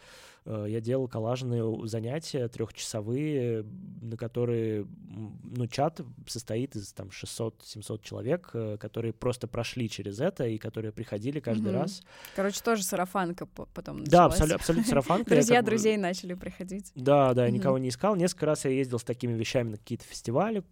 я 0.47 0.81
делал 0.81 1.09
коллажные 1.09 1.65
занятия 1.87 2.49
трехчасовые, 2.49 3.65
на 4.03 4.17
которые, 4.17 4.87
ну, 5.09 5.67
чат 5.67 6.01
состоит 6.27 6.77
из 6.77 6.93
там 6.93 7.09
600-700 7.09 8.03
человек, 8.03 8.51
э, 8.53 8.77
которые 8.79 9.13
просто 9.13 9.49
прошли 9.49 9.89
через 9.89 10.21
это 10.21 10.47
и 10.47 10.59
которые 10.59 10.93
приходили 10.93 11.41
каждый 11.41 11.73
mm-hmm. 11.73 11.81
раз. 11.81 12.03
Короче, 12.37 12.61
тоже 12.63 12.83
сарафанка 12.83 13.47
потом 13.47 13.99
началась. 13.99 14.11
Да, 14.11 14.25
абсолютно, 14.27 14.57
абсолютно 14.57 14.89
сарафанка. 14.89 15.31
Друзья 15.31 15.63
друзей 15.63 15.97
начали 15.97 16.35
приходить. 16.35 16.93
Да, 16.95 17.33
да, 17.35 17.47
я 17.47 17.51
никого 17.51 17.79
не 17.79 17.89
искал. 17.89 18.17
Несколько 18.17 18.47
раз 18.47 18.65
я 18.65 18.71
ездил 18.71 18.99
с 18.99 19.05
такими 19.05 19.33
вещами 19.33 19.71
на 19.71 19.77
какие-то 19.79 20.05
фестивали 20.05 20.63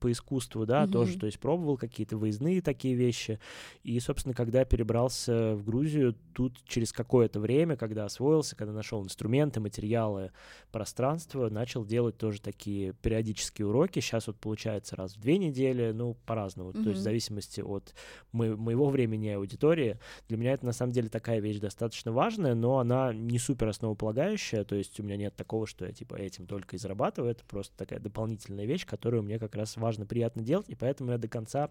по 0.00 0.10
искусству, 0.10 0.66
да, 0.66 0.86
тоже, 0.86 1.18
то 1.18 1.26
есть 1.26 1.38
пробовал 1.38 1.76
какие-то 1.76 2.16
выездные 2.16 2.60
такие 2.60 2.94
вещи. 2.94 3.38
И, 3.82 3.98
собственно, 4.00 4.34
когда 4.34 4.64
перебрался 4.64 5.54
в 5.54 5.64
Грузию, 5.64 6.16
тут 6.32 6.58
через 6.64 6.92
какое-то 6.92 7.40
время, 7.40 7.76
когда 7.76 8.04
освоился, 8.04 8.56
когда 8.56 8.72
нашел 8.72 8.95
инструменты, 9.02 9.60
материалы, 9.60 10.32
пространство, 10.72 11.48
начал 11.48 11.84
делать 11.84 12.16
тоже 12.16 12.40
такие 12.40 12.92
периодические 12.94 13.66
уроки. 13.66 14.00
Сейчас 14.00 14.26
вот 14.26 14.38
получается 14.38 14.96
раз 14.96 15.16
в 15.16 15.20
две 15.20 15.38
недели, 15.38 15.92
ну, 15.92 16.14
по-разному. 16.26 16.70
Mm-hmm. 16.70 16.82
То 16.82 16.88
есть 16.90 17.00
в 17.00 17.02
зависимости 17.02 17.60
от 17.60 17.94
мо- 18.32 18.56
моего 18.56 18.88
времени 18.88 19.28
и 19.28 19.32
аудитории. 19.32 19.98
Для 20.28 20.36
меня 20.36 20.52
это 20.52 20.66
на 20.66 20.72
самом 20.72 20.92
деле 20.92 21.08
такая 21.08 21.40
вещь 21.40 21.58
достаточно 21.58 22.12
важная, 22.12 22.54
но 22.54 22.78
она 22.78 23.12
не 23.12 23.38
супер 23.38 23.68
основополагающая. 23.68 24.64
То 24.64 24.74
есть 24.74 24.98
у 25.00 25.02
меня 25.02 25.16
нет 25.16 25.36
такого, 25.36 25.66
что 25.66 25.86
я 25.86 25.92
типа 25.92 26.16
этим 26.16 26.46
только 26.46 26.76
и 26.76 26.78
зарабатываю. 26.78 27.30
Это 27.30 27.44
просто 27.44 27.76
такая 27.76 28.00
дополнительная 28.00 28.66
вещь, 28.66 28.86
которую 28.86 29.22
мне 29.22 29.38
как 29.38 29.54
раз 29.54 29.76
важно, 29.76 30.06
приятно 30.06 30.42
делать, 30.42 30.68
и 30.68 30.74
поэтому 30.74 31.12
я 31.12 31.18
до 31.18 31.28
конца 31.28 31.70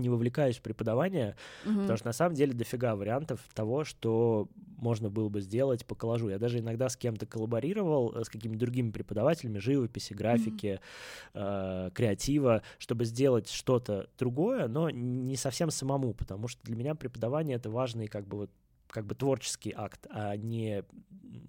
не 0.00 0.08
вовлекаюсь 0.08 0.58
в 0.58 0.62
преподавание, 0.62 1.36
mm-hmm. 1.64 1.80
потому 1.80 1.96
что 1.96 2.06
на 2.06 2.12
самом 2.12 2.34
деле 2.34 2.52
дофига 2.52 2.96
вариантов 2.96 3.40
того, 3.54 3.84
что 3.84 4.48
можно 4.76 5.10
было 5.10 5.28
бы 5.28 5.40
сделать 5.40 5.86
по 5.86 5.94
коллажу. 5.94 6.28
Я 6.28 6.38
даже 6.38 6.58
иногда 6.58 6.88
с 6.88 6.96
кем-то 6.96 7.26
коллаборировал, 7.26 8.14
э, 8.14 8.24
с 8.24 8.28
какими-то 8.28 8.60
другими 8.60 8.90
преподавателями 8.90 9.58
живописи, 9.58 10.12
графики, 10.12 10.80
mm-hmm. 11.34 11.88
э, 11.88 11.90
креатива, 11.92 12.62
чтобы 12.78 13.04
сделать 13.04 13.48
что-то 13.50 14.08
другое, 14.18 14.68
но 14.68 14.90
не 14.90 15.36
совсем 15.36 15.70
самому, 15.70 16.14
потому 16.14 16.48
что 16.48 16.62
для 16.64 16.76
меня 16.76 16.94
преподавание 16.94 17.56
это 17.56 17.70
важный 17.70 18.08
как 18.08 18.26
бы 18.26 18.36
вот 18.38 18.50
как 18.94 19.06
бы 19.06 19.16
творческий 19.16 19.74
акт, 19.76 20.06
а 20.08 20.36
не 20.36 20.84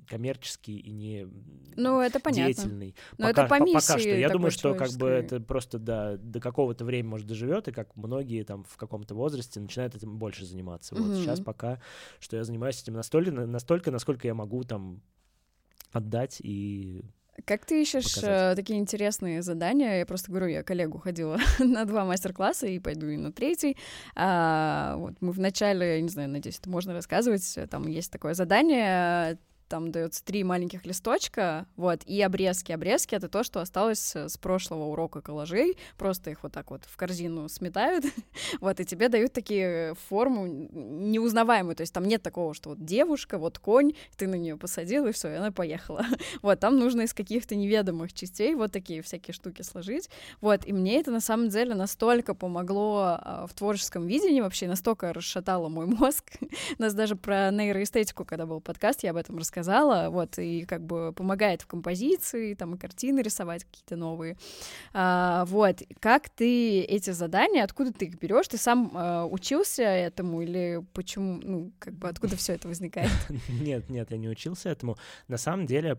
коммерческий 0.09 0.77
и 0.77 0.91
не 0.91 1.27
ну, 1.75 2.01
это 2.01 2.19
понятно. 2.19 2.53
деятельный. 2.53 2.95
Но 3.19 3.27
пока, 3.27 3.43
это 3.43 3.49
по 3.49 3.63
миссии 3.63 3.87
пока 3.87 3.99
что. 3.99 4.09
Я 4.09 4.29
думаю, 4.29 4.49
что 4.49 4.73
как 4.73 4.91
бы 4.93 5.07
это 5.09 5.39
просто 5.39 5.77
до, 5.77 6.17
до 6.17 6.39
какого-то 6.39 6.85
времени, 6.85 7.11
может, 7.11 7.27
доживет, 7.27 7.67
и 7.67 7.71
как 7.71 7.95
многие 7.95 8.43
там 8.43 8.63
в 8.63 8.77
каком-то 8.77 9.13
возрасте 9.13 9.59
начинают 9.59 9.93
этим 9.95 10.17
больше 10.17 10.43
заниматься. 10.45 10.95
Вот 10.95 11.03
mm-hmm. 11.03 11.21
сейчас 11.21 11.39
пока 11.39 11.79
что 12.19 12.35
я 12.35 12.43
занимаюсь 12.43 12.81
этим 12.81 12.95
настолько, 12.95 13.31
настолько, 13.31 13.91
насколько 13.91 14.27
я 14.27 14.33
могу 14.33 14.63
там 14.63 15.01
отдать 15.91 16.37
и 16.41 17.05
как 17.45 17.65
ты 17.65 17.81
ищешь 17.81 18.15
показать. 18.15 18.53
Э, 18.53 18.55
такие 18.55 18.79
интересные 18.79 19.41
задания? 19.41 19.99
Я 19.99 20.05
просто 20.05 20.31
говорю, 20.31 20.47
я 20.47 20.63
коллегу 20.63 20.99
ходила 20.99 21.37
на 21.59 21.85
два 21.85 22.05
мастер-класса 22.05 22.67
и 22.67 22.79
пойду 22.79 23.07
и 23.07 23.17
на 23.17 23.31
третий. 23.31 23.77
А, 24.15 24.95
вот 24.97 25.15
мы 25.21 25.31
вначале, 25.31 26.01
не 26.01 26.09
знаю, 26.09 26.29
надеюсь, 26.29 26.59
это 26.59 26.69
можно 26.69 26.93
рассказывать. 26.93 27.57
Там 27.69 27.87
есть 27.87 28.11
такое 28.11 28.33
задание 28.33 29.37
там 29.67 29.91
дается 29.91 30.23
три 30.23 30.43
маленьких 30.43 30.85
листочка, 30.85 31.65
вот, 31.75 32.03
и 32.05 32.21
обрезки. 32.21 32.71
Обрезки— 32.71 33.15
это 33.15 33.27
то, 33.27 33.43
что 33.43 33.61
осталось 33.61 34.15
с 34.15 34.37
прошлого 34.37 34.85
урока 34.85 35.21
коллажей, 35.21 35.77
просто 35.97 36.29
их 36.29 36.43
вот 36.43 36.51
так 36.51 36.71
вот 36.71 36.83
в 36.85 36.95
корзину 36.95 37.49
сметают, 37.49 38.05
вот, 38.61 38.79
и 38.79 38.85
тебе 38.85 39.09
дают 39.09 39.33
такие 39.33 39.95
форму 40.07 40.45
неузнаваемую, 40.47 41.75
то 41.75 41.81
есть 41.81 41.93
там 41.93 42.05
нет 42.05 42.21
такого, 42.21 42.53
что 42.53 42.69
вот 42.69 42.83
девушка, 42.83 43.37
вот 43.37 43.59
конь, 43.59 43.93
ты 44.17 44.27
на 44.27 44.35
нее 44.35 44.57
посадил, 44.57 45.07
и 45.07 45.11
все, 45.11 45.29
и 45.29 45.35
она 45.35 45.51
поехала. 45.51 46.05
Вот, 46.41 46.59
там 46.59 46.77
нужно 46.77 47.01
из 47.01 47.13
каких-то 47.13 47.55
неведомых 47.55 48.13
частей 48.13 48.55
вот 48.55 48.71
такие 48.71 49.01
всякие 49.01 49.33
штуки 49.33 49.61
сложить, 49.61 50.09
вот, 50.41 50.65
и 50.65 50.73
мне 50.73 50.99
это 50.99 51.11
на 51.11 51.21
самом 51.21 51.49
деле 51.49 51.73
настолько 51.73 52.33
помогло 52.33 53.17
а, 53.19 53.47
в 53.47 53.53
творческом 53.53 54.05
видении 54.05 54.41
вообще, 54.41 54.67
настолько 54.67 55.13
расшатало 55.13 55.69
мой 55.69 55.85
мозг. 55.87 56.33
У 56.77 56.81
нас 56.81 56.93
даже 56.93 57.15
про 57.15 57.51
нейроэстетику, 57.51 58.25
когда 58.25 58.45
был 58.45 58.61
подкаст, 58.61 59.03
я 59.03 59.11
об 59.11 59.17
этом 59.17 59.37
рассказывала, 59.37 59.54
сказала, 59.55 60.09
вот, 60.09 60.37
и 60.37 60.65
как 60.65 60.85
бы 60.85 61.13
помогает 61.13 61.61
в 61.61 61.67
композиции, 61.67 62.55
там, 62.55 62.75
и 62.75 62.77
картины 62.77 63.21
рисовать 63.21 63.63
какие-то 63.63 63.95
новые. 63.95 64.35
А, 64.93 65.45
вот, 65.45 65.81
как 66.01 66.29
ты 66.29 66.81
эти 66.81 67.11
задания, 67.11 67.63
откуда 67.63 67.93
ты 67.93 68.07
их 68.07 68.19
берешь? 68.19 68.49
Ты 68.49 68.57
сам 68.57 68.91
а, 68.93 69.25
учился 69.25 69.83
этому 69.83 70.41
или 70.41 70.83
почему, 70.93 71.39
ну, 71.41 71.71
как 71.79 71.93
бы 71.93 72.09
откуда 72.09 72.35
все 72.35 72.53
это 72.53 72.67
возникает? 72.67 73.11
Нет, 73.47 73.89
нет, 73.89 74.11
я 74.11 74.17
не 74.17 74.27
учился 74.27 74.69
этому. 74.69 74.97
На 75.29 75.37
самом 75.37 75.65
деле, 75.65 75.97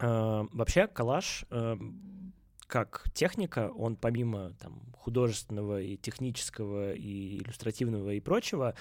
а, 0.00 0.46
вообще 0.52 0.88
коллаж 0.88 1.44
а, 1.50 1.78
как 2.66 3.04
техника, 3.14 3.70
он 3.76 3.96
помимо 3.96 4.52
там, 4.60 4.82
художественного 5.00 5.80
и 5.80 5.96
технического 5.96 6.94
и 6.94 7.38
иллюстративного 7.38 8.10
и 8.10 8.20
прочего, 8.20 8.74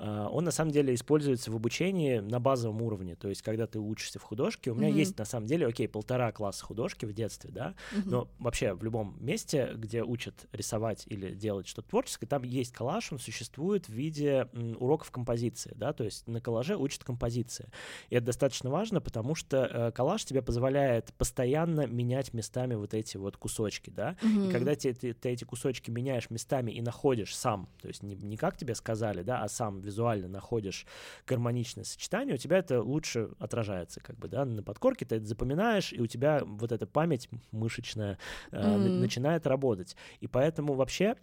он 0.00 0.44
на 0.44 0.50
самом 0.50 0.70
деле 0.70 0.94
используется 0.94 1.50
в 1.50 1.56
обучении 1.56 2.18
на 2.18 2.40
базовом 2.40 2.80
уровне. 2.82 3.16
То 3.16 3.28
есть, 3.28 3.42
когда 3.42 3.66
ты 3.66 3.78
учишься 3.78 4.18
в 4.18 4.22
художке, 4.22 4.70
у 4.70 4.74
меня 4.74 4.88
mm-hmm. 4.88 4.98
есть 4.98 5.18
на 5.18 5.24
самом 5.24 5.46
деле, 5.46 5.66
окей, 5.66 5.88
полтора 5.88 6.32
класса 6.32 6.64
художки 6.64 7.04
в 7.04 7.12
детстве, 7.12 7.50
да, 7.52 7.74
mm-hmm. 7.92 8.02
но 8.06 8.28
вообще 8.38 8.72
в 8.72 8.82
любом 8.82 9.16
месте, 9.20 9.72
где 9.74 10.02
учат 10.02 10.46
рисовать 10.52 11.04
или 11.06 11.34
делать 11.34 11.66
что-то 11.66 11.88
творческое, 11.90 12.26
там 12.26 12.42
есть 12.44 12.72
коллаж, 12.72 13.12
он 13.12 13.18
существует 13.18 13.88
в 13.88 13.92
виде 13.92 14.48
м, 14.52 14.76
уроков 14.80 15.10
композиции, 15.10 15.72
да, 15.76 15.92
то 15.92 16.04
есть 16.04 16.26
на 16.26 16.40
коллаже 16.40 16.76
учат 16.76 17.04
композиции. 17.04 17.68
И 18.08 18.16
это 18.16 18.26
достаточно 18.26 18.70
важно, 18.70 19.00
потому 19.00 19.34
что 19.34 19.64
э, 19.64 19.92
коллаж 19.92 20.24
тебе 20.24 20.42
позволяет 20.42 21.12
постоянно 21.14 21.86
менять 21.86 22.32
местами 22.32 22.74
вот 22.74 22.94
эти 22.94 23.16
вот 23.16 23.36
кусочки, 23.36 23.90
да, 23.90 24.16
mm-hmm. 24.22 24.48
и 24.48 24.52
когда 24.52 24.74
ты, 24.74 24.94
ты, 24.94 25.12
ты 25.12 25.28
эти 25.30 25.44
кусочки 25.44 25.90
меняешь 25.90 26.30
местами 26.30 26.72
и 26.72 26.80
находишь 26.80 27.36
сам, 27.36 27.68
то 27.82 27.88
есть 27.88 28.02
не, 28.02 28.14
не 28.14 28.36
как 28.36 28.56
тебе 28.56 28.74
сказали, 28.74 29.22
да, 29.22 29.42
а 29.42 29.48
сам 29.48 29.80
визуально 29.90 30.28
находишь 30.28 30.86
гармоничное 31.26 31.84
сочетание, 31.84 32.34
у 32.34 32.38
тебя 32.38 32.58
это 32.58 32.80
лучше 32.80 33.30
отражается, 33.38 34.00
как 34.00 34.16
бы, 34.16 34.28
да, 34.28 34.44
на 34.44 34.62
подкорке 34.62 35.04
ты 35.04 35.16
это 35.16 35.26
запоминаешь, 35.26 35.92
и 35.92 36.00
у 36.00 36.06
тебя 36.06 36.42
вот 36.44 36.72
эта 36.72 36.86
память 36.86 37.28
мышечная 37.50 38.18
э, 38.52 38.56
mm-hmm. 38.56 39.00
начинает 39.00 39.46
работать. 39.46 39.96
И 40.20 40.26
поэтому 40.26 40.74
вообще 40.74 41.16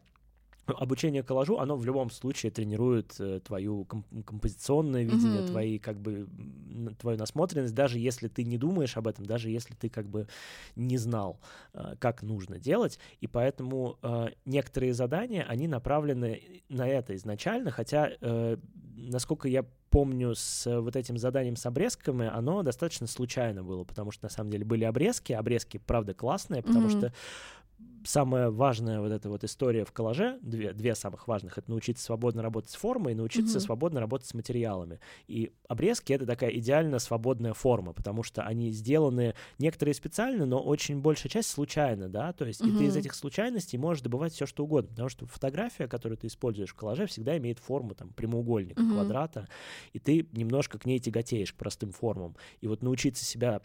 обучение 0.67 1.23
коллажу, 1.23 1.57
оно 1.59 1.75
в 1.75 1.85
любом 1.85 2.09
случае 2.09 2.51
тренирует 2.51 3.15
э, 3.19 3.39
твою 3.43 3.85
комп- 3.85 4.25
композиционное 4.25 5.03
видение, 5.03 5.41
mm-hmm. 5.41 5.47
твои, 5.47 5.79
как 5.79 5.99
бы, 5.99 6.27
твою 6.99 7.17
насмотренность, 7.17 7.73
даже 7.73 7.99
если 7.99 8.27
ты 8.27 8.43
не 8.43 8.57
думаешь 8.57 8.97
об 8.97 9.07
этом, 9.07 9.25
даже 9.25 9.49
если 9.49 9.73
ты 9.73 9.89
как 9.89 10.07
бы 10.07 10.27
не 10.75 10.97
знал, 10.97 11.39
э, 11.73 11.95
как 11.99 12.23
нужно 12.23 12.59
делать. 12.59 12.99
И 13.21 13.27
поэтому 13.27 13.97
э, 14.01 14.27
некоторые 14.45 14.93
задания, 14.93 15.45
они 15.47 15.67
направлены 15.67 16.41
на 16.69 16.87
это 16.87 17.15
изначально, 17.15 17.71
хотя, 17.71 18.11
насколько 18.95 19.47
я 19.47 19.65
помню, 19.89 20.35
с 20.35 20.65
вот 20.79 20.95
этим 20.95 21.17
заданием 21.17 21.55
с 21.55 21.65
обрезками, 21.65 22.27
оно 22.27 22.61
достаточно 22.63 23.07
случайно 23.07 23.63
было, 23.63 23.83
потому 23.83 24.11
что 24.11 24.25
на 24.25 24.29
самом 24.29 24.51
деле 24.51 24.65
были 24.65 24.83
обрезки, 24.83 25.33
обрезки, 25.33 25.77
правда, 25.77 26.13
классные, 26.13 26.61
потому 26.61 26.87
mm-hmm. 26.87 26.97
что 26.99 27.13
самая 28.07 28.49
важная 28.49 29.01
вот 29.01 29.11
эта 29.11 29.29
вот 29.29 29.43
история 29.43 29.83
в 29.83 29.91
коллаже, 29.91 30.39
две, 30.41 30.73
две 30.73 30.95
самых 30.95 31.27
важных, 31.27 31.57
это 31.57 31.69
научиться 31.69 32.03
свободно 32.03 32.41
работать 32.41 32.71
с 32.71 32.75
формой 32.75 33.13
и 33.13 33.15
научиться 33.15 33.57
mm-hmm. 33.57 33.61
свободно 33.61 33.99
работать 33.99 34.27
с 34.27 34.33
материалами. 34.33 34.99
И 35.27 35.51
обрезки— 35.67 36.13
это 36.13 36.25
такая 36.25 36.51
идеально 36.51 36.99
свободная 36.99 37.53
форма, 37.53 37.93
потому 37.93 38.23
что 38.23 38.43
они 38.43 38.71
сделаны 38.71 39.35
некоторые 39.59 39.93
специально, 39.93 40.45
но 40.45 40.59
очень 40.59 41.01
большая 41.01 41.29
часть 41.29 41.49
случайно, 41.49 42.07
да, 42.07 42.33
то 42.33 42.45
есть 42.45 42.61
mm-hmm. 42.61 42.75
и 42.75 42.77
ты 42.77 42.85
из 42.85 42.95
этих 42.95 43.13
случайностей 43.13 43.77
можешь 43.77 44.03
добывать 44.03 44.33
все 44.33 44.45
что 44.45 44.63
угодно, 44.63 44.89
потому 44.91 45.09
что 45.09 45.25
фотография, 45.25 45.87
которую 45.87 46.17
ты 46.17 46.27
используешь 46.27 46.71
в 46.71 46.75
коллаже, 46.75 47.07
всегда 47.07 47.37
имеет 47.37 47.59
форму 47.59 47.93
там 47.93 48.09
прямоугольника, 48.09 48.81
mm-hmm. 48.81 48.93
квадрата, 48.93 49.47
и 49.93 49.99
ты 49.99 50.27
немножко 50.31 50.79
к 50.79 50.85
ней 50.85 50.99
тяготеешь, 50.99 51.53
к 51.53 51.57
простым 51.57 51.91
формам. 51.91 52.35
И 52.61 52.67
вот 52.67 52.81
научиться 52.81 53.25
себя 53.25 53.61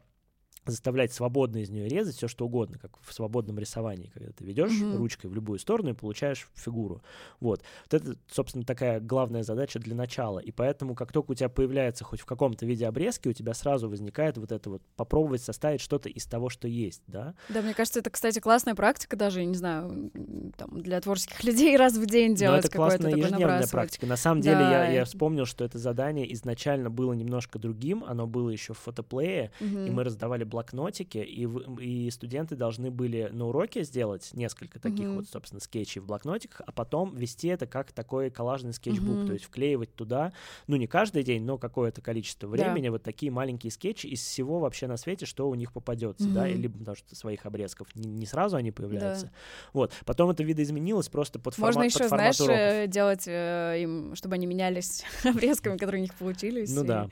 заставлять 0.66 1.12
свободно 1.12 1.58
из 1.58 1.70
нее 1.70 1.88
резать 1.88 2.16
все 2.16 2.28
что 2.28 2.46
угодно, 2.46 2.78
как 2.78 2.92
в 3.00 3.12
свободном 3.12 3.58
рисовании, 3.58 4.10
когда 4.14 4.32
ты 4.32 4.44
ведешь 4.44 4.70
mm-hmm. 4.72 4.96
ручкой 4.96 5.26
в 5.26 5.34
любую 5.34 5.58
сторону 5.58 5.90
и 5.90 5.92
получаешь 5.92 6.48
фигуру. 6.54 7.02
Вот. 7.40 7.62
вот 7.90 7.94
это, 7.94 8.16
собственно, 8.30 8.64
такая 8.64 9.00
главная 9.00 9.42
задача 9.42 9.78
для 9.78 9.94
начала. 9.94 10.38
И 10.38 10.52
поэтому, 10.52 10.94
как 10.94 11.12
только 11.12 11.32
у 11.32 11.34
тебя 11.34 11.48
появляется 11.48 12.04
хоть 12.04 12.20
в 12.20 12.26
каком-то 12.26 12.64
виде 12.64 12.86
обрезки, 12.86 13.28
у 13.28 13.32
тебя 13.32 13.54
сразу 13.54 13.88
возникает 13.88 14.38
вот 14.38 14.52
это 14.52 14.70
вот 14.70 14.82
попробовать 14.96 15.42
составить 15.42 15.80
что-то 15.80 16.08
из 16.08 16.26
того, 16.26 16.48
что 16.48 16.68
есть, 16.68 17.02
да? 17.06 17.34
Да, 17.48 17.62
мне 17.62 17.74
кажется, 17.74 18.00
это, 18.00 18.10
кстати, 18.10 18.38
классная 18.38 18.74
практика 18.74 19.16
даже, 19.16 19.44
не 19.44 19.56
знаю, 19.56 20.10
там, 20.56 20.80
для 20.80 21.00
творческих 21.00 21.42
людей 21.44 21.76
раз 21.76 21.96
в 21.96 22.06
день 22.06 22.34
делать 22.34 22.62
Но 22.62 22.68
это 22.68 22.76
классная 22.76 23.14
ежедневная 23.14 23.66
практика. 23.66 24.06
На 24.06 24.16
самом 24.16 24.40
деле 24.40 24.58
да. 24.58 24.86
я, 24.86 24.92
я 24.92 25.04
вспомнил, 25.04 25.46
что 25.46 25.64
это 25.64 25.78
задание 25.78 26.32
изначально 26.34 26.90
было 26.90 27.12
немножко 27.12 27.58
другим, 27.58 28.04
оно 28.04 28.26
было 28.26 28.50
еще 28.50 28.74
в 28.74 28.78
фотоплее, 28.78 29.50
mm-hmm. 29.60 29.88
и 29.88 29.90
мы 29.90 30.04
раздавали 30.04 30.44
блокнотики, 30.52 31.18
и, 31.18 31.48
и 31.80 32.10
студенты 32.10 32.56
должны 32.56 32.90
были 32.90 33.30
на 33.32 33.46
уроке 33.46 33.82
сделать 33.84 34.30
несколько 34.34 34.78
таких 34.78 35.06
mm-hmm. 35.06 35.16
вот, 35.16 35.28
собственно, 35.28 35.60
скетчей 35.60 36.00
в 36.00 36.06
блокнотиках, 36.06 36.60
а 36.66 36.72
потом 36.72 37.16
вести 37.16 37.48
это 37.48 37.66
как 37.66 37.92
такой 37.92 38.30
коллажный 38.30 38.74
скетчбук, 38.74 39.16
mm-hmm. 39.16 39.26
то 39.26 39.32
есть 39.32 39.44
вклеивать 39.46 39.94
туда, 39.94 40.32
ну, 40.66 40.76
не 40.76 40.86
каждый 40.86 41.22
день, 41.22 41.42
но 41.42 41.56
какое-то 41.56 42.02
количество 42.02 42.46
времени, 42.46 42.86
да. 42.86 42.92
вот 42.92 43.02
такие 43.02 43.32
маленькие 43.32 43.70
скетчи 43.70 44.06
из 44.06 44.20
всего 44.20 44.60
вообще 44.60 44.86
на 44.86 44.98
свете, 44.98 45.24
что 45.24 45.48
у 45.48 45.54
них 45.54 45.72
попадется, 45.72 46.28
mm-hmm. 46.28 46.34
да, 46.34 46.46
либо 46.46 46.78
потому 46.78 46.96
что 46.96 47.16
своих 47.16 47.46
обрезков 47.46 47.88
не, 47.94 48.08
не 48.08 48.26
сразу 48.26 48.56
они 48.56 48.70
появляются. 48.70 49.26
Да. 49.26 49.32
Вот. 49.72 49.92
Потом 50.04 50.30
это 50.30 50.42
видоизменилось 50.42 51.08
просто 51.08 51.38
под 51.38 51.54
формат 51.54 51.76
Можно 51.76 51.84
еще, 51.84 52.08
знаешь, 52.08 52.40
уроков. 52.40 52.90
делать 52.90 53.24
э, 53.26 53.78
им, 53.80 54.14
чтобы 54.14 54.34
они 54.34 54.46
менялись 54.46 55.04
обрезками, 55.24 55.76
которые 55.76 56.00
у 56.00 56.02
них 56.02 56.14
получились. 56.14 56.74
Ну 56.74 56.84
и... 56.84 56.86
да. 56.86 57.08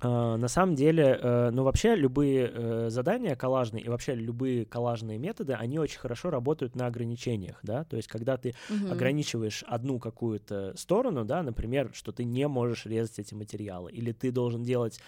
Uh, 0.00 0.36
на 0.36 0.48
самом 0.48 0.74
деле, 0.74 1.18
uh, 1.22 1.50
ну 1.50 1.62
вообще 1.62 1.94
любые 1.94 2.48
uh, 2.48 2.90
задания 2.90 3.34
коллажные 3.36 3.84
и 3.84 3.88
вообще 3.88 4.14
любые 4.14 4.66
коллажные 4.66 5.16
методы, 5.18 5.54
они 5.54 5.78
очень 5.78 5.98
хорошо 5.98 6.28
работают 6.28 6.76
на 6.76 6.86
ограничениях, 6.86 7.58
да, 7.62 7.84
то 7.84 7.96
есть 7.96 8.08
когда 8.08 8.36
ты 8.36 8.54
uh-huh. 8.68 8.92
ограничиваешь 8.92 9.64
одну 9.66 9.98
какую-то 9.98 10.74
сторону, 10.76 11.24
да, 11.24 11.42
например, 11.42 11.90
что 11.94 12.12
ты 12.12 12.24
не 12.24 12.46
можешь 12.48 12.84
резать 12.84 13.18
эти 13.18 13.32
материалы, 13.32 13.92
или 13.92 14.12
ты 14.12 14.30
должен 14.30 14.62
делать 14.62 15.00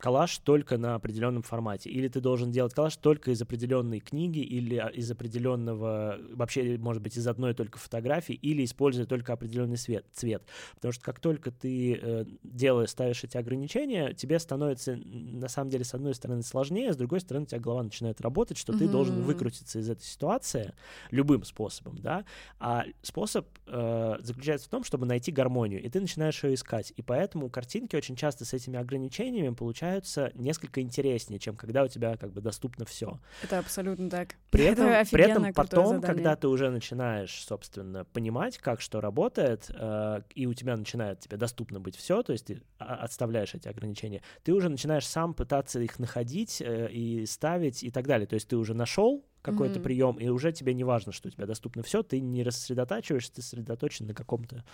коллаж 0.00 0.38
только 0.38 0.78
на 0.78 0.94
определенном 0.94 1.42
формате, 1.42 1.90
или 1.90 2.08
ты 2.08 2.20
должен 2.20 2.50
делать 2.50 2.74
коллаж 2.74 2.96
только 2.96 3.30
из 3.30 3.40
определенной 3.42 4.00
книги, 4.00 4.40
или 4.40 4.76
а, 4.76 4.88
из 4.88 5.10
определенного, 5.10 6.18
вообще, 6.32 6.78
может 6.78 7.02
быть, 7.02 7.16
из 7.16 7.26
одной 7.28 7.54
только 7.54 7.78
фотографии, 7.78 8.34
или 8.34 8.64
используя 8.64 9.06
только 9.06 9.32
определенный 9.32 9.76
свет, 9.76 10.06
цвет. 10.12 10.42
Потому 10.74 10.92
что 10.92 11.04
как 11.04 11.20
только 11.20 11.50
ты 11.50 11.94
э, 11.94 12.24
делаешь, 12.42 12.90
ставишь 12.90 13.22
эти 13.22 13.36
ограничения, 13.36 14.14
тебе 14.14 14.38
становится, 14.38 14.96
на 14.96 15.48
самом 15.48 15.70
деле, 15.70 15.84
с 15.84 15.94
одной 15.94 16.14
стороны 16.14 16.42
сложнее, 16.42 16.92
с 16.92 16.96
другой 16.96 17.20
стороны, 17.20 17.44
у 17.44 17.46
тебя 17.46 17.60
голова 17.60 17.82
начинает 17.82 18.20
работать, 18.20 18.56
что 18.56 18.72
mm-hmm. 18.72 18.78
ты 18.78 18.88
должен 18.88 19.22
выкрутиться 19.22 19.78
из 19.78 19.90
этой 19.90 20.04
ситуации 20.04 20.72
любым 21.10 21.44
способом, 21.44 21.98
да, 21.98 22.24
а 22.58 22.84
способ 23.02 23.46
э, 23.66 24.16
заключается 24.20 24.66
в 24.66 24.70
том, 24.70 24.82
чтобы 24.82 25.04
найти 25.04 25.30
гармонию, 25.30 25.82
и 25.82 25.88
ты 25.90 26.00
начинаешь 26.00 26.42
ее 26.42 26.54
искать, 26.54 26.92
и 26.96 27.02
поэтому 27.02 27.50
картинки 27.50 27.96
очень 27.96 28.16
часто 28.16 28.46
с 28.46 28.54
этими 28.54 28.78
ограничениями 28.78 29.54
получаются 29.54 29.89
получаются 29.90 30.30
несколько 30.34 30.80
интереснее, 30.80 31.38
чем 31.38 31.56
когда 31.56 31.82
у 31.82 31.88
тебя 31.88 32.16
как 32.16 32.32
бы 32.32 32.40
доступно 32.40 32.84
все. 32.84 33.18
Это 33.42 33.58
абсолютно 33.58 34.08
так. 34.08 34.36
При 34.50 34.64
этом, 34.64 34.88
при 35.10 35.24
этом 35.24 35.52
потом, 35.52 35.86
задание. 35.86 36.06
когда 36.06 36.36
ты 36.36 36.48
уже 36.48 36.70
начинаешь, 36.70 37.44
собственно, 37.44 38.04
понимать, 38.04 38.58
как 38.58 38.80
что 38.80 39.00
работает, 39.00 39.70
э, 39.72 40.22
и 40.34 40.46
у 40.46 40.54
тебя 40.54 40.76
начинает 40.76 41.20
тебе 41.20 41.36
доступно 41.36 41.78
быть 41.80 41.96
все, 41.96 42.22
то 42.22 42.32
есть 42.32 42.46
ты 42.46 42.62
отставляешь 42.78 43.54
эти 43.54 43.68
ограничения, 43.68 44.22
ты 44.42 44.52
уже 44.52 44.68
начинаешь 44.68 45.06
сам 45.06 45.34
пытаться 45.34 45.80
их 45.80 45.98
находить 45.98 46.60
э, 46.60 46.90
и 46.90 47.26
ставить 47.26 47.82
и 47.84 47.90
так 47.90 48.06
далее. 48.06 48.26
То 48.26 48.34
есть 48.34 48.48
ты 48.48 48.56
уже 48.56 48.74
нашел 48.74 49.24
какой-то 49.42 49.78
mm-hmm. 49.78 49.82
прием, 49.82 50.16
и 50.16 50.28
уже 50.28 50.52
тебе 50.52 50.74
не 50.74 50.84
важно, 50.84 51.12
что 51.12 51.28
у 51.28 51.30
тебя 51.30 51.46
доступно 51.46 51.82
все, 51.82 52.02
ты 52.02 52.20
не 52.20 52.42
рассредотачиваешься, 52.42 53.32
ты 53.34 53.42
сосредоточен 53.42 54.06
на 54.06 54.14
каком-то 54.14 54.64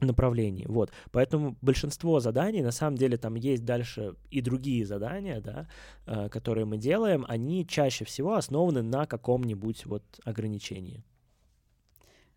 направлении. 0.00 0.66
Вот. 0.68 0.90
Поэтому 1.10 1.56
большинство 1.62 2.20
заданий, 2.20 2.62
на 2.62 2.72
самом 2.72 2.96
деле, 2.96 3.16
там 3.16 3.34
есть 3.34 3.64
дальше 3.64 4.14
и 4.30 4.40
другие 4.40 4.84
задания, 4.86 5.40
да, 5.40 5.68
э, 6.06 6.28
которые 6.28 6.64
мы 6.64 6.78
делаем, 6.78 7.24
они 7.28 7.66
чаще 7.66 8.04
всего 8.04 8.34
основаны 8.34 8.82
на 8.82 9.06
каком-нибудь 9.06 9.86
вот 9.86 10.02
ограничении. 10.24 11.04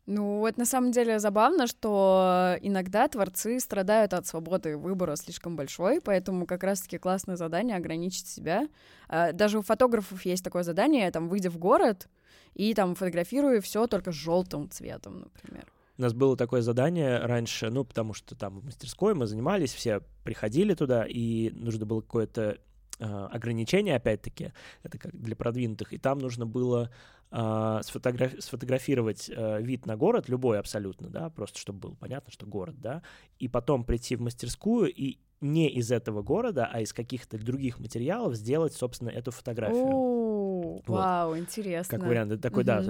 Ну, 0.08 0.40
вот 0.40 0.58
на 0.58 0.66
самом 0.66 0.92
деле 0.92 1.20
забавно, 1.20 1.68
что 1.68 2.56
иногда 2.62 3.10
творцы 3.10 3.60
страдают 3.60 4.14
от 4.14 4.26
свободы 4.26 4.78
выбора 4.78 5.18
слишком 5.18 5.58
большой, 5.58 6.00
поэтому 6.00 6.46
как 6.46 6.64
раз-таки 6.64 6.98
классное 6.98 7.36
задание 7.36 7.76
ограничить 7.76 8.26
себя. 8.28 8.70
А, 9.10 9.34
даже 9.34 9.60
у 9.60 9.62
фотографов 9.62 10.26
есть 10.26 10.46
такое 10.46 10.64
задание, 10.64 11.12
там, 11.12 11.28
выйдя 11.28 11.50
в 11.50 11.58
город 11.58 12.08
и 12.54 12.74
там 12.74 12.96
фотографируя 12.96 13.60
все 13.60 13.86
только 13.88 14.14
желтым 14.14 14.70
цветом, 14.70 15.20
например. 15.20 15.66
У 15.98 16.02
нас 16.02 16.14
было 16.14 16.38
такое 16.38 16.62
задание 16.62 17.20
раньше, 17.20 17.70
ну, 17.70 17.84
потому 17.84 18.14
что 18.14 18.36
там 18.36 18.60
в 18.60 18.66
мастерской 18.66 19.16
мы 19.16 19.26
занимались, 19.26 19.74
все 19.74 20.02
приходили 20.24 20.76
туда, 20.76 21.06
и 21.08 21.50
нужно 21.52 21.86
было 21.86 22.02
какое-то 22.02 22.60
э, 23.00 23.06
ограничение, 23.06 23.96
опять-таки, 23.96 24.54
это 24.84 25.00
как 25.00 25.20
для 25.20 25.36
продвинутых, 25.36 25.94
и 25.94 25.98
там 25.98 26.20
нужно 26.20 26.46
было 26.46 26.92
э, 27.32 27.36
сфотограф- 27.84 28.40
сфотографировать 28.40 29.30
э, 29.30 29.62
вид 29.62 29.88
на 29.88 29.98
город, 29.98 30.30
любой 30.30 30.60
абсолютно, 30.60 31.10
да, 31.10 31.32
просто 31.32 31.58
чтобы 31.58 31.80
было 31.80 31.96
понятно, 31.96 32.32
что 32.32 32.46
город, 32.46 32.76
да, 32.80 33.02
и 33.40 33.48
потом 33.48 33.84
прийти 33.84 34.16
в 34.16 34.22
мастерскую 34.22 34.94
и 34.94 35.18
не 35.42 35.70
из 35.70 35.92
этого 35.92 36.22
города, 36.22 36.70
а 36.72 36.82
из 36.82 36.94
каких-то 36.94 37.38
других 37.38 37.80
материалов 37.80 38.36
сделать, 38.36 38.74
собственно, 38.74 39.10
эту 39.10 39.32
фотографию. 39.32 39.86
О, 39.86 40.57
вот. 40.74 40.88
Вау, 40.88 41.38
интересно. 41.38 41.98
Как 41.98 42.08
вариант, 42.08 42.32
это 42.32 42.42
такой, 42.42 42.64
угу. 42.64 42.68
да, 42.68 42.82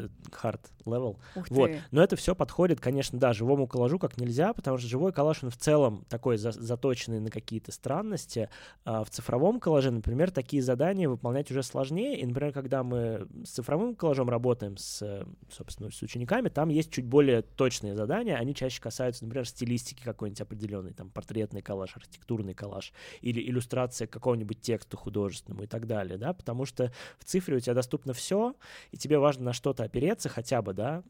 hard 0.41 0.61
level. 0.85 1.17
Ух 1.35 1.49
вот. 1.49 1.67
Ты. 1.67 1.81
Но 1.91 2.03
это 2.03 2.15
все 2.15 2.35
подходит, 2.35 2.79
конечно, 2.79 3.19
да, 3.19 3.33
живому 3.33 3.67
коллажу 3.67 3.99
как 3.99 4.17
нельзя, 4.17 4.53
потому 4.53 4.77
что 4.77 4.87
живой 4.87 5.11
коллаж, 5.11 5.43
он 5.43 5.49
в 5.49 5.57
целом 5.57 6.05
такой 6.09 6.37
за 6.37 6.51
заточенный 6.51 7.19
на 7.19 7.29
какие-то 7.29 7.71
странности. 7.71 8.49
А 8.85 9.03
в 9.03 9.09
цифровом 9.09 9.59
коллаже, 9.59 9.91
например, 9.91 10.31
такие 10.31 10.61
задания 10.61 11.09
выполнять 11.09 11.51
уже 11.51 11.63
сложнее. 11.63 12.19
И, 12.19 12.25
например, 12.25 12.53
когда 12.53 12.83
мы 12.83 13.27
с 13.43 13.51
цифровым 13.51 13.95
коллажом 13.95 14.29
работаем 14.29 14.77
с, 14.77 15.25
собственно, 15.51 15.91
с 15.91 16.01
учениками, 16.01 16.49
там 16.49 16.69
есть 16.69 16.91
чуть 16.91 17.05
более 17.05 17.41
точные 17.41 17.95
задания. 17.95 18.35
Они 18.37 18.53
чаще 18.53 18.81
касаются, 18.81 19.25
например, 19.25 19.47
стилистики 19.47 20.03
какой-нибудь 20.03 20.41
определенной, 20.41 20.93
там, 20.93 21.09
портретный 21.09 21.61
коллаж, 21.61 21.95
архитектурный 21.95 22.53
коллаж 22.53 22.93
или 23.21 23.41
иллюстрация 23.41 24.07
к 24.07 24.11
какому-нибудь 24.11 24.61
тексту 24.61 24.97
художественному 24.97 25.63
и 25.63 25.67
так 25.67 25.87
далее, 25.87 26.17
да, 26.17 26.33
потому 26.33 26.65
что 26.65 26.91
в 27.19 27.25
цифре 27.25 27.57
у 27.57 27.59
тебя 27.59 27.66
доступно 27.73 28.14
все, 28.14 28.56
и 28.91 28.98
тебе 28.98 29.19
важно 29.19 29.45
на 29.45 29.53
что-то 29.53 29.84
опереться 29.84 30.30
хотя 30.30 30.61
бы, 30.61 30.73
да, 30.73 31.03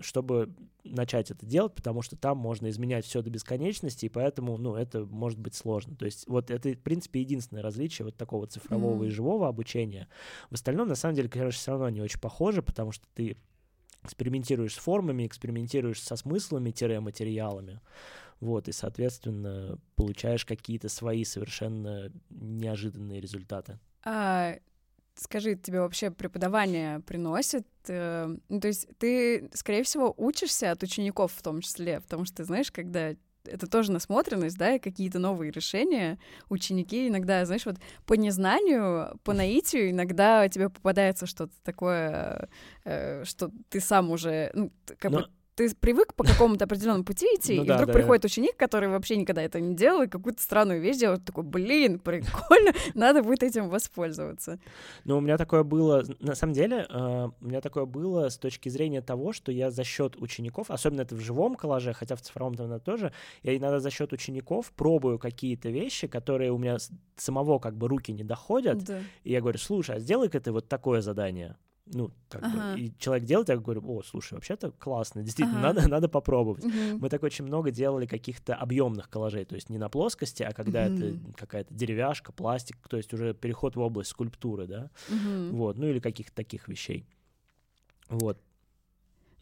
чтобы 0.00 0.54
начать 0.84 1.30
это 1.30 1.44
делать, 1.46 1.74
потому 1.74 2.02
что 2.02 2.16
там 2.16 2.38
можно 2.38 2.68
изменять 2.68 3.04
все 3.04 3.22
до 3.22 3.30
бесконечности, 3.30 4.06
и 4.06 4.08
поэтому, 4.08 4.56
ну, 4.58 4.74
это 4.74 5.04
может 5.04 5.38
быть 5.38 5.54
сложно. 5.54 5.96
То 5.96 6.04
есть 6.04 6.26
вот 6.28 6.50
это, 6.50 6.72
в 6.72 6.80
принципе, 6.80 7.20
единственное 7.20 7.62
различие 7.62 8.04
вот 8.04 8.16
такого 8.16 8.46
цифрового 8.46 9.04
mm-hmm. 9.04 9.08
и 9.08 9.10
живого 9.10 9.48
обучения. 9.48 10.08
В 10.50 10.54
остальном, 10.54 10.88
на 10.88 10.94
самом 10.94 11.14
деле, 11.14 11.28
конечно, 11.28 11.58
все 11.58 11.70
равно 11.72 11.86
они 11.86 12.00
очень 12.00 12.20
похожи, 12.20 12.62
потому 12.62 12.92
что 12.92 13.06
ты 13.14 13.36
экспериментируешь 14.02 14.74
с 14.74 14.78
формами, 14.78 15.26
экспериментируешь 15.26 16.02
со 16.02 16.16
смыслами-материалами. 16.16 17.80
Вот, 18.40 18.68
и, 18.68 18.72
соответственно, 18.72 19.78
получаешь 19.96 20.44
какие-то 20.44 20.88
свои 20.88 21.24
совершенно 21.24 22.12
неожиданные 22.28 23.20
результаты. 23.20 23.78
А, 24.04 24.56
скажи, 25.14 25.54
тебе 25.54 25.80
вообще 25.80 26.10
преподавание 26.10 27.00
приносит? 27.00 27.66
Э, 27.88 28.34
ну, 28.48 28.60
то 28.60 28.68
есть 28.68 28.88
ты, 28.98 29.50
скорее 29.54 29.82
всего, 29.82 30.14
учишься 30.16 30.70
от 30.70 30.82
учеников 30.82 31.32
в 31.32 31.42
том 31.42 31.60
числе, 31.60 32.00
потому 32.00 32.24
что, 32.24 32.44
знаешь, 32.44 32.70
когда 32.70 33.14
это 33.46 33.66
тоже 33.66 33.92
насмотренность, 33.92 34.56
да, 34.56 34.74
и 34.74 34.78
какие-то 34.78 35.18
новые 35.18 35.50
решения. 35.50 36.18
Ученики 36.48 37.08
иногда, 37.08 37.44
знаешь, 37.44 37.66
вот 37.66 37.76
по 38.06 38.14
незнанию, 38.14 39.18
по 39.22 39.32
наитию 39.32 39.90
иногда 39.90 40.48
тебе 40.48 40.70
попадается 40.70 41.26
что-то 41.26 41.52
такое, 41.62 42.48
э, 42.84 43.24
что 43.24 43.50
ты 43.68 43.80
сам 43.80 44.10
уже, 44.10 44.50
ну, 44.54 44.72
как 44.98 45.10
Но... 45.10 45.18
бы 45.18 45.28
ты 45.54 45.74
привык 45.74 46.14
по 46.14 46.24
какому-то 46.24 46.64
определенному 46.64 47.04
пути 47.04 47.26
идти, 47.36 47.56
ну, 47.56 47.64
и 47.64 47.66
да, 47.66 47.76
вдруг 47.76 47.88
да, 47.88 47.92
приходит 47.92 48.22
да. 48.22 48.26
ученик, 48.26 48.56
который 48.56 48.88
вообще 48.88 49.16
никогда 49.16 49.42
это 49.42 49.60
не 49.60 49.74
делал, 49.74 50.02
и 50.02 50.08
какую-то 50.08 50.42
странную 50.42 50.80
вещь 50.80 50.96
делает, 50.96 51.24
такой, 51.24 51.44
блин, 51.44 51.98
прикольно, 52.04 52.72
надо 52.94 53.22
будет 53.22 53.42
этим 53.42 53.68
воспользоваться. 53.68 54.58
Ну, 55.04 55.18
у 55.18 55.20
меня 55.20 55.38
такое 55.38 55.62
было, 55.62 56.04
на 56.20 56.34
самом 56.34 56.54
деле, 56.54 56.86
uh, 56.90 57.32
у 57.40 57.46
меня 57.46 57.60
такое 57.60 57.84
было 57.84 58.28
с 58.28 58.38
точки 58.38 58.68
зрения 58.68 59.00
того, 59.00 59.32
что 59.32 59.52
я 59.52 59.70
за 59.70 59.84
счет 59.84 60.16
учеников, 60.16 60.70
особенно 60.70 61.02
это 61.02 61.14
в 61.14 61.20
живом 61.20 61.54
коллаже, 61.54 61.92
хотя 61.92 62.16
в 62.16 62.22
цифровом 62.22 62.54
там 62.54 62.80
тоже, 62.80 63.12
я 63.42 63.56
иногда 63.56 63.78
за 63.80 63.90
счет 63.90 64.12
учеников 64.12 64.72
пробую 64.72 65.18
какие-то 65.18 65.68
вещи, 65.70 66.08
которые 66.08 66.50
у 66.50 66.58
меня 66.58 66.78
самого 67.16 67.58
как 67.58 67.76
бы 67.76 67.88
руки 67.88 68.12
не 68.12 68.24
доходят, 68.24 68.82
да. 68.84 69.00
и 69.22 69.32
я 69.32 69.40
говорю, 69.40 69.58
слушай, 69.58 69.96
а 69.96 69.98
сделай-ка 70.00 70.40
ты 70.40 70.50
вот 70.50 70.68
такое 70.68 71.00
задание 71.00 71.56
ну, 71.86 72.10
как 72.28 72.42
ага. 72.42 72.74
бы, 72.74 72.80
и 72.80 72.92
человек 72.98 73.24
делает, 73.24 73.48
я 73.50 73.56
говорю, 73.56 73.82
о, 73.86 74.02
слушай, 74.02 74.34
вообще-то 74.34 74.70
классно, 74.72 75.22
действительно, 75.22 75.58
ага. 75.58 75.74
надо, 75.74 75.88
надо 75.88 76.08
попробовать. 76.08 76.64
Угу. 76.64 76.98
Мы 76.98 77.10
так 77.10 77.22
очень 77.22 77.44
много 77.44 77.70
делали 77.70 78.06
каких-то 78.06 78.54
объемных 78.54 79.10
коллажей, 79.10 79.44
то 79.44 79.54
есть 79.54 79.68
не 79.68 79.78
на 79.78 79.88
плоскости, 79.88 80.42
а 80.42 80.52
когда 80.52 80.86
угу. 80.86 80.94
это 80.94 81.16
какая-то 81.36 81.74
деревяшка, 81.74 82.32
пластик, 82.32 82.76
то 82.88 82.96
есть 82.96 83.12
уже 83.12 83.34
переход 83.34 83.76
в 83.76 83.80
область 83.80 84.10
скульптуры, 84.10 84.66
да, 84.66 84.90
угу. 85.08 85.56
вот, 85.56 85.78
ну 85.78 85.86
или 85.86 85.98
каких-то 85.98 86.34
таких 86.34 86.68
вещей. 86.68 87.06
Вот. 88.08 88.38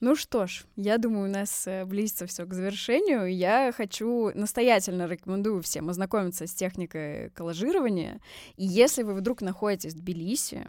Ну 0.00 0.16
что 0.16 0.48
ж, 0.48 0.64
я 0.74 0.98
думаю, 0.98 1.28
у 1.28 1.32
нас 1.32 1.64
э, 1.68 1.84
близится 1.84 2.26
все 2.26 2.44
к 2.44 2.52
завершению. 2.54 3.32
Я 3.32 3.70
хочу 3.70 4.32
настоятельно 4.34 5.06
рекомендую 5.06 5.62
всем 5.62 5.90
ознакомиться 5.90 6.48
с 6.48 6.52
техникой 6.52 7.30
коллажирования. 7.30 8.20
И 8.56 8.64
если 8.64 9.04
вы 9.04 9.14
вдруг 9.14 9.42
находитесь 9.42 9.94
в 9.94 9.98
Тбилиси, 9.98 10.66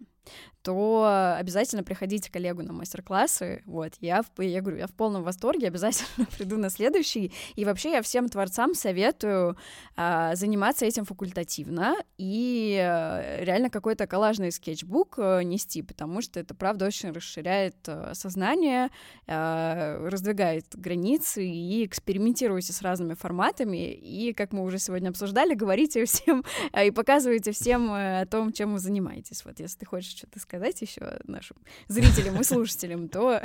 то 0.63 1.35
обязательно 1.37 1.83
приходите 1.83 2.31
коллегу 2.31 2.63
на 2.63 2.71
мастер-классы. 2.71 3.61
Вот, 3.65 3.93
я, 3.99 4.23
я 4.37 4.61
говорю, 4.61 4.77
я 4.77 4.87
в 4.87 4.93
полном 4.93 5.23
восторге, 5.23 5.67
обязательно 5.73 6.25
приду 6.37 6.57
на 6.57 6.69
следующий. 6.69 7.33
И 7.55 7.65
вообще 7.65 7.91
я 7.91 8.01
всем 8.01 8.29
творцам 8.29 8.73
советую 8.73 9.57
а, 9.95 10.35
заниматься 10.35 10.85
этим 10.85 11.03
факультативно 11.03 11.95
и 12.17 12.79
а, 12.81 13.43
реально 13.43 13.69
какой-то 13.69 14.07
коллажный 14.07 14.51
скетчбук 14.51 15.15
а, 15.17 15.41
нести, 15.41 15.81
потому 15.81 16.21
что 16.21 16.39
это, 16.39 16.55
правда, 16.55 16.85
очень 16.85 17.11
расширяет 17.11 17.75
а, 17.87 18.13
сознание, 18.13 18.89
а, 19.27 20.07
раздвигает 20.09 20.65
границы 20.73 21.45
и 21.45 21.85
экспериментируйте 21.85 22.71
с 22.71 22.81
разными 22.81 23.15
форматами. 23.15 23.91
И, 23.93 24.31
как 24.31 24.53
мы 24.53 24.63
уже 24.63 24.79
сегодня 24.79 25.09
обсуждали, 25.09 25.55
говорите 25.55 26.05
всем 26.05 26.45
а, 26.71 26.83
и 26.85 26.91
показывайте 26.91 27.51
всем 27.51 27.91
о 27.91 28.25
том, 28.27 28.53
чем 28.53 28.71
вы 28.73 28.79
занимаетесь. 28.79 29.43
Вот, 29.43 29.59
если 29.59 29.79
ты 29.79 29.85
хочешь 29.85 30.12
что-то 30.17 30.39
сказать 30.39 30.81
еще 30.81 31.19
нашим 31.25 31.57
зрителям 31.87 32.39
и 32.39 32.43
слушателям, 32.43 33.09
то 33.09 33.41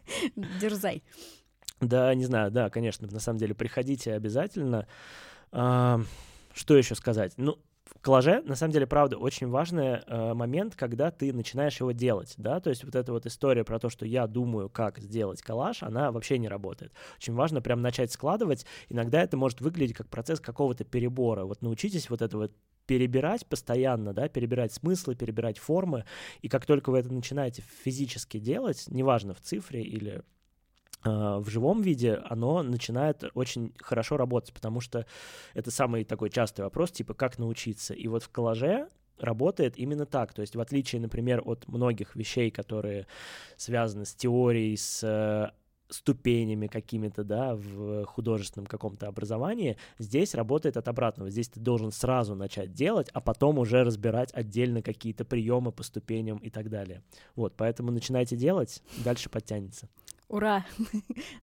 дерзай. 0.60 1.02
Да, 1.80 2.14
не 2.14 2.24
знаю, 2.24 2.50
да, 2.50 2.70
конечно, 2.70 3.08
на 3.08 3.18
самом 3.18 3.38
деле 3.38 3.54
приходите 3.54 4.14
обязательно. 4.14 4.86
А, 5.50 6.00
что 6.54 6.76
еще 6.76 6.94
сказать? 6.94 7.32
Ну, 7.36 7.58
в 7.84 8.00
коллаже, 8.00 8.42
на 8.42 8.54
самом 8.54 8.72
деле, 8.72 8.86
правда, 8.86 9.18
очень 9.18 9.48
важный 9.48 10.00
э, 10.06 10.34
момент, 10.34 10.76
когда 10.76 11.10
ты 11.10 11.32
начинаешь 11.32 11.78
его 11.78 11.92
делать, 11.92 12.34
да, 12.36 12.60
то 12.60 12.70
есть 12.70 12.84
вот 12.84 12.94
эта 12.94 13.12
вот 13.12 13.26
история 13.26 13.64
про 13.64 13.78
то, 13.78 13.90
что 13.90 14.06
я 14.06 14.26
думаю, 14.26 14.68
как 14.68 14.98
сделать 14.98 15.42
коллаж, 15.42 15.82
она 15.82 16.10
вообще 16.10 16.38
не 16.38 16.48
работает. 16.48 16.92
Очень 17.18 17.34
важно 17.34 17.60
прям 17.60 17.82
начать 17.82 18.12
складывать, 18.12 18.66
иногда 18.88 19.22
это 19.22 19.36
может 19.36 19.60
выглядеть 19.60 19.96
как 19.96 20.08
процесс 20.08 20.40
какого-то 20.40 20.84
перебора, 20.84 21.44
вот 21.44 21.62
научитесь 21.62 22.08
вот 22.08 22.22
это 22.22 22.36
вот 22.38 22.52
перебирать 22.86 23.46
постоянно, 23.46 24.12
да, 24.12 24.28
перебирать 24.28 24.72
смыслы, 24.72 25.14
перебирать 25.14 25.58
формы, 25.58 26.04
и 26.40 26.48
как 26.48 26.66
только 26.66 26.90
вы 26.90 26.98
это 26.98 27.12
начинаете 27.12 27.62
физически 27.84 28.38
делать, 28.38 28.84
неважно 28.88 29.34
в 29.34 29.40
цифре 29.40 29.82
или 29.82 30.22
а, 31.04 31.40
в 31.40 31.48
живом 31.48 31.82
виде, 31.82 32.14
оно 32.24 32.62
начинает 32.62 33.24
очень 33.34 33.72
хорошо 33.78 34.16
работать, 34.16 34.52
потому 34.54 34.80
что 34.80 35.06
это 35.54 35.70
самый 35.70 36.04
такой 36.04 36.30
частый 36.30 36.64
вопрос, 36.64 36.92
типа, 36.92 37.14
как 37.14 37.38
научиться. 37.38 37.94
И 37.94 38.06
вот 38.08 38.22
в 38.22 38.28
коллаже 38.28 38.88
работает 39.18 39.78
именно 39.78 40.06
так. 40.06 40.32
То 40.32 40.42
есть 40.42 40.56
в 40.56 40.60
отличие, 40.60 41.00
например, 41.00 41.42
от 41.44 41.66
многих 41.68 42.16
вещей, 42.16 42.50
которые 42.50 43.06
связаны 43.56 44.04
с 44.04 44.14
теорией, 44.14 44.76
с 44.76 45.02
э, 45.02 45.50
ступенями 45.92 46.66
какими-то, 46.66 47.24
да, 47.24 47.54
в 47.54 48.04
художественном 48.04 48.66
каком-то 48.66 49.08
образовании, 49.08 49.76
здесь 49.98 50.34
работает 50.34 50.76
от 50.76 50.88
обратного. 50.88 51.30
Здесь 51.30 51.48
ты 51.48 51.60
должен 51.60 51.92
сразу 51.92 52.34
начать 52.34 52.72
делать, 52.72 53.08
а 53.12 53.20
потом 53.20 53.58
уже 53.58 53.84
разбирать 53.84 54.32
отдельно 54.34 54.82
какие-то 54.82 55.24
приемы 55.24 55.72
по 55.72 55.82
ступеням 55.82 56.38
и 56.38 56.50
так 56.50 56.70
далее. 56.70 57.02
Вот, 57.36 57.54
поэтому 57.56 57.90
начинайте 57.90 58.36
делать, 58.36 58.82
дальше 59.04 59.28
подтянется. 59.28 59.88
Ура! 60.28 60.64